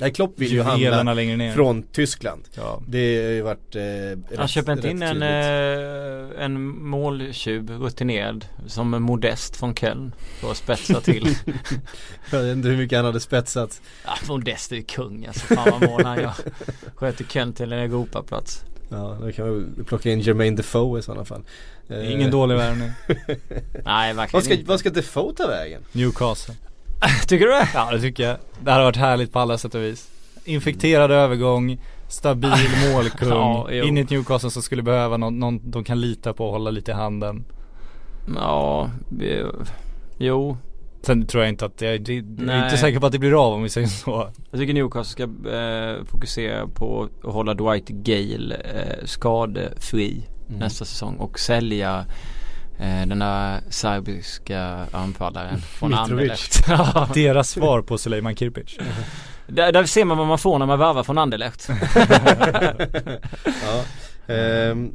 Nej 0.00 0.12
Klopp 0.12 0.32
vill 0.38 0.52
ju 0.52 0.62
handla 0.62 1.14
längre 1.14 1.36
ner. 1.36 1.54
från 1.54 1.82
Tyskland. 1.82 2.42
Ja. 2.54 2.82
Det 2.88 3.22
har 3.24 3.30
ju 3.30 3.42
varit 3.42 3.76
eh, 3.76 4.38
Han 4.38 4.48
köper 4.48 4.72
inte 4.72 4.88
in 4.88 5.02
en, 5.02 5.22
eh, 5.22 6.44
en 6.44 6.60
måltjuv 6.88 7.70
rutinerad 7.70 8.44
som 8.66 8.94
en 8.94 9.02
Modest 9.02 9.56
från 9.56 9.74
Köln 9.74 10.14
för 10.40 10.50
att 10.50 10.56
spetsa 10.56 11.00
till. 11.00 11.34
Jag 12.30 12.42
vet 12.42 12.56
inte 12.56 12.68
hur 12.68 12.76
mycket 12.76 12.98
han 12.98 13.04
hade 13.04 13.20
spetsat. 13.20 13.80
ja, 14.04 14.12
Modest 14.28 14.72
är 14.72 14.76
ju 14.76 14.82
kung 14.82 15.26
alltså. 15.26 15.54
Fan 15.54 15.70
vad 15.80 15.90
mål 15.90 16.04
han 16.04 16.18
gör. 16.18 16.32
Sköter 16.94 17.24
Köln 17.24 17.52
till 17.52 17.72
en 17.72 17.78
Europaplats. 17.78 18.62
Ja, 18.90 19.18
då 19.20 19.32
kan 19.32 19.74
vi 19.76 19.84
plocka 19.84 20.10
in 20.10 20.20
Jermaine 20.20 20.56
Defoe 20.56 20.98
i 20.98 21.02
sådana 21.02 21.24
fall. 21.24 21.42
Eh, 21.88 22.12
Ingen 22.12 22.30
dålig 22.30 22.56
värvning. 22.56 22.90
Nej 23.84 24.14
verkligen 24.14 24.28
Vad 24.32 24.44
ska, 24.44 24.54
inte. 24.54 24.64
vad 24.68 24.80
ska 24.80 24.90
Defoe 24.90 25.34
ta 25.34 25.46
vägen? 25.48 25.82
Newcastle. 25.92 26.54
Tycker 27.26 27.46
du 27.46 27.52
det? 27.52 27.68
Ja 27.74 27.90
det 27.92 28.00
tycker 28.00 28.22
jag. 28.22 28.36
Det 28.64 28.70
hade 28.70 28.84
varit 28.84 28.96
härligt 28.96 29.32
på 29.32 29.38
alla 29.38 29.58
sätt 29.58 29.74
och 29.74 29.82
vis. 29.82 30.08
Infekterad 30.44 31.10
övergång, 31.10 31.78
stabil 32.08 32.50
målkung. 32.92 33.28
Ja, 33.28 33.70
in 33.72 33.98
i 33.98 34.00
ett 34.00 34.10
Newcastle 34.10 34.50
som 34.50 34.62
skulle 34.62 34.82
behöva 34.82 35.16
någon, 35.16 35.38
någon 35.38 35.70
de 35.70 35.84
kan 35.84 36.00
lita 36.00 36.32
på 36.32 36.46
och 36.46 36.52
hålla 36.52 36.70
lite 36.70 36.90
i 36.90 36.94
handen. 36.94 37.44
Ja, 38.36 38.90
vi- 39.18 39.44
jo. 40.18 40.56
Sen 41.02 41.26
tror 41.26 41.42
jag 41.42 41.48
inte 41.48 41.64
att, 41.66 41.80
jag, 41.80 42.02
det, 42.04 42.14
jag 42.14 42.48
är 42.48 42.64
inte 42.64 42.76
säker 42.76 43.00
på 43.00 43.06
att 43.06 43.12
det 43.12 43.18
blir 43.18 43.46
av 43.46 43.52
om 43.54 43.62
vi 43.62 43.68
säger 43.68 43.86
så. 43.88 44.30
Jag 44.50 44.60
tycker 44.60 44.74
Newcastle 44.74 45.04
ska 45.44 45.50
eh, 45.56 46.04
fokusera 46.04 46.66
på 46.66 47.08
att 47.24 47.32
hålla 47.32 47.54
Dwight 47.54 47.88
Gale 47.88 48.54
eh, 48.54 49.04
skadefri 49.04 50.22
Mm. 50.48 50.60
nästa 50.60 50.84
säsong 50.84 51.16
och 51.16 51.38
sälja 51.38 52.04
den 52.78 53.18
där 53.18 53.60
serbiska 53.70 54.86
anfallaren 54.92 55.58
från. 55.78 55.94
Anderlecht. 55.94 56.66
Deras 57.14 57.50
svar 57.50 57.82
på 57.82 57.98
Suleiman 57.98 58.36
Kirpic. 58.36 58.78
där, 59.46 59.72
där 59.72 59.84
ser 59.84 60.04
man 60.04 60.18
vad 60.18 60.26
man 60.26 60.38
får 60.38 60.58
när 60.58 60.66
man 60.66 60.78
värvar 60.78 61.02
från 61.02 61.18
Anderlecht. 61.18 61.68
ja. 63.44 63.84
Ehm, 64.34 64.94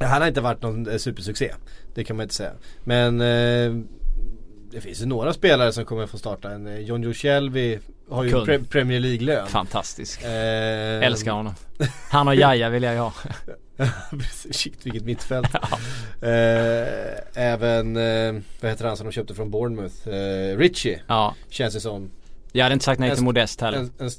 han 0.00 0.20
har 0.22 0.28
inte 0.28 0.40
varit 0.40 0.62
någon 0.62 0.88
eh, 0.88 0.96
supersuccé. 0.96 1.52
Det 1.94 2.04
kan 2.04 2.16
man 2.16 2.22
inte 2.24 2.34
säga. 2.34 2.52
Men 2.84 3.20
eh, 3.20 3.84
det 4.72 4.80
finns 4.80 5.02
ju 5.02 5.06
några 5.06 5.32
spelare 5.32 5.72
som 5.72 5.84
kommer 5.84 6.06
få 6.06 6.18
starta. 6.18 6.50
En 6.50 6.66
eh, 6.66 6.78
John 6.78 7.02
Joe 7.02 7.12
Shelby 7.14 7.78
har 8.10 8.24
ju 8.24 8.30
pre- 8.34 8.64
Premier 8.68 9.00
League-lön. 9.00 9.46
Fantastisk. 9.46 10.20
Ehm, 10.24 11.02
Älskar 11.02 11.32
honom. 11.32 11.54
Han 12.10 12.28
och 12.28 12.34
Jaja 12.34 12.68
vill 12.68 12.82
jag 12.82 12.92
ju 12.94 12.98
ha. 13.00 13.12
Shit 14.50 14.86
vilket 14.86 15.04
mittfält. 15.04 15.48
Eh, 16.22 16.88
även, 17.34 17.96
eh, 17.96 18.42
vad 18.60 18.70
heter 18.70 18.84
han 18.84 18.96
som 18.96 19.06
de 19.06 19.12
köpte 19.12 19.34
från 19.34 19.50
Bournemouth? 19.50 20.08
Eh, 20.08 20.56
Richie 20.58 21.00
Ja. 21.06 21.34
känns 21.48 21.74
det 21.74 21.80
som. 21.80 22.10
Jag 22.52 22.62
hade 22.64 22.72
inte 22.72 22.84
sagt 22.84 23.00
nej 23.00 23.08
till 23.08 23.12
st- 23.14 23.24
Modest 23.24 23.60
heller. 23.60 23.78
En, 23.78 24.10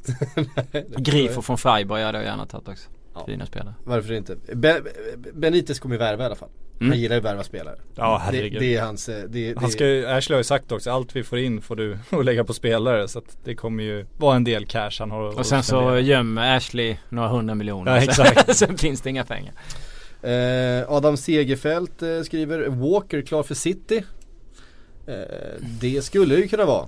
en 0.71 1.03
Grifo 1.03 1.41
från 1.41 1.57
Freiburg 1.57 2.03
hade 2.03 2.17
jag 2.17 2.25
gärna 2.25 2.45
tagit 2.45 2.67
också. 2.67 2.89
Ja. 3.13 3.25
Fina 3.25 3.45
spelare. 3.45 3.73
Varför 3.83 4.13
inte? 4.13 4.35
Be- 4.53 4.81
Benitez 5.33 5.79
kommer 5.79 5.95
ju 5.95 5.99
värva 5.99 6.23
i 6.23 6.25
alla 6.25 6.35
fall. 6.35 6.49
Han 6.79 6.87
Mm. 6.87 6.99
gillar 6.99 7.15
ju 7.15 7.19
att 7.19 7.25
värva 7.25 7.43
spelare. 7.43 7.75
Ja 7.95 8.21
det, 8.31 8.37
herregud. 8.37 8.61
det 8.61 8.75
är 8.75 8.81
hans, 8.81 9.09
eh, 9.09 9.23
det, 9.29 9.53
det, 9.53 9.59
Han 9.59 9.69
ska 9.71 9.87
ju, 9.87 10.05
Ashley 10.05 10.35
har 10.35 10.39
ju 10.39 10.43
sagt 10.43 10.71
också, 10.71 10.91
allt 10.91 11.15
vi 11.15 11.23
får 11.23 11.39
in 11.39 11.61
får 11.61 11.75
du 11.75 11.97
att 12.09 12.25
lägga 12.25 12.43
på 12.43 12.53
spelare 12.53 13.07
så 13.07 13.19
att 13.19 13.37
det 13.43 13.55
kommer 13.55 13.83
ju 13.83 14.05
vara 14.17 14.35
en 14.35 14.43
del 14.43 14.65
cash 14.65 14.91
han 14.99 15.11
har 15.11 15.39
Och 15.39 15.45
sen 15.45 15.63
så 15.63 15.99
gömmer 15.99 16.57
Ashley 16.57 16.97
några 17.09 17.27
hundra 17.27 17.55
miljoner. 17.55 17.95
Ja, 17.95 18.01
exakt. 18.03 18.55
sen 18.57 18.77
finns 18.77 19.01
det 19.01 19.09
inga 19.09 19.23
pengar. 19.25 19.53
Eh, 20.21 20.91
Adam 20.91 21.17
Segerfeldt 21.17 22.01
eh, 22.03 22.21
skriver 22.21 22.67
Walker 22.67 23.21
klar 23.21 23.43
för 23.43 23.55
City. 23.55 24.03
Eh, 25.07 25.15
det 25.81 26.01
skulle 26.01 26.35
ju 26.35 26.47
kunna 26.47 26.65
vara 26.65 26.87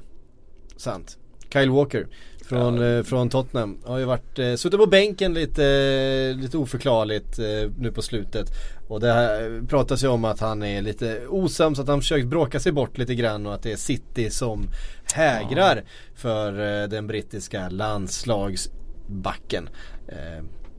sant. 0.77 1.17
Kyle 1.53 1.69
Walker 1.69 2.07
från, 2.47 2.97
eh, 2.97 3.03
från 3.03 3.29
Tottenham 3.29 3.77
har 3.85 3.97
ju 3.97 4.05
varit, 4.05 4.39
eh, 4.39 4.55
suttit 4.55 4.79
på 4.79 4.85
bänken 4.85 5.33
lite, 5.33 5.65
eh, 5.65 6.37
lite 6.41 6.57
oförklarligt 6.57 7.37
nu 7.77 7.91
på 7.95 8.01
slutet. 8.01 8.47
Och 8.87 8.99
det 8.99 9.13
här 9.13 9.61
pratas 9.67 10.03
ju 10.03 10.07
om 10.07 10.25
att 10.25 10.39
han 10.39 10.63
är 10.63 10.81
lite 10.81 11.27
osams, 11.27 11.79
att 11.79 11.87
han 11.87 12.01
försökt 12.01 12.27
bråka 12.27 12.59
sig 12.59 12.71
bort 12.71 12.97
lite 12.97 13.15
grann 13.15 13.45
och 13.45 13.53
att 13.53 13.63
det 13.63 13.71
är 13.71 13.75
City 13.75 14.29
som 14.29 14.67
hägrar 15.13 15.83
för 16.15 16.81
eh, 16.83 16.87
den 16.89 17.07
brittiska 17.07 17.69
landslagsbacken. 17.69 19.69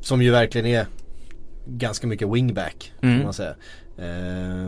Som 0.00 0.22
ju 0.22 0.30
verkligen 0.30 0.66
är 0.66 0.86
ganska 1.66 2.06
mycket 2.06 2.28
wingback 2.28 2.92
Mm. 3.02 3.16
kan 3.16 3.24
man 3.24 3.34
säga. 3.34 3.54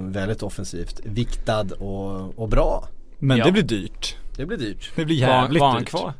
Väldigt 0.01 0.43
offensivt, 0.43 1.01
viktad 1.05 1.67
och, 1.79 2.39
och 2.39 2.49
bra. 2.49 2.89
Men 3.19 3.39
Ja. 3.39 3.45
det 3.45 3.53
blir 3.53 3.63
dyrt. 3.63 4.17
Det 4.37 4.47
blir 4.47 4.59
dyrt. 4.59 4.91
Det 4.97 5.05
blir 5.05 5.27
Var, 5.27 5.35
jävligt 5.35 5.61
var 5.61 5.69
han 5.71 5.81
dyrt. 5.81 5.89
kvar? 5.89 6.13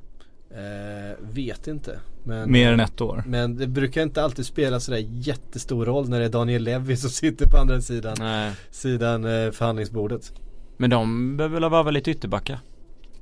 Eh, 0.51 1.17
vet 1.33 1.67
inte. 1.67 2.01
Men, 2.25 2.53
Mer 2.53 2.73
än 2.73 2.81
ett 2.81 3.01
år. 3.01 3.23
men 3.27 3.57
det 3.57 3.67
brukar 3.67 4.03
inte 4.03 4.23
alltid 4.23 4.47
spela 4.47 4.81
sådär 4.81 5.05
jättestor 5.11 5.87
roll 5.87 6.09
när 6.09 6.19
det 6.19 6.25
är 6.25 6.29
Daniel 6.29 6.63
Levy 6.63 6.97
som 6.97 7.11
sitter 7.11 7.47
på 7.47 7.57
andra 7.57 7.81
sidan, 7.81 8.17
Nej. 8.19 8.53
sidan 8.71 9.25
eh, 9.25 9.51
förhandlingsbordet. 9.51 10.33
Men 10.77 10.91
de 10.91 11.37
behöver 11.37 11.61
väl 11.61 11.71
vara 11.71 11.91
lite 11.91 12.11
ytterbackar? 12.11 12.61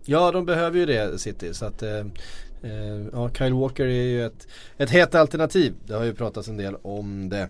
Ja 0.05 0.33
de 0.33 0.47
behöver 0.47 0.79
ju 0.79 0.87
det 0.87 1.21
City 1.21 1.55
så 1.55 1.65
att 1.65 1.83
eh, 1.83 1.99
eh, 2.63 3.07
ja, 3.13 3.31
Kyle 3.35 3.55
Walker 3.55 3.85
är 3.87 4.03
ju 4.03 4.27
ett, 4.27 4.49
ett 4.79 4.91
hett 4.91 5.15
alternativ. 5.15 5.75
Det 5.87 5.95
har 5.95 6.05
ju 6.05 6.15
pratats 6.15 6.49
en 6.49 6.57
del 6.57 6.75
om 6.83 7.29
det. 7.29 7.49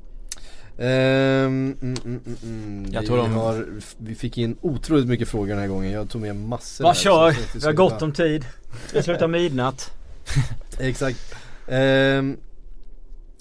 Ehm, 0.79 1.77
mm, 1.83 1.95
mm, 2.05 2.20
mm, 2.27 2.37
mm. 2.43 2.93
Jag 2.93 3.01
vi, 3.01 3.07
tror 3.07 3.16
de- 3.16 3.33
har, 3.33 3.66
vi 3.99 4.14
fick 4.14 4.39
in 4.39 4.57
otroligt 4.61 5.07
mycket 5.07 5.29
frågor 5.29 5.49
den 5.49 5.59
här 5.59 5.68
gången. 5.68 5.93
Jag 5.93 6.09
tog 6.11 6.20
med 6.20 6.37
massor. 6.37 6.85
Bara 6.85 6.95
kör! 6.95 7.37
Vi 7.59 7.66
har 7.66 7.72
gott 7.72 8.03
om 8.03 8.12
tid. 8.12 8.45
Det 8.93 9.03
slutar 9.03 9.29
midnatt. 9.29 9.91
Exakt. 10.79 11.35
Ehm, 11.68 12.37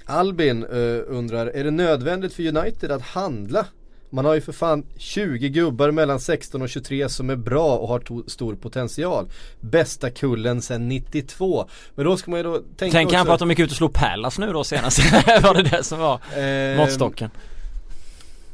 Albin 0.05 0.63
eh, 0.63 1.01
undrar, 1.07 1.47
är 1.47 1.63
det 1.63 1.71
nödvändigt 1.71 2.33
för 2.33 2.57
United 2.57 2.91
att 2.91 3.01
handla? 3.01 3.65
Man 4.15 4.25
har 4.25 4.33
ju 4.35 4.41
för 4.41 4.51
fan 4.53 4.83
20 4.97 5.49
gubbar 5.49 5.91
mellan 5.91 6.19
16 6.19 6.61
och 6.61 6.69
23 6.69 7.09
som 7.09 7.29
är 7.29 7.35
bra 7.35 7.77
och 7.77 7.87
har 7.87 7.99
to- 7.99 8.29
stor 8.29 8.55
potential. 8.55 9.25
Bästa 9.59 10.09
kullen 10.09 10.61
sedan 10.61 10.87
92. 10.89 11.65
Men 11.95 12.05
då 12.05 12.17
ska 12.17 12.31
man 12.31 12.39
ju 12.39 12.43
då 12.43 12.57
tänka 12.57 12.97
Tänk 12.97 13.07
också, 13.07 13.15
kanske 13.15 13.33
att 13.33 13.39
de 13.39 13.49
gick 13.49 13.59
ut 13.59 13.71
och 13.71 13.77
slog 13.77 13.93
Pallas 13.93 14.39
nu 14.39 14.53
då 14.53 14.63
senast. 14.63 14.99
var 15.43 15.53
det 15.53 15.63
det 15.63 15.83
som 15.83 15.99
var 15.99 16.19
ehm, 16.37 16.77
måttstocken? 16.77 17.29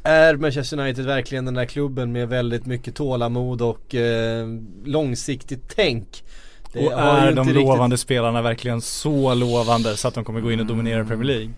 Är 0.02 0.36
Manchester 0.36 0.78
United 0.80 1.04
verkligen 1.06 1.44
den 1.44 1.54
där 1.54 1.64
klubben 1.64 2.12
med 2.12 2.28
väldigt 2.28 2.66
mycket 2.66 2.94
tålamod 2.94 3.62
och 3.62 3.94
eh, 3.94 4.46
långsiktigt 4.84 5.72
tänk? 5.76 6.24
Det 6.72 6.86
Och 6.86 6.92
är 6.92 7.32
de 7.32 7.44
riktigt- 7.48 7.54
lovande 7.62 7.98
spelarna 7.98 8.42
verkligen 8.42 8.80
så 8.80 9.34
lovande 9.34 9.96
så 9.96 10.08
att 10.08 10.14
de 10.14 10.24
kommer 10.24 10.40
gå 10.40 10.52
in 10.52 10.60
och 10.60 10.66
dominera 10.66 11.04
Premier 11.04 11.24
League? 11.26 11.50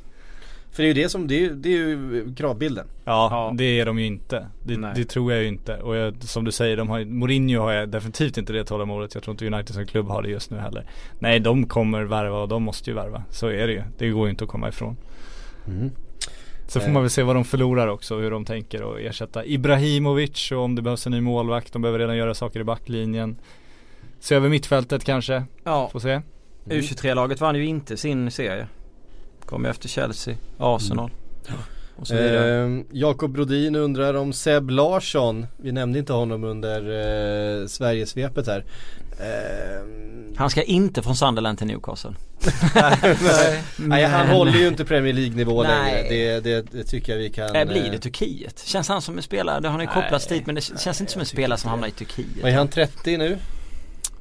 För 0.74 0.82
det 0.82 0.86
är 0.90 0.94
ju 0.94 1.02
det 1.02 1.08
som, 1.08 1.26
det 1.28 1.34
är, 1.34 1.40
ju- 1.40 1.54
det 1.54 1.68
är 1.68 1.72
ju 1.78 2.34
kravbilden. 2.36 2.86
Ja, 3.04 3.28
Ja. 3.30 3.52
det 3.56 3.80
är 3.80 3.86
de 3.86 3.98
ju 3.98 4.06
inte. 4.06 4.46
Det, 4.62 4.92
det 4.94 5.04
tror 5.04 5.32
jag 5.32 5.42
ju 5.42 5.48
inte. 5.48 5.76
Och 5.76 5.96
jag, 5.96 6.22
som 6.22 6.44
du 6.44 6.52
säger, 6.52 6.76
de 6.76 6.88
har, 6.88 7.04
Mourinho 7.04 7.60
har 7.60 7.72
jag 7.72 7.88
definitivt 7.88 8.38
inte 8.38 8.52
det 8.52 8.64
tålamodet. 8.64 9.14
Jag 9.14 9.22
tror 9.22 9.32
inte 9.34 9.46
United 9.46 9.74
som 9.74 9.86
klubb 9.86 10.08
har 10.08 10.22
det 10.22 10.28
just 10.28 10.50
nu 10.50 10.56
heller. 10.58 10.86
Nej, 11.18 11.40
de 11.40 11.66
kommer 11.66 12.02
värva 12.02 12.38
och 12.42 12.48
de 12.48 12.62
måste 12.62 12.90
ju 12.90 12.96
värva. 12.96 13.22
Så 13.30 13.46
är 13.48 13.66
det 13.66 13.72
ju. 13.72 13.82
Det 13.98 14.08
går 14.08 14.26
ju 14.26 14.30
inte 14.30 14.44
att 14.44 14.50
komma 14.50 14.68
ifrån. 14.68 14.96
Så 16.66 16.80
får 16.80 16.88
Eh. 16.88 16.92
man 16.92 17.02
väl 17.02 17.10
se 17.10 17.22
vad 17.22 17.36
de 17.36 17.44
förlorar 17.44 17.88
också, 17.88 18.18
hur 18.18 18.30
de 18.30 18.44
tänker 18.44 18.82
och 18.82 19.00
ersätta 19.00 19.44
Ibrahimovic 19.46 20.52
och 20.52 20.58
om 20.58 20.74
det 20.74 20.82
behövs 20.82 21.06
en 21.06 21.12
ny 21.12 21.20
målvakt. 21.20 21.72
De 21.72 21.82
behöver 21.82 21.98
redan 21.98 22.16
göra 22.16 22.34
saker 22.34 22.60
i 22.60 22.64
backlinjen. 22.64 23.36
Se 24.20 24.34
över 24.34 24.48
mittfältet 24.48 25.04
kanske, 25.04 25.44
Ja, 25.64 25.88
får 25.92 26.00
se. 26.00 26.20
U23-laget 26.66 27.40
vann 27.40 27.56
ju 27.56 27.66
inte 27.66 27.96
sin 27.96 28.30
serie. 28.30 28.66
Kom 29.46 29.64
ju 29.64 29.70
efter 29.70 29.88
Chelsea, 29.88 30.36
Arsenal. 30.58 31.10
Och 31.96 32.06
så 32.06 32.14
vidare. 32.14 32.64
Eh, 32.64 32.80
Jakob 32.90 33.32
Brodin 33.32 33.76
undrar 33.76 34.14
om 34.14 34.32
Seb 34.32 34.70
Larsson, 34.70 35.46
vi 35.56 35.72
nämnde 35.72 35.98
inte 35.98 36.12
honom 36.12 36.44
under 36.44 36.80
eh, 37.60 37.66
Sverigesvepet 37.66 38.46
här. 38.46 38.64
Eh, 39.20 40.36
Han 40.36 40.50
ska 40.50 40.62
inte 40.62 41.02
från 41.02 41.16
Sunderland 41.16 41.58
till 41.58 41.66
Newcastle. 41.66 42.14
nej, 42.74 43.62
nej, 43.76 44.04
han 44.04 44.28
håller 44.28 44.52
ju 44.52 44.68
inte 44.68 44.84
Premier 44.84 45.12
League-nivå 45.12 45.62
Nej. 45.62 45.70
längre. 45.70 46.08
Det, 46.08 46.40
det, 46.40 46.72
det 46.72 46.84
tycker 46.84 47.12
jag 47.12 47.18
vi 47.18 47.30
kan. 47.30 47.56
Äh, 47.56 47.64
blir 47.64 47.82
det 47.82 47.94
eh, 47.94 48.00
Turkiet? 48.00 48.62
Känns 48.66 48.88
han 48.88 49.02
som 49.02 49.16
en 49.16 49.22
spelare? 49.22 49.60
Det 49.60 49.68
har 49.68 49.78
ni 49.78 49.86
kopplats 49.86 50.26
dit 50.26 50.46
men 50.46 50.54
det 50.54 50.60
känns 50.60 51.00
inte 51.00 51.12
som 51.12 51.20
en 51.20 51.26
spelare 51.26 51.58
som 51.58 51.70
hamnar 51.70 51.88
i 51.88 51.90
Turkiet. 51.90 52.42
Vad 52.42 52.50
är 52.50 52.56
han 52.56 52.68
30 52.68 53.16
nu? 53.16 53.38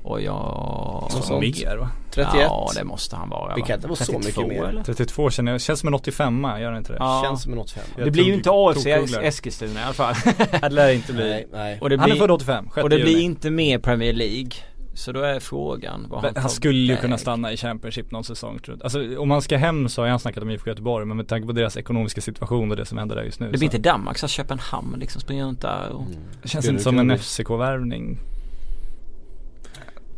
Och 0.01 0.21
ja... 0.21 1.09
Något 1.13 1.25
sånt. 1.25 1.41
Mer 1.41 1.77
va? 1.77 1.89
31? 2.13 2.35
Ja 2.41 2.69
det 2.75 2.83
måste 2.83 3.15
han 3.15 3.29
vara 3.29 3.55
Det 3.55 3.61
kan 3.61 3.75
inte 3.75 3.87
vara 3.87 3.95
så 3.95 4.05
32, 4.05 4.41
mycket 4.41 4.47
mer. 4.47 4.69
Eller? 4.69 4.83
32 4.83 5.29
känner 5.29 5.51
jag, 5.51 5.61
känns 5.61 5.79
som 5.79 5.87
en 5.87 5.93
85 5.93 6.43
gör 6.43 6.71
det 6.71 6.77
inte 6.77 6.93
det? 6.93 6.97
Ja. 6.99 7.21
Känns 7.25 7.43
som 7.43 7.53
en 7.53 7.59
85. 7.59 7.83
Jag 7.97 8.05
Det 8.07 8.11
blir 8.11 8.23
ju 8.23 8.33
inte 8.33 8.49
AFC. 8.53 8.85
Eskilstuna 9.21 9.79
i 9.79 9.83
alla 9.83 9.93
fall. 9.93 10.15
Det 10.61 10.69
lär 10.69 10.89
inte 10.89 11.13
bli. 11.13 11.29
Nej, 11.29 11.47
nej. 11.51 11.77
Och 11.81 11.89
det 11.89 11.97
Han 11.97 12.09
är 12.09 12.13
blir, 12.13 12.21
född 12.21 12.31
85, 12.31 12.65
6 12.73 12.83
och 12.83 12.89
det 12.89 12.97
juni. 12.97 13.13
blir 13.13 13.23
inte 13.23 13.49
mer 13.49 13.79
Premier 13.79 14.13
League. 14.13 14.51
Så 14.95 15.11
då 15.11 15.21
är 15.21 15.39
frågan 15.39 16.05
vad 16.09 16.21
tar 16.21 16.41
han 16.41 16.49
skulle 16.49 16.93
ju 16.93 16.95
kunna 16.95 17.17
stanna 17.17 17.51
i 17.51 17.57
Championship 17.57 18.11
någon 18.11 18.23
säsong 18.23 18.59
tror 18.59 18.77
jag. 18.77 18.83
Alltså 18.83 19.21
om 19.21 19.31
han 19.31 19.41
ska 19.41 19.57
hem 19.57 19.89
så 19.89 20.01
har 20.01 20.09
han 20.09 20.19
snackat 20.19 20.43
om 20.43 20.49
IFK 20.49 20.69
Göteborg 20.69 21.05
men 21.05 21.17
med 21.17 21.27
tanke 21.27 21.47
på 21.47 21.53
deras 21.53 21.77
ekonomiska 21.77 22.21
situation 22.21 22.71
och 22.71 22.77
det 22.77 22.85
som 22.85 22.97
händer 22.97 23.15
där 23.15 23.23
just 23.23 23.39
nu 23.39 23.45
Det 23.45 23.49
blir 23.49 23.59
så 23.59 23.65
inte 23.65 23.89
Danmark 23.89 24.17
så 24.17 24.27
Köpenhamn 24.27 24.99
liksom 24.99 25.21
springer 25.21 25.45
runt 25.45 25.61
där 25.61 25.89
och... 25.89 26.01
Mm. 26.01 26.17
det 26.41 26.49
känns 26.49 26.67
inte 26.67 26.83
som 26.83 26.99
en. 26.99 27.17
FCK-värvning. 27.17 28.19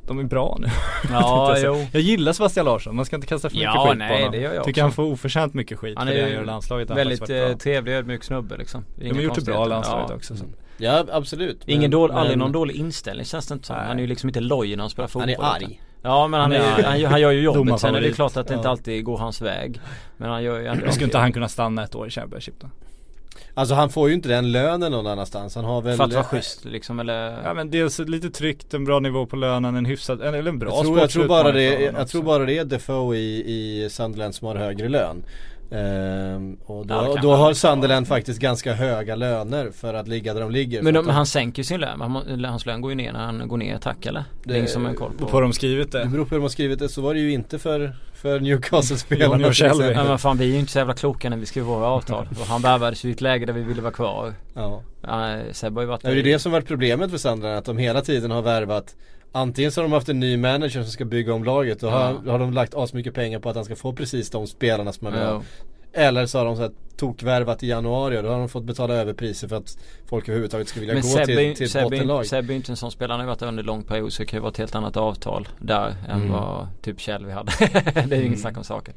De 0.08 0.20
är 0.20 0.24
bra 0.24 0.58
nu. 0.60 0.68
Ja, 1.12 1.56
jo. 1.58 1.88
Jag 1.92 2.02
gillar 2.02 2.34
Sebastian 2.34 2.66
Larsson, 2.66 2.96
man 2.96 3.06
ska 3.06 3.16
inte 3.16 3.28
kasta 3.28 3.50
för 3.50 3.56
mycket 3.56 3.72
Ja, 3.76 3.88
skit 3.90 3.98
nej, 3.98 4.08
på 4.10 4.16
honom. 4.16 4.32
det 4.32 4.38
gör 4.38 4.54
jag 4.54 4.64
Tycker 4.64 4.72
också. 4.72 4.82
han 4.82 4.92
får 4.92 5.04
oförtjänt 5.04 5.54
mycket 5.54 5.80
skit 5.80 5.98
Han 5.98 6.08
för 6.08 6.14
är 6.14 6.18
det 6.18 6.24
han 6.24 6.32
gör 6.34 6.42
i 6.42 6.46
landslaget. 6.46 6.90
Väldigt 6.90 7.30
eh, 7.30 7.58
trevlig 7.58 7.94
ödmjuk 7.94 8.24
snubbe 8.24 8.58
liksom. 8.58 8.86
De 8.96 9.10
har 9.12 9.22
gjort 9.22 9.36
det 9.36 9.42
bra 9.46 9.66
i 9.66 9.70
landslaget 9.70 10.06
Ja. 10.10 10.16
också. 10.16 10.36
Så. 10.38 10.46
Ja 10.78 11.06
absolut. 11.12 11.62
Ingen 11.66 11.82
Men- 11.82 11.92
dålig, 11.92 12.14
aldrig 12.14 12.38
men 12.38 12.40
någon 12.40 12.52
dålig 12.52 12.76
inställning 12.76 13.26
känns 13.26 13.48
det 13.48 13.54
inte 13.54 13.68
som. 13.68 13.76
Han 13.76 13.98
är 13.98 14.02
ju 14.02 14.08
liksom 14.08 14.30
inte 14.30 14.40
loj 14.40 14.76
när 14.76 14.84
han 14.84 14.90
spelar 14.90 15.08
fotboll. 15.08 15.36
Han 15.40 15.46
är 15.62 15.66
arg. 15.66 15.82
Ja 16.02 16.28
men 16.28 16.40
han, 16.40 16.52
är, 16.52 17.06
Han 17.08 17.22
gör- 17.22 17.32
ju 17.32 17.42
jobbet. 17.42 17.80
Sen 17.80 17.96
är 17.96 18.02
det 18.02 18.12
klart 18.12 18.38
att 18.38 18.48
det 18.48 18.54
inte 18.54 18.70
alltid 18.70 19.04
går 19.04 19.18
hans 19.18 19.42
väg. 19.42 19.80
Men 20.18 20.30
han 20.30 20.44
gör 20.44 20.60
ju 20.60 20.68
ändå 20.68 20.92
skulle 20.92 21.06
inte 21.06 21.18
han 21.18 21.34
kunna 21.34 21.48
stanna 21.48 21.84
ett 21.84 21.96
år 21.96 22.08
i 22.08 22.10
Championship 22.10 22.56
då? 22.62 22.68
Alltså 23.58 23.76
han 23.76 23.90
får 23.90 24.10
ju 24.10 24.16
inte 24.16 24.30
den 24.30 24.52
lönen 24.52 24.92
någon 24.92 25.08
annanstans. 25.08 25.56
Han 25.56 25.66
har 25.66 25.82
väl 25.82 25.98
För 25.98 26.04
att 26.04 26.14
vara 26.14 26.24
schysst 26.24 26.66
liksom 26.66 27.00
eller? 27.00 27.44
Ja 27.44 27.54
men 27.54 27.72
dels 27.72 28.00
lite 28.00 28.30
tryggt, 28.30 28.74
en 28.74 28.86
bra 28.86 29.00
nivå 29.00 29.26
på 29.26 29.36
lönen, 29.36 29.76
en 29.76 29.86
hyfsad, 29.86 30.22
eller 30.22 30.50
en 30.50 30.60
bra 30.60 30.70
jag 30.70 30.86
tror, 30.86 31.00
jag 31.00 31.10
tror 31.10 31.28
bara 31.28 31.52
det, 31.52 31.80
jag 31.80 32.08
tror 32.08 32.24
bara 32.24 32.46
det 32.46 32.58
är 32.58 32.66
Defoe 32.66 33.18
i, 33.18 33.44
i 33.84 33.90
Sunderland 33.90 34.36
som 34.36 34.48
har 34.48 34.56
högre 34.56 34.90
lön. 34.90 35.24
Ehm, 35.72 36.58
och 36.66 36.88
då, 36.88 36.96
Ja, 36.96 37.20
då 37.22 37.36
har 37.36 37.54
Sunderland 37.54 38.08
faktiskt 38.08 38.40
ganska 38.40 38.74
höga 38.74 39.16
löner 39.16 39.72
för 39.72 39.94
att 39.94 40.08
ligga 40.08 40.34
där 40.34 40.42
de 40.42 40.52
ligger. 40.52 40.82
Men 40.82 40.94
de, 40.94 41.08
han 41.08 41.26
sänker 41.26 41.64
sin 41.64 41.80
lön. 41.80 42.02
Hans 42.46 42.66
lön 42.66 42.82
går 42.82 42.92
ju 42.92 42.96
ner 42.96 43.14
när 43.14 43.26
han 43.26 43.48
går 43.48 43.58
ner 43.58 43.72
i 43.72 43.76
attack 43.76 44.06
eller? 44.06 44.24
Det 44.44 44.54
är 44.54 44.58
ingen 44.58 44.70
som 44.70 44.86
har 44.86 44.94
koll 44.94 45.12
på. 45.18 45.26
På 45.26 45.42
de 45.42 45.54
skrivit 45.54 45.92
det 45.92 46.00
det. 46.00 46.06
beror 46.06 46.26
på 46.26 46.30
hur 46.30 46.38
de 46.38 46.42
har 46.42 46.50
skrivit 46.50 46.80
det, 46.80 46.90
så 46.90 47.02
var 47.02 47.14
det 47.14 47.20
ju 47.20 47.32
inte 47.32 47.60
för, 47.60 47.96
för 48.26 48.40
Newcastle-spelarna. 48.40 49.50
Nej 49.80 50.08
men 50.08 50.18
fan 50.18 50.38
vi 50.38 50.46
är 50.46 50.50
ju 50.54 50.60
inte 50.60 50.72
så 50.72 50.78
jävla 50.78 50.94
kloka 50.94 51.30
när 51.30 51.38
vi 51.38 51.46
skriver 51.46 51.68
våra 51.68 51.86
avtal. 51.86 52.28
Och 52.40 52.46
han 52.46 52.62
värvades 52.62 53.06
ju 53.06 53.10
i 53.10 53.12
ett 53.12 53.22
läge 53.22 53.46
där 53.46 53.54
vi 53.54 53.64
ville 53.64 53.82
vara 53.82 53.94
kvar. 53.94 54.34
Ja. 54.54 54.82
Ja, 55.02 55.40
Sebbe 55.52 55.76
har 55.78 55.82
ju 55.82 55.88
varit 55.88 56.02
Det 56.02 56.12
är 56.20 56.24
det 56.24 56.40
som 56.40 56.52
varit 56.52 56.68
problemet 56.68 57.12
för 57.12 57.18
Sunderland, 57.18 57.58
att 57.58 57.66
de 57.66 57.78
hela 57.78 58.02
tiden 58.02 58.32
har 58.32 58.42
värvat 58.42 58.96
Antingen 59.32 59.72
så 59.72 59.82
har 59.82 59.84
de 59.84 59.94
haft 59.94 60.10
en 60.10 60.20
ny 60.20 60.38
manager 60.38 60.82
som 60.82 60.92
ska 60.92 61.06
bygga 61.06 61.34
om 61.34 61.44
laget 61.44 61.84
och 61.84 61.92
har, 61.92 62.18
Ja. 62.26 62.32
har 62.32 62.40
de 62.40 62.54
lagt 62.54 62.76
asmycket 62.76 63.14
pengar 63.14 63.40
på 63.40 63.50
att 63.50 63.56
han 63.56 63.66
ska 63.66 63.76
få 63.76 63.94
precis 63.94 64.30
de 64.30 64.48
spelarna 64.48 64.94
som 64.94 65.06
man 65.06 65.14
vill 65.14 65.22
ha. 65.22 65.42
Eller 65.96 66.26
så 66.26 66.38
har 66.38 66.46
de 66.46 66.56
så 66.56 66.62
här 66.62 66.72
tokvärvat 66.98 67.64
i 67.64 67.68
januari 67.68 68.18
och 68.18 68.24
då 68.24 68.30
har 68.30 68.40
de 68.40 68.50
fått 68.50 68.64
betala 68.64 68.94
överpriser 68.94 69.48
för 69.48 69.56
att 69.56 69.78
folk 70.06 70.28
överhuvudtaget 70.30 70.68
ska 70.68 70.80
vilja 70.80 70.94
Men 70.96 71.04
gå 71.04 71.08
Sebbe, 71.10 71.26
till, 71.26 71.56
till 71.56 71.70
Sebbe, 71.70 71.84
bottenlag. 71.90 72.26
Sebbe 72.26 72.48
är 72.48 72.54
ju 72.54 72.56
inte 72.58 72.72
en 72.72 72.76
sån 72.78 72.92
spelare, 72.92 73.12
han 73.14 73.20
har 73.20 73.26
ju 73.26 73.28
varit 73.30 73.40
där 73.40 73.48
under 73.48 73.64
lång 73.64 73.84
period 73.84 74.14
så 74.14 74.22
det 74.22 74.26
kan 74.26 74.38
ju 74.38 74.42
vara 74.42 74.52
ett 74.52 74.58
helt 74.58 74.76
annat 74.76 74.98
avtal 74.98 75.48
där 75.60 75.96
än 76.10 76.16
Mm. 76.22 76.32
vad 76.32 76.68
typ 76.82 77.00
Kjell 77.00 77.26
vi 77.26 77.32
hade. 77.32 77.52
det 77.60 77.98
är 77.98 78.06
ju 78.06 78.14
Mm. 78.14 78.26
inget 78.26 78.40
snack 78.42 78.58
om 78.58 78.64
saken. 78.64 78.94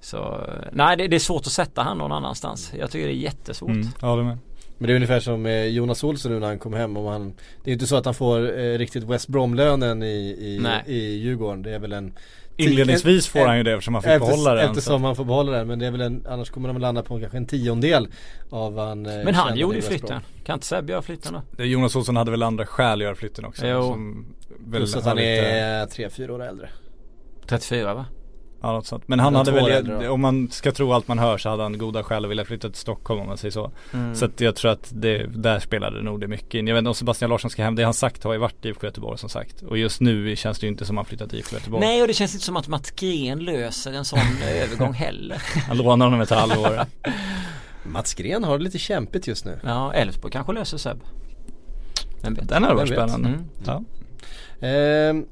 Så 0.00 0.46
nej 0.72 0.96
det, 0.96 1.08
det 1.08 1.16
är 1.16 1.20
svårt 1.20 1.46
att 1.46 1.52
sätta 1.52 1.82
han 1.82 1.98
någon 1.98 2.12
annanstans. 2.12 2.72
Jag 2.78 2.90
tycker 2.90 3.06
det 3.06 3.12
är 3.12 3.16
jättesvårt. 3.16 3.70
Mm, 3.70 3.88
ja 4.02 4.16
det 4.16 4.22
med. 4.24 4.38
Men 4.78 4.86
det 4.86 4.92
är 4.92 4.96
ungefär 4.96 5.20
som 5.20 5.46
Jonas 5.70 6.04
Olsson 6.04 6.32
nu 6.32 6.38
när 6.38 6.46
han 6.46 6.58
kom 6.58 6.72
hem 6.74 6.96
och 6.96 7.10
han 7.10 7.34
Det 7.64 7.70
är 7.70 7.72
inte 7.72 7.86
så 7.86 7.96
att 7.96 8.04
han 8.04 8.14
får 8.14 8.58
eh, 8.58 8.78
riktigt 8.78 9.04
West 9.04 9.28
Brom-lönen 9.28 10.02
i, 10.02 10.06
i, 10.40 10.58
Nej. 10.62 10.82
i 10.86 11.16
Djurgården. 11.16 11.62
Det 11.62 11.70
är 11.74 11.78
väl 11.78 11.92
en 11.92 12.12
Inledningsvis 12.56 13.28
får 13.28 13.40
en- 13.40 13.46
han 13.46 13.56
ju 13.56 13.62
det 13.62 13.72
eftersom 13.72 13.94
han 13.94 14.02
fick 14.02 14.12
efter- 14.12 14.26
behålla 14.26 14.54
den. 14.54 14.68
Eftersom 14.70 15.04
han 15.04 15.16
får 15.16 15.24
behålla 15.24 15.52
den 15.52 15.66
men 15.68 15.78
det 15.78 15.86
är 15.86 15.90
väl 15.90 16.00
en, 16.00 16.26
annars 16.28 16.50
kommer 16.50 16.68
de 16.68 16.78
landa 16.78 17.02
på 17.02 17.20
kanske 17.20 17.38
en 17.38 17.46
tiondel 17.46 18.08
av 18.50 18.74
vad 18.74 18.88
han 18.88 19.06
eh, 19.06 19.24
Men 19.24 19.34
han 19.34 19.56
gjorde 19.56 19.76
ju 19.76 19.82
flytten. 19.82 20.20
Kan 20.44 20.54
inte 20.54 20.66
Sebbe 20.66 20.92
göra 20.92 21.02
flytten 21.02 21.36
då? 21.56 21.64
Jonas 21.64 21.96
Olsson 21.96 22.16
hade 22.16 22.30
väl 22.30 22.42
andra 22.42 22.66
skäl 22.66 23.00
att 23.00 23.04
göra 23.04 23.14
flytten 23.14 23.44
också. 23.44 23.66
Jo. 23.66 23.82
Som 23.82 24.26
väl 24.58 24.80
Plus 24.80 24.96
att 24.96 25.04
han 25.04 25.16
lite- 25.16 25.28
är 25.46 25.86
tre, 25.86 26.10
fyra 26.10 26.32
år 26.34 26.42
äldre. 26.42 26.68
34 27.46 27.94
va? 27.94 28.06
Ja 28.66 28.72
något 28.72 28.86
sånt. 28.86 29.08
Men 29.08 29.20
han 29.20 29.34
hade 29.34 29.52
väl, 29.52 29.66
äldre 29.66 30.08
om 30.08 30.20
man 30.20 30.50
ska 30.50 30.72
tro 30.72 30.92
allt 30.92 31.08
man 31.08 31.18
hör 31.18 31.38
så 31.38 31.48
hade 31.48 31.62
han 31.62 31.78
goda 31.78 32.02
skäl 32.02 32.24
att 32.24 32.30
vilja 32.30 32.44
flytta 32.44 32.68
till 32.68 32.78
Stockholm 32.78 33.20
om 33.20 33.26
man 33.26 33.36
säger 33.36 33.52
så. 33.52 33.70
Mm. 33.92 34.14
Så 34.14 34.24
att 34.24 34.40
jag 34.40 34.56
tror 34.56 34.70
att 34.70 34.90
det, 34.94 35.26
där 35.26 35.60
spelade 35.60 36.02
nog 36.02 36.20
det 36.20 36.28
mycket 36.28 36.54
in. 36.54 36.66
Jag 36.66 36.74
vet 36.74 36.78
inte 36.78 36.88
om 36.88 36.94
Sebastian 36.94 37.30
Larsson 37.30 37.50
ska 37.50 37.62
hem, 37.62 37.74
det 37.74 37.84
han 37.84 37.94
sagt 37.94 38.24
har 38.24 38.32
ju 38.32 38.38
varit 38.38 38.64
i 38.64 38.74
Göteborg 38.82 39.18
som 39.18 39.28
sagt. 39.28 39.62
Och 39.62 39.78
just 39.78 40.00
nu 40.00 40.36
känns 40.36 40.58
det 40.58 40.66
ju 40.66 40.72
inte 40.72 40.84
som 40.84 40.96
han 40.96 41.06
flyttat 41.06 41.30
till 41.30 41.44
Göteborg. 41.52 41.86
Nej 41.86 42.02
och 42.02 42.08
det 42.08 42.14
känns 42.14 42.34
inte 42.34 42.44
som 42.44 42.56
att 42.56 42.68
Mats 42.68 42.90
Gren 42.90 43.38
löser 43.38 43.92
en 43.92 44.04
sån 44.04 44.18
övergång 44.62 44.92
heller. 44.92 45.42
Han 45.68 45.76
lånar 45.76 46.06
honom 46.06 46.20
ett 46.20 46.30
halvår. 46.30 46.80
Mats 47.84 48.14
Gren 48.14 48.44
har 48.44 48.58
det 48.58 48.64
lite 48.64 48.78
kämpigt 48.78 49.26
just 49.26 49.44
nu. 49.44 49.58
Ja, 49.64 49.92
Elfsborg 49.92 50.32
kanske 50.32 50.52
löser 50.52 50.78
vet? 52.34 52.48
Den 52.48 52.62
hade 52.62 52.74
varit 52.74 52.88
spännande. 52.88 53.28
Mm. 53.28 53.44
Ja. 53.66 53.82
Ehm, 54.60 55.26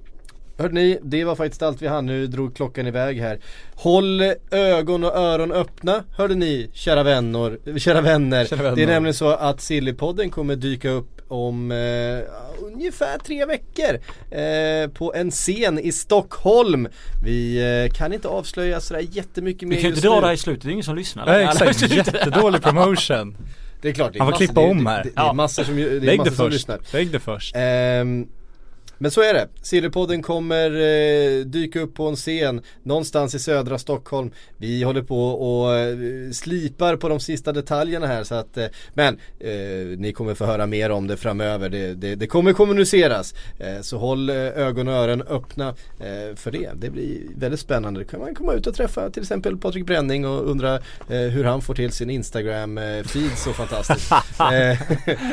Hörde 0.59 0.75
ni, 0.75 0.99
det 1.03 1.25
var 1.25 1.35
faktiskt 1.37 1.63
allt 1.63 1.83
vi 1.83 1.87
hann. 1.87 2.07
Nu 2.07 2.27
drog 2.27 2.57
klockan 2.57 2.87
iväg 2.87 3.21
här. 3.21 3.39
Håll 3.75 4.23
ögon 4.51 5.05
och 5.05 5.17
öron 5.17 5.53
öppna, 5.53 6.05
hörde 6.17 6.35
ni, 6.35 6.71
kära 6.73 7.03
vänner. 7.03 7.59
Kära 7.79 8.01
vänner. 8.01 8.45
Kära 8.45 8.63
vänner. 8.63 8.77
Det 8.77 8.83
är 8.83 8.87
nämligen 8.87 9.15
så 9.15 9.29
att 9.31 9.61
Sillypodden 9.61 10.31
kommer 10.31 10.57
dyka 10.57 10.91
upp 10.91 11.11
om 11.29 11.71
eh, 11.73 12.19
ungefär 12.67 13.19
tre 13.19 13.45
veckor 13.45 13.95
eh, 14.31 14.91
på 14.91 15.15
en 15.15 15.31
scen 15.31 15.79
i 15.79 15.93
Stockholm. 15.93 16.89
Vi 17.25 17.57
eh, 17.89 17.95
kan 17.97 18.13
inte 18.13 18.29
avslöja 18.29 18.81
sådär 18.81 19.05
jättemycket 19.11 19.69
mer 19.69 19.77
Vi 19.77 19.83
kan 19.83 19.91
ju 19.91 19.95
just 19.95 20.05
inte 20.05 20.09
dra 20.15 20.21
det 20.21 20.27
här 20.27 20.35
i 20.35 20.37
slutet, 20.37 20.63
det 20.63 20.69
är 20.69 20.73
ingen 20.73 20.85
som 20.85 20.97
lyssnar. 20.97 21.27
Nej 21.27 21.45
exakt, 21.45 21.91
jättedålig 21.93 22.63
promotion. 22.63 23.37
Det 23.83 23.89
är 23.89 23.93
klart, 23.93 24.13
det 24.13 24.17
är 24.19 24.21
Han 24.21 24.27
får 24.29 24.33
massor- 24.33 24.47
klippa 24.47 24.61
det 24.61 24.67
om 24.71 24.87
här. 24.87 25.05
Det, 25.05 25.11
det 25.15 25.21
är 25.21 25.25
Ja. 25.25 25.33
massor 25.33 25.65
som, 25.65 25.77
det 25.77 25.83
är 25.83 26.01
Lägg 26.01 26.19
det 26.21 26.27
som 26.27 26.37
först. 26.37 26.53
lyssnar. 26.53 26.79
Lägg 26.93 27.11
det 27.11 27.21
först. 27.21 27.55
Ehm, 27.57 28.27
men 28.99 29.11
så 29.11 29.21
är 29.23 29.35
det. 29.35 29.49
Sillypodden 29.63 30.23
kommer 30.23 30.71
eh, 30.71 31.45
dyka 31.45 31.81
upp 31.81 31.95
på 31.95 32.09
en 32.09 32.17
scen 32.17 32.63
någonstans 32.83 33.35
i 33.35 33.39
södra 33.39 33.79
Stockholm. 33.79 34.31
Vi 34.57 34.83
håller 34.83 35.03
på 35.03 35.27
och 35.29 35.75
eh, 35.77 35.97
slipar 36.33 36.97
på 36.97 37.09
de 37.09 37.21
sista 37.21 37.53
detaljerna 37.53 38.07
här 38.07 38.25
så 38.25 38.35
att 38.35 38.57
eh, 38.57 38.67
Men 38.95 39.19
eh, 39.41 39.51
ni 39.99 40.13
kommer 40.13 40.35
få 40.35 40.45
höra 40.45 40.67
mer 40.67 40.91
om 40.91 41.07
det 41.07 41.17
framöver. 41.17 41.69
Det, 41.69 41.95
det, 41.95 42.15
det 42.15 42.27
kommer 42.27 42.53
kommuniceras. 42.53 43.35
Eh, 43.59 43.81
så 43.81 43.99
håll 43.99 44.31
eh, 44.31 44.37
ögon 44.37 44.89
och 44.89 44.95
öron 44.95 45.23
öppna 45.23 45.69
eh, 46.01 46.37
för 46.37 46.51
det. 46.51 46.71
Det 46.75 46.91
blir 46.91 47.21
väldigt 47.37 47.61
spännande. 47.61 48.01
Då 48.01 48.07
kan 48.07 48.21
man 48.21 48.35
komma 48.35 48.53
ut 48.53 48.67
och 48.67 48.75
träffa 48.75 49.11
till 49.11 49.23
exempel 49.23 49.57
Patrik 49.57 49.87
Bränning 49.87 50.27
och 50.27 50.51
undra 50.51 50.75
eh, 50.75 50.81
hur 51.09 51.45
han 51.45 51.63
får 51.63 51.75
till 51.75 51.93
sin 51.93 52.11
Instagram-feed 52.11 53.35
så 53.37 53.53
fantastiskt. 53.53 54.13
Eh, 54.41 54.79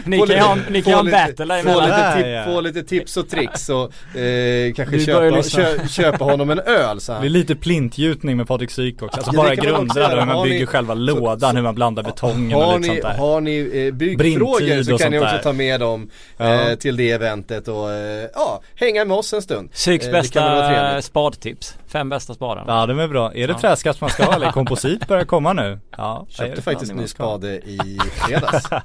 Ni 0.06 0.18
kan 0.28 0.28
ju 0.28 0.38
ha, 0.42 0.52
en 0.68 0.74
lite- 0.74 0.92
battle 0.92 1.46
där 1.46 1.62
få 1.62 1.82
lite, 1.82 2.44
få 2.46 2.62
lite 2.62 2.84
tips 2.84 3.18
och 3.18 3.30
tricks 3.52 3.70
och 3.70 4.18
eh, 4.20 4.74
kanske 4.74 5.00
köpa, 5.00 5.42
kö, 5.44 5.88
köpa 5.88 6.24
honom 6.26 6.50
en 6.50 6.60
öl 6.60 7.02
så 7.02 7.12
Det 7.12 7.16
han. 7.16 7.22
blir 7.22 7.30
lite 7.32 7.56
plintgjutning 7.56 8.38
med 8.38 8.48
Patrik 8.48 8.72
Syk 8.72 9.02
också. 9.04 9.18
Alltså 9.18 9.32
Ja, 9.36 9.50
det 9.50 9.56
bara 9.56 9.56
grunderna 9.56 10.10
hur 10.20 10.26
man 10.26 10.44
bygger 10.44 10.60
ni- 10.60 10.66
själva 10.66 10.94
lådan, 10.94 11.40
så- 11.40 11.56
hur 11.56 11.62
man 11.64 11.76
blandar 11.76 12.04
betongen 12.04 12.58
och 12.58 12.80
lite 12.80 12.88
sånt 12.94 13.02
där. 13.02 13.18
har 13.18 13.42
ni 13.42 13.86
eh, 13.88 13.94
byggfrågor 13.94 14.84
så 14.84 14.94
och 14.94 15.00
kan 15.00 15.12
ni 15.12 15.20
också 15.20 15.36
där. 15.36 15.44
ta 15.44 15.54
med 15.54 15.80
dem 15.80 16.10
Ja. 16.38 16.70
eh, 16.70 16.76
till 16.76 16.96
det 16.96 17.12
eventet 17.12 17.68
och 17.68 17.92
eh, 17.92 18.28
ja, 18.34 18.62
hänga 18.76 19.06
med 19.06 19.18
oss 19.18 19.34
en 19.34 19.42
stund. 19.42 19.70
Syks 19.74 20.06
Eh, 20.06 20.12
det 20.12 20.18
bästa 20.18 21.02
spadtips. 21.02 21.76
Fem 21.88 22.10
bästa 22.10 22.34
spadarna. 22.34 22.74
Ja 22.80 22.86
de 22.86 23.00
är 23.00 23.08
bra. 23.08 23.34
Är 23.34 23.48
det 23.48 23.54
Ja. 23.54 23.60
träskaft 23.60 24.02
man 24.02 24.10
ska 24.10 24.24
ha 24.24 24.36
eller 24.36 24.52
komposit 24.52 25.08
börjar 25.08 25.26
komma 25.26 25.54
nu? 25.54 25.80
Ja, 25.98 26.26
det 26.28 26.34
är 26.34 26.38
Köpte 26.38 26.56
det 26.56 26.62
faktiskt 26.62 26.96
ny 26.96 27.08
spade 27.08 27.56
i 27.56 28.00
fredags. 28.14 28.70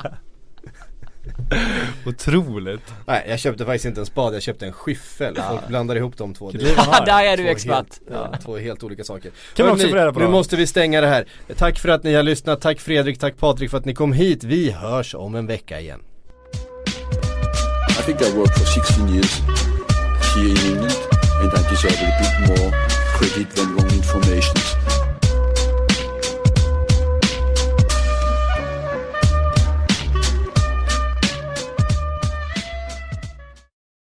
Otroligt. 2.07 2.95
Nej, 3.07 3.27
jag 3.29 3.39
köpte 3.39 3.65
faktiskt 3.65 3.85
inte 3.85 4.01
en 4.01 4.07
spade, 4.07 4.37
jag 4.37 4.43
köpte 4.43 4.67
en 4.67 4.73
skyffel. 4.73 5.39
Folk 5.49 5.69
blandar 5.69 5.97
ihop 5.97 6.17
de 6.17 6.35
två. 6.35 6.45
Har. 6.77 7.07
Där 7.07 7.25
är 7.25 7.37
du 7.37 7.43
två 7.43 7.51
expert. 7.51 7.75
Helt, 7.75 8.01
ja, 8.11 8.33
två 8.43 8.57
helt 8.57 8.83
olika 8.83 9.05
saker. 9.05 9.31
Kan 9.55 9.67
man 9.67 9.73
också 9.73 9.87
Hörrni, 9.87 9.93
få 9.93 9.99
reda 9.99 10.13
på 10.13 10.21
Nu 10.21 10.29
måste 10.29 10.57
vi 10.57 10.67
stänga 10.67 11.01
det 11.01 11.07
här. 11.07 11.27
Tack 11.57 11.79
för 11.79 11.89
att 11.89 12.05
ni 12.05 12.15
har 12.15 12.23
lyssnat, 12.23 12.61
tack 12.61 12.81
Fredrik, 12.81 13.19
tack 13.19 13.37
Patrik 13.37 13.71
för 13.71 13.79
att 13.79 13.85
ni 13.85 13.95
kom 13.95 14.13
hit. 14.13 14.45
Vi 14.45 14.71
hörs 14.71 15.15
om 15.15 15.35
en 15.35 15.47
vecka 15.47 15.81
igen. 15.81 16.01
I 17.91 18.03
think 18.03 18.21
I 18.23 18.31
worked 18.37 18.55
for 18.55 18.65
16 18.65 19.09
years 19.09 19.41
here 20.35 20.49
in 20.49 20.57
England 20.57 20.97
and 21.43 21.53
I 21.53 21.71
deserve 21.71 22.01
a 22.03 22.13
bit 22.21 22.49
more 22.49 22.71
credit 23.19 23.51
than 23.57 23.77
wrong 23.77 23.91
information. 23.93 25.06